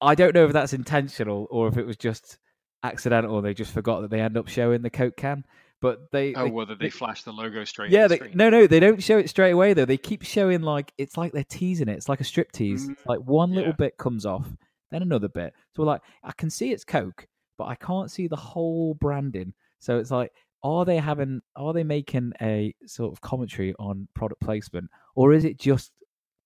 I 0.00 0.14
don't 0.14 0.34
know 0.34 0.46
if 0.46 0.52
that's 0.52 0.72
intentional 0.72 1.46
or 1.50 1.68
if 1.68 1.76
it 1.76 1.86
was 1.86 1.96
just 1.96 2.38
accidental. 2.82 3.40
They 3.42 3.54
just 3.54 3.72
forgot 3.72 4.00
that 4.00 4.10
they 4.10 4.20
end 4.20 4.36
up 4.36 4.48
showing 4.48 4.82
the 4.82 4.90
Coke 4.90 5.16
can. 5.16 5.44
But 5.82 6.10
they, 6.12 6.34
Oh, 6.34 6.44
they- 6.44 6.50
whether 6.50 6.74
they 6.74 6.90
flash 6.90 7.22
the 7.22 7.32
logo 7.32 7.64
straight. 7.64 7.90
yeah, 7.90 8.06
the 8.06 8.18
they, 8.18 8.30
no, 8.34 8.50
no, 8.50 8.66
they 8.66 8.80
don't 8.80 9.02
show 9.02 9.16
it 9.18 9.30
straight 9.30 9.52
away 9.52 9.72
though. 9.72 9.86
They 9.86 9.96
keep 9.96 10.22
showing 10.22 10.60
like 10.62 10.92
it's 10.98 11.16
like 11.16 11.32
they're 11.32 11.44
teasing 11.44 11.88
it. 11.88 11.94
It's 11.96 12.08
like 12.08 12.20
a 12.20 12.24
strip 12.24 12.52
tease. 12.52 12.88
It's 12.90 13.06
like 13.06 13.20
one 13.20 13.52
little 13.54 13.72
Mm, 13.72 13.78
bit 13.78 13.96
comes 13.96 14.26
off, 14.26 14.46
then 14.90 15.00
another 15.02 15.28
bit. 15.28 15.54
So 15.74 15.82
we're 15.82 15.86
like, 15.86 16.02
I 16.22 16.32
can 16.32 16.50
see 16.50 16.70
it's 16.72 16.84
Coke, 16.84 17.26
but 17.56 17.64
I 17.64 17.74
can't 17.76 18.10
see 18.10 18.26
the 18.28 18.36
whole 18.36 18.92
branding. 18.94 19.54
So 19.78 19.98
it's 19.98 20.10
like, 20.10 20.32
are 20.62 20.84
they 20.84 20.98
having, 20.98 21.40
are 21.56 21.72
they 21.72 21.84
making 21.84 22.34
a 22.42 22.74
sort 22.84 23.10
of 23.10 23.22
commentary 23.22 23.74
on 23.78 24.06
product 24.14 24.42
placement, 24.42 24.90
or 25.14 25.32
is 25.32 25.46
it 25.46 25.58
just 25.58 25.92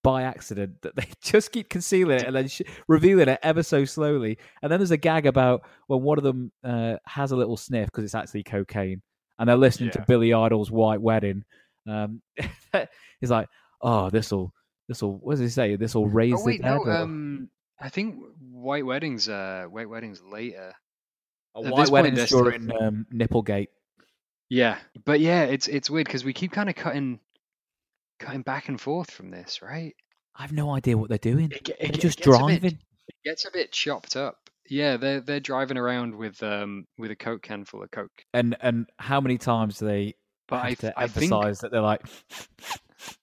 by 0.05 0.23
accident 0.23 0.83
that 0.83 0.95
they 0.95 1.09
just 1.23 1.51
keep 1.51 1.69
concealing 1.69 2.21
it 2.21 2.27
and 2.27 2.37
then 2.37 2.47
sh- 2.47 2.63
revealing 2.87 3.29
it 3.29 3.41
ever 3.43 3.65
so 3.65 3.85
slowly? 3.85 4.39
And 4.63 4.71
then 4.71 4.79
there's 4.79 4.93
a 4.93 4.97
gag 4.97 5.27
about 5.27 5.63
when 5.89 6.03
one 6.03 6.19
of 6.19 6.23
them 6.23 6.53
uh, 6.63 6.99
has 7.07 7.33
a 7.33 7.37
little 7.37 7.57
sniff 7.57 7.87
because 7.87 8.05
it's 8.05 8.15
actually 8.15 8.45
cocaine, 8.45 9.03
and 9.41 9.49
they're 9.49 9.57
listening 9.57 9.91
to 9.91 10.05
Billy 10.07 10.33
Idol's 10.33 10.71
White 10.71 11.01
Wedding. 11.01 11.45
Um, 11.89 12.23
he's 13.21 13.31
like, 13.31 13.49
oh, 13.83 14.11
this 14.11 14.31
will, 14.31 14.53
this 14.89 15.03
will, 15.03 15.17
what 15.19 15.33
does 15.33 15.41
he 15.41 15.49
say? 15.49 15.75
This 15.75 15.97
will 15.97 16.09
raise 16.09 16.35
Oh 16.37 16.45
wait, 16.45 16.63
the 16.63 16.69
no. 16.69 16.85
Um, 16.85 17.49
I 17.81 17.89
think 17.89 18.17
White 18.39 18.87
Weddings. 18.87 19.29
Uh, 19.29 19.67
White 19.69 19.89
Weddings 19.89 20.23
later. 20.23 20.75
A 21.57 21.63
White 21.63 21.91
Wedding's 21.91 22.29
during 22.31 22.71
um, 22.81 23.07
Nipplegate. 23.13 23.69
Yeah, 24.49 24.79
but 25.05 25.21
yeah, 25.21 25.45
it's 25.45 25.69
it's 25.69 25.89
weird 25.89 26.07
because 26.07 26.25
we 26.25 26.33
keep 26.33 26.53
kind 26.53 26.69
of 26.69 26.75
cutting, 26.75 27.21
cutting 28.25 28.43
back 28.43 28.69
and 28.69 28.81
forth 28.81 29.11
from 29.11 29.31
this, 29.31 29.61
right? 29.63 29.95
I 30.37 30.43
have 30.43 30.53
no 30.53 30.75
idea 30.75 30.97
what 30.99 31.09
they're 31.09 31.19
doing. 31.19 31.51
It, 31.53 31.69
it 31.69 31.77
They're 31.81 31.89
it 31.91 32.01
just 32.01 32.19
gets 32.19 32.27
a 32.27 32.31
bit- 32.31 32.39
driving. 32.61 32.79
it 33.09 33.15
gets 33.25 33.45
a 33.47 33.51
bit 33.53 33.73
chopped 33.73 34.17
up. 34.17 34.39
Yeah, 34.69 34.97
they're 34.97 35.21
they're 35.21 35.41
driving 35.41 35.77
around 35.77 36.15
with 36.17 36.43
um 36.43 36.87
with 36.99 37.11
a 37.11 37.17
coke 37.17 37.43
can 37.43 37.65
full 37.65 37.83
of 37.83 37.91
coke. 37.91 38.25
And 38.33 38.57
and 38.61 38.87
how 38.99 39.21
many 39.21 39.37
times 39.39 39.79
do 39.79 39.87
they 39.87 40.15
But 40.49 40.57
have 40.57 40.65
I 40.67 40.71
to 40.71 40.77
th- 40.81 40.93
I 40.97 41.07
think 41.07 41.33
emphasize 41.33 41.59
that 41.61 41.71
they're 41.71 41.81
like, 41.83 42.01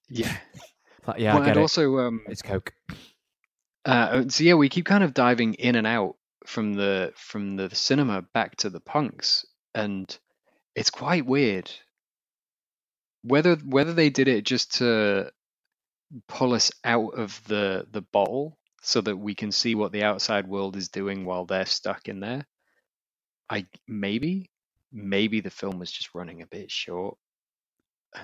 yeah, 0.10 0.38
like, 1.08 1.20
yeah, 1.20 1.34
well, 1.34 1.42
I 1.44 1.46
get 1.46 1.52
and 1.54 1.58
it. 1.58 1.62
also 1.62 1.98
um 2.00 2.22
it's 2.28 2.42
Coke. 2.44 2.74
uh 3.86 4.24
so 4.30 4.44
yeah, 4.44 4.54
we 4.54 4.70
keep 4.70 4.86
kind 4.86 5.04
of 5.04 5.14
diving 5.14 5.56
in 5.56 5.76
and 5.76 5.88
out 5.88 6.16
from 6.46 6.74
the 6.74 7.12
from 7.16 7.56
the 7.56 7.74
cinema 7.76 8.22
back 8.22 8.56
to 8.58 8.70
the 8.70 8.80
punks, 8.80 9.46
and 9.74 10.18
it's 10.76 10.90
quite 10.92 11.26
weird. 11.26 11.72
Whether 13.24 13.56
whether 13.58 13.94
they 13.94 14.10
did 14.10 14.28
it 14.28 14.46
just 14.46 14.76
to 14.76 15.32
pull 16.28 16.54
us 16.54 16.72
out 16.84 17.14
of 17.18 17.42
the 17.48 17.88
the 17.92 18.02
bottle 18.02 18.58
so 18.82 19.02
that 19.02 19.16
we 19.18 19.36
can 19.36 19.52
see 19.52 19.76
what 19.76 19.92
the 19.92 20.04
outside 20.04 20.48
world 20.48 20.76
is 20.76 20.90
doing 20.90 21.26
while 21.26 21.46
they're 21.46 21.66
stuck 21.66 22.08
in 22.08 22.20
there. 22.20 22.46
I 23.50 23.68
maybe 23.88 24.50
maybe 24.92 25.42
the 25.42 25.50
film 25.50 25.80
was 25.80 25.92
just 25.92 26.16
running 26.16 26.42
a 26.42 26.48
bit 26.48 26.72
short. 26.72 27.18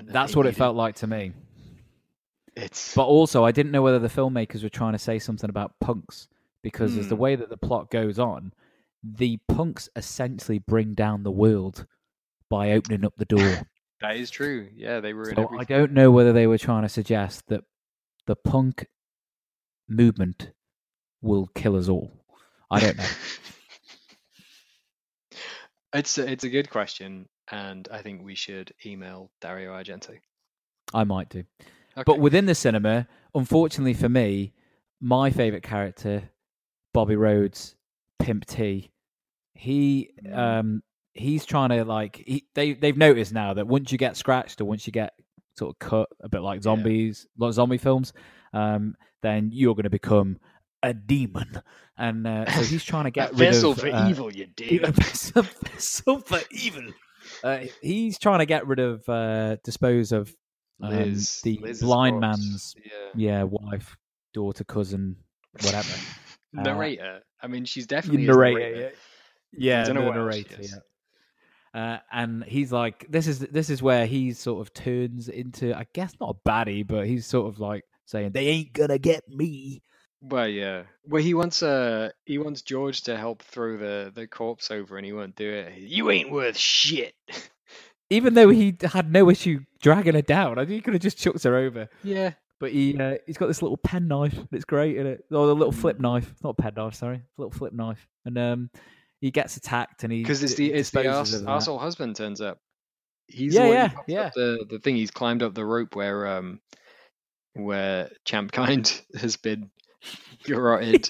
That's 0.06 0.36
what 0.36 0.46
it 0.48 0.56
felt 0.56 0.76
like 0.76 0.96
to 0.98 1.08
me. 1.08 1.34
It's 2.56 2.96
But 2.96 3.06
also, 3.06 3.46
I 3.46 3.52
didn't 3.52 3.72
know 3.72 3.82
whether 3.82 4.00
the 4.00 4.08
filmmakers 4.08 4.64
were 4.64 4.70
trying 4.70 4.94
to 4.94 5.00
say 5.00 5.20
something 5.20 5.50
about 5.50 5.80
punks 5.80 6.28
because 6.64 6.98
as 6.98 7.08
the 7.08 7.16
Hmm. 7.16 7.22
way 7.22 7.36
that 7.36 7.50
the 7.50 7.58
plot 7.58 7.92
goes 7.92 8.18
on, 8.20 8.54
the 9.04 9.38
punks 9.48 9.90
essentially 9.96 10.60
bring 10.60 10.94
down 10.94 11.24
the 11.24 11.32
world 11.32 11.86
by 12.50 12.72
opening 12.72 13.06
up 13.06 13.14
the 13.18 13.26
door. 13.26 13.68
That 14.02 14.16
is 14.18 14.30
true. 14.30 14.68
Yeah, 14.76 15.00
they 15.00 15.14
were 15.14 15.30
in 15.30 15.36
so 15.36 15.50
I 15.58 15.64
don't 15.64 15.92
know 15.94 16.12
whether 16.12 16.34
they 16.34 16.48
were 16.48 16.58
trying 16.58 16.84
to 16.84 16.90
suggest 16.90 17.48
that 17.48 17.62
the 18.26 18.36
punk 18.36 18.86
movement 19.88 20.52
will 21.22 21.48
kill 21.56 21.76
us 21.76 21.90
all. 21.90 22.12
I 22.70 22.80
don't 22.80 22.98
know. 22.98 23.06
It's 25.94 26.18
a, 26.18 26.30
it's 26.30 26.44
a 26.44 26.50
good 26.50 26.70
question, 26.70 27.28
and 27.50 27.88
I 27.92 28.02
think 28.02 28.22
we 28.24 28.36
should 28.36 28.72
email 28.86 29.32
Dario 29.42 29.72
Argento. 29.72 30.20
I 30.94 31.06
might 31.06 31.30
do. 31.30 31.44
Okay. 31.98 32.04
But 32.06 32.20
within 32.20 32.46
the 32.46 32.54
cinema, 32.54 33.08
unfortunately 33.34 33.94
for 33.94 34.10
me, 34.10 34.54
my 35.00 35.32
favorite 35.32 35.64
character, 35.64 36.30
Bobby 36.94 37.16
Rhodes, 37.16 37.76
Pimp 38.20 38.46
T, 38.46 38.92
he 39.54 40.12
Mm. 40.24 40.38
um 40.38 40.84
he's 41.18 41.46
trying 41.46 41.70
to 41.70 41.84
like 41.86 42.16
he, 42.26 42.46
they 42.56 42.74
they've 42.74 42.98
noticed 42.98 43.34
now 43.34 43.54
that 43.54 43.68
once 43.68 43.92
you 43.92 43.98
get 43.98 44.18
scratched 44.18 44.62
or 44.62 44.66
once 44.66 44.88
you 44.88 44.94
get 44.94 45.14
sort 45.58 45.76
of 45.76 45.80
cut 45.80 46.10
a 46.22 46.30
bit 46.30 46.42
like 46.42 46.62
zombies, 46.62 47.28
like 47.38 47.54
zombie 47.54 47.78
films, 47.78 48.14
um, 48.54 48.96
then 49.24 49.50
you're 49.52 49.76
going 49.76 49.84
to 49.84 49.90
become 49.90 50.38
a 50.84 50.94
demon, 50.94 51.62
and 51.98 52.28
uh, 52.28 52.50
so 52.52 52.62
he's 52.62 52.84
trying 52.84 53.06
to 53.06 53.12
get 53.20 53.32
rid 53.32 53.40
vessel 53.40 53.72
of 53.72 53.80
for 53.80 53.90
uh, 53.90 54.10
evil, 54.10 54.32
you 54.34 54.44
a 54.46 54.48
demon. 54.48 54.92
vessel, 54.92 55.44
vessel 55.64 56.20
for 56.20 56.40
evil. 56.52 56.84
Uh, 57.44 57.60
he's 57.82 58.18
trying 58.20 58.40
to 58.40 58.46
get 58.46 58.68
rid 58.68 58.80
of, 58.80 59.08
uh, 59.10 59.58
dispose 59.64 60.12
of 60.12 60.34
um, 60.82 60.92
Liz, 60.92 61.42
the 61.44 61.60
Liz's 61.62 61.84
blind 61.84 62.22
corpse. 62.22 62.40
man's 62.40 62.76
Yeah. 62.86 63.40
yeah 63.40 63.44
wife, 63.44 63.98
daughter, 64.34 64.64
cousin, 64.64 65.18
whatever. 65.62 65.94
Uh, 66.58 66.62
narrator. 66.62 67.20
I 67.42 67.48
mean, 67.48 67.66
she's 67.66 67.86
definitely 67.88 68.26
narrator, 68.26 68.58
narrator. 68.58 68.92
yeah, 69.52 69.80
yeah, 69.80 69.84
don't 69.84 69.96
know 69.96 70.02
the 70.02 70.08
what 70.08 70.16
narrator, 70.16 70.56
yeah. 70.62 70.78
Uh, 71.78 72.00
and 72.12 72.44
he's 72.44 72.72
like, 72.72 73.06
this 73.08 73.28
is 73.28 73.38
this 73.38 73.70
is 73.70 73.84
where 73.84 74.08
he 74.08 74.34
sort 74.34 74.62
of 74.62 74.74
turns 74.74 75.30
into, 75.30 75.78
I 75.78 75.86
guess, 75.94 76.12
not 76.20 76.36
a 76.36 76.50
baddie, 76.50 76.88
but 76.88 77.06
he's 77.06 77.28
sort 77.28 77.54
of 77.54 77.60
like 77.60 77.84
saying, 78.06 78.32
"They 78.32 78.48
ain't 78.48 78.74
gonna 78.74 78.98
get 78.98 79.30
me." 79.30 79.84
Well, 80.20 80.48
yeah. 80.48 80.84
Well, 81.06 81.22
he 81.22 81.36
wants 81.36 81.62
uh 81.62 82.10
he 82.26 82.40
wants 82.40 82.64
George 82.64 83.02
to 83.02 83.16
help 83.16 83.44
throw 83.44 83.78
the 83.78 84.12
the 84.12 84.26
corpse 84.26 84.72
over, 84.72 84.98
and 84.98 85.06
he 85.06 85.14
won't 85.14 85.36
do 85.36 85.48
it. 85.48 85.78
You 85.78 86.10
ain't 86.10 86.32
worth 86.32 86.58
shit. 86.58 87.14
Even 88.10 88.34
though 88.34 88.50
he 88.50 88.76
had 88.82 89.12
no 89.12 89.30
issue 89.30 89.60
dragging 89.80 90.16
her 90.16 90.24
down, 90.24 90.58
I 90.58 90.62
think 90.62 90.72
he 90.72 90.82
could 90.82 90.96
have 90.96 91.04
just 91.04 91.20
chucked 91.20 91.44
her 91.44 91.58
over. 91.58 91.90
yeah. 92.04 92.32
But 92.60 92.72
he 92.72 92.98
uh, 92.98 93.18
he's 93.28 93.38
got 93.38 93.46
this 93.46 93.62
little 93.62 93.78
pen 93.78 94.08
knife. 94.08 94.36
It's 94.52 94.66
great, 94.66 94.96
isn't 94.96 95.06
it? 95.06 95.26
Or 95.30 95.46
the 95.46 95.54
little 95.54 95.72
flip 95.72 96.00
knife. 96.00 96.34
Not 96.44 96.56
a 96.58 96.62
pen 96.64 96.74
knife, 96.76 96.96
sorry. 96.96 97.18
It's 97.18 97.38
a 97.38 97.42
little 97.42 97.56
flip 97.56 97.74
knife. 97.74 98.08
And 98.26 98.36
um, 98.40 98.70
he 99.20 99.32
gets 99.32 99.58
attacked, 99.58 100.04
and 100.04 100.12
he 100.12 100.22
Because 100.22 100.44
it's 100.44 100.56
the 100.56 100.72
it's 100.72 100.92
the 100.92 101.08
arse, 101.08 101.34
arsehole 101.34 101.80
husband 101.80 102.16
turns 102.16 102.42
up. 102.42 102.60
He's 103.28 103.54
Yeah, 103.54 103.68
the 103.68 103.74
yeah, 103.74 103.92
yeah. 104.08 104.30
the 104.36 104.66
the 104.70 104.80
thing. 104.80 104.96
He's 104.96 105.12
climbed 105.12 105.44
up 105.44 105.54
the 105.54 105.66
rope 105.66 105.96
where 105.96 106.28
um 106.28 106.62
where 107.54 108.10
Champ 108.26 108.52
Kind 108.52 109.02
has 109.20 109.38
been 109.38 109.70
garroted. 110.44 111.10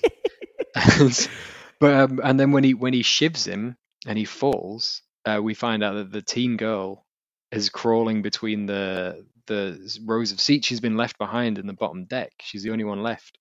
and, 0.76 1.30
but 1.80 1.94
um, 1.94 2.20
and 2.24 2.40
then 2.40 2.52
when 2.52 2.64
he 2.64 2.74
when 2.74 2.94
he 2.94 3.04
shivs 3.04 3.46
him 3.46 3.78
and 4.06 4.18
he 4.18 4.26
falls, 4.26 5.02
uh, 5.26 5.40
we 5.42 5.54
find 5.54 5.84
out 5.84 5.94
that 5.94 6.12
the 6.12 6.22
teen 6.22 6.58
girl 6.58 7.06
is 7.52 7.70
crawling 7.70 8.22
between 8.22 8.66
the 8.66 9.26
the 9.48 10.00
rows 10.06 10.32
of 10.32 10.40
seats. 10.40 10.68
She's 10.68 10.80
been 10.80 10.98
left 10.98 11.18
behind 11.18 11.58
in 11.58 11.68
the 11.68 11.74
bottom 11.74 12.06
deck. 12.06 12.32
She's 12.42 12.64
the 12.64 12.72
only 12.72 12.84
one 12.84 13.04
left. 13.04 13.38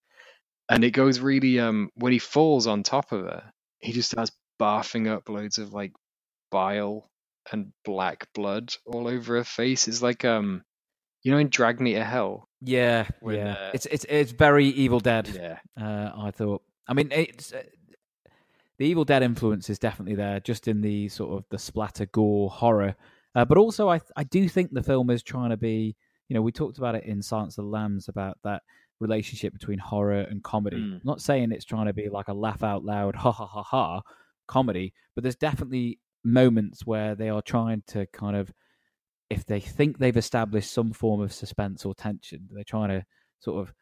And 0.68 0.82
it 0.82 0.90
goes 0.90 1.20
really 1.20 1.60
um 1.60 1.90
when 1.94 2.12
he 2.12 2.18
falls 2.18 2.66
on 2.66 2.82
top 2.82 3.12
of 3.12 3.22
her, 3.22 3.52
he 3.78 3.92
just 3.92 4.10
starts 4.10 4.32
barfing 4.60 5.08
up 5.08 5.28
loads 5.28 5.58
of 5.58 5.72
like 5.72 5.92
bile 6.50 7.10
and 7.52 7.72
black 7.84 8.28
blood 8.34 8.74
all 8.86 9.08
over 9.08 9.36
her 9.36 9.44
face. 9.44 9.88
It's 9.88 10.02
like 10.02 10.24
um 10.24 10.62
you 11.22 11.32
know 11.32 11.38
in 11.38 11.48
Drag 11.48 11.80
Me 11.80 11.94
to 11.94 12.04
Hell. 12.04 12.48
Yeah, 12.60 13.06
when, 13.20 13.36
yeah. 13.36 13.52
uh, 13.52 13.70
it's 13.74 13.86
it's 13.86 14.06
it's 14.08 14.32
very 14.32 14.66
Evil 14.66 15.00
Dead. 15.00 15.28
Yeah. 15.28 15.58
Uh, 15.80 16.10
I 16.16 16.30
thought. 16.30 16.62
I 16.88 16.94
mean, 16.94 17.10
it's 17.10 17.52
uh, 17.52 17.62
the 18.78 18.86
Evil 18.86 19.04
Dead 19.04 19.22
influence 19.22 19.68
is 19.68 19.78
definitely 19.78 20.14
there, 20.14 20.40
just 20.40 20.68
in 20.68 20.80
the 20.80 21.08
sort 21.08 21.36
of 21.36 21.44
the 21.50 21.58
splatter, 21.58 22.06
gore, 22.06 22.48
horror. 22.48 22.94
Uh, 23.34 23.44
but 23.44 23.58
also, 23.58 23.88
I 23.90 24.00
I 24.16 24.24
do 24.24 24.48
think 24.48 24.72
the 24.72 24.82
film 24.82 25.10
is 25.10 25.22
trying 25.22 25.50
to 25.50 25.56
be. 25.56 25.96
You 26.28 26.34
know, 26.34 26.42
we 26.42 26.50
talked 26.50 26.78
about 26.78 26.96
it 26.96 27.04
in 27.04 27.22
Silence 27.22 27.56
of 27.56 27.64
the 27.64 27.70
Lambs 27.70 28.08
about 28.08 28.38
that 28.42 28.62
relationship 28.98 29.52
between 29.52 29.78
horror 29.78 30.22
and 30.22 30.42
comedy. 30.42 30.78
Mm. 30.78 30.94
I'm 30.94 31.00
not 31.04 31.20
saying 31.20 31.52
it's 31.52 31.64
trying 31.64 31.86
to 31.86 31.92
be 31.92 32.08
like 32.08 32.28
a 32.28 32.34
laugh 32.34 32.64
out 32.64 32.84
loud, 32.84 33.14
ha 33.14 33.30
ha 33.30 33.46
ha 33.46 33.62
ha 33.62 34.02
comedy, 34.46 34.92
but 35.14 35.22
there's 35.22 35.36
definitely 35.36 35.98
moments 36.24 36.84
where 36.84 37.14
they 37.14 37.28
are 37.28 37.42
trying 37.42 37.82
to 37.86 38.06
kind 38.12 38.36
of 38.36 38.52
if 39.30 39.44
they 39.44 39.60
think 39.60 39.98
they've 39.98 40.16
established 40.16 40.72
some 40.72 40.92
form 40.92 41.20
of 41.20 41.32
suspense 41.32 41.84
or 41.84 41.94
tension, 41.94 42.48
they're 42.50 42.64
trying 42.64 42.88
to 42.88 43.04
sort 43.40 43.68
of 43.68 43.74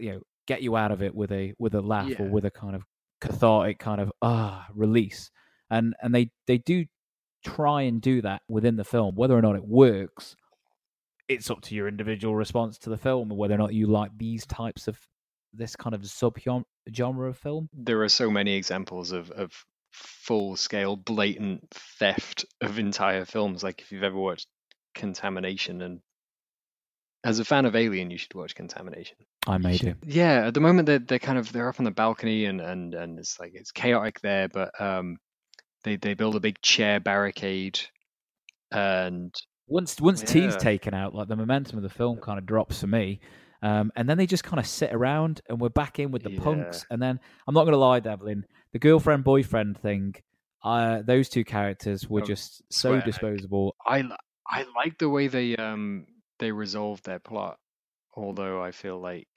you 0.00 0.12
know 0.12 0.20
get 0.46 0.62
you 0.62 0.76
out 0.76 0.92
of 0.92 1.02
it 1.02 1.14
with 1.14 1.32
a 1.32 1.52
with 1.58 1.74
a 1.74 1.80
laugh 1.80 2.10
or 2.18 2.28
with 2.28 2.44
a 2.44 2.50
kind 2.50 2.76
of 2.76 2.84
cathartic 3.20 3.78
kind 3.78 4.00
of 4.00 4.12
ah 4.22 4.66
release, 4.72 5.30
and 5.70 5.94
and 6.00 6.14
they 6.14 6.30
they 6.46 6.58
do 6.58 6.84
try 7.44 7.82
and 7.82 8.00
do 8.00 8.22
that 8.22 8.42
within 8.48 8.76
the 8.76 8.84
film. 8.84 9.14
Whether 9.16 9.36
or 9.36 9.42
not 9.42 9.56
it 9.56 9.66
works, 9.66 10.36
it's 11.28 11.50
up 11.50 11.60
to 11.62 11.74
your 11.74 11.88
individual 11.88 12.36
response 12.36 12.78
to 12.78 12.90
the 12.90 12.96
film, 12.96 13.30
and 13.30 13.38
whether 13.38 13.54
or 13.54 13.58
not 13.58 13.74
you 13.74 13.86
like 13.86 14.12
these 14.16 14.46
types 14.46 14.86
of 14.88 14.98
this 15.52 15.76
kind 15.76 15.94
of 15.94 16.06
sub 16.06 16.36
genre 16.94 17.28
of 17.28 17.38
film. 17.38 17.68
There 17.72 18.02
are 18.02 18.08
so 18.08 18.30
many 18.30 18.54
examples 18.54 19.12
of 19.12 19.30
of 19.32 19.64
full 19.94 20.56
scale 20.56 20.96
blatant 20.96 21.70
theft 21.98 22.44
of 22.60 22.78
entire 22.78 23.24
films. 23.24 23.62
Like 23.62 23.80
if 23.80 23.92
you've 23.92 24.02
ever 24.02 24.16
watched 24.16 24.48
Contamination 24.94 25.82
and 25.82 26.00
as 27.24 27.38
a 27.38 27.44
fan 27.44 27.64
of 27.64 27.74
Alien, 27.74 28.10
you 28.10 28.18
should 28.18 28.34
watch 28.34 28.54
Contamination. 28.54 29.16
I 29.46 29.56
may 29.58 29.78
do. 29.78 29.94
Yeah, 30.04 30.46
at 30.46 30.54
the 30.54 30.60
moment 30.60 30.86
they're 30.86 30.98
they're 30.98 31.18
kind 31.18 31.38
of 31.38 31.52
they're 31.52 31.68
up 31.68 31.80
on 31.80 31.84
the 31.84 31.90
balcony 31.90 32.44
and 32.44 32.60
and 32.60 32.94
and 32.94 33.18
it's 33.18 33.40
like 33.40 33.52
it's 33.54 33.72
chaotic 33.72 34.20
there, 34.20 34.48
but 34.48 34.78
um, 34.80 35.16
they 35.84 35.96
they 35.96 36.14
build 36.14 36.36
a 36.36 36.40
big 36.40 36.60
chair 36.60 37.00
barricade, 37.00 37.80
and 38.72 39.34
Once 39.66 39.98
once 40.00 40.22
T's 40.22 40.52
Yeah. 40.54 40.58
taken 40.58 40.94
out, 40.94 41.14
like 41.14 41.28
the 41.28 41.36
momentum 41.36 41.78
of 41.78 41.82
the 41.82 41.88
film 41.88 42.18
kind 42.20 42.38
of 42.38 42.46
drops 42.46 42.80
for 42.80 42.86
me. 42.86 43.20
Um, 43.62 43.90
and 43.96 44.06
then 44.06 44.18
they 44.18 44.26
just 44.26 44.44
kind 44.44 44.60
of 44.60 44.66
sit 44.66 44.92
around, 44.92 45.40
and 45.48 45.58
we're 45.58 45.70
back 45.70 45.98
in 45.98 46.10
with 46.10 46.22
the 46.22 46.30
punks. 46.30 46.84
And 46.90 47.00
then 47.00 47.18
I'm 47.48 47.54
not 47.54 47.62
going 47.64 47.72
to 47.72 47.78
lie, 47.78 48.00
Devlin, 48.00 48.44
the 48.74 48.80
girlfriend 48.80 49.22
boyfriend 49.22 49.78
thing, 49.78 50.16
uh, 50.64 51.00
those 51.02 51.28
two 51.28 51.44
characters 51.44 52.10
were 52.10 52.22
Oh, 52.22 52.26
just 52.26 52.60
so 52.70 53.00
disposable. 53.00 53.76
I 53.86 54.02
I 54.46 54.66
like 54.76 54.98
the 54.98 55.08
way 55.08 55.28
they 55.28 55.56
um 55.56 56.06
they 56.40 56.50
resolved 56.50 57.04
their 57.04 57.20
plot, 57.20 57.56
although 58.14 58.60
I 58.60 58.72
feel 58.72 59.00
like 59.00 59.28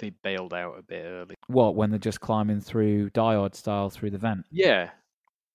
they 0.00 0.10
bailed 0.10 0.52
out 0.52 0.76
a 0.76 0.82
bit 0.82 1.04
early. 1.06 1.36
What 1.46 1.76
when 1.76 1.90
they're 1.90 2.00
just 2.00 2.20
climbing 2.20 2.60
through 2.60 3.10
Die 3.10 3.34
Hard 3.34 3.54
style 3.54 3.90
through 3.90 4.10
the 4.10 4.18
vent? 4.18 4.44
Yeah. 4.50 4.90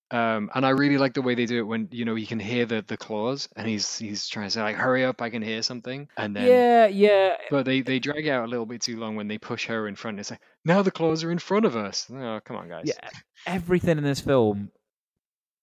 Um, 0.09 0.49
and 0.53 0.65
I 0.65 0.69
really 0.69 0.97
like 0.97 1.13
the 1.13 1.21
way 1.21 1.35
they 1.35 1.45
do 1.45 1.59
it 1.59 1.67
when 1.67 1.87
you 1.91 2.03
know 2.03 2.15
you 2.15 2.27
can 2.27 2.39
hear 2.39 2.65
the 2.65 2.83
the 2.85 2.97
claws, 2.97 3.47
and 3.55 3.67
he's 3.67 3.97
he's 3.97 4.27
trying 4.27 4.47
to 4.47 4.51
say 4.51 4.61
like, 4.61 4.75
"Hurry 4.75 5.05
up, 5.05 5.21
I 5.21 5.29
can 5.29 5.41
hear 5.41 5.61
something," 5.61 6.09
and 6.17 6.35
then 6.35 6.47
yeah, 6.47 6.87
yeah. 6.87 7.35
but 7.49 7.65
they 7.65 7.81
they 7.81 7.99
drag 7.99 8.27
out 8.27 8.45
a 8.45 8.47
little 8.47 8.65
bit 8.65 8.81
too 8.81 8.97
long 8.97 9.15
when 9.15 9.29
they 9.29 9.37
push 9.37 9.67
her 9.67 9.87
in 9.87 9.95
front. 9.95 10.19
It's 10.19 10.31
like 10.31 10.41
now 10.65 10.81
the 10.81 10.91
claws 10.91 11.23
are 11.23 11.31
in 11.31 11.39
front 11.39 11.65
of 11.65 11.75
us. 11.75 12.07
Oh, 12.11 12.39
come 12.43 12.57
on, 12.57 12.69
guys. 12.69 12.83
Yeah, 12.85 13.09
everything 13.45 13.97
in 13.97 14.03
this 14.03 14.19
film, 14.19 14.71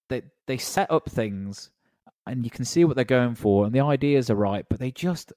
they 0.08 0.22
they 0.46 0.58
set 0.58 0.90
up 0.90 1.08
things, 1.10 1.70
and 2.26 2.44
you 2.44 2.50
can 2.50 2.64
see 2.64 2.84
what 2.84 2.96
they're 2.96 3.04
going 3.04 3.34
for, 3.34 3.64
and 3.66 3.74
the 3.74 3.80
ideas 3.80 4.30
are 4.30 4.36
right, 4.36 4.64
but 4.68 4.78
they 4.78 4.90
just, 4.90 5.32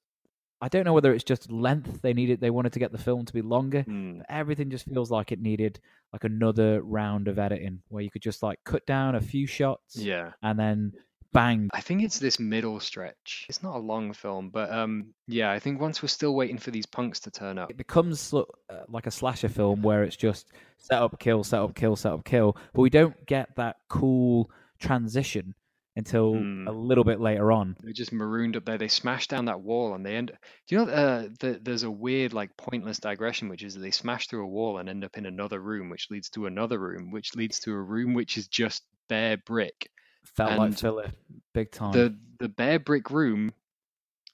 I 0.62 0.68
don't 0.68 0.86
know 0.86 0.94
whether 0.94 1.14
it's 1.14 1.24
just 1.24 1.52
length 1.52 2.02
they 2.02 2.14
needed, 2.14 2.42
they 2.42 2.50
wanted 2.50 2.74
to 2.74 2.80
get 2.80 2.92
the 2.92 2.98
film 2.98 3.26
to 3.26 3.34
be 3.34 3.42
longer. 3.42 3.84
But 3.86 3.92
hmm. 3.94 4.22
everything 4.30 4.70
just 4.70 4.86
feels 4.86 5.12
like 5.12 5.32
it 5.32 5.42
needed 5.42 5.80
like 6.14 6.24
another 6.24 6.82
round 6.82 7.28
of 7.28 7.40
editing 7.40 7.82
where 7.90 8.04
you 8.04 8.12
could 8.12 8.22
just 8.22 8.44
like 8.44 8.60
cut 8.66 8.86
down 8.86 9.16
a 9.16 9.22
few 9.22 9.48
shots, 9.48 9.96
Yeah. 9.96 10.32
and 10.42 10.60
then 10.60 10.94
bang. 11.34 11.70
I 11.74 11.82
think 11.82 12.04
it's 12.04 12.20
this 12.20 12.40
middle 12.40 12.80
stretch. 12.80 13.46
It's 13.50 13.64
not 13.64 13.76
a 13.76 13.80
long 13.80 14.14
film, 14.14 14.50
but 14.50 14.72
um, 14.72 15.14
yeah, 15.28 15.52
I 15.52 15.60
think 15.60 15.80
once 15.80 16.02
we're 16.02 16.10
still 16.10 16.36
waiting 16.36 16.58
for 16.58 16.72
these 16.72 16.86
punks 16.86 17.20
to 17.22 17.32
turn 17.32 17.58
up. 17.58 17.70
It 17.70 17.78
becomes 17.78 18.34
uh, 18.34 18.44
like 18.88 19.08
a 19.08 19.12
slasher 19.12 19.50
film 19.50 19.82
where 19.82 20.04
it's 20.04 20.16
just 20.16 20.52
set 20.78 21.02
up, 21.02 21.20
kill, 21.20 21.44
set 21.44 21.62
up, 21.62 21.76
kill, 21.76 21.96
set 21.96 22.14
up, 22.14 22.26
kill, 22.26 22.58
but 22.74 22.82
we 22.82 22.90
don't 22.90 23.26
get 23.26 23.56
that 23.56 23.78
cool 23.90 24.50
transition 24.80 25.56
until 25.98 26.36
Hmm. 26.36 26.68
a 26.68 26.72
little 26.72 27.04
bit 27.04 27.20
later 27.20 27.52
on. 27.52 27.76
They're 27.82 27.92
just 27.92 28.14
marooned 28.14 28.56
up 28.56 28.64
there. 28.64 28.78
They 28.78 28.88
smash 28.88 29.28
down 29.28 29.46
that 29.46 29.60
wall 29.60 29.94
and 29.94 30.06
they 30.06 30.16
end. 30.16 30.32
Do 30.68 30.76
you 30.76 30.86
know 30.86 30.92
uh, 30.92 31.28
the, 31.40 31.60
there's 31.62 31.84
a 31.84 31.92
weird 31.92 32.32
like 32.34 32.56
pointless 32.58 32.98
digression, 33.00 33.50
which 33.50 33.62
is 33.62 33.76
they 33.76 33.92
smash 33.92 34.28
through 34.28 34.44
a 34.46 34.48
wall 34.48 34.78
and 34.78 34.88
end 34.88 35.04
up 35.04 35.18
in 35.18 35.26
another 35.26 35.60
room, 35.60 35.90
which 35.90 36.10
leads 36.10 36.30
to 36.32 36.46
another 36.46 36.80
room, 36.80 37.12
which 37.12 37.36
leads 37.36 37.60
to 37.62 37.74
a 37.74 37.82
room 37.82 38.14
which 38.14 38.38
is 38.38 38.48
just 38.48 38.84
bare 39.10 39.36
brick. 39.38 39.90
Felt 40.24 40.58
like 40.58 40.68
And 40.68 40.80
filler, 40.80 41.12
big 41.54 41.72
time. 41.72 41.92
The 41.92 42.16
the 42.40 42.50
bare 42.50 42.80
brick 42.80 43.10
room 43.12 43.54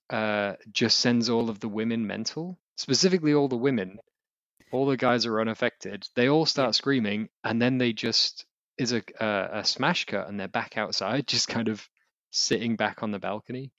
uh, 0.10 0.54
just 0.72 0.98
sends 0.98 1.30
all 1.30 1.50
of 1.50 1.60
the 1.60 1.68
women 1.68 2.08
mental. 2.08 2.58
Specifically, 2.76 3.34
all 3.34 3.48
the 3.48 3.58
women. 3.58 4.00
All 4.72 4.86
the 4.86 4.98
guys 4.98 5.26
are 5.26 5.40
unaffected. 5.40 6.08
They 6.16 6.30
all 6.30 6.46
start 6.46 6.76
screaming, 6.76 7.30
and 7.44 7.62
then 7.62 7.78
they 7.78 7.94
just 7.94 8.46
is 8.78 8.92
a 8.92 9.02
uh, 9.24 9.60
a 9.60 9.66
smash 9.66 10.06
cut, 10.06 10.28
and 10.28 10.40
they're 10.40 10.48
back 10.48 10.78
outside, 10.78 11.28
just 11.28 11.48
kind 11.48 11.70
of 11.70 11.88
sitting 12.32 12.76
back 12.76 13.02
on 13.02 13.12
the 13.12 13.20
balcony. 13.20 13.72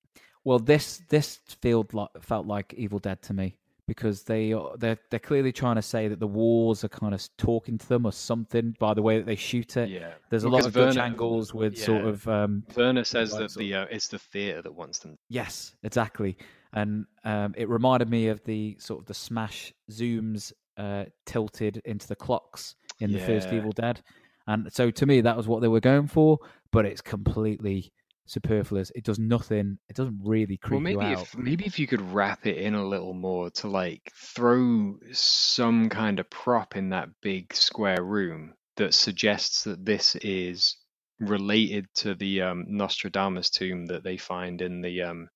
Well, 0.44 0.58
this 0.58 1.02
this 1.08 1.40
felt 1.60 1.92
like 1.92 2.10
felt 2.22 2.46
like 2.46 2.74
Evil 2.74 2.98
Dead 2.98 3.20
to 3.22 3.34
me 3.34 3.57
because 3.88 4.22
they 4.22 4.54
they're 4.76 4.98
they're 5.10 5.18
clearly 5.18 5.50
trying 5.50 5.76
to 5.76 5.82
say 5.82 6.06
that 6.06 6.20
the 6.20 6.26
walls 6.26 6.84
are 6.84 6.88
kind 6.88 7.14
of 7.14 7.26
talking 7.38 7.78
to 7.78 7.88
them 7.88 8.04
or 8.04 8.12
something 8.12 8.76
by 8.78 8.92
the 8.94 9.02
way 9.02 9.16
that 9.16 9.26
they 9.26 9.34
shoot 9.34 9.76
it. 9.76 9.88
Yeah, 9.88 10.12
There's 10.30 10.44
a 10.44 10.48
Well, 10.48 10.58
lot 10.60 10.66
of 10.66 10.74
Dutch 10.74 10.98
angles 10.98 11.52
with 11.54 11.76
sort 11.76 12.04
of 12.04 12.28
um, 12.28 12.62
Werner 12.76 13.02
says 13.02 13.32
that 13.32 13.52
the 13.54 13.74
uh, 13.74 13.86
it's 13.90 14.08
the 14.08 14.18
theater 14.18 14.62
that 14.62 14.72
wants 14.74 14.98
them. 15.00 15.18
Yes, 15.30 15.74
exactly. 15.82 16.36
And 16.74 17.06
um, 17.24 17.54
it 17.56 17.66
reminded 17.68 18.10
me 18.10 18.28
of 18.28 18.44
the 18.44 18.76
sort 18.78 19.00
of 19.00 19.06
the 19.06 19.14
smash 19.14 19.72
zooms 19.90 20.52
uh, 20.76 21.06
tilted 21.24 21.80
into 21.86 22.06
the 22.06 22.14
clocks 22.14 22.74
in 23.00 23.10
the 23.10 23.20
first 23.20 23.50
Evil 23.52 23.72
Dead. 23.72 24.02
And 24.46 24.70
so 24.72 24.90
to 24.90 25.06
me, 25.06 25.22
that 25.22 25.36
was 25.36 25.48
what 25.48 25.62
they 25.62 25.68
were 25.68 25.80
going 25.80 26.08
for, 26.08 26.38
but 26.70 26.84
it's 26.84 27.00
completely 27.00 27.92
superfluous. 28.30 28.92
It 28.94 29.04
does 29.04 29.18
nothing. 29.18 29.78
It 29.88 29.96
doesn't 29.96 30.20
really 30.22 30.56
creep 30.56 30.72
Well, 30.72 30.80
maybe 30.80 31.04
you 31.04 31.16
out. 31.16 31.22
if 31.22 31.36
maybe 31.36 31.66
if 31.66 31.78
you 31.78 31.86
could 31.86 32.00
wrap 32.12 32.46
it 32.46 32.56
in 32.58 32.74
a 32.74 32.86
little 32.86 33.14
more 33.14 33.50
to 33.50 33.68
like 33.68 34.12
throw 34.14 34.98
some 35.12 35.88
kind 35.88 36.18
of 36.20 36.28
prop 36.30 36.76
in 36.76 36.90
that 36.90 37.08
big 37.22 37.54
square 37.54 38.02
room 38.02 38.54
that 38.76 38.94
suggests 38.94 39.64
that 39.64 39.84
this 39.84 40.16
is 40.16 40.76
related 41.20 41.86
to 41.96 42.14
the 42.14 42.42
um, 42.42 42.64
Nostradamus 42.68 43.50
tomb 43.50 43.86
that 43.86 44.04
they 44.04 44.16
find 44.16 44.62
in 44.62 44.80
the 44.80 45.02
um, 45.02 45.28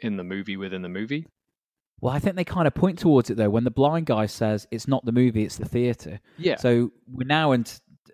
in 0.00 0.16
the 0.16 0.24
movie 0.24 0.56
within 0.56 0.82
the 0.82 0.88
movie. 0.88 1.26
Well, 2.00 2.12
I 2.12 2.18
think 2.18 2.36
they 2.36 2.44
kind 2.44 2.66
of 2.66 2.74
point 2.74 2.98
towards 2.98 3.30
it 3.30 3.36
though. 3.36 3.48
When 3.48 3.64
the 3.64 3.70
blind 3.70 4.06
guy 4.06 4.26
says 4.26 4.66
it's 4.70 4.86
not 4.88 5.04
the 5.04 5.12
movie, 5.12 5.44
it's 5.44 5.56
the 5.56 5.64
theater. 5.64 6.20
Yeah. 6.36 6.56
So 6.56 6.92
we're 7.06 7.26
now 7.26 7.52
in, 7.52 7.64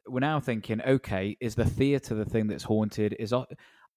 we're 0.07 0.21
now 0.21 0.39
thinking, 0.39 0.81
okay, 0.83 1.37
is 1.41 1.55
the 1.57 1.65
theater 1.65 2.15
the 2.15 2.25
thing 2.25 2.47
that's 2.47 2.63
haunted? 2.63 3.17
Is 3.19 3.33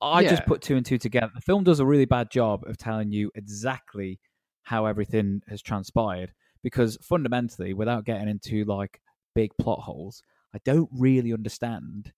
I 0.04 0.20
I 0.20 0.24
just 0.24 0.46
put 0.46 0.62
two 0.62 0.76
and 0.76 0.86
two 0.86 0.98
together. 0.98 1.32
The 1.34 1.42
film 1.42 1.64
does 1.64 1.80
a 1.80 1.86
really 1.86 2.06
bad 2.06 2.30
job 2.30 2.64
of 2.68 2.78
telling 2.78 3.12
you 3.12 3.32
exactly 3.36 4.20
how 4.64 4.86
everything 4.86 5.42
has 5.50 5.62
transpired 5.62 6.34
because 6.64 6.98
fundamentally, 7.02 7.74
without 7.74 8.06
getting 8.06 8.30
into 8.30 8.64
like 8.66 9.00
big 9.36 9.52
plot 9.60 9.80
holes, 9.80 10.22
I 10.54 10.60
don't 10.66 10.90
really 10.92 11.34
understand 11.34 12.14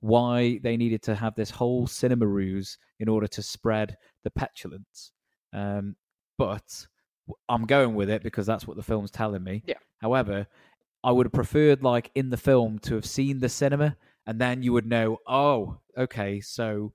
why 0.00 0.60
they 0.62 0.76
needed 0.76 1.02
to 1.02 1.14
have 1.14 1.34
this 1.34 1.50
whole 1.50 1.86
cinema 1.86 2.26
ruse 2.26 2.78
in 3.00 3.08
order 3.08 3.26
to 3.26 3.42
spread 3.42 3.96
the 4.24 4.30
petulance. 4.30 5.12
Um, 5.52 5.96
but 6.38 6.86
I'm 7.48 7.64
going 7.64 7.94
with 7.94 8.10
it 8.10 8.22
because 8.22 8.46
that's 8.46 8.66
what 8.66 8.76
the 8.76 8.82
film's 8.82 9.10
telling 9.10 9.42
me. 9.42 9.62
Yeah. 9.66 9.76
However, 10.02 10.46
I 11.02 11.12
would 11.12 11.26
have 11.26 11.32
preferred, 11.32 11.82
like 11.82 12.10
in 12.14 12.30
the 12.30 12.36
film, 12.36 12.78
to 12.80 12.94
have 12.94 13.06
seen 13.06 13.38
the 13.38 13.48
cinema, 13.48 13.96
and 14.26 14.40
then 14.40 14.62
you 14.62 14.72
would 14.72 14.86
know, 14.86 15.18
oh, 15.26 15.78
okay, 15.96 16.40
so 16.40 16.92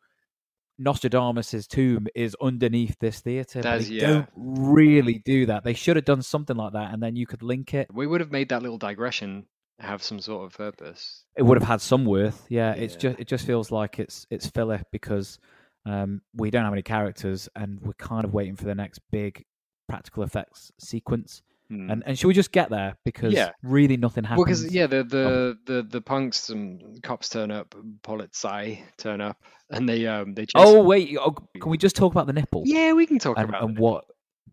Nostradamus' 0.82 1.68
tomb 1.68 2.08
is 2.16 2.36
underneath 2.42 2.98
this 3.00 3.20
theater. 3.20 3.62
That's- 3.62 3.88
they 3.88 3.96
yeah. 3.96 4.08
don't 4.08 4.30
really 4.36 5.20
do 5.20 5.46
that. 5.46 5.64
They 5.64 5.74
should 5.74 5.96
have 5.96 6.06
done 6.06 6.22
something 6.22 6.56
like 6.56 6.74
that, 6.74 6.94
and 6.94 7.02
then 7.02 7.16
you 7.16 7.28
could 7.28 7.44
link 7.44 7.74
it. 7.74 7.88
We 7.94 8.08
would 8.08 8.22
have 8.22 8.32
made 8.32 8.50
that 8.50 8.62
little 8.62 8.78
digression 8.78 9.46
have 9.80 10.04
some 10.04 10.20
sort 10.20 10.46
of 10.46 10.58
purpose. 10.58 11.24
It 11.36 11.44
would 11.44 11.60
have 11.60 11.68
had 11.68 11.82
some 11.82 12.06
worth. 12.06 12.46
Yeah, 12.50 12.74
it's 12.74 12.96
just 12.96 13.20
it 13.20 13.28
just 13.28 13.46
feels 13.46 13.72
like 13.72 14.00
it's 14.00 14.28
it's 14.30 14.48
filler 14.48 14.84
because 14.92 15.40
um, 15.86 16.22
we 16.36 16.52
don't 16.52 16.64
have 16.64 16.74
any 16.74 16.84
characters, 16.84 17.50
and 17.56 17.80
we're 17.82 17.94
kind 17.94 18.26
of 18.26 18.34
waiting 18.34 18.56
for 18.56 18.66
the 18.66 18.76
next 18.76 19.00
big 19.12 19.46
practical 19.90 20.24
effects 20.24 20.72
sequence. 20.80 21.42
Hmm. 21.72 21.90
And 21.90 22.04
and 22.06 22.20
should 22.20 22.28
we 22.28 22.34
just 22.34 22.52
get 22.52 22.70
there 22.70 22.98
because 23.06 23.32
Yeah. 23.32 23.52
really 23.64 23.96
nothing 23.96 24.26
happens? 24.26 24.40
Well, 24.40 24.46
because 24.46 24.74
yeah, 24.74 24.88
the 24.88 25.04
the, 25.04 25.58
the 25.66 25.84
the 25.84 26.02
punks 26.02 26.50
and 26.50 27.02
cops 27.02 27.30
turn 27.30 27.50
up, 27.50 27.74
Polizei 28.04 28.84
turn 28.98 29.22
up, 29.22 29.38
and 29.70 29.88
they 29.88 30.06
um 30.06 30.34
they 30.34 30.42
chase. 30.42 30.52
Oh 30.56 30.84
wait, 30.84 31.16
oh, 31.18 31.32
can 31.32 31.72
we 31.72 31.78
just 31.78 31.96
talk 31.96 32.12
about 32.12 32.28
the 32.28 32.34
nipple? 32.34 32.64
yeah, 32.66 32.92
we 32.92 33.06
can 33.06 33.20
talk 33.20 33.38
and, 33.38 33.48
about 33.48 33.64
and 33.64 33.78
it. 33.78 33.82
what 33.82 34.04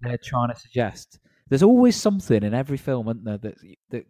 they're 0.01 0.17
trying 0.23 0.55
to 0.55 0.61
suggest. 0.61 1.19
There's 1.49 1.65
always 1.65 1.97
something 1.97 2.45
in 2.45 2.55
every 2.55 2.77
film, 2.77 3.09
isn't 3.09 3.25
there, 3.25 3.39
that 3.39 3.57
that 3.91 4.07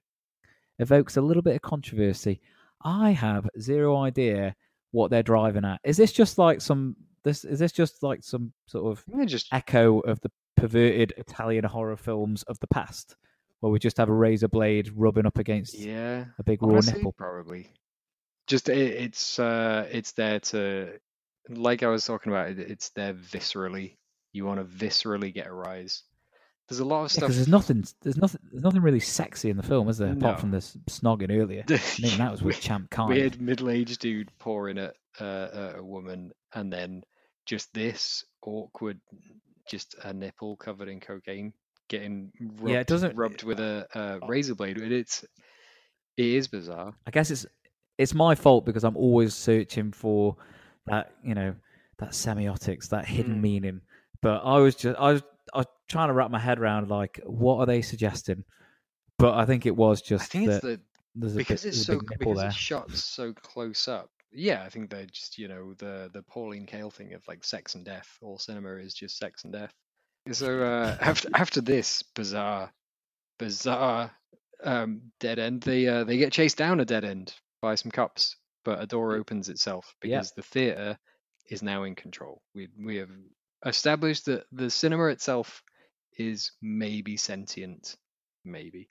evokes 0.78 1.16
a 1.16 1.22
little 1.22 1.43
bit 1.43 1.55
of 1.55 1.62
controversy. 1.62 2.43
I 2.85 3.12
have 3.12 3.48
zero 3.59 3.97
idea 4.02 4.55
what 4.90 5.10
they're 5.10 5.22
driving 5.22 5.64
at. 5.64 5.80
Is 5.82 5.97
this 5.97 6.12
just 6.12 6.36
like 6.36 6.60
some 6.60 6.94
this 7.24 7.44
is 7.47 7.59
this 7.59 7.72
just 7.72 8.02
like 8.02 8.22
some 8.22 8.52
sort 8.66 8.93
of 8.93 9.02
They're 9.09 9.24
just 9.24 9.48
echo 9.51 10.01
of 10.01 10.20
the 10.20 10.30
perverted 10.59 11.14
Italian 11.16 11.64
horror 11.64 11.97
films 11.97 12.43
of 12.44 12.59
the 12.60 12.66
past, 12.66 13.16
where 13.60 13.70
we 13.70 13.78
just 13.78 13.97
have 13.97 14.09
a 14.09 14.14
razor 14.14 14.48
blade 14.48 14.90
rubbing 14.94 15.26
up 15.26 15.39
against 15.39 15.78
yeah, 15.78 16.26
a 16.39 16.43
big 16.43 16.62
raw 16.62 16.70
honestly, 16.70 16.94
nipple? 16.94 17.12
probably. 17.12 17.70
Just 18.47 18.68
it, 18.68 18.78
it's 18.78 19.39
uh 19.39 19.86
it's 19.90 20.12
there 20.12 20.40
to, 20.40 20.98
like 21.48 21.82
I 21.82 21.89
was 21.89 22.05
talking 22.05 22.32
about, 22.32 22.51
it, 22.51 22.59
it's 22.59 22.90
there 22.90 23.14
viscerally. 23.14 23.97
You 24.32 24.44
want 24.44 24.60
to 24.60 24.64
viscerally 24.64 25.32
get 25.32 25.47
a 25.47 25.52
rise. 25.52 26.02
There's 26.68 26.80
a 26.80 26.85
lot 26.85 27.05
of 27.05 27.10
stuff. 27.10 27.22
Because 27.22 27.36
there's 27.36 27.48
nothing, 27.48 27.85
there's 28.02 28.18
nothing, 28.18 28.40
there's 28.51 28.62
nothing 28.62 28.82
really 28.82 29.01
sexy 29.01 29.48
in 29.48 29.56
the 29.56 29.62
film, 29.62 29.89
is 29.89 29.97
there? 29.97 30.14
No. 30.14 30.18
Apart 30.18 30.40
from 30.40 30.51
this 30.51 30.76
snogging 30.90 31.30
earlier. 31.30 31.64
I 31.68 31.80
mean, 31.98 32.18
that 32.18 32.30
was 32.30 32.43
with 32.43 32.60
Champ 32.60 32.90
Kind. 32.90 33.09
weird 33.09 33.40
middle-aged 33.40 33.98
dude 34.01 34.30
pouring 34.39 34.76
at 34.76 34.94
uh, 35.18 35.72
a 35.76 35.82
woman, 35.82 36.30
and 36.55 36.70
then 36.70 37.05
just 37.47 37.72
this 37.72 38.22
awkward, 38.43 39.01
just 39.69 39.95
a 40.05 40.12
nipple 40.12 40.57
covered 40.57 40.89
in 40.89 41.01
cocaine 41.01 41.53
getting 41.89 42.31
rubbed, 42.40 42.70
Yeah, 42.70 42.81
it 42.81 42.86
doesn't- 42.86 43.16
rubbed 43.16 43.43
with 43.45 43.61
a, 43.61 43.86
a 43.95 44.27
razor 44.27 44.55
blade. 44.55 44.78
It's 44.78 45.24
it 46.16 46.27
is 46.27 46.49
bizarre. 46.49 46.95
I 47.07 47.11
guess 47.11 47.31
it's 47.31 47.47
it's 47.97 48.15
my 48.15 48.35
fault 48.35 48.65
because 48.65 48.85
I'm 48.85 48.97
always 48.97 49.35
searching 49.35 49.93
for 49.93 50.36
that, 50.86 51.12
you 51.24 51.35
know, 51.35 51.55
that 51.99 52.11
semiotics, 52.11 52.89
that 52.90 53.07
hidden 53.07 53.36
Mm. 53.36 53.40
meaning. 53.40 53.81
But 54.23 54.43
I 54.45 54.59
was 54.59 54.74
just 54.74 54.99
I 54.99 55.12
was 55.12 55.23
I 55.55 55.59
was 55.59 55.66
trying 55.89 56.09
to 56.09 56.15
wrap 56.15 56.31
my 56.31 56.39
head 56.39 56.59
around 56.59 56.89
like 56.90 57.20
what 57.24 57.57
are 57.59 57.66
they 57.66 57.82
suggesting? 57.82 58.45
But 59.19 59.35
I 59.35 59.47
think 59.47 59.66
it 59.66 59.74
was 59.77 60.01
just 60.03 60.24
I 60.24 60.27
think 60.27 60.49
it's 60.51 60.61
the 60.61 60.81
because 61.15 61.62
bit, 61.62 61.69
it's 61.70 61.85
so 61.86 62.01
because 62.01 62.36
there. 62.36 62.47
it's 62.49 62.57
shot 62.57 62.90
so 62.93 63.32
close 63.32 63.89
up. 63.89 64.11
Yeah, 64.33 64.63
I 64.63 64.69
think 64.69 64.91
they're 64.91 65.07
just 65.07 65.39
you 65.39 65.49
know 65.49 65.75
the 65.75 66.11
the 66.13 66.23
Pauline 66.23 66.67
Kael 66.67 66.93
thing 66.93 67.15
of 67.15 67.27
like 67.29 67.45
sex 67.45 67.75
and 67.75 67.85
death. 67.85 68.09
All 68.23 68.39
cinema 68.39 68.75
is 68.77 68.95
just 68.95 69.19
sex 69.19 69.45
and 69.45 69.53
death. 69.53 69.73
So 70.33 70.63
uh, 70.63 70.97
after 71.01 71.29
after 71.35 71.61
this 71.61 72.03
bizarre, 72.15 72.71
bizarre 73.39 74.11
um, 74.65 75.03
dead 75.21 75.39
end, 75.39 75.63
they 75.63 75.87
uh, 75.87 76.05
they 76.05 76.19
get 76.19 76.33
chased 76.33 76.57
down 76.59 76.81
a 76.81 76.85
dead 76.85 77.05
end 77.05 77.35
by 77.63 77.75
some 77.75 77.91
cops. 77.91 78.37
but 78.65 78.83
a 78.83 78.87
door 78.87 79.15
opens 79.15 79.49
itself 79.49 79.95
Yeah. 80.03 80.19
because 80.19 80.33
the 80.33 80.43
theater 80.43 80.99
is 81.49 81.63
now 81.63 81.85
in 81.85 81.95
control. 81.95 82.43
We 82.55 82.69
we 82.79 82.97
have 82.97 83.11
established 83.65 84.27
that 84.27 84.45
the 84.53 84.69
cinema 84.71 85.07
itself 85.07 85.63
is 86.19 86.53
maybe 86.61 87.17
sentient, 87.17 87.97
maybe. 88.45 88.91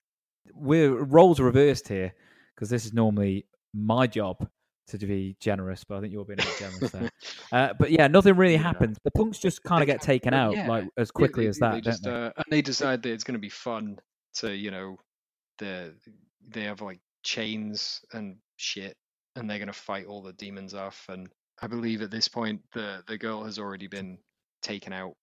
we're 0.54 0.96
roles 1.04 1.40
reversed 1.40 1.88
here 1.90 2.14
because 2.56 2.70
this 2.70 2.86
is 2.86 2.94
normally 2.94 3.46
my 3.74 4.08
job 4.08 4.48
to 4.88 4.98
be 5.06 5.36
generous, 5.40 5.84
but 5.84 5.98
I 5.98 6.02
think 6.02 6.14
you're 6.14 6.26
being 6.26 6.40
a 6.40 6.44
bit 6.44 6.58
generous 6.60 6.92
there. 6.92 7.10
Uh, 7.52 7.74
but 7.80 7.92
yeah, 7.92 8.08
nothing 8.08 8.36
really 8.36 8.54
Yeah. 8.54 8.64
happens. 8.64 8.98
The 9.04 9.12
punks 9.12 9.38
just 9.40 9.64
kind 9.64 9.82
of 9.82 9.88
get 9.88 10.02
taken 10.02 10.34
out 10.34 10.54
yeah. 10.56 10.68
like 10.68 10.84
as 10.98 11.08
Yeah, 11.10 11.12
quickly 11.16 11.44
they- 11.46 11.50
as 11.50 11.60
they 11.60 11.68
that, 11.68 11.84
just, 11.84 12.04
don't 12.04 12.14
they? 12.14 12.20
Uh, 12.28 12.32
and 12.38 12.46
they 12.50 12.62
decide 12.62 13.02
that 13.04 13.12
it's 13.12 13.24
going 13.24 13.36
to 13.36 13.40
be 13.40 13.50
fun 13.50 13.98
to 14.36 14.54
you 14.56 14.70
know 14.72 14.98
the 15.60 15.94
they 16.50 16.64
have 16.64 16.82
like 16.82 17.00
chains 17.24 18.02
and 18.14 18.38
shit, 18.58 18.96
and 19.36 19.50
they're 19.50 19.60
going 19.60 19.68
to 19.68 19.74
fight 19.74 20.06
all 20.08 20.22
the 20.22 20.34
demons 20.34 20.74
off. 20.74 21.06
And 21.10 21.30
I 21.62 21.68
believe 21.68 22.02
at 22.02 22.12
this 22.12 22.28
point 22.28 22.62
the 22.74 23.02
the 23.08 23.18
girl 23.18 23.44
has 23.46 23.58
already 23.60 23.88
been 23.88 24.18
taken 24.62 24.92
out. 24.94 25.14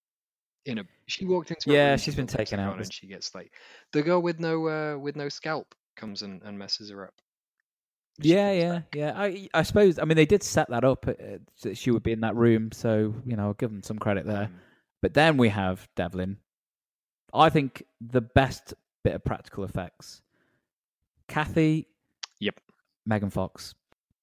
In 0.67 0.79
a 0.79 0.85
she 1.07 1.27
walked 1.27 1.51
into 1.51 1.71
Yeah, 1.73 1.97
she's 1.97 2.15
been 2.15 2.27
taken 2.27 2.59
out. 2.59 2.79
and 2.79 2.91
she 2.93 3.07
gets 3.07 3.35
like 3.35 3.53
the 3.93 4.03
girl 4.03 4.23
with 4.23 4.41
no 4.41 4.67
uh 4.69 4.97
with 4.99 5.15
no 5.15 5.29
scalp 5.29 5.75
comes 5.97 6.23
and, 6.23 6.43
and 6.43 6.59
messes 6.59 6.91
her 6.91 7.05
up. 7.05 7.15
Yeah, 8.21 8.53
yeah, 8.53 8.81
yeah. 8.95 9.13
I 9.17 9.49
I 9.53 9.63
suppose. 9.65 9.99
I 9.99 10.05
mean, 10.05 10.17
they 10.17 10.27
did 10.27 10.43
set 10.43 10.71
that 10.71 10.85
up 10.85 11.07
uh, 11.09 11.13
that 11.63 11.77
she 11.77 11.91
would 11.91 12.03
be 12.05 12.13
in 12.13 12.21
that 12.21 12.37
room, 12.37 12.71
so 12.73 13.15
you 13.27 13.37
know, 13.37 13.47
I'll 13.47 13.55
give 13.55 13.71
them 13.71 13.83
some 13.83 13.99
credit 13.99 14.25
there. 14.27 14.45
Um, 14.45 14.61
But 15.03 15.15
then 15.15 15.37
we 15.37 15.49
have 15.49 15.87
Devlin. 15.97 16.39
I 17.33 17.51
think 17.51 17.83
the 18.01 18.21
best 18.21 18.73
bit 19.03 19.15
of 19.15 19.25
practical 19.25 19.65
effects. 19.65 20.23
Kathy. 21.29 21.89
Yep. 22.41 22.61
Megan 23.07 23.31
Fox. 23.31 23.75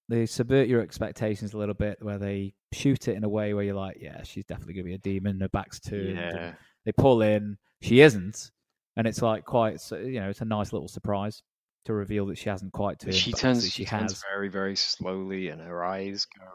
They 0.09 0.25
subvert 0.25 0.67
your 0.67 0.81
expectations 0.81 1.53
a 1.53 1.57
little 1.57 1.75
bit, 1.75 1.97
where 2.01 2.17
they 2.17 2.53
shoot 2.73 3.07
it 3.07 3.15
in 3.15 3.23
a 3.23 3.29
way 3.29 3.53
where 3.53 3.63
you're 3.63 3.75
like, 3.75 3.97
yeah, 3.99 4.23
she's 4.23 4.45
definitely 4.45 4.73
gonna 4.75 4.85
be 4.85 4.93
a 4.93 4.97
demon. 4.97 5.39
Her 5.39 5.49
back's 5.49 5.79
turned. 5.79 6.15
yeah. 6.15 6.53
They 6.85 6.91
pull 6.93 7.21
in, 7.21 7.57
she 7.81 8.01
isn't, 8.01 8.51
and 8.97 9.05
it's 9.05 9.21
like 9.21 9.45
quite, 9.45 9.79
you 9.91 10.19
know, 10.19 10.29
it's 10.29 10.41
a 10.41 10.45
nice 10.45 10.73
little 10.73 10.87
surprise 10.87 11.43
to 11.85 11.93
reveal 11.93 12.25
that 12.27 12.37
she 12.37 12.49
hasn't 12.49 12.73
quite 12.73 12.99
turned. 12.99 13.15
She 13.15 13.31
turns 13.31 13.59
obviously 13.59 13.85
she 13.85 13.89
turns 13.89 14.11
has. 14.13 14.23
very 14.33 14.49
very 14.49 14.75
slowly, 14.75 15.49
and 15.49 15.61
her 15.61 15.83
eyes 15.83 16.25
go. 16.39 16.45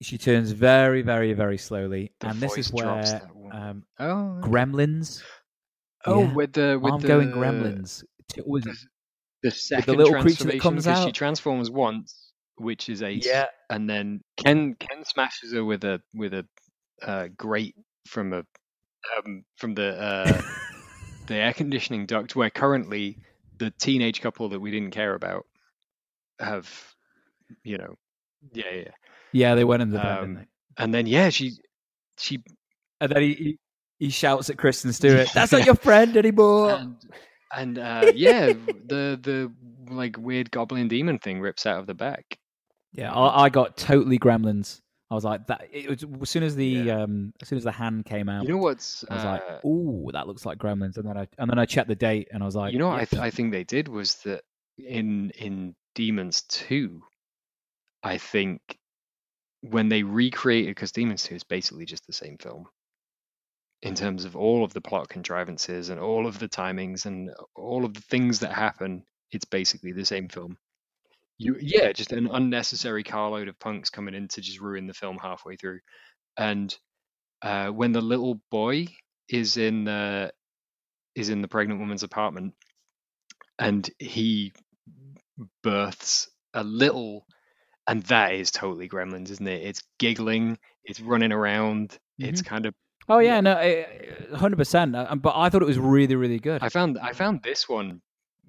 She 0.00 0.16
turns 0.16 0.52
very, 0.52 1.02
very, 1.02 1.32
very 1.32 1.58
slowly, 1.58 2.12
The 2.20 2.28
and 2.28 2.40
this 2.40 2.56
is 2.56 2.72
where 2.72 2.88
um, 3.52 3.82
Oh. 3.98 4.38
Gremlins. 4.40 5.20
oh, 6.06 6.22
yeah. 6.22 6.32
with 6.34 6.52
the 6.52 6.78
with 6.80 6.92
I'm 6.92 7.00
the 7.00 7.08
going 7.08 7.30
Gremlins. 7.32 8.04
T- 8.32 8.42
was 8.46 8.64
it- 8.66 8.76
the 9.42 9.50
second 9.50 9.96
little 9.96 10.20
creature 10.22 10.44
that 10.44 10.60
comes 10.60 10.84
because 10.84 11.04
she 11.04 11.12
transforms 11.12 11.70
once, 11.70 12.32
which 12.56 12.88
is 12.88 13.02
Ace, 13.02 13.26
Yeah. 13.26 13.46
and 13.70 13.88
then 13.90 14.20
Ken 14.36 14.74
Ken 14.78 15.04
smashes 15.04 15.52
her 15.52 15.64
with 15.64 15.82
a 15.84 16.00
with 16.14 16.32
a 16.34 16.46
uh, 17.02 17.28
grate 17.36 17.74
from 18.08 18.32
a 18.32 18.44
um, 19.18 19.44
from 19.56 19.74
the 19.74 19.96
uh, 20.00 20.42
the 21.26 21.34
air 21.34 21.52
conditioning 21.52 22.06
duct 22.06 22.34
where 22.36 22.50
currently 22.50 23.18
the 23.58 23.70
teenage 23.72 24.20
couple 24.20 24.48
that 24.48 24.60
we 24.60 24.70
didn't 24.70 24.90
care 24.90 25.14
about 25.14 25.46
have 26.40 26.94
you 27.64 27.78
know 27.78 27.94
yeah 28.52 28.70
yeah 28.70 28.90
Yeah, 29.32 29.54
they 29.54 29.64
went 29.64 29.82
in 29.82 29.90
the 29.90 29.98
bed, 29.98 30.06
Um, 30.06 30.20
didn't 30.20 30.34
they? 30.36 30.46
and 30.84 30.94
then 30.94 31.06
yeah 31.06 31.28
she 31.30 31.52
she 32.18 32.38
And 33.00 33.10
then 33.12 33.22
he, 33.22 33.34
he 33.34 33.58
he 33.98 34.10
shouts 34.10 34.48
at 34.48 34.58
Kristen 34.58 34.92
Stewart, 34.92 35.28
"That's 35.34 35.50
not 35.50 35.66
your 35.66 35.74
friend 35.74 36.16
anymore." 36.16 36.70
and 36.70 36.96
and 37.52 37.78
uh, 37.78 38.12
yeah 38.14 38.46
the 38.86 39.18
the 39.20 39.52
like 39.92 40.16
weird 40.18 40.50
goblin 40.50 40.86
demon 40.88 41.18
thing 41.18 41.40
rips 41.40 41.66
out 41.66 41.80
of 41.80 41.86
the 41.86 41.94
back 41.94 42.38
yeah, 42.92 43.12
I, 43.12 43.44
I 43.44 43.48
got 43.50 43.76
totally 43.76 44.18
Gremlins. 44.18 44.80
I 45.10 45.14
was 45.14 45.24
like 45.24 45.46
that. 45.46 45.68
It 45.72 45.88
was 45.88 46.04
as 46.22 46.30
soon 46.30 46.42
as 46.42 46.54
the 46.54 46.66
Yeah. 46.66 47.02
um 47.02 47.32
as 47.40 47.48
soon 47.48 47.56
as 47.56 47.64
the 47.64 47.72
hand 47.72 48.04
came 48.04 48.28
out. 48.28 48.44
you 48.44 48.50
know 48.50 48.58
what's 48.58 49.04
I 49.10 49.14
was 49.14 49.24
uh, 49.24 49.28
like, 49.28 49.64
"Ooh, 49.64 50.10
that 50.12 50.26
looks 50.26 50.44
like 50.44 50.58
Gremlins." 50.58 50.96
And 50.98 51.08
then 51.08 51.16
I 51.16 51.26
and 51.38 51.50
then 51.50 51.58
I 51.58 51.64
checked 51.66 51.88
the 51.88 51.96
date, 51.96 52.28
and 52.30 52.42
I 52.42 52.46
was 52.46 52.54
like, 52.56 52.72
you 52.72 52.78
know 52.78 52.88
what 52.88 53.00
I, 53.00 53.04
th- 53.04 53.22
I 53.22 53.30
think 53.30 53.52
they 53.52 53.64
did 53.64 53.88
was 53.88 54.16
that 54.24 54.42
in 54.78 55.30
in 55.30 55.74
demons 55.96 56.42
2 56.42 57.02
i 58.04 58.16
think 58.18 58.60
when 59.62 59.88
they 59.88 60.04
recreated 60.04 60.70
because 60.72 60.92
demons 60.92 61.24
2 61.24 61.34
is 61.34 61.42
basically 61.42 61.84
just 61.84 62.06
the 62.06 62.12
same 62.12 62.36
film 62.38 62.66
in 63.82 63.96
terms 63.96 64.24
of 64.24 64.36
all 64.36 64.62
of 64.62 64.72
the 64.72 64.80
plot 64.80 65.08
contrivances 65.08 65.88
and 65.88 65.98
all 65.98 66.28
of 66.28 66.38
the 66.38 66.48
timings 66.48 67.06
and 67.06 67.30
all 67.56 67.84
of 67.84 67.94
the 67.94 68.00
things 68.00 68.38
that 68.38 68.52
happen 68.52 69.02
it's 69.32 69.46
basically 69.46 69.90
the 69.90 70.04
same 70.04 70.28
film 70.28 70.56
you 71.38 71.56
yeah 71.60 71.92
just 71.92 72.12
an 72.12 72.28
unnecessary 72.32 73.02
carload 73.02 73.48
of 73.48 73.58
punks 73.58 73.90
coming 73.90 74.14
in 74.14 74.28
to 74.28 74.40
just 74.40 74.60
ruin 74.60 74.86
the 74.86 74.94
film 74.94 75.18
halfway 75.20 75.56
through 75.56 75.80
and 76.36 76.76
uh, 77.42 77.68
when 77.68 77.92
the 77.92 78.00
little 78.00 78.40
boy 78.50 78.86
is 79.28 79.56
in 79.56 79.84
the 79.84 80.32
is 81.14 81.28
in 81.28 81.40
the 81.40 81.48
pregnant 81.48 81.80
woman's 81.80 82.02
apartment 82.02 82.54
and 83.58 83.88
he 83.98 84.52
births 85.62 86.28
a 86.54 86.64
little 86.64 87.24
and 87.86 88.02
that 88.04 88.34
is 88.34 88.50
totally 88.50 88.88
gremlins 88.88 89.30
isn't 89.30 89.46
it 89.46 89.62
it's 89.62 89.82
giggling 89.98 90.58
it's 90.84 91.00
running 91.00 91.32
around 91.32 91.98
it's 92.18 92.42
kind 92.42 92.66
of 92.66 92.74
oh 93.08 93.18
yeah, 93.18 93.40
no, 93.40 93.54
hundred 94.34 94.56
percent. 94.56 94.92
But 94.92 95.32
I 95.34 95.48
thought 95.48 95.62
it 95.62 95.66
was 95.66 95.78
really, 95.78 96.14
really 96.16 96.38
good. 96.38 96.62
i 96.62 96.68
found 96.68 96.98
i 96.98 97.12
found 97.12 97.42
this 97.42 97.68
one 97.68 98.00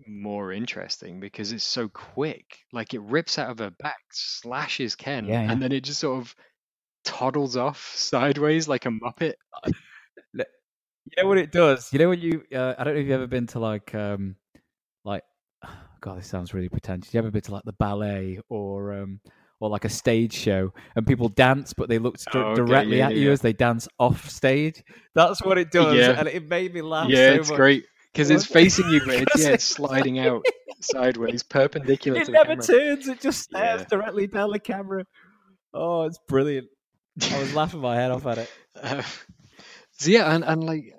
more 0.07 0.51
interesting 0.51 1.19
because 1.19 1.51
it's 1.51 1.63
so 1.63 1.87
quick 1.89 2.59
like 2.71 2.93
it 2.93 3.01
rips 3.01 3.37
out 3.37 3.49
of 3.49 3.59
her 3.59 3.71
back 3.71 3.97
slashes 4.11 4.95
ken 4.95 5.25
Yeah, 5.27 5.43
yeah. 5.43 5.51
and 5.51 5.61
then 5.61 5.71
it 5.71 5.83
just 5.83 5.99
sort 5.99 6.19
of 6.19 6.35
toddles 7.03 7.57
off 7.57 7.91
sideways 7.95 8.67
like 8.67 8.85
a 8.85 8.89
muppet 8.89 9.33
You 11.05 11.23
know 11.23 11.29
what 11.29 11.37
it 11.39 11.51
does? 11.51 11.91
You 11.91 11.99
know 11.99 12.09
when 12.09 12.19
you 12.19 12.43
uh, 12.53 12.75
I 12.77 12.83
don't 12.83 12.93
know 12.93 12.99
if 12.99 13.05
you've 13.07 13.15
ever 13.15 13.27
been 13.27 13.47
to 13.47 13.59
like 13.59 13.95
um 13.95 14.35
like 15.03 15.23
God, 16.01 16.19
this 16.19 16.27
sounds 16.27 16.53
really 16.53 16.69
pretentious. 16.69 17.13
You 17.13 17.17
ever 17.19 17.31
been 17.31 17.41
to 17.41 17.51
like 17.51 17.63
the 17.65 17.73
ballet 17.73 18.39
or 18.49 18.93
um 18.93 19.19
or 19.59 19.69
like 19.69 19.85
a 19.85 19.89
stage 19.89 20.33
show 20.33 20.71
and 20.95 21.05
people 21.05 21.27
dance 21.27 21.73
but 21.73 21.89
they 21.89 21.99
look 21.99 22.15
Oh, 22.33 22.39
okay, 22.39 22.55
directly 22.55 22.97
yeah, 22.97 23.07
at 23.07 23.15
you 23.15 23.31
as 23.31 23.41
they 23.41 23.53
dance 23.53 23.87
off 23.97 24.29
stage? 24.29 24.83
That's 25.15 25.43
what 25.43 25.57
it 25.57 25.71
does, 25.71 26.07
and 26.07 26.27
it 26.27 26.47
made 26.47 26.73
me 26.73 26.81
laugh. 26.81 27.09
yeah 27.09 27.33
so 27.33 27.35
it's 27.35 27.49
much. 27.49 27.57
great 27.57 27.85
because 28.13 28.29
it's 28.29 28.45
facing 28.45 28.89
you 28.89 29.01
but 29.05 29.15
it's, 29.21 29.43
yeah, 29.43 29.49
it's 29.49 29.63
sliding 29.63 30.19
out 30.19 30.43
sideways 30.81 31.43
perpendicular 31.49 32.19
It 32.21 32.25
to 32.25 32.31
never 32.31 32.55
camera. 32.55 32.63
turns; 32.65 33.07
it 33.07 33.21
just 33.21 33.41
stares 33.43 33.81
Yeah. 33.81 33.87
directly 33.89 34.27
down 34.27 34.51
the 34.51 34.59
camera. 34.59 35.05
Oh, 35.73 36.03
it's 36.03 36.19
brilliant! 36.27 36.67
I 37.31 37.39
was 37.39 37.53
laughing 37.53 37.81
my 37.81 37.95
head 37.95 38.11
off 38.11 38.25
at 38.25 38.37
it. 38.39 38.51
Uh, 38.81 39.03
so 39.91 40.09
yeah, 40.09 40.33
and, 40.33 40.45
and 40.45 40.63
like 40.63 40.93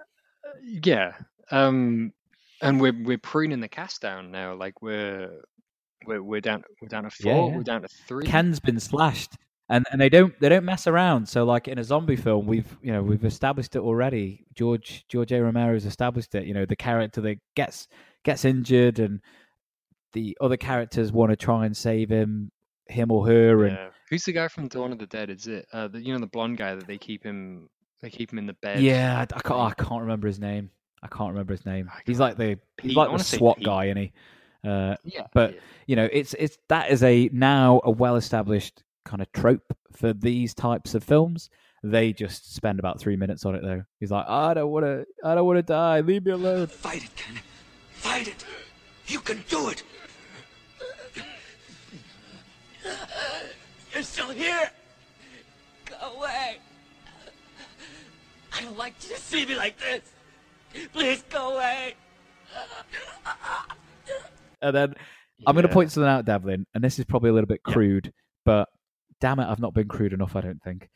yeah, 0.63 1.13
um, 1.51 2.13
and 2.61 2.79
we're 2.81 2.93
we're 3.05 3.17
pruning 3.17 3.61
the 3.61 3.69
cast 3.69 4.03
down 4.03 4.31
now. 4.31 4.55
Like 4.55 4.83
we're 4.83 5.31
we're 6.07 6.23
we're 6.23 6.43
down 6.43 6.63
we're 6.83 6.89
down 6.89 7.05
to 7.05 7.11
Yeah, 7.21 7.35
four. 7.37 7.51
yeah. 7.51 7.57
We're 7.57 7.63
down 7.63 7.83
to 7.83 7.89
three. 8.07 8.27
Ken's 8.27 8.61
been 8.61 8.79
slashed, 8.81 9.33
and 9.71 9.87
and 9.93 10.01
they 10.01 10.09
don't 10.09 10.39
they 10.41 10.49
don't 10.49 10.65
mess 10.65 10.87
around. 10.87 11.29
So 11.29 11.45
like 11.45 11.69
in 11.69 11.79
a 11.79 11.85
zombie 11.85 12.17
film, 12.17 12.47
we've 12.47 12.77
you 12.83 12.93
know 12.93 13.03
we've 13.03 13.25
established 13.25 13.77
it 13.77 13.79
already. 13.79 14.45
George 14.53 15.05
George 15.09 15.33
A. 15.33 15.41
Romero's 15.41 15.87
established 15.87 16.35
it. 16.35 16.45
You 16.45 16.55
know 16.55 16.67
the 16.67 16.77
character 16.77 17.21
that 17.23 17.39
gets 17.55 17.87
gets 18.25 18.45
injured, 18.45 18.99
and 18.99 19.21
the 20.13 20.37
other 20.41 20.57
characters 20.57 21.13
want 21.13 21.31
to 21.31 21.37
try 21.37 21.67
and 21.67 21.77
save 21.77 22.11
him, 22.11 22.51
him 22.89 23.13
or 23.13 23.27
her, 23.29 23.65
and 23.65 23.77
Yeah. 23.77 23.89
Who's 24.11 24.25
the 24.25 24.33
guy 24.33 24.49
from 24.49 24.67
Dawn 24.67 24.91
of 24.91 24.99
the 24.99 25.07
Dead? 25.07 25.31
Is 25.31 25.47
it 25.47 25.67
uh, 25.73 25.87
the, 25.87 26.01
you 26.01 26.13
know 26.13 26.19
the 26.19 26.27
blonde 26.27 26.59
guy 26.59 26.75
that 26.75 26.89
they 26.89 26.99
keep 26.99 27.23
him 27.23 27.71
they 28.03 28.11
keep 28.11 28.33
him 28.33 28.41
in 28.41 28.47
the 28.47 28.55
bed? 28.55 28.83
yeah, 28.83 29.19
I, 29.19 29.23
I 29.23 29.41
can't 29.41 29.61
I 29.61 29.73
can't 29.85 30.03
remember 30.03 30.27
his 30.27 30.41
name. 30.41 30.71
I 31.01 31.07
can't 31.07 31.31
remember 31.31 31.53
his 31.53 31.65
name. 31.65 31.89
He's 32.05 32.19
like 32.19 32.37
the 32.37 32.59
he's 32.83 32.97
like 32.97 33.17
the 33.17 33.23
SWAT 33.23 33.59
Pete. 33.59 33.67
guy, 33.67 33.85
and 33.85 33.99
he. 33.99 34.13
Uh, 34.63 34.95
yeah, 35.05 35.27
but 35.33 35.55
yeah. 35.55 35.61
you 35.87 35.97
know 35.97 36.09
it's 36.13 36.35
it's 36.35 36.59
that 36.69 36.91
is 36.91 37.03
a 37.03 37.31
now 37.33 37.81
a 37.85 37.91
well 37.91 38.17
established 38.17 38.83
kind 39.11 39.21
of 39.23 39.33
trope 39.33 39.77
for 39.93 40.13
these 40.13 40.55
types 40.55 40.95
of 40.95 41.03
films 41.03 41.51
they 41.83 42.13
just 42.13 42.55
spend 42.55 42.79
about 42.79 43.01
three 43.01 43.17
minutes 43.17 43.45
on 43.45 43.55
it 43.57 43.63
though 43.63 43.83
he's 43.99 44.11
like 44.11 44.25
i 44.29 44.55
don't 44.55 44.71
want 44.71 44.85
to 44.85 45.05
i 45.25 45.35
don't 45.35 45.47
want 45.47 45.59
to 45.59 45.63
die 45.63 46.01
leave 46.01 46.25
me 46.25 46.31
alone 46.31 46.67
Fight 46.67 47.05
it, 47.05 47.17
Ken. 47.17 47.41
Fight 47.93 48.29
it. 48.29 48.45
You 49.07 49.19
can 49.21 49.43
do 49.49 49.69
it. 49.71 49.83
You're 53.93 54.03
still 54.03 54.31
here! 54.31 54.71
Go 55.85 55.97
away! 56.17 56.59
I 58.53 58.63
don't 58.63 58.79
like 58.79 58.95
you 59.03 59.15
to 59.15 59.21
see 59.21 59.45
me 59.45 59.57
like 59.57 59.77
this! 59.79 60.03
Please 60.93 61.25
go 61.29 61.55
away! 61.57 61.95
and 64.63 64.77
then 64.77 64.95
i'm 65.47 65.55
going 65.55 65.67
to 65.67 65.73
point 65.73 65.91
something 65.91 66.09
out 66.09 66.25
devlin 66.25 66.67
and 66.75 66.83
this 66.83 66.99
is 66.99 67.05
probably 67.05 67.31
a 67.31 67.33
little 67.33 67.47
bit 67.47 67.63
crude 67.63 68.13
but 68.45 68.69
damn 69.21 69.39
it 69.41 69.47
i've 69.49 69.61
not 69.61 69.75
been 69.75 69.89
crude 69.89 70.13
enough 70.13 70.37
i 70.37 70.41
don't 70.41 70.63
think 70.63 70.89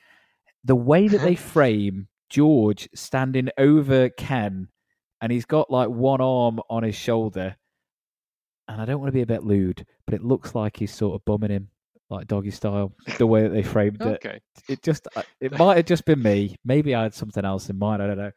the 0.65 0.75
way 0.77 1.09
that 1.09 1.21
they 1.21 1.35
frame 1.53 2.09
george 2.31 2.89
standing 2.95 3.49
over 3.59 4.09
ken 4.11 4.69
and 5.21 5.31
he's 5.31 5.45
got 5.45 5.71
like 5.71 5.89
one 5.89 6.21
arm 6.21 6.61
on 6.71 6.83
his 6.83 6.95
shoulder 6.95 7.57
and 8.69 8.81
i 8.81 8.85
don't 8.85 9.01
want 9.01 9.09
to 9.09 9.13
be 9.13 9.23
a 9.23 9.27
bit 9.27 9.45
lewd 9.45 9.87
but 10.07 10.15
it 10.15 10.25
looks 10.25 10.55
like 10.55 10.77
he's 10.77 10.93
sort 10.95 11.15
of 11.15 11.25
bumming 11.25 11.51
him 11.51 11.69
like 12.11 12.27
doggy 12.27 12.51
style. 12.51 12.93
The 13.17 13.27
way 13.27 13.43
that 13.43 13.49
they 13.49 13.63
framed 13.63 14.01
it, 14.03 14.07
Okay. 14.07 14.39
it 14.69 14.83
just 14.83 15.09
uh, 15.17 15.23
it 15.41 15.53
might 15.59 15.79
have 15.79 15.87
just 15.87 16.05
been 16.05 16.23
me. 16.23 16.55
Maybe 16.65 16.95
I 16.95 17.03
had 17.05 17.15
something 17.15 17.45
else 17.45 17.71
in 17.71 17.79
mind. 17.79 18.03
I 18.03 18.07
don't 18.07 18.19
know. 18.19 18.31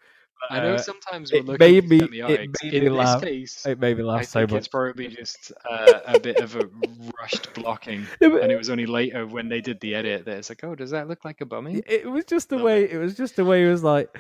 I 0.50 0.60
know 0.60 0.76
Uh, 0.76 0.78
sometimes 0.78 1.32
we're 1.32 1.40
it 1.40 1.46
looking 1.46 1.60
made 1.60 1.84
at 1.84 1.90
me. 1.90 2.00
semiotics. 2.00 2.56
It 2.64 2.64
made 2.64 2.74
In 2.74 2.84
me 2.84 2.90
this 2.90 2.98
laugh. 2.98 3.22
case, 3.22 3.66
it 3.66 3.80
made 3.80 3.98
me 3.98 4.04
laugh 4.04 4.20
I 4.20 4.24
so 4.24 4.40
think 4.42 4.52
much. 4.52 4.58
it's 4.60 4.68
probably 4.68 5.08
just 5.08 5.52
uh, 5.70 6.00
a 6.06 6.20
bit 6.20 6.38
of 6.38 6.56
a 6.56 6.70
rushed 7.20 7.54
blocking, 7.54 8.06
and 8.22 8.52
it 8.52 8.58
was 8.58 8.70
only 8.70 8.86
later 8.86 9.26
when 9.26 9.50
they 9.50 9.62
did 9.62 9.80
the 9.82 9.96
edit 9.96 10.26
that 10.26 10.38
it's 10.38 10.50
like, 10.50 10.64
oh, 10.64 10.76
does 10.76 10.92
that 10.92 11.08
look 11.08 11.26
like 11.26 11.42
a 11.42 11.46
bummy? 11.46 11.82
It 11.88 12.10
was 12.10 12.26
just 12.26 12.50
the 12.50 12.58
way. 12.58 12.90
It 12.90 12.98
was 12.98 13.16
just 13.16 13.36
the 13.36 13.46
way. 13.46 13.66
It 13.66 13.70
was 13.72 13.84
like, 13.84 14.16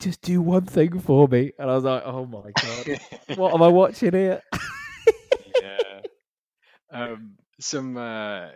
just 0.00 0.20
do 0.22 0.40
one 0.42 0.66
thing 0.66 0.98
for 1.00 1.28
me, 1.28 1.52
and 1.58 1.70
I 1.70 1.74
was 1.74 1.84
like, 1.84 2.02
oh 2.04 2.26
my 2.26 2.50
god, 2.60 3.38
what 3.38 3.54
am 3.54 3.62
I 3.62 3.68
watching 3.68 4.12
here? 4.12 4.42
yeah. 5.62 5.76
Um, 6.92 7.36
some 7.60 7.96
uh, 7.96 8.48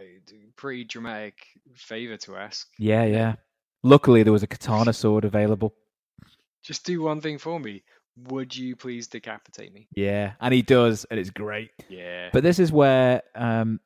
pretty 0.56 0.82
dramatic 0.84 1.36
favor 1.76 2.16
to 2.16 2.34
ask. 2.36 2.66
Yeah, 2.80 3.05
yeah. 3.05 3.34
Luckily, 3.84 4.24
there 4.24 4.32
was 4.32 4.42
a 4.42 4.48
katana 4.48 4.92
sword 4.92 5.24
available. 5.24 5.72
Just 6.65 6.85
do 6.85 7.03
one 7.03 7.20
thing 7.20 7.39
for 7.39 7.61
me. 7.61 7.82
Would 8.28 8.57
you 8.57 8.74
please 8.74 9.07
decapitate 9.07 9.73
me? 9.73 9.89
Yeah, 9.95 10.32
and 10.41 10.55
he 10.55 10.62
does, 10.62 11.05
and 11.11 11.20
it's 11.20 11.31
great. 11.31 11.70
Yeah. 11.89 12.31
But 12.32 12.43
this 12.43 12.59
is 12.59 12.73
where 12.73 13.23
um, 13.35 13.81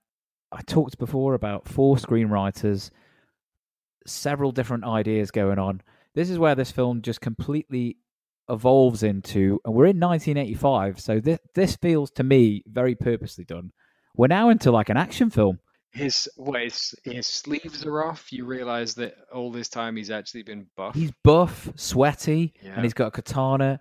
I 0.53 0.61
talked 0.63 0.99
before 0.99 1.35
about 1.35 1.67
four 1.67 1.97
screenwriters, 1.97 2.91
several 4.07 4.53
different 4.53 4.85
ideas 4.85 5.31
going 5.31 5.59
on. 5.59 5.83
This 6.15 6.31
is 6.31 6.39
where 6.39 6.55
this 6.55 6.71
film 6.71 7.03
just 7.03 7.21
completely 7.21 7.97
evolves 8.51 9.03
into, 9.03 9.61
and 9.65 9.75
we're 9.75 9.87
in 9.87 10.01
1985, 10.01 11.01
so 11.01 11.21
this 11.21 11.39
this 11.55 11.77
feels 11.77 12.11
to 12.13 12.23
me 12.23 12.63
very 12.67 12.95
purposely 12.95 13.45
done. 13.45 13.73
We're 14.15 14.29
now 14.29 14.51
into 14.51 14.71
like 14.71 14.89
an 14.89 14.97
action 14.97 15.31
film. 15.31 15.59
His 15.93 16.29
what 16.37 16.61
his, 16.63 16.95
his 17.05 17.27
sleeves 17.27 17.85
are 17.87 18.05
off. 18.05 18.31
You 18.33 18.45
realize 18.45 18.95
that 18.97 19.15
all 19.33 19.51
this 19.51 19.69
time 19.69 19.97
he's 19.97 20.11
actually 20.11 20.43
been 20.43 20.67
buff. 20.77 20.95
He's 20.95 21.13
buff, 21.25 21.71
sweaty, 21.77 22.53
Yeah. 22.63 22.75
and 22.75 22.85
he's 22.85 22.95
got 22.95 23.07
a 23.09 23.11
katana 23.11 23.81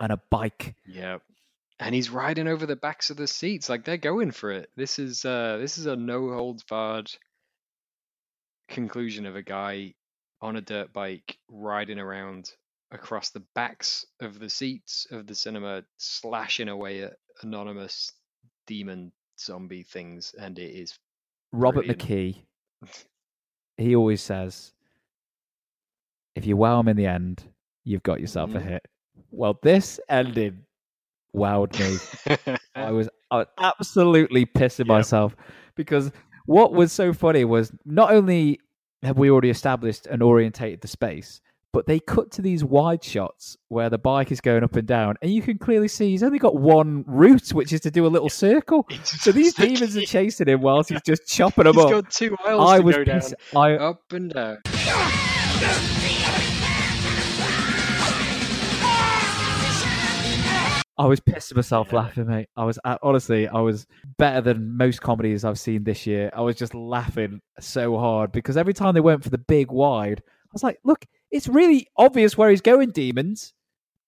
and 0.00 0.12
a 0.12 0.20
bike. 0.30 0.76
Yeah. 0.86 1.18
And 1.80 1.94
he's 1.94 2.10
riding 2.10 2.48
over 2.48 2.64
the 2.66 2.76
backs 2.76 3.10
of 3.10 3.16
the 3.16 3.26
seats 3.26 3.68
like 3.68 3.84
they're 3.84 3.96
going 3.96 4.30
for 4.30 4.50
it. 4.50 4.70
This 4.76 4.98
is 4.98 5.24
uh 5.24 5.58
this 5.60 5.78
is 5.78 5.86
a 5.86 5.96
no 5.96 6.30
holds 6.32 6.62
barred 6.64 7.10
conclusion 8.68 9.26
of 9.26 9.36
a 9.36 9.42
guy 9.42 9.94
on 10.40 10.56
a 10.56 10.60
dirt 10.60 10.92
bike 10.92 11.36
riding 11.48 11.98
around 11.98 12.52
across 12.90 13.30
the 13.30 13.42
backs 13.54 14.04
of 14.20 14.38
the 14.38 14.48
seats 14.50 15.06
of 15.10 15.26
the 15.26 15.34
cinema 15.34 15.82
slashing 15.98 16.68
away 16.68 17.02
at 17.02 17.14
anonymous 17.42 18.12
demon 18.66 19.12
zombie 19.38 19.82
things 19.82 20.34
and 20.40 20.58
it 20.58 20.70
is 20.70 20.98
Robert 21.52 21.86
Brilliant. 21.86 22.00
McKee, 22.00 22.42
he 23.76 23.96
always 23.96 24.20
says, 24.20 24.72
if 26.34 26.46
you 26.46 26.56
wow 26.56 26.80
him 26.80 26.88
in 26.88 26.96
the 26.96 27.06
end, 27.06 27.44
you've 27.84 28.02
got 28.02 28.20
yourself 28.20 28.54
a 28.54 28.58
Mhm. 28.58 28.62
hit. 28.62 28.86
Well, 29.30 29.58
this 29.62 29.98
ending 30.08 30.64
wowed 31.34 31.78
me. 31.78 31.98
I 32.74 32.90
was, 32.92 33.08
I 33.30 33.38
was 33.38 33.46
absolutely 33.58 34.46
pissing 34.46 34.86
myself 34.86 35.34
because 35.74 36.10
what 36.46 36.72
was 36.72 36.92
so 36.92 37.12
funny 37.12 37.44
was 37.44 37.72
not 37.84 38.12
only 38.12 38.60
have 39.02 39.18
we 39.18 39.30
already 39.30 39.50
established 39.50 40.06
and 40.06 40.22
orientated 40.22 40.80
the 40.80 40.88
space, 40.88 41.40
but 41.72 41.86
they 41.86 42.00
cut 42.00 42.30
to 42.32 42.42
these 42.42 42.64
wide 42.64 43.04
shots 43.04 43.56
where 43.68 43.90
the 43.90 43.98
bike 43.98 44.32
is 44.32 44.40
going 44.40 44.64
up 44.64 44.74
and 44.76 44.86
down, 44.88 45.16
and 45.22 45.30
you 45.32 45.42
can 45.42 45.58
clearly 45.58 45.88
see 45.88 46.10
he's 46.10 46.22
only 46.22 46.38
got 46.38 46.56
one 46.56 47.04
route, 47.06 47.50
which 47.50 47.72
is 47.72 47.80
to 47.82 47.90
do 47.90 48.06
a 48.06 48.08
little 48.08 48.30
circle. 48.30 48.86
So 49.04 49.32
these 49.32 49.54
demons 49.54 49.96
are 49.96 50.02
chasing 50.02 50.48
him 50.48 50.60
whilst 50.60 50.90
he's 50.90 51.02
just 51.02 51.26
chopping 51.26 51.64
them 51.64 51.74
He's 51.74 51.84
up. 51.84 51.90
got 51.90 52.10
two 52.10 52.36
aisles 52.46 52.70
I 52.70 52.78
to 52.78 52.82
was 52.84 52.96
go 52.96 53.04
down. 53.04 53.20
I, 53.56 53.72
Up 53.74 54.12
and 54.12 54.32
down. 54.32 54.58
I 61.00 61.06
was 61.06 61.20
pissing 61.20 61.54
myself 61.54 61.92
laughing, 61.92 62.26
mate. 62.26 62.48
I 62.56 62.64
was 62.64 62.76
uh, 62.84 62.98
honestly, 63.02 63.46
I 63.46 63.60
was 63.60 63.86
better 64.18 64.40
than 64.40 64.76
most 64.76 65.00
comedies 65.00 65.44
I've 65.44 65.58
seen 65.58 65.84
this 65.84 66.06
year. 66.08 66.28
I 66.34 66.40
was 66.40 66.56
just 66.56 66.74
laughing 66.74 67.40
so 67.60 67.96
hard 67.96 68.32
because 68.32 68.56
every 68.56 68.74
time 68.74 68.94
they 68.94 69.00
went 69.00 69.22
for 69.22 69.30
the 69.30 69.38
big 69.38 69.70
wide, 69.70 70.20
I 70.26 70.50
was 70.52 70.64
like, 70.64 70.78
"Look, 70.84 71.04
it's 71.30 71.48
really 71.48 71.88
obvious 71.96 72.36
where 72.36 72.50
he's 72.50 72.60
going, 72.60 72.90
demons. 72.90 73.52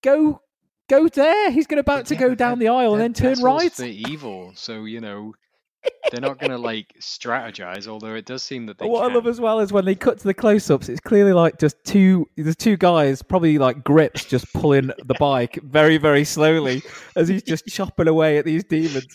Go, 0.02 0.40
go 0.88 1.08
there. 1.08 1.50
He's 1.50 1.66
going 1.66 1.78
about 1.78 2.06
to 2.06 2.16
go 2.16 2.34
down 2.34 2.58
the 2.58 2.68
aisle 2.68 2.94
and 2.94 3.00
then 3.02 3.12
turn 3.12 3.42
right." 3.42 3.70
also 3.70 3.84
evil, 3.84 4.52
so 4.54 4.84
you 4.84 5.00
know 5.00 5.34
they're 6.10 6.20
not 6.20 6.38
gonna 6.38 6.58
like 6.58 6.94
strategize. 7.00 7.86
Although 7.86 8.14
it 8.14 8.26
does 8.26 8.42
seem 8.42 8.66
that 8.66 8.78
they 8.78 8.86
what 8.86 9.02
can. 9.02 9.10
I 9.10 9.14
love 9.14 9.26
as 9.26 9.40
well 9.40 9.60
is 9.60 9.72
when 9.72 9.84
they 9.84 9.94
cut 9.94 10.18
to 10.18 10.24
the 10.24 10.34
close-ups, 10.34 10.88
it's 10.88 11.00
clearly 11.00 11.32
like 11.32 11.58
just 11.58 11.76
two. 11.84 12.26
There's 12.36 12.56
two 12.56 12.76
guys, 12.76 13.22
probably 13.22 13.58
like 13.58 13.84
grips, 13.84 14.24
just 14.24 14.50
pulling 14.52 14.90
the 15.04 15.14
bike 15.18 15.58
very, 15.62 15.98
very 15.98 16.24
slowly 16.24 16.82
as 17.16 17.28
he's 17.28 17.42
just 17.42 17.66
chopping 17.68 18.08
away 18.08 18.38
at 18.38 18.44
these 18.44 18.64
demons. 18.64 19.06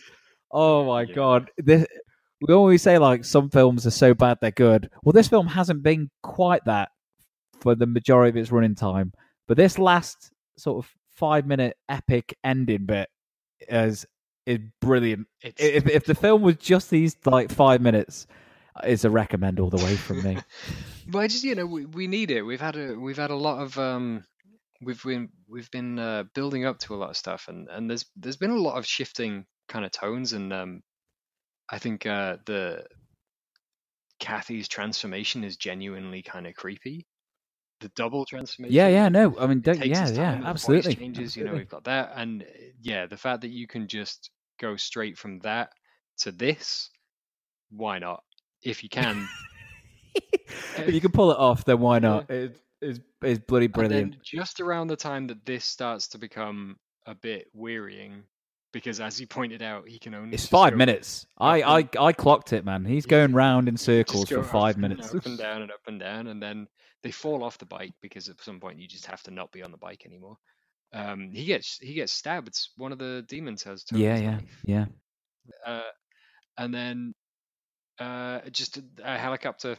Oh 0.51 0.85
my 0.85 1.05
god! 1.05 1.49
This, 1.57 1.85
we 2.41 2.53
always 2.53 2.81
say 2.81 2.97
like 2.97 3.25
some 3.25 3.49
films 3.49 3.85
are 3.85 3.91
so 3.91 4.13
bad 4.13 4.37
they're 4.41 4.51
good. 4.51 4.89
Well, 5.03 5.13
this 5.13 5.27
film 5.27 5.47
hasn't 5.47 5.83
been 5.83 6.09
quite 6.21 6.63
that 6.65 6.89
for 7.61 7.75
the 7.75 7.85
majority 7.87 8.29
of 8.29 8.37
its 8.37 8.51
running 8.51 8.75
time, 8.75 9.13
but 9.47 9.57
this 9.57 9.77
last 9.79 10.31
sort 10.57 10.83
of 10.83 10.91
five-minute 11.15 11.75
epic 11.89 12.37
ending 12.43 12.85
bit 12.85 13.09
is 13.67 14.05
is 14.45 14.59
brilliant. 14.81 15.27
It's- 15.43 15.55
If 15.59 15.87
if 15.87 16.05
the 16.05 16.15
film 16.15 16.41
was 16.41 16.55
just 16.57 16.89
these 16.89 17.15
like 17.25 17.51
five 17.51 17.81
minutes, 17.81 18.27
it's 18.83 19.03
a 19.05 19.09
recommend 19.09 19.59
all 19.59 19.69
the 19.69 19.83
way 19.83 19.95
from 19.95 20.21
me. 20.23 20.37
But 21.07 21.19
I 21.19 21.27
just 21.27 21.43
you 21.43 21.53
know 21.55 21.65
we, 21.67 21.85
we 21.85 22.07
need 22.07 22.31
it. 22.31 22.41
We've 22.41 22.59
had 22.59 22.75
a 22.75 22.95
we've 22.95 23.17
had 23.17 23.29
a 23.29 23.35
lot 23.35 23.61
of 23.61 23.77
um 23.77 24.23
we've 24.81 25.01
been 25.03 25.29
we've 25.47 25.69
been 25.69 25.99
uh, 25.99 26.23
building 26.33 26.65
up 26.65 26.79
to 26.79 26.95
a 26.95 26.97
lot 26.97 27.11
of 27.11 27.17
stuff 27.17 27.47
and 27.47 27.67
and 27.69 27.87
there's 27.89 28.05
there's 28.15 28.37
been 28.37 28.49
a 28.49 28.55
lot 28.57 28.77
of 28.77 28.85
shifting 28.87 29.45
kind 29.69 29.85
of 29.85 29.91
tones 29.91 30.33
and 30.33 30.51
um 30.51 30.81
I 31.69 31.77
think 31.79 32.05
uh 32.07 32.37
the 32.47 32.85
Kathy's 34.19 34.67
transformation 34.67 35.43
is 35.43 35.57
genuinely 35.57 36.21
kind 36.21 36.47
of 36.47 36.55
creepy. 36.55 37.05
The 37.85 37.89
double 37.89 38.25
transformation. 38.25 38.73
Yeah, 38.73 38.87
yeah, 38.87 39.09
no, 39.09 39.37
I 39.37 39.45
mean, 39.45 39.61
don't, 39.61 39.77
yeah, 39.77 40.09
yeah, 40.09 40.31
and 40.31 40.41
the 40.41 40.45
voice 40.45 40.49
absolutely. 40.49 40.95
changes. 40.95 41.37
You 41.37 41.43
know, 41.43 41.53
we've 41.53 41.69
got 41.69 41.83
that, 41.83 42.13
and 42.15 42.41
uh, 42.41 42.45
yeah, 42.81 43.05
the 43.05 43.15
fact 43.15 43.41
that 43.41 43.49
you 43.49 43.67
can 43.67 43.87
just 43.87 44.31
go 44.59 44.75
straight 44.75 45.19
from 45.19 45.37
that 45.41 45.69
to 46.21 46.31
this, 46.31 46.89
why 47.69 47.99
not? 47.99 48.23
If 48.63 48.81
you 48.81 48.89
can, 48.89 49.27
if 50.77 50.95
you 50.95 50.99
can 50.99 51.11
pull 51.13 51.29
it 51.29 51.37
off, 51.37 51.63
then 51.63 51.79
why 51.79 51.99
not? 51.99 52.27
It, 52.31 52.59
it's, 52.81 52.99
it's 53.21 53.45
bloody 53.45 53.67
brilliant. 53.67 54.19
Just 54.23 54.61
around 54.61 54.87
the 54.87 54.95
time 54.95 55.27
that 55.27 55.45
this 55.45 55.63
starts 55.63 56.07
to 56.07 56.17
become 56.17 56.77
a 57.05 57.13
bit 57.13 57.49
wearying, 57.53 58.23
because 58.75 58.99
as 58.99 59.21
you 59.21 59.25
pointed 59.25 59.61
out, 59.61 59.87
he 59.87 59.97
can 59.97 60.13
only 60.13 60.33
It's 60.33 60.45
five 60.45 60.75
minutes. 60.75 61.25
I, 61.37 61.61
I, 61.61 61.89
I 61.97 62.11
clocked 62.11 62.51
it, 62.51 62.65
man. 62.65 62.83
He's 62.83 63.05
going 63.05 63.31
round 63.31 63.69
in 63.69 63.77
circles 63.77 64.27
for 64.27 64.43
five 64.43 64.75
and 64.75 64.81
minutes. 64.81 65.15
up 65.15 65.25
and 65.25 65.37
down 65.39 65.61
and 65.61 65.71
up 65.71 65.79
and 65.87 65.97
down, 65.97 66.27
and 66.27 66.43
then 66.43 66.67
they 67.01 67.09
fall 67.09 67.45
off 67.45 67.57
the 67.57 67.65
bike 67.65 67.93
because 68.01 68.27
at 68.27 68.41
some 68.41 68.59
point 68.59 68.77
you 68.77 68.85
just 68.85 69.05
have 69.05 69.23
to 69.23 69.31
not 69.31 69.49
be 69.53 69.63
on 69.63 69.71
the 69.71 69.77
bike 69.77 70.03
anymore. 70.05 70.35
Um, 70.91 71.31
he 71.31 71.45
gets 71.45 71.77
he 71.79 71.93
gets 71.93 72.11
stabbed. 72.11 72.59
One 72.75 72.91
of 72.91 72.97
the 72.99 73.23
demons 73.29 73.63
has 73.63 73.85
Yeah, 73.93 74.17
yeah, 74.17 74.39
yeah. 74.65 74.85
uh, 75.65 75.91
and 76.57 76.73
then 76.73 77.15
uh, 77.97 78.41
just 78.51 78.75
a, 78.75 78.83
a 79.05 79.17
helicopter, 79.17 79.77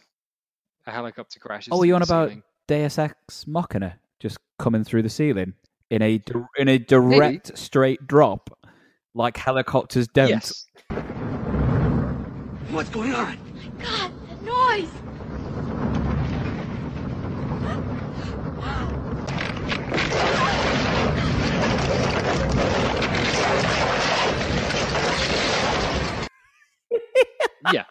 a 0.87 0.91
helicopter 0.91 1.39
crashes. 1.39 1.69
Oh, 1.71 1.83
you 1.83 1.95
on 1.95 2.01
about 2.01 2.31
ceiling. 2.31 2.43
Deus 2.67 2.99
Ex 2.99 3.47
Machina 3.47 3.99
just 4.21 4.39
coming 4.59 4.85
through 4.85 5.03
the 5.03 5.11
ceiling 5.11 5.53
in 5.91 6.03
a 6.03 6.21
in 6.57 6.69
a 6.69 6.79
direct 6.79 7.57
straight 7.57 8.07
drop, 8.07 8.56
like 9.17 9.37
helicopters 9.37 10.07
don't? 10.09 10.29
Yes. 10.29 10.67
What's 12.71 12.91
going 12.91 13.15
on? 13.15 13.39
My 13.55 13.85
God, 13.85 14.13
that 14.29 14.43
noise! 14.43 14.91
yeah, 27.73 27.85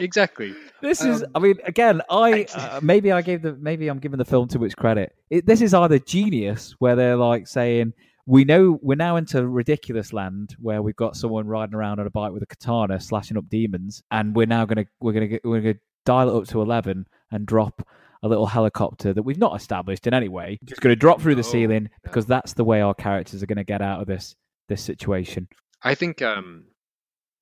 exactly. 0.00 0.54
This 0.82 1.02
is, 1.02 1.22
Um, 1.22 1.30
I 1.36 1.38
mean, 1.38 1.54
again, 1.64 2.02
I 2.10 2.46
uh, 2.54 2.80
maybe 2.82 3.12
I 3.12 3.22
gave 3.22 3.42
the 3.42 3.54
maybe 3.54 3.88
I'm 3.88 3.98
giving 3.98 4.18
the 4.18 4.24
film 4.24 4.48
too 4.48 4.58
much 4.58 4.76
credit. 4.76 5.14
It, 5.30 5.46
this 5.46 5.62
is 5.62 5.72
either 5.74 5.98
genius, 6.00 6.74
where 6.80 6.96
they're 6.96 7.16
like 7.16 7.46
saying, 7.46 7.92
"We 8.26 8.44
know 8.44 8.78
we're 8.82 8.96
now 8.96 9.16
into 9.16 9.46
ridiculous 9.46 10.12
land, 10.12 10.56
where 10.58 10.82
we've 10.82 10.96
got 10.96 11.16
someone 11.16 11.46
riding 11.46 11.74
around 11.74 12.00
on 12.00 12.06
a 12.06 12.10
bike 12.10 12.32
with 12.32 12.42
a 12.42 12.46
katana 12.46 13.00
slashing 13.00 13.36
up 13.36 13.48
demons, 13.48 14.02
and 14.10 14.34
we're 14.34 14.46
now 14.46 14.64
gonna 14.66 14.86
we're 15.00 15.12
gonna 15.12 15.28
get, 15.28 15.44
we're 15.44 15.60
gonna 15.60 15.74
dial 16.04 16.28
it 16.28 16.40
up 16.40 16.48
to 16.48 16.60
eleven 16.60 17.06
and 17.30 17.46
drop 17.46 17.86
a 18.22 18.28
little 18.28 18.46
helicopter 18.46 19.12
that 19.12 19.22
we've 19.22 19.38
not 19.38 19.54
established 19.54 20.06
in 20.06 20.14
any 20.14 20.28
way, 20.28 20.58
just 20.64 20.80
gonna 20.80 20.96
drop 20.96 21.20
through 21.20 21.34
the 21.36 21.42
No, 21.42 21.48
ceiling 21.48 21.88
because 22.02 22.26
that's 22.26 22.54
the 22.54 22.64
way 22.64 22.80
our 22.80 22.94
characters 22.94 23.42
are 23.42 23.46
gonna 23.46 23.64
get 23.64 23.80
out 23.82 24.00
of 24.00 24.06
this 24.06 24.34
this 24.68 24.82
situation." 24.82 25.48
I 25.82 25.94
think, 25.94 26.22
um, 26.22 26.64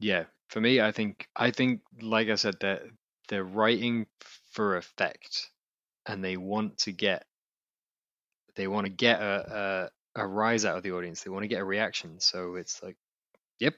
yeah, 0.00 0.24
For 0.48 0.60
me, 0.60 0.80
I 0.80 0.92
think 0.92 1.26
I 1.34 1.50
think 1.50 1.80
like 2.02 2.28
I 2.28 2.34
said, 2.34 2.56
they're 2.60 2.90
they're 3.28 3.44
writing 3.44 4.06
for 4.52 4.76
effect, 4.76 5.50
and 6.06 6.22
they 6.22 6.36
want 6.36 6.76
to 6.78 6.92
get 6.92 7.24
they 8.56 8.66
want 8.68 8.86
to 8.86 8.92
get 8.92 9.20
a, 9.20 9.88
a 9.88 9.90
a 10.16 10.26
rise 10.26 10.64
out 10.64 10.76
of 10.76 10.82
the 10.82 10.92
audience. 10.92 11.22
They 11.22 11.30
want 11.30 11.42
to 11.44 11.48
get 11.48 11.60
a 11.60 11.64
reaction. 11.64 12.20
So 12.20 12.54
it's 12.56 12.82
like, 12.82 12.96
yep, 13.58 13.74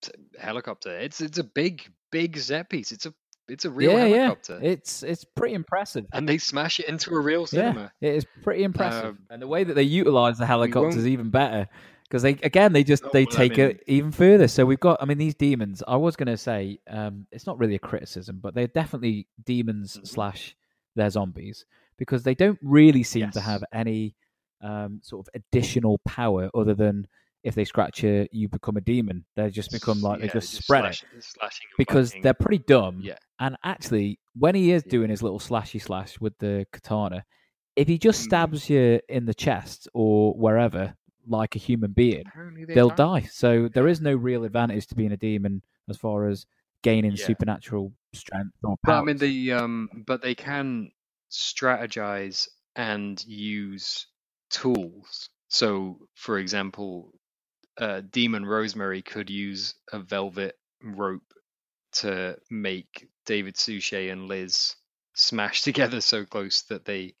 it's 0.00 0.10
helicopter. 0.38 0.96
It's 0.98 1.20
it's 1.20 1.38
a 1.38 1.44
big 1.44 1.82
big 2.10 2.36
set 2.38 2.68
piece. 2.70 2.92
It's 2.92 3.06
a 3.06 3.14
it's 3.48 3.64
a 3.64 3.70
real 3.70 3.92
yeah, 3.92 3.98
helicopter, 4.08 4.58
yeah. 4.60 4.70
It's 4.70 5.02
it's 5.04 5.24
pretty 5.24 5.54
impressive. 5.54 6.04
and 6.12 6.28
they 6.28 6.38
smash 6.38 6.80
it 6.80 6.88
into 6.88 7.14
a 7.14 7.20
real 7.20 7.46
cinema. 7.46 7.92
Yeah, 8.00 8.10
it 8.10 8.16
is 8.16 8.26
pretty 8.42 8.64
impressive, 8.64 9.10
Um, 9.10 9.18
and 9.30 9.40
the 9.40 9.46
way 9.46 9.62
that 9.62 9.74
they 9.74 9.84
utilize 9.84 10.36
the 10.38 10.46
helicopters 10.46 10.94
won't- 10.94 10.96
is 10.96 11.06
even 11.06 11.30
better 11.30 11.68
because 12.02 12.22
they 12.22 12.30
again 12.42 12.72
they 12.72 12.82
just 12.82 13.04
they 13.12 13.24
well, 13.24 13.34
I 13.34 13.36
take 13.36 13.52
mean- 13.58 13.60
it 13.70 13.84
even 13.86 14.10
further. 14.10 14.48
So 14.48 14.66
we've 14.66 14.80
got, 14.80 15.00
I 15.00 15.04
mean, 15.04 15.18
these 15.18 15.36
demons. 15.36 15.80
I 15.86 15.94
was 15.96 16.16
going 16.16 16.26
to 16.26 16.36
say 16.36 16.80
um, 16.88 17.28
it's 17.30 17.46
not 17.46 17.56
really 17.58 17.76
a 17.76 17.78
criticism, 17.80 18.40
but 18.42 18.54
they're 18.54 18.66
definitely 18.66 19.28
demons 19.44 19.96
Mhm. 19.96 20.08
slash 20.08 20.56
they're 20.96 21.10
zombies 21.10 21.66
because 21.98 22.24
they 22.24 22.34
don't 22.34 22.58
really 22.62 23.04
seem 23.04 23.30
to 23.30 23.40
have 23.40 23.62
any 23.72 24.16
um, 24.60 25.00
sort 25.02 25.26
of 25.26 25.34
additional 25.34 25.98
power 26.06 26.50
other 26.54 26.74
than 26.74 27.06
if 27.44 27.54
they 27.54 27.64
scratch 27.64 28.02
you, 28.02 28.26
you 28.32 28.48
become 28.48 28.76
a 28.76 28.80
demon. 28.80 29.24
They 29.36 29.50
just 29.50 29.70
become 29.70 30.00
like 30.02 30.20
they 30.20 30.26
Yeah, 30.26 30.32
just 30.32 30.52
spread 30.54 30.84
it 30.86 30.94
slash- 30.96 31.04
slashing 31.20 31.66
because 31.78 32.10
biting. 32.10 32.22
they're 32.22 32.34
pretty 32.34 32.58
dumb. 32.66 33.00
Yeah. 33.02 33.18
And 33.38 33.56
actually, 33.62 34.18
when 34.34 34.54
he 34.54 34.72
is 34.72 34.82
Yeah. 34.86 34.90
doing 34.90 35.10
his 35.10 35.22
little 35.22 35.38
slashy 35.38 35.80
slash 35.80 36.18
with 36.20 36.36
the 36.38 36.66
katana, 36.72 37.24
if 37.76 37.86
he 37.86 37.98
just 37.98 38.20
Mm. 38.20 38.24
stabs 38.24 38.70
you 38.70 39.00
in 39.08 39.26
the 39.26 39.34
chest 39.34 39.86
or 39.94 40.32
wherever, 40.34 40.96
like 41.28 41.54
a 41.54 41.58
human 41.58 41.92
being, 41.92 42.24
they 42.66 42.74
they'll 42.74 42.90
die. 42.90 43.20
So 43.30 43.68
there 43.68 43.86
is 43.86 44.00
no 44.00 44.14
real 44.14 44.44
advantage 44.44 44.86
to 44.88 44.94
being 44.94 45.12
a 45.12 45.16
demon 45.16 45.62
as 45.88 45.96
far 45.98 46.26
as 46.26 46.46
gaining 46.82 47.12
Yeah. 47.12 47.26
supernatural 47.26 47.92
strength 48.12 48.56
or 48.64 48.76
But 48.82 48.92
I 49.00 49.02
mean, 49.02 49.18
the 49.18 49.52
um, 49.52 49.90
but 50.06 50.22
they 50.22 50.34
can 50.34 50.90
strategize 51.30 52.48
and 52.76 53.24
use 53.26 54.06
tools. 54.56 55.28
So, 55.48 55.98
for 56.14 56.38
example, 56.38 57.12
uh, 57.78 58.00
Demon 58.10 58.44
Rosemary 58.46 59.02
could 59.02 59.28
use 59.28 59.74
a 59.92 59.98
velvet 59.98 60.56
rope 60.82 61.22
to 61.92 62.36
make 62.50 63.08
David 63.26 63.56
Suchet 63.56 64.08
and 64.08 64.28
Liz 64.28 64.74
smash 65.14 65.62
together 65.68 66.00
so 66.00 66.24
close 66.24 66.62
that 66.62 66.84
they 66.84 67.14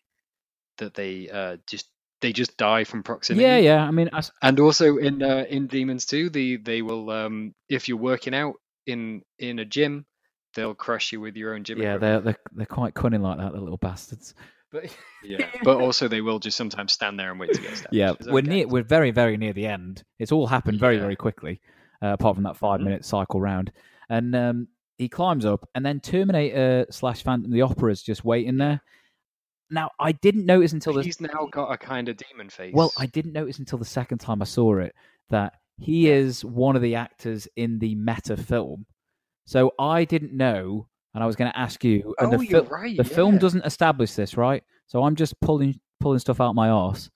that 0.78 0.94
they 0.94 1.28
uh, 1.28 1.56
just 1.66 1.86
they 2.22 2.32
just 2.32 2.56
die 2.56 2.84
from 2.84 3.02
proximity. 3.02 3.44
yeah, 3.44 3.58
yeah. 3.58 3.84
I 3.84 3.90
mean, 3.90 4.08
I 4.12 4.22
And 4.42 4.58
also 4.58 4.96
in 4.96 5.22
uh, 5.22 5.44
in 5.48 5.66
Demons 5.66 6.06
2, 6.06 6.30
the 6.30 6.56
they 6.56 6.80
will 6.82 7.10
um 7.10 7.54
if 7.68 7.88
you're 7.88 7.98
working 7.98 8.34
out 8.34 8.54
in 8.86 9.22
in 9.38 9.58
a 9.58 9.64
gym, 9.64 10.06
they'll 10.54 10.74
crush 10.74 11.12
you 11.12 11.20
with 11.20 11.36
your 11.36 11.54
own 11.54 11.64
gym 11.64 11.78
yeah, 11.78 11.96
equipment. 11.96 12.00
they're, 12.00 12.32
they're 12.32 12.42
they're 12.52 12.66
quite 12.66 12.94
cunning 12.94 13.22
like 13.22 13.38
that, 13.38 13.52
the 13.52 13.60
little 13.60 13.76
bastards. 13.76 14.34
But 14.72 14.94
Yeah, 15.22 15.48
but 15.64 15.80
also 15.80 16.08
they 16.08 16.20
will 16.20 16.38
just 16.38 16.56
sometimes 16.56 16.92
stand 16.92 17.18
there 17.18 17.30
and 17.30 17.38
wait 17.40 17.52
to 17.54 17.60
get 17.62 17.76
stabbed. 17.76 17.94
yeah, 17.94 18.12
we're 18.26 18.38
okay. 18.40 18.48
near. 18.48 18.68
We're 18.68 18.82
very, 18.82 19.10
very 19.10 19.36
near 19.36 19.52
the 19.52 19.66
end. 19.66 20.02
It's 20.18 20.32
all 20.32 20.46
happened 20.46 20.78
very, 20.80 20.96
Yeah. 20.96 21.02
very 21.02 21.16
quickly, 21.16 21.60
uh, 22.02 22.08
apart 22.08 22.36
from 22.36 22.44
that 22.44 22.56
5 22.56 22.80
Mhm. 22.80 22.84
minute 22.84 23.04
cycle 23.04 23.40
round. 23.40 23.72
And 24.08 24.34
um, 24.34 24.68
he 24.98 25.08
climbs 25.08 25.44
up, 25.44 25.68
and 25.74 25.84
then 25.84 26.00
Terminator 26.00 26.86
slash 26.90 27.22
Phantom 27.22 27.50
the 27.50 27.62
Opera 27.62 27.90
is 27.92 28.02
just 28.02 28.24
waiting 28.24 28.56
there. 28.56 28.80
Now, 29.70 29.90
I 29.98 30.12
didn't 30.12 30.46
notice 30.46 30.72
until 30.72 30.92
the 30.94 31.02
He's 31.02 31.20
now 31.20 31.48
got 31.50 31.72
a 31.72 31.76
kind 31.78 32.08
of 32.08 32.16
demon 32.16 32.48
face. 32.50 32.72
well, 32.74 32.92
I 32.98 33.06
didn't 33.06 33.32
notice 33.32 33.58
until 33.58 33.78
the 33.78 33.84
second 33.84 34.18
time 34.18 34.40
I 34.40 34.44
saw 34.44 34.78
it 34.78 34.94
that 35.30 35.54
he 35.78 36.08
is 36.08 36.44
one 36.44 36.76
of 36.76 36.82
the 36.82 36.94
actors 36.94 37.48
in 37.56 37.80
the 37.80 37.94
meta 37.96 38.36
film. 38.36 38.86
So 39.44 39.72
I 39.78 40.04
didn't 40.04 40.32
know, 40.32 40.86
and 41.16 41.22
I 41.22 41.26
was 41.26 41.34
going 41.34 41.50
to 41.50 41.58
ask 41.58 41.82
you. 41.82 42.14
And 42.18 42.34
Oh, 42.34 42.36
the 42.36 42.46
you're 42.46 42.62
right, 42.64 42.94
The 42.94 43.02
film 43.02 43.38
doesn't 43.38 43.64
establish 43.64 44.12
this, 44.12 44.36
right? 44.36 44.62
So 44.86 45.02
I'm 45.02 45.16
just 45.16 45.40
pulling 45.40 45.80
pulling 45.98 46.18
stuff 46.18 46.42
out 46.42 46.54
my 46.54 46.68
arse. 46.68 47.10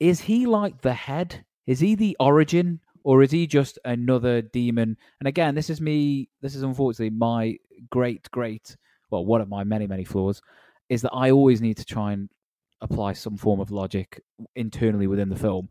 Is 0.00 0.18
he 0.18 0.46
like 0.46 0.80
the 0.80 0.94
head? 0.94 1.44
Is 1.66 1.78
he 1.78 1.94
the 1.94 2.16
origin, 2.18 2.80
or 3.04 3.22
is 3.22 3.30
he 3.30 3.46
just 3.46 3.78
another 3.84 4.40
demon? 4.40 4.96
And 5.20 5.28
again, 5.28 5.54
this 5.54 5.68
is 5.68 5.78
me. 5.78 6.30
This 6.40 6.54
is 6.54 6.62
unfortunately 6.62 7.10
my 7.10 7.58
great, 7.90 8.30
great. 8.30 8.74
Well, 9.10 9.26
one 9.26 9.42
of 9.42 9.48
my 9.50 9.62
many, 9.62 9.86
many 9.86 10.04
flaws 10.04 10.40
is 10.88 11.02
that 11.02 11.12
I 11.12 11.30
always 11.32 11.60
need 11.60 11.76
to 11.76 11.84
try 11.84 12.14
and 12.14 12.30
apply 12.80 13.12
some 13.12 13.36
form 13.36 13.60
of 13.60 13.70
logic 13.70 14.22
internally 14.54 15.06
within 15.06 15.28
the 15.28 15.36
film. 15.36 15.68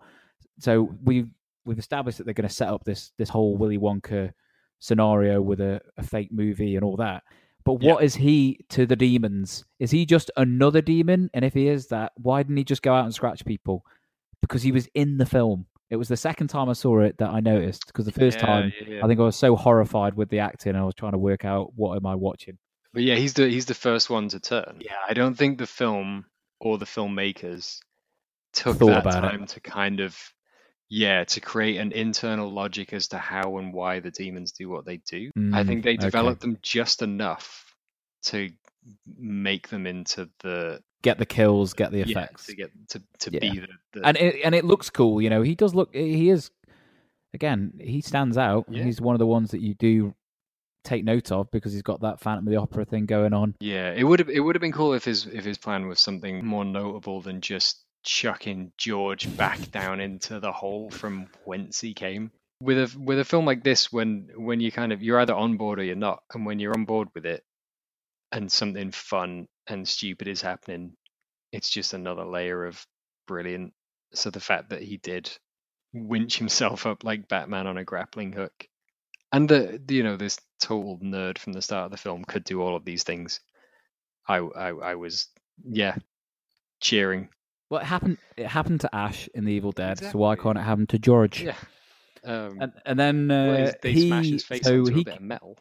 So 0.60 0.96
we've 1.04 1.30
we've 1.66 1.80
established 1.80 2.20
that 2.20 2.26
they're 2.26 2.36
going 2.36 2.48
to 2.48 2.54
set 2.54 2.70
up 2.70 2.84
this 2.84 3.14
this 3.18 3.30
whole 3.30 3.58
Willy 3.58 3.80
Wonka 3.80 4.32
scenario 4.80 5.42
with 5.42 5.60
a, 5.62 5.82
a 5.98 6.04
fake 6.04 6.32
movie 6.32 6.76
and 6.76 6.84
all 6.86 6.98
that. 6.98 7.24
But 7.64 7.76
what 7.82 8.04
is 8.04 8.14
he 8.14 8.60
to 8.70 8.86
the 8.86 8.96
demons? 8.96 9.66
Is 9.80 9.90
he 9.90 10.06
just 10.06 10.30
another 10.38 10.82
demon? 10.82 11.32
And 11.34 11.44
if 11.44 11.54
he 11.56 11.68
is 11.68 11.88
that, 11.88 12.12
why 12.16 12.44
didn't 12.44 12.58
he 12.58 12.64
just 12.64 12.84
go 12.84 12.94
out 12.94 13.06
and 13.06 13.14
scratch 13.14 13.44
people? 13.44 13.84
Because 14.42 14.62
he 14.62 14.72
was 14.72 14.88
in 14.94 15.18
the 15.18 15.26
film. 15.26 15.66
It 15.90 15.96
was 15.96 16.08
the 16.08 16.18
second 16.18 16.48
time 16.50 16.70
I 16.70 16.74
saw 16.74 17.00
it 17.00 17.18
that 17.18 17.30
I 17.30 17.40
noticed. 17.40 17.88
Because 17.88 18.06
the 18.06 18.12
first 18.12 18.38
Yeah, 18.38 18.46
time, 18.46 18.74
yeah, 18.82 18.96
yeah. 18.96 19.04
I 19.04 19.08
think 19.08 19.20
I 19.20 19.24
was 19.24 19.36
so 19.36 19.56
horrified 19.56 20.14
with 20.14 20.30
the 20.30 20.40
acting, 20.40 20.76
I 20.76 20.84
was 20.84 20.94
trying 20.94 21.14
to 21.14 21.18
work 21.18 21.44
out 21.44 21.74
what 21.76 21.96
am 21.96 22.06
I 22.06 22.14
watching. 22.14 22.58
But 22.94 23.04
yeah, 23.04 23.16
he's 23.16 23.34
the 23.34 23.50
he's 23.50 23.66
the 23.66 23.74
first 23.74 24.10
one 24.10 24.30
to 24.30 24.40
turn. 24.40 24.78
Yeah, 24.80 24.94
I 25.08 25.14
don't 25.14 25.36
think 25.36 25.58
the 25.58 25.68
film 25.68 26.26
or 26.60 26.78
the 26.78 26.86
filmmakers 26.86 27.80
took 28.54 28.78
Thought 28.78 29.04
that 29.04 29.18
about 29.18 29.42
it. 29.42 29.48
to 29.50 29.60
kind 29.60 30.00
of 30.00 30.18
yeah 30.90 31.24
to 31.24 31.42
create 31.42 31.78
an 31.78 31.92
internal 31.92 32.52
logic 32.52 32.94
as 32.94 33.08
to 33.10 33.18
how 33.18 33.58
and 33.58 33.74
why 33.74 34.00
the 34.00 34.12
demons 34.12 34.52
do 34.52 34.70
what 34.70 34.86
they 34.86 34.98
do. 34.98 35.32
I 35.54 35.64
Mm, 35.64 35.68
think 35.68 35.84
they 35.84 35.96
okay. 35.96 36.06
developed 36.06 36.42
them 36.42 36.58
just 36.62 37.02
enough 37.02 37.76
to 38.26 38.50
make 39.18 39.70
them 39.70 39.88
into 39.88 40.30
the 40.42 40.82
Get 41.02 41.18
the 41.20 41.26
kills, 41.26 41.74
get 41.74 41.92
the 41.92 42.00
yeah, 42.00 42.06
effects. 42.06 42.48
to 42.48 42.56
get 42.56 42.72
to 42.90 43.02
to 43.20 43.32
Yeah. 43.32 43.40
be 43.40 43.60
the, 43.60 43.68
the 43.94 44.08
and 44.08 44.18
it, 44.18 44.42
and 44.44 44.56
it 44.56 44.66
looks 44.66 44.90
cool. 44.90 45.22
You 45.22 45.30
know, 45.30 45.42
he 45.44 45.54
does 45.56 45.76
look. 45.76 45.94
He 45.94 46.30
is 46.30 46.50
again. 47.34 47.74
He 47.80 48.02
stands 48.02 48.38
out. 48.38 48.66
Yeah. 48.70 48.84
He's 48.84 49.00
one 49.02 49.14
of 49.14 49.20
the 49.20 49.28
ones 49.28 49.52
that 49.52 49.62
you 49.62 49.76
do 49.76 50.16
take 50.84 51.04
note 51.04 51.32
of 51.32 51.50
because 51.52 51.74
he's 51.74 51.82
got 51.82 52.02
that 52.02 52.20
Phantom 52.20 52.48
of 52.48 52.52
the 52.52 52.58
Opera 52.60 52.86
thing 52.86 53.06
going 53.06 53.34
on. 53.34 53.56
Yeah, 53.60 53.92
it 53.92 54.04
would 54.04 54.20
have 54.20 54.30
it 54.30 54.40
would 54.40 54.56
have 54.56 54.62
been 54.62 54.72
cool 54.72 54.94
if 54.94 55.06
his 55.06 55.26
if 55.28 55.44
his 55.46 55.58
plan 55.58 55.88
was 55.88 56.00
something 56.00 56.46
more 56.46 56.66
notable 56.66 57.22
than 57.22 57.42
just 57.42 57.84
chucking 58.06 58.72
George 58.78 59.36
back 59.36 59.72
down 59.72 60.00
into 60.00 60.40
the 60.40 60.52
hole 60.52 60.90
from 60.90 61.28
whence 61.44 61.82
he 61.82 61.94
came. 61.94 62.32
With 62.62 62.78
a 62.78 63.00
with 63.00 63.20
a 63.20 63.26
film 63.26 63.46
like 63.46 63.64
this, 63.64 63.92
when 63.92 64.30
when 64.36 64.62
you 64.62 64.72
kind 64.72 64.94
of 64.94 65.04
you're 65.04 65.20
either 65.20 65.34
on 65.34 65.58
board 65.58 65.80
or 65.80 65.84
you're 65.84 65.96
not, 65.96 66.24
and 66.34 66.46
when 66.46 66.60
you're 66.60 66.74
on 66.74 66.86
board 66.86 67.10
with 67.14 67.26
it, 67.26 67.44
and 68.32 68.50
something 68.52 68.92
fun 68.92 69.48
and 69.68 69.88
stupid 69.88 70.28
is 70.28 70.42
happening, 70.42 70.94
it's 71.52 71.70
just 71.70 71.94
another 71.94 72.24
layer 72.24 72.66
of 72.66 72.86
brilliant. 73.28 73.74
So 74.14 74.30
the 74.30 74.40
fact 74.40 74.70
that 74.70 74.82
he 74.82 74.98
did 74.98 75.30
winch 75.94 76.38
himself 76.38 76.86
up 76.86 77.04
like 77.04 77.28
Batman 77.28 77.68
on 77.68 77.78
a 77.78 77.84
grappling 77.84 78.32
hook, 78.32 78.68
and 79.34 79.50
the 79.50 79.82
you 79.90 80.04
know 80.04 80.16
this 80.16 80.38
total 80.62 80.98
nerd 81.00 81.38
from 81.38 81.54
the 81.54 81.62
start 81.62 81.86
of 81.86 81.92
the 81.92 81.98
film 81.98 82.24
could 82.24 82.46
do 82.46 82.62
all 82.62 82.76
of 82.78 82.86
these 82.86 83.04
things. 83.04 83.42
I 84.28 84.38
I, 84.38 84.70
I 84.70 84.96
was 84.96 85.28
yeah 85.64 85.98
cheering. 86.80 87.30
Well, 87.70 87.82
it 87.82 87.86
happened. 87.86 88.18
It 88.38 88.48
happened 88.48 88.82
to 88.82 88.96
Ash 88.96 89.28
in 89.34 89.46
The 89.46 89.52
Evil 89.54 89.72
Dead. 89.72 89.98
So 90.00 90.18
why 90.20 90.36
can't 90.36 90.58
it 90.58 90.62
happen 90.62 90.88
to 90.88 91.00
George? 91.00 91.42
Yeah. 91.42 91.56
Um, 92.24 92.58
And 92.62 92.74
and 92.86 93.00
then 93.00 93.32
uh, 93.32 93.58
his- 93.58 93.76
they 93.82 93.92
he 93.94 94.08
smash 94.08 94.26
his 94.28 94.44
face 94.44 94.64
so 94.64 94.86
he 94.86 95.02
a 95.02 95.04
bit 95.04 95.16
of 95.16 95.22
metal. 95.22 95.58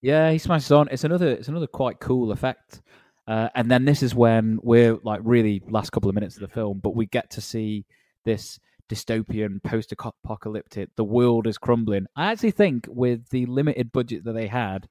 Yeah, 0.00 0.30
he 0.32 0.38
smashes 0.38 0.72
on. 0.72 0.88
It's 0.90 1.04
another 1.04 1.28
it's 1.30 1.48
another 1.48 1.66
quite 1.68 2.00
cool 2.00 2.32
effect. 2.32 2.82
Uh, 3.28 3.48
and 3.54 3.70
then 3.70 3.84
this 3.84 4.02
is 4.02 4.14
when 4.16 4.58
we're 4.62 4.98
like 5.04 5.20
really 5.22 5.62
last 5.68 5.90
couple 5.90 6.08
of 6.08 6.14
minutes 6.16 6.34
of 6.34 6.40
the 6.40 6.48
film, 6.48 6.80
but 6.82 6.96
we 6.96 7.06
get 7.06 7.30
to 7.30 7.40
see 7.40 7.86
this 8.24 8.58
dystopian 8.88 9.62
post-apocalyptic. 9.62 10.90
The 10.96 11.04
world 11.04 11.46
is 11.46 11.56
crumbling. 11.56 12.06
I 12.16 12.32
actually 12.32 12.50
think 12.50 12.86
with 12.88 13.28
the 13.30 13.46
limited 13.46 13.92
budget 13.92 14.24
that 14.24 14.32
they 14.32 14.48
had, 14.48 14.88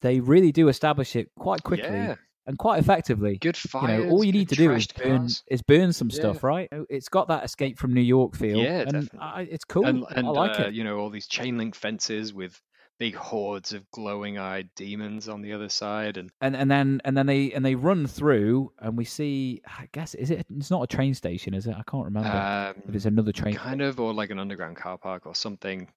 they 0.00 0.20
really 0.20 0.52
do 0.52 0.68
establish 0.68 1.16
it 1.16 1.28
quite 1.36 1.64
quickly 1.64 1.88
Yeah. 1.90 2.14
And 2.46 2.58
quite 2.58 2.78
effectively. 2.78 3.38
Good 3.38 3.58
You 3.74 3.88
know, 3.88 4.08
all 4.08 4.24
you 4.24 4.32
need 4.32 4.48
to 4.50 4.56
do 4.56 4.72
is 4.72 4.86
burn 4.86 5.18
cars. 5.18 5.42
is 5.48 5.62
burn 5.62 5.92
some 5.92 6.10
Yeah. 6.10 6.16
stuff, 6.16 6.42
right? 6.42 6.68
It's 6.88 7.08
got 7.08 7.28
that 7.28 7.44
escape 7.44 7.78
from 7.78 7.92
New 7.92 8.00
York 8.00 8.36
feel. 8.36 8.62
Yeah, 8.62 8.84
and. 8.86 9.10
I, 9.18 9.42
it's 9.42 9.64
cool. 9.64 9.86
And, 9.86 10.04
and 10.14 10.26
I 10.26 10.30
like 10.30 10.60
uh, 10.60 10.64
it. 10.64 10.74
you 10.74 10.84
know 10.84 10.98
all 10.98 11.10
these 11.10 11.26
chain 11.26 11.58
link 11.58 11.74
fences 11.74 12.32
with 12.32 12.60
big 12.98 13.14
hordes 13.14 13.72
of 13.72 13.88
glowing-eyed 13.90 14.70
demons 14.74 15.28
on 15.28 15.42
the 15.42 15.52
other 15.52 15.68
side, 15.68 16.16
and 16.16 16.30
and 16.40 16.56
and 16.56 16.70
then 16.70 17.00
and 17.04 17.16
then 17.16 17.26
they 17.26 17.52
and 17.52 17.64
they 17.64 17.74
run 17.74 18.06
through 18.06 18.72
and 18.78 18.96
we 18.96 19.04
see 19.04 19.60
i 19.66 19.86
guess 19.92 20.14
is 20.14 20.30
it 20.30 20.46
it's 20.56 20.70
not 20.70 20.82
a 20.82 20.86
train 20.86 21.12
station 21.12 21.52
is 21.52 21.66
it 21.66 21.74
i 21.76 21.82
can't 21.90 22.04
remember 22.06 22.30
um, 22.30 22.82
if 22.88 22.94
it's 22.94 23.04
another 23.04 23.32
train 23.32 23.54
kind 23.54 23.82
of 23.82 24.00
or 24.00 24.14
like 24.14 24.30
an 24.30 24.38
underground 24.38 24.76
car 24.76 24.96
park 24.98 25.26
or 25.26 25.34
something. 25.34 25.88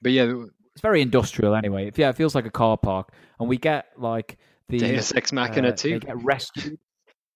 But 0.00 0.12
yeah, 0.12 0.44
it's 0.72 0.80
very 0.80 1.02
industrial 1.02 1.54
anyway 1.54 1.90
yeah 1.96 2.08
it 2.08 2.16
feels 2.16 2.34
like 2.34 2.46
a 2.46 2.50
car 2.50 2.78
park 2.78 3.12
and 3.40 3.48
we 3.48 3.56
get 3.58 3.86
like 3.96 4.38
the 4.68 4.78
Deus 4.78 5.12
Ex 5.14 5.32
Machina 5.32 5.68
uh, 5.68 5.72
too. 5.72 5.90
they 5.98 6.06
get 6.06 6.22
rescued 6.24 6.78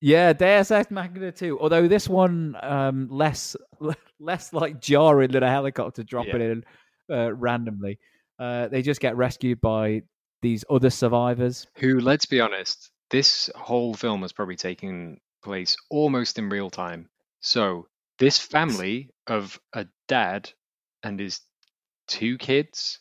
yeah 0.04 0.32
deus 0.32 0.72
ex 0.72 0.90
machina 0.90 1.30
too 1.30 1.56
although 1.60 1.86
this 1.86 2.08
one 2.08 2.56
um 2.60 3.06
less 3.08 3.54
less 4.18 4.52
like 4.52 4.80
jarring 4.80 5.30
than 5.30 5.44
a 5.44 5.48
helicopter 5.48 6.02
dropping 6.02 6.40
Yeah. 6.40 6.52
in 6.52 6.64
uh, 7.10 7.32
randomly 7.34 7.98
Uh, 8.38 8.66
they 8.66 8.82
just 8.82 9.00
get 9.00 9.16
rescued 9.16 9.60
by 9.60 10.02
these 10.40 10.64
other 10.68 10.90
survivors. 10.90 11.68
Who, 11.76 12.00
let's 12.00 12.26
be 12.26 12.40
honest, 12.40 12.90
this 13.10 13.48
whole 13.54 13.94
film 13.94 14.22
has 14.22 14.32
probably 14.32 14.56
taken 14.56 15.20
place 15.44 15.76
almost 15.90 16.38
in 16.38 16.48
real 16.48 16.68
time. 16.70 17.08
So 17.40 17.86
this 18.18 18.38
family 18.38 19.10
of 19.28 19.60
a 19.72 19.86
dad 20.08 20.50
and 21.04 21.20
his 21.20 21.40
two 22.08 22.36
kids, 22.38 22.98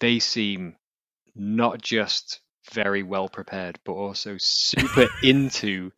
they 0.00 0.18
seem 0.20 0.76
not 1.34 1.82
just 1.82 2.40
very 2.70 3.02
well 3.02 3.28
prepared, 3.28 3.78
but 3.84 3.92
also 3.92 4.36
super 4.38 5.08
into 5.22 5.90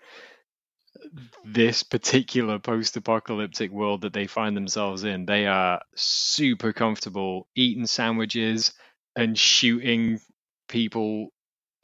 this 1.45 1.83
particular 1.83 2.59
post-apocalyptic 2.59 3.71
world 3.71 4.03
that 4.03 4.13
they 4.13 4.27
find 4.27 4.57
themselves 4.57 5.05
in. 5.05 5.25
They 5.27 5.47
are 5.47 5.81
super 5.95 6.73
comfortable 6.73 7.49
eating 7.55 7.87
sandwiches 7.87 8.73
and 9.17 9.39
shooting 9.39 10.21
people 10.69 11.29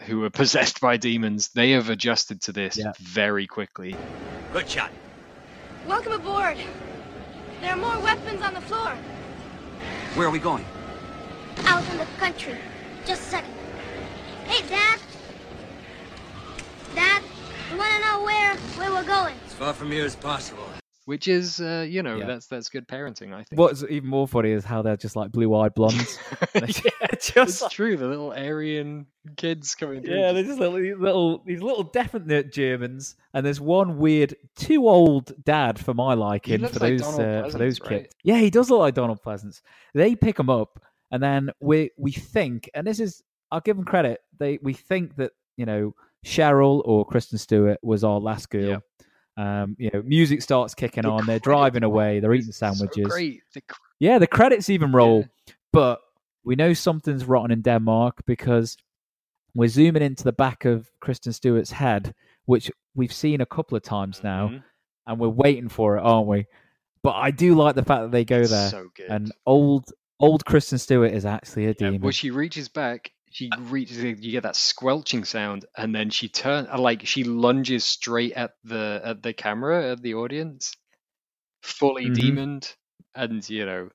who 0.02 0.24
are 0.24 0.30
possessed 0.42 0.80
by 0.80 0.96
demons. 0.96 1.48
They 1.48 1.72
have 1.72 1.88
adjusted 1.90 2.42
to 2.42 2.52
this 2.52 2.76
Yeah. 2.76 2.92
very 3.00 3.46
quickly. 3.46 3.96
Good 4.52 4.68
shot. 4.68 4.90
Welcome 5.86 6.12
aboard. 6.12 6.56
There 7.60 7.70
are 7.72 7.76
more 7.76 7.98
weapons 8.00 8.42
on 8.42 8.54
the 8.54 8.60
floor. 8.60 8.90
Where 10.14 10.26
are 10.28 10.30
we 10.30 10.38
going? 10.38 10.64
Out 11.64 11.88
in 11.90 11.98
the 11.98 12.06
country. 12.18 12.56
Just 13.06 13.22
a 13.22 13.24
second. 13.24 13.52
Hey, 14.46 14.66
Dad. 14.68 15.00
Dad, 16.94 17.22
you 17.70 17.78
want 17.78 17.92
to 17.94 18.00
know 18.00 18.22
where 18.24 18.54
where 18.78 18.90
we're 18.92 19.04
going? 19.06 19.34
As 19.46 19.54
far 19.54 19.72
from 19.72 19.90
here 19.90 20.04
as 20.04 20.16
possible. 20.16 20.62
Which 21.04 21.28
is, 21.28 21.60
uh, 21.60 21.86
you 21.88 22.02
know, 22.02 22.16
Yeah. 22.16 22.26
that's 22.26 22.46
that's 22.48 22.68
good 22.68 22.88
parenting, 22.88 23.32
I 23.32 23.44
think. 23.44 23.60
What's 23.60 23.84
even 23.88 24.08
more 24.08 24.26
funny 24.26 24.50
is 24.50 24.64
how 24.64 24.82
they're 24.82 24.96
just 24.96 25.14
like 25.14 25.30
blue-eyed 25.30 25.74
blondes. 25.74 26.18
Yeah, 26.54 27.06
just 27.12 27.36
it's 27.36 27.62
like- 27.62 27.70
true. 27.70 27.96
The 27.96 28.08
little 28.08 28.32
Aryan 28.32 29.06
kids 29.36 29.74
coming 29.76 30.02
through. 30.02 30.16
Yeah, 30.18 30.32
they're 30.32 30.42
just 30.42 30.58
little, 30.58 30.78
these 30.80 30.96
little, 30.98 31.42
these 31.46 31.62
little 31.62 31.84
definite 31.84 32.52
Germans, 32.52 33.14
and 33.34 33.46
there's 33.46 33.60
one 33.60 33.98
weird, 33.98 34.34
too 34.56 34.88
old 34.88 35.32
dad 35.44 35.78
for 35.78 35.94
my 35.94 36.14
liking 36.14 36.58
for 36.66 36.80
like 36.80 36.98
those 36.98 37.00
Donald 37.02 37.20
uh, 37.20 37.48
for 37.50 37.58
those 37.58 37.78
Pleasence, 37.78 37.90
right? 37.90 38.02
kids. 38.02 38.14
Yeah, 38.24 38.38
he 38.38 38.50
does 38.50 38.68
look 38.70 38.80
like 38.80 38.94
Donald 38.94 39.22
Pleasence. 39.22 39.60
They 39.94 40.16
pick 40.16 40.38
him 40.40 40.50
up, 40.50 40.80
and 41.12 41.22
then 41.22 41.50
we 41.60 41.90
we 41.96 42.10
think, 42.12 42.68
and 42.74 42.84
this 42.86 42.98
is, 42.98 43.22
I'll 43.50 43.60
give 43.60 43.76
them 43.76 43.84
credit. 43.84 44.20
They 44.38 44.58
we 44.62 44.72
think 44.74 45.16
that 45.16 45.32
you 45.56 45.66
know 45.66 45.94
Cheryl 46.24 46.82
or 46.84 47.04
Kristen 47.04 47.38
Stewart 47.38 47.78
was 47.82 48.04
our 48.04 48.18
last 48.20 48.50
girl. 48.50 48.82
Um, 49.38 49.76
you 49.78 49.90
know, 49.92 50.02
music 50.02 50.40
starts 50.42 50.74
kicking 50.74 51.02
The 51.02 51.10
on. 51.10 51.26
They're 51.26 51.38
driving 51.38 51.82
away. 51.82 52.20
They're 52.20 52.32
eating 52.34 52.46
so 52.52 52.72
sandwiches. 52.72 53.06
great. 53.06 53.42
The 53.54 53.60
cr- 53.60 53.80
Yeah, 54.00 54.18
the 54.18 54.26
credits 54.26 54.70
even 54.70 54.92
roll, 54.92 55.20
Yeah. 55.46 55.54
but 55.74 56.00
we 56.42 56.56
know 56.56 56.72
something's 56.72 57.24
rotten 57.26 57.50
in 57.50 57.60
Denmark 57.60 58.22
because 58.26 58.76
we're 59.54 59.68
zooming 59.68 60.02
into 60.02 60.24
the 60.24 60.32
back 60.32 60.64
of 60.64 60.88
Kristen 61.00 61.32
Stewart's 61.34 61.70
head, 61.72 62.14
which 62.46 62.70
we've 62.94 63.12
seen 63.12 63.40
a 63.42 63.46
couple 63.46 63.76
of 63.76 63.82
times 63.82 64.22
now, 64.22 64.48
Mhm. 64.48 64.62
and 65.06 65.18
we're 65.20 65.28
waiting 65.28 65.68
for 65.68 65.98
it, 65.98 66.00
aren't 66.00 66.28
we? 66.28 66.46
But 67.02 67.16
I 67.16 67.30
do 67.30 67.54
like 67.54 67.74
the 67.74 67.84
fact 67.84 68.02
that 68.04 68.10
they 68.12 68.24
go 68.24 68.42
there, 68.44 68.70
So 68.70 68.88
and 69.08 69.30
old 69.44 69.92
old 70.18 70.46
Kristen 70.46 70.78
Stewart 70.78 71.12
is 71.12 71.26
actually 71.26 71.64
a 71.66 71.68
Yeah, 71.68 71.74
demon. 71.90 72.00
well, 72.00 72.10
she 72.10 72.30
reaches 72.30 72.68
back. 72.70 73.12
She 73.36 73.50
reaches. 73.58 74.02
You 74.02 74.14
get 74.14 74.44
that 74.44 74.56
squelching 74.56 75.26
sound, 75.26 75.66
and 75.76 75.94
then 75.94 76.08
she 76.08 76.26
turns 76.26 76.68
like 76.70 77.06
she 77.06 77.22
lunges 77.22 77.84
straight 77.84 78.32
at 78.32 78.52
the 78.64 79.02
at 79.04 79.22
the 79.22 79.34
camera 79.34 79.92
at 79.92 80.00
the 80.00 80.14
audience, 80.14 80.72
fully 81.62 82.08
Mhm. 82.08 82.14
demoned, 82.14 82.74
and 83.14 83.46
you 83.50 83.66
know, 83.66 83.90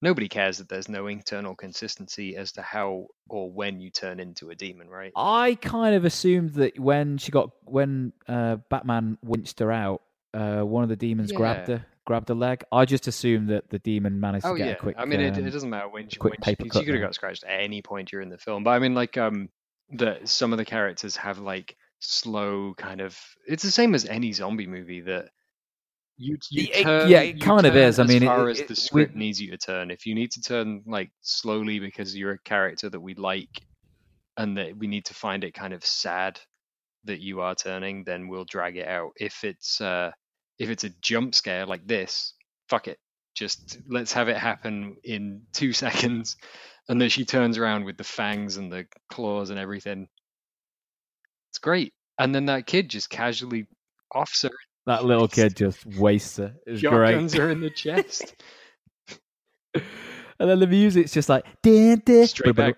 nobody 0.00 0.28
cares 0.28 0.58
that 0.58 0.68
there's 0.68 0.88
no 0.88 1.08
internal 1.08 1.56
consistency 1.56 2.36
as 2.36 2.52
to 2.52 2.62
how 2.62 3.08
or 3.28 3.50
when 3.50 3.80
you 3.80 3.90
turn 3.90 4.20
into 4.20 4.50
a 4.50 4.54
demon, 4.54 4.88
right? 4.88 5.12
I 5.16 5.56
kind 5.56 5.96
of 5.96 6.04
assumed 6.04 6.50
that 6.50 6.78
when 6.78 7.18
she 7.18 7.32
got 7.32 7.50
when 7.64 8.12
uh, 8.28 8.58
Batman 8.70 9.18
winched 9.24 9.58
her 9.58 9.72
out, 9.72 10.02
uh, 10.34 10.62
one 10.62 10.84
of 10.84 10.88
the 10.88 10.94
demons 10.94 11.32
grabbed 11.32 11.66
her, 11.66 11.84
grabbed 12.08 12.28
her 12.30 12.34
leg. 12.34 12.64
I 12.72 12.84
just 12.86 13.06
assume 13.06 13.46
that 13.48 13.68
the 13.68 13.78
demon 13.78 14.18
managed 14.18 14.44
to 14.46 14.50
Oh 14.52 14.56
get 14.56 14.66
yeah, 14.66 14.72
a 14.72 14.76
quick. 14.76 14.96
I 14.98 15.04
mean, 15.04 15.20
it, 15.20 15.36
um, 15.38 15.46
it 15.46 15.50
doesn't 15.50 15.68
matter 15.70 15.88
when 15.88 16.08
she, 16.08 16.16
quick 16.16 16.32
when 16.32 16.56
she, 16.56 16.56
cut 16.56 16.80
she 16.80 16.84
could 16.86 16.94
have 16.94 17.02
got 17.02 17.14
scratched 17.14 17.44
at 17.44 17.60
any 17.60 17.82
point 17.82 18.08
during 18.08 18.30
the 18.30 18.38
film. 18.38 18.64
But 18.64 18.70
I 18.70 18.78
mean, 18.80 18.94
like, 18.94 19.16
um, 19.18 19.50
that 19.92 20.28
some 20.28 20.52
of 20.52 20.58
the 20.58 20.64
characters 20.64 21.16
have 21.16 21.38
like 21.38 21.76
slow 22.00 22.74
kind 22.76 23.00
of. 23.00 23.16
It's 23.46 23.62
the 23.62 23.70
same 23.70 23.94
as 23.94 24.06
any 24.06 24.32
zombie 24.32 24.66
movie 24.66 25.02
that 25.02 25.26
you 26.16 26.38
you 26.50 26.66
turn. 26.82 27.08
yeah, 27.08 27.20
it 27.20 27.40
kind 27.40 27.66
of 27.66 27.76
is. 27.76 27.98
I 27.98 28.04
mean, 28.04 28.22
it- 28.22 28.26
far 28.26 28.48
it- 28.48 28.52
as 28.52 28.58
the 28.62 28.66
we- 28.70 28.74
script 28.74 29.14
needs 29.14 29.40
you 29.40 29.50
to 29.50 29.58
turn. 29.58 29.90
If 29.90 30.06
you 30.06 30.14
need 30.14 30.30
to 30.32 30.40
turn 30.40 30.82
like 30.86 31.10
slowly 31.20 31.78
because 31.78 32.16
you're 32.16 32.32
a 32.32 32.38
character 32.40 32.88
that 32.88 33.00
we 33.00 33.14
like, 33.14 33.62
and 34.36 34.56
that 34.56 34.76
we 34.76 34.86
need 34.86 35.04
to 35.06 35.14
find 35.14 35.44
it 35.44 35.52
kind 35.52 35.72
of 35.74 35.84
sad 35.84 36.40
that 37.04 37.20
you 37.20 37.40
are 37.40 37.54
turning, 37.54 38.04
then 38.04 38.28
we'll 38.28 38.44
drag 38.44 38.76
it 38.76 38.88
out. 38.88 39.12
If 39.16 39.44
it's 39.44 39.80
uh, 39.80 40.10
if 40.58 40.70
it's 40.70 40.84
a 40.84 40.90
jump 41.00 41.34
scare 41.34 41.66
like 41.66 41.86
this, 41.86 42.34
fuck 42.68 42.88
it. 42.88 42.98
Just 43.34 43.78
let's 43.88 44.12
have 44.12 44.28
it 44.28 44.36
happen 44.36 44.96
in 45.04 45.42
two 45.52 45.72
seconds, 45.72 46.36
and 46.88 47.00
then 47.00 47.08
she 47.08 47.24
turns 47.24 47.58
around 47.58 47.84
with 47.84 47.96
the 47.96 48.04
fangs 48.04 48.56
and 48.56 48.72
the 48.72 48.86
claws 49.10 49.50
and 49.50 49.58
everything. 49.58 50.08
It's 51.50 51.58
great. 51.58 51.92
And 52.18 52.34
then 52.34 52.46
that 52.46 52.66
kid 52.66 52.88
just 52.88 53.10
casually 53.10 53.66
offs 54.12 54.42
her, 54.42 54.50
that 54.88 55.04
little 55.04 55.28
kid 55.28 55.54
just 55.54 55.84
wastes 55.84 56.38
her. 56.38 56.54
It's 56.66 56.80
great. 56.80 57.12
shotguns 57.12 57.34
her 57.34 57.50
in 57.50 57.60
the 57.60 57.68
chest. 57.68 58.34
and 59.74 59.82
then 60.38 60.58
the 60.60 60.66
music's 60.66 61.12
just 61.12 61.28
like 61.28 61.44
straight 62.24 62.56
back. 62.56 62.76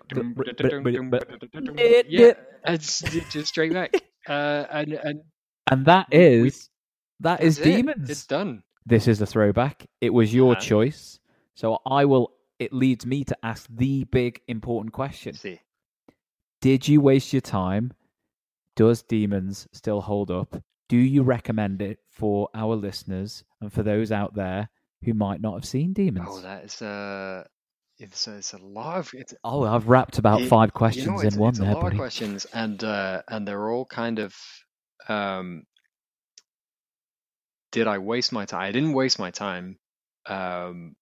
Yeah. 2.09 2.33
it's 2.65 3.01
just 3.31 3.47
straight 3.47 3.71
back. 3.71 3.95
Uh, 4.27 4.65
and 4.69 4.93
and 4.93 5.21
and 5.71 5.85
that 5.85 6.07
is 6.11 6.69
that 7.21 7.41
is 7.41 7.57
that's 7.57 7.67
it. 7.67 7.75
demons. 7.77 8.09
It's 8.09 8.25
done. 8.27 8.63
This 8.85 9.07
is 9.07 9.21
a 9.21 9.25
throwback. 9.25 9.85
It 10.01 10.11
was 10.13 10.33
your 10.33 10.53
Uh-huh. 10.53 10.61
choice, 10.61 11.19
so 11.55 11.79
I 11.85 12.05
will. 12.05 12.31
It 12.59 12.73
leads 12.73 13.05
me 13.05 13.23
to 13.25 13.37
ask 13.43 13.67
the 13.69 14.03
big 14.05 14.41
important 14.47 14.93
question: 14.93 15.33
See, 15.33 15.59
Did 16.61 16.87
you 16.87 17.01
waste 17.01 17.33
your 17.33 17.41
time? 17.41 17.91
Does 18.75 19.01
demons 19.03 19.67
still 19.71 20.01
hold 20.01 20.31
up? 20.31 20.61
Do 20.89 20.97
you 20.97 21.23
recommend 21.23 21.81
it 21.81 21.99
for 22.09 22.49
our 22.53 22.75
listeners 22.75 23.43
and 23.61 23.71
for 23.71 23.83
those 23.83 24.11
out 24.11 24.33
there 24.35 24.69
who 25.03 25.13
might 25.13 25.41
not 25.41 25.53
have 25.55 25.65
seen 25.65 25.93
demons? 25.93 26.27
oh, 26.29 26.41
that 26.41 26.63
is 26.65 26.81
uh, 26.81 27.43
it's 27.97 28.27
it's 28.27 28.53
a 28.53 28.57
lot 28.57 28.97
of 28.99 29.11
it's 29.13 29.33
Oh, 29.43 29.63
I've 29.63 29.87
wrapped 29.87 30.17
about 30.19 30.41
It- 30.41 30.47
five 30.49 30.67
you 30.67 30.71
know, 30.73 30.77
questions 30.77 31.23
it's, 31.23 31.35
in 31.35 31.39
one 31.41 31.49
it's 31.49 31.59
there, 31.59 31.71
a 31.71 31.73
lot 31.73 31.81
buddy. 31.83 31.95
of 31.95 31.99
questions, 31.99 32.45
and 32.53 32.83
uh, 32.83 33.21
and 33.27 33.47
they're 33.47 33.69
all 33.69 33.85
kind 33.85 34.19
of. 34.19 34.33
Um, 35.07 35.63
did 37.71 37.87
I 37.87 37.99
waste 37.99 38.31
my 38.31 38.45
time? 38.45 38.61
I 38.61 38.71
didn't 38.71 38.93
waste 38.93 39.19
my 39.19 39.31
time. 39.31 39.79
Um, 40.27 40.95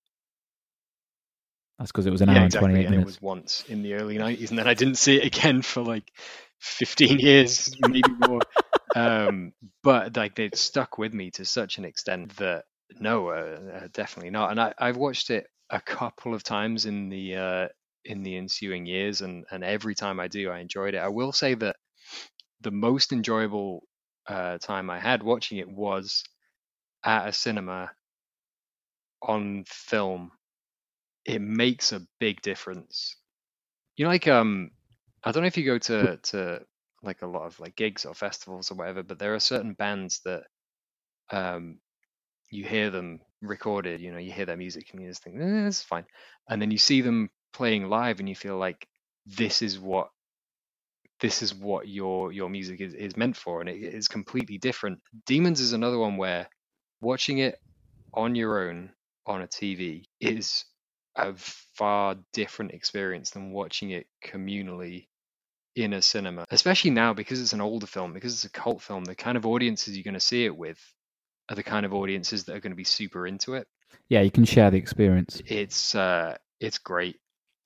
That's 1.80 1.91
because 1.91 2.06
it 2.06 2.12
was 2.12 2.22
an 2.22 2.30
yeah, 2.30 2.40
hour 2.40 2.44
and 2.46 2.54
exactly, 2.54 2.54
twenty-eight 2.54 2.86
and 2.86 2.94
it 2.94 3.02
was 3.02 3.22
once 3.22 3.64
in 3.68 3.82
the 3.82 3.94
early 3.94 4.18
'90s, 4.18 4.50
and 4.50 4.60
then 4.60 4.68
I 4.68 4.74
didn't 4.74 4.96
see 4.96 5.18
it 5.18 5.26
again 5.26 5.62
for 5.64 5.82
like 5.82 6.12
15 6.60 7.20
years, 7.20 7.76
maybe 7.80 8.14
more. 8.18 8.44
um, 8.96 9.54
but 9.84 10.16
like 10.18 10.36
they 10.36 10.50
stuck 10.54 10.98
with 10.98 11.14
me 11.14 11.32
to 11.32 11.46
such 11.46 11.78
an 11.78 11.86
extent 11.86 12.36
that 12.38 12.66
no, 13.00 13.30
uh, 13.30 13.60
uh, 13.84 13.88
definitely 13.94 14.32
not. 14.32 14.52
And 14.52 14.60
I, 14.60 14.74
I've 14.78 14.98
watched 14.98 15.30
it 15.30 15.48
a 15.70 15.80
couple 15.82 16.34
of 16.34 16.44
times 16.44 16.86
in 16.86 17.10
the 17.10 17.36
uh, 17.36 17.68
in 18.06 18.24
the 18.24 18.38
ensuing 18.38 18.86
years, 18.86 19.22
and 19.22 19.46
and 19.52 19.64
every 19.64 19.96
time 19.96 20.20
I 20.20 20.28
do, 20.28 20.50
I 20.50 20.60
enjoyed 20.60 20.96
it. 20.96 21.00
I 21.00 21.10
will 21.10 21.32
say 21.32 21.54
that 21.56 21.76
the 22.62 22.72
most 22.72 23.12
enjoyable 23.14 23.84
uh, 24.28 24.58
time 24.60 24.90
I 24.90 25.00
had 25.00 25.24
watching 25.24 25.58
it 25.60 25.70
was 25.70 26.24
at 27.04 27.28
a 27.28 27.34
cinema 27.34 27.92
on 29.22 29.64
film. 29.68 30.32
It 31.26 31.42
makes 31.42 31.92
a 31.92 32.06
big 32.20 32.42
difference. 32.42 33.16
You 33.98 34.06
know, 34.06 34.12
like 34.12 34.28
um, 34.28 34.72
I 35.24 35.32
don't 35.32 35.44
know 35.44 35.48
if 35.48 35.58
you 35.58 35.66
go 35.66 35.80
to 35.80 36.18
to 36.18 36.62
like 37.04 37.22
a 37.22 37.28
lot 37.28 37.46
of 37.46 37.60
like 37.60 37.76
gigs 37.76 38.06
or 38.06 38.14
festivals 38.14 38.72
or 38.72 38.76
whatever, 38.76 39.04
but 39.04 39.20
there 39.20 39.36
are 39.36 39.40
certain 39.40 39.74
bands 39.74 40.22
that 40.26 40.44
um 41.32 41.80
you 42.52 42.66
hear 42.66 42.90
them 42.90 43.20
recorded, 43.42 44.02
you 44.02 44.12
know, 44.12 44.20
you 44.20 44.32
hear 44.32 44.46
their 44.46 44.58
music 44.58 44.90
and 44.94 45.02
you 45.02 45.10
just 45.10 45.24
think, 45.24 45.38
eh, 45.42 45.68
it's 45.68 45.84
fine. 45.84 46.06
And 46.50 46.62
then 46.62 46.72
you 46.72 46.78
see 46.78 47.02
them 47.02 47.30
playing 47.54 47.90
live 47.90 48.20
and 48.20 48.30
you 48.30 48.36
feel 48.36 48.58
like 48.58 48.88
this 49.26 49.62
is 49.62 49.80
what 49.80 50.10
this 51.20 51.42
is 51.42 51.54
what 51.54 51.88
your 51.88 52.32
your 52.32 52.50
music 52.50 52.82
is, 52.82 52.94
is 52.94 53.18
meant 53.18 53.36
for 53.38 53.60
and 53.62 53.70
it 53.70 53.78
is 53.82 54.08
completely 54.08 54.58
different. 54.58 55.00
Demons 55.26 55.60
is 55.60 55.74
another 55.74 55.98
one 56.00 56.18
where 56.18 56.48
watching 57.02 57.40
it 57.40 57.60
on 58.14 58.36
your 58.36 58.68
own 58.68 58.92
on 59.26 59.42
a 59.42 59.48
TV 59.48 60.06
is 60.20 60.66
a 61.16 61.34
far 61.36 62.16
different 62.34 62.72
experience 62.72 63.32
than 63.32 63.52
watching 63.52 63.92
it 63.92 64.08
communally 64.26 65.08
in 65.76 65.94
a 65.94 66.02
cinema, 66.02 66.46
especially 66.50 66.92
now 66.92 67.14
because 67.14 67.42
it's 67.42 67.54
an 67.54 67.62
older 67.62 67.88
film, 67.88 68.14
because 68.14 68.34
it's 68.34 68.46
a 68.46 68.50
cult 68.50 68.82
film. 68.82 69.04
The 69.04 69.16
kind 69.16 69.38
of 69.38 69.46
audiences 69.46 69.96
you're 69.96 70.04
going 70.04 70.14
to 70.14 70.20
see 70.20 70.46
it 70.46 70.56
with 70.56 70.80
are 71.50 71.56
the 71.56 71.64
kind 71.64 71.86
of 71.86 71.94
audiences 71.94 72.46
that 72.46 72.56
are 72.56 72.60
going 72.60 72.72
to 72.72 72.78
be 72.78 72.84
super 72.84 73.28
into 73.28 73.56
it. 73.56 73.68
Yeah, 74.08 74.22
you 74.22 74.32
can 74.32 74.46
share 74.46 74.72
the 74.72 74.78
experience. 74.78 75.42
It's 75.46 75.96
uh, 75.96 76.38
it's 76.60 76.78
great. 76.80 77.18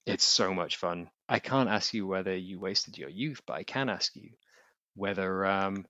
It's 0.06 0.24
so 0.24 0.54
much 0.54 0.78
fun. 0.78 1.10
I 1.30 1.40
can't 1.40 1.70
ask 1.70 1.94
you 1.94 2.06
whether 2.06 2.36
you 2.36 2.60
wasted 2.60 2.98
your 2.98 3.10
youth, 3.10 3.42
but 3.48 3.54
I 3.54 3.64
can 3.64 3.90
ask 3.90 4.16
you 4.16 4.32
whether 4.96 5.46
um, 5.46 5.86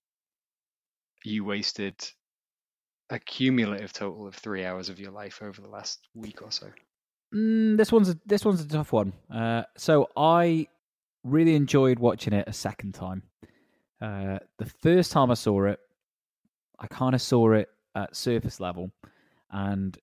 you 1.24 1.44
wasted 1.44 1.96
a 3.14 3.20
cumulative 3.20 3.94
total 3.94 4.28
of 4.28 4.36
three 4.36 4.66
hours 4.66 4.90
of 4.90 5.00
your 5.00 5.12
life 5.12 5.42
over 5.42 5.62
the 5.62 5.70
last 5.70 6.08
week 6.16 6.42
or 6.42 6.52
so. 6.52 6.68
Mm, 7.34 7.78
this 7.78 7.92
one's 7.92 8.10
a, 8.10 8.18
this 8.26 8.44
one's 8.44 8.62
a 8.62 8.68
tough 8.68 8.92
one. 8.92 9.14
Uh, 9.34 9.64
so 9.78 10.10
I 10.18 10.68
really 11.24 11.56
enjoyed 11.56 12.00
watching 12.00 12.34
it 12.34 12.48
a 12.48 12.54
second 12.54 12.94
time. 12.94 13.24
Uh, 14.02 14.40
the 14.58 14.66
first 14.66 15.12
time 15.12 15.32
I 15.32 15.36
saw 15.36 15.66
it, 15.66 15.80
I 16.80 16.88
kind 16.88 17.16
of 17.16 17.22
saw 17.22 17.54
it 17.54 17.70
at 17.96 18.16
surface 18.16 18.60
level, 18.60 18.92
and 19.52 19.98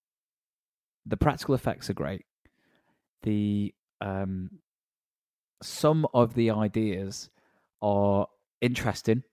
the 1.04 1.16
practical 1.16 1.54
effects 1.54 1.90
are 1.90 1.94
great. 1.94 2.24
The 3.22 3.74
um, 4.00 4.50
some 5.62 6.06
of 6.14 6.34
the 6.34 6.52
ideas 6.52 7.28
are 7.82 8.28
interesting, 8.60 9.24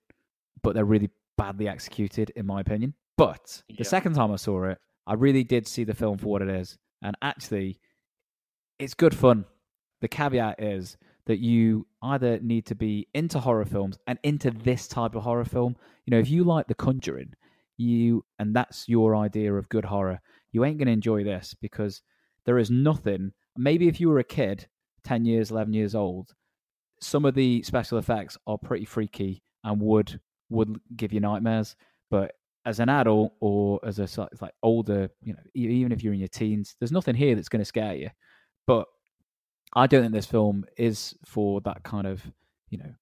but 0.62 0.74
they're 0.74 0.84
really 0.84 1.12
badly 1.38 1.70
executed, 1.70 2.32
in 2.36 2.46
my 2.46 2.60
opinion. 2.60 2.96
But 3.18 3.64
the 3.68 3.76
Yeah. 3.80 3.84
second 3.84 4.14
time 4.14 4.32
I 4.32 4.36
saw 4.36 4.64
it, 4.66 4.80
I 5.06 5.14
really 5.14 5.44
did 5.44 5.68
see 5.68 5.84
the 5.84 5.94
film 5.96 6.18
for 6.18 6.28
what 6.28 6.42
it 6.42 6.50
is, 6.50 6.78
and 7.02 7.16
actually, 7.22 7.80
it's 8.80 8.94
good 8.94 9.16
fun. 9.16 9.46
The 10.02 10.08
caveat 10.08 10.62
is 10.62 10.98
that 11.26 11.40
you 11.40 11.88
either 12.02 12.40
need 12.40 12.66
to 12.68 12.76
be 12.76 13.08
into 13.14 13.40
horror 13.40 13.66
films 13.66 13.98
and 14.08 14.20
into 14.24 14.52
this 14.52 14.88
type 14.88 15.16
of 15.16 15.24
horror 15.24 15.46
film. 15.46 15.76
You 16.06 16.12
know, 16.12 16.20
if 16.20 16.30
you 16.30 16.44
like 16.44 16.68
The 16.68 16.76
Conjuring, 16.76 17.34
you 17.78 18.24
and 18.40 18.56
that's 18.56 18.88
your 18.88 19.16
idea 19.16 19.54
of 19.54 19.70
good 19.70 19.86
horror, 19.86 20.22
you 20.52 20.64
ain't 20.64 20.78
going 20.78 20.86
to 20.88 20.92
enjoy 20.94 21.24
this 21.24 21.54
because 21.56 22.02
there 22.46 22.58
is 22.58 22.70
nothing. 22.72 23.34
Maybe 23.58 23.88
if 23.88 24.00
you 24.00 24.10
were 24.10 24.20
a 24.20 24.24
kid, 24.24 24.68
10 25.04 25.26
years, 25.26 25.52
11 25.52 25.74
years 25.74 25.96
old, 25.96 26.34
some 27.02 27.26
of 27.26 27.34
the 27.36 27.62
special 27.64 27.98
effects 27.98 28.38
are 28.48 28.58
pretty 28.58 28.86
freaky 28.86 29.44
and 29.64 29.82
would 29.82 30.20
would 30.50 30.80
give 30.96 31.12
you 31.12 31.20
nightmares. 31.20 31.76
But 32.10 32.36
as 32.68 32.82
an 32.82 32.90
adult 32.90 33.32
or 33.40 33.80
as 33.86 33.98
a 33.98 34.30
like 34.42 34.54
older, 34.62 35.10
you 35.24 35.32
know, 35.32 35.40
even 35.54 35.94
if 35.94 36.04
you're 36.04 36.14
in 36.14 36.20
your 36.20 36.28
teens, 36.28 36.76
there's 36.78 36.92
nothing 36.92 37.16
here 37.16 37.34
that's 37.34 37.48
going 37.48 37.62
to 37.62 37.66
scare 37.66 37.96
you. 37.96 38.10
But 38.68 38.88
I 39.74 39.88
don't 39.88 40.02
think 40.02 40.14
this 40.14 40.26
film 40.26 40.66
is 40.78 41.16
for 41.26 41.62
that 41.62 41.82
kind 41.84 42.06
of, 42.06 42.22
you 42.70 42.78
know, 42.78 42.94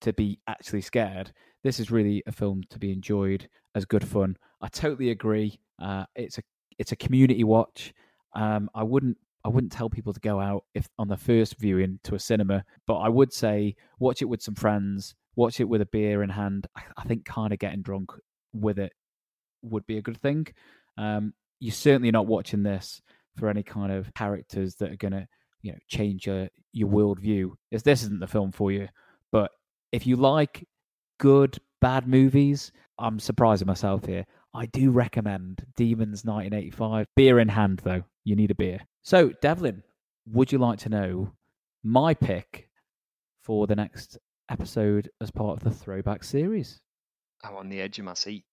to 0.00 0.12
be 0.12 0.40
actually 0.48 0.80
scared. 0.80 1.32
This 1.62 1.78
is 1.78 1.92
really 1.92 2.24
a 2.26 2.32
film 2.32 2.64
to 2.70 2.80
be 2.80 2.90
enjoyed 2.90 3.48
as 3.76 3.84
good 3.84 4.06
fun. 4.06 4.36
I 4.60 4.66
totally 4.66 5.10
agree. 5.10 5.60
Uh, 5.80 6.04
it's 6.16 6.38
a 6.38 6.42
it's 6.76 6.90
a 6.90 6.96
community 6.96 7.44
watch. 7.44 7.94
Um, 8.34 8.68
I 8.74 8.82
wouldn't 8.82 9.18
I 9.44 9.50
wouldn't 9.50 9.72
tell 9.72 9.88
people 9.88 10.12
to 10.12 10.20
go 10.20 10.40
out 10.40 10.64
if 10.74 10.88
on 10.98 11.06
the 11.06 11.16
first 11.16 11.58
viewing 11.60 12.00
to 12.04 12.16
a 12.16 12.18
cinema, 12.18 12.64
but 12.88 12.96
I 12.96 13.08
would 13.08 13.32
say 13.32 13.76
watch 14.00 14.20
it 14.20 14.28
with 14.28 14.42
some 14.42 14.56
friends, 14.56 15.14
watch 15.36 15.60
it 15.60 15.68
with 15.68 15.80
a 15.80 15.86
beer 15.86 16.24
in 16.24 16.30
hand. 16.30 16.66
I, 16.74 16.82
I 16.96 17.04
think 17.04 17.24
kind 17.24 17.52
of 17.52 17.60
getting 17.60 17.82
drunk 17.82 18.10
with 18.52 18.78
it 18.78 18.92
would 19.62 19.86
be 19.86 19.98
a 19.98 20.02
good 20.02 20.20
thing. 20.20 20.46
Um, 20.96 21.34
you're 21.58 21.72
certainly 21.72 22.10
not 22.10 22.26
watching 22.26 22.62
this 22.62 23.02
for 23.36 23.48
any 23.48 23.62
kind 23.62 23.92
of 23.92 24.12
characters 24.14 24.74
that 24.76 24.90
are 24.90 24.96
going 24.96 25.12
to 25.12 25.26
you 25.62 25.72
know 25.72 25.78
change 25.88 26.26
your 26.26 26.48
your 26.72 26.88
worldview. 26.88 27.50
As 27.72 27.82
this 27.82 28.02
isn't 28.02 28.20
the 28.20 28.26
film 28.26 28.52
for 28.52 28.72
you, 28.72 28.88
but 29.32 29.50
if 29.92 30.06
you 30.06 30.16
like 30.16 30.66
good 31.18 31.58
bad 31.80 32.06
movies, 32.06 32.72
I'm 32.98 33.18
surprising 33.18 33.66
myself 33.66 34.04
here. 34.04 34.26
I 34.54 34.66
do 34.66 34.90
recommend 34.90 35.64
Demons 35.76 36.24
1985. 36.24 37.06
Beer 37.16 37.38
in 37.38 37.48
hand, 37.48 37.80
though. 37.84 38.02
You 38.24 38.36
need 38.36 38.50
a 38.50 38.54
beer. 38.54 38.80
So, 39.02 39.30
Devlin, 39.40 39.82
would 40.26 40.52
you 40.52 40.58
like 40.58 40.78
to 40.80 40.88
know 40.88 41.32
my 41.82 42.14
pick 42.14 42.68
for 43.42 43.66
the 43.66 43.76
next 43.76 44.18
episode 44.50 45.08
as 45.20 45.30
part 45.30 45.56
of 45.56 45.64
the 45.64 45.70
throwback 45.70 46.24
series? 46.24 46.80
I'm 47.42 47.56
on 47.56 47.68
the 47.68 47.80
edge 47.80 47.98
of 47.98 48.04
my 48.04 48.14
seat. 48.14 48.44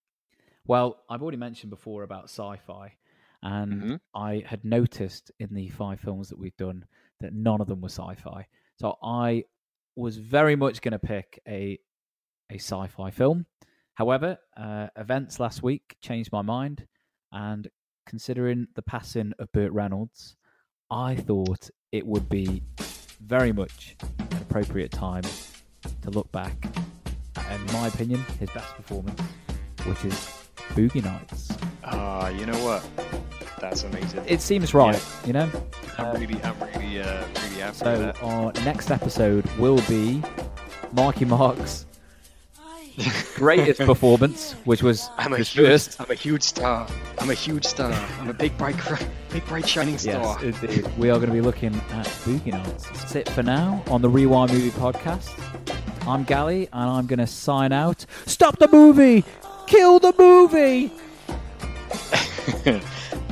Well, 0.65 1.03
I've 1.09 1.21
already 1.21 1.37
mentioned 1.37 1.69
before 1.69 2.03
about 2.03 2.25
sci 2.25 2.57
fi, 2.57 2.97
and 3.41 3.81
Mhm. 3.81 3.99
I 4.13 4.43
had 4.45 4.65
noticed 4.65 5.31
in 5.39 5.53
the 5.53 5.69
five 5.69 5.99
films 5.99 6.29
that 6.29 6.37
we've 6.37 6.57
done 6.57 6.87
that 7.19 7.33
none 7.33 7.61
of 7.61 7.67
them 7.67 7.81
were 7.81 7.89
sci 7.89 8.15
fi. 8.15 8.47
So 8.75 8.97
I 9.01 9.45
was 9.95 10.17
very 10.17 10.55
much 10.55 10.81
going 10.81 10.91
to 10.91 10.99
pick 10.99 11.41
a 11.47 11.79
a 12.49 12.55
sci 12.55 12.87
fi 12.87 13.09
film. 13.11 13.45
However, 13.95 14.37
uh, 14.55 14.87
events 14.95 15.39
last 15.39 15.63
week 15.63 15.97
changed 15.99 16.31
my 16.31 16.41
mind, 16.41 16.87
and 17.31 17.69
considering 18.05 18.67
the 18.75 18.81
passing 18.81 19.33
of 19.39 19.51
Burt 19.51 19.71
Reynolds, 19.73 20.37
I 20.89 21.15
thought 21.15 21.69
it 21.91 22.05
would 22.07 22.29
be 22.29 22.63
very 23.19 23.51
much 23.51 23.97
an 24.19 24.37
appropriate 24.37 24.91
time 24.91 25.23
to 26.03 26.09
look 26.09 26.31
back 26.31 26.55
in 27.51 27.73
my 27.73 27.87
opinion, 27.87 28.23
his 28.39 28.49
best 28.51 28.75
performance, 28.75 29.21
which 29.85 30.05
is 30.05 30.13
Boogie 30.75 31.03
Nights. 31.03 31.55
Ah, 31.83 32.29
you 32.29 32.45
know 32.45 32.57
what? 32.63 32.85
That's 33.59 33.83
amazing. 33.83 34.23
It 34.27 34.41
seems 34.41 34.73
right, 34.73 35.01
you 35.25 35.33
know. 35.33 35.49
I'm 35.97 36.19
really, 36.19 36.41
I'm 36.43 36.59
really, 36.59 37.01
uh, 37.01 37.25
really 37.25 37.61
happy 37.61 37.77
So 37.77 38.13
our 38.21 38.51
next 38.63 38.91
episode 38.91 39.45
will 39.57 39.81
be 39.87 40.21
Marky 40.93 41.25
Mark's 41.25 41.85
greatest 43.35 43.79
performance, 43.85 44.53
which 44.65 44.81
was 44.83 45.09
I'm 45.17 45.33
a 45.33 45.37
his 45.37 45.49
huge, 45.49 45.67
first. 45.67 46.01
I'm 46.01 46.11
a 46.11 46.15
huge 46.15 46.43
star. 46.43 46.87
I'm 47.19 47.29
a 47.29 47.33
huge 47.33 47.65
star. 47.65 47.91
I'm 48.19 48.29
a 48.29 48.33
big 48.33 48.57
bright, 48.57 48.75
big 49.29 49.45
bright 49.45 49.67
shining 49.67 49.97
star. 49.97 50.37
Yes. 50.43 50.97
We 50.97 51.09
are 51.09 51.17
going 51.17 51.29
to 51.29 51.33
be 51.33 51.41
looking 51.41 51.75
at 51.75 52.05
Boogie 52.25 52.51
Nights. 52.51 52.89
That's 52.89 53.15
it 53.15 53.29
for 53.29 53.43
now 53.43 53.83
on 53.87 54.01
the 54.01 54.09
Rewind 54.09 54.51
Movie 54.51 54.71
Podcast. 54.71 55.29
I'm 56.07 56.25
Gali, 56.25 56.69
and 56.71 56.89
I'm 56.89 57.05
going 57.05 57.19
to 57.19 57.27
sign 57.27 57.73
out. 57.73 58.05
Stop 58.25 58.59
the 58.59 58.69
movie! 58.69 59.25
Kill 59.65 59.99
the 59.99 60.13
movie! 60.17 60.89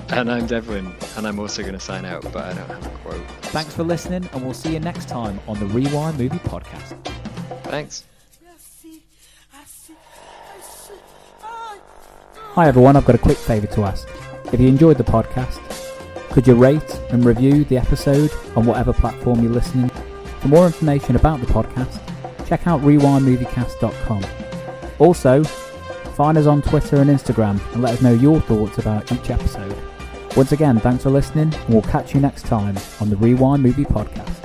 and 0.09 0.29
I'm 0.29 0.45
Devlin, 0.45 0.93
and 1.15 1.25
I'm 1.25 1.39
also 1.39 1.61
going 1.61 1.73
to 1.73 1.79
sign 1.79 2.03
out, 2.03 2.23
but 2.23 2.35
I 2.35 2.53
don't 2.53 2.67
have 2.67 2.85
a 2.85 2.89
quote. 2.97 3.25
Thanks 3.43 3.73
for 3.73 3.83
listening, 3.83 4.27
and 4.33 4.43
we'll 4.43 4.53
see 4.53 4.73
you 4.73 4.81
next 4.81 5.07
time 5.07 5.39
on 5.47 5.57
the 5.57 5.67
Rewind 5.67 6.17
Movie 6.17 6.37
Podcast. 6.39 7.01
Thanks. 7.63 8.03
Hi 12.55 12.67
everyone, 12.67 12.97
I've 12.97 13.05
got 13.05 13.15
a 13.15 13.19
quick 13.19 13.37
favour 13.37 13.67
to 13.67 13.83
ask. 13.83 14.05
If 14.51 14.59
you 14.59 14.67
enjoyed 14.67 14.97
the 14.97 15.03
podcast, 15.05 15.61
could 16.31 16.45
you 16.45 16.55
rate 16.55 16.99
and 17.09 17.23
review 17.23 17.63
the 17.63 17.77
episode 17.77 18.31
on 18.57 18.65
whatever 18.65 18.91
platform 18.91 19.41
you're 19.41 19.51
listening? 19.53 19.89
For 20.41 20.49
more 20.49 20.65
information 20.65 21.15
about 21.15 21.39
the 21.39 21.47
podcast, 21.47 22.04
check 22.45 22.67
out 22.67 22.81
rewindmoviecast.com. 22.81 24.23
Also, 24.99 25.43
find 25.43 26.37
us 26.37 26.45
on 26.45 26.61
Twitter 26.61 26.97
and 26.97 27.09
Instagram 27.09 27.59
and 27.73 27.81
let 27.81 27.95
us 27.95 28.01
know 28.01 28.13
your 28.13 28.39
thoughts 28.41 28.77
about 28.77 29.11
each 29.11 29.29
episode. 29.29 29.75
Once 30.35 30.51
again, 30.51 30.79
thanks 30.79 31.03
for 31.03 31.09
listening, 31.09 31.53
and 31.53 31.69
we'll 31.69 31.81
catch 31.81 32.13
you 32.13 32.19
next 32.19 32.45
time 32.45 32.77
on 32.99 33.09
the 33.09 33.15
Rewind 33.15 33.63
Movie 33.63 33.85
Podcast. 33.85 34.44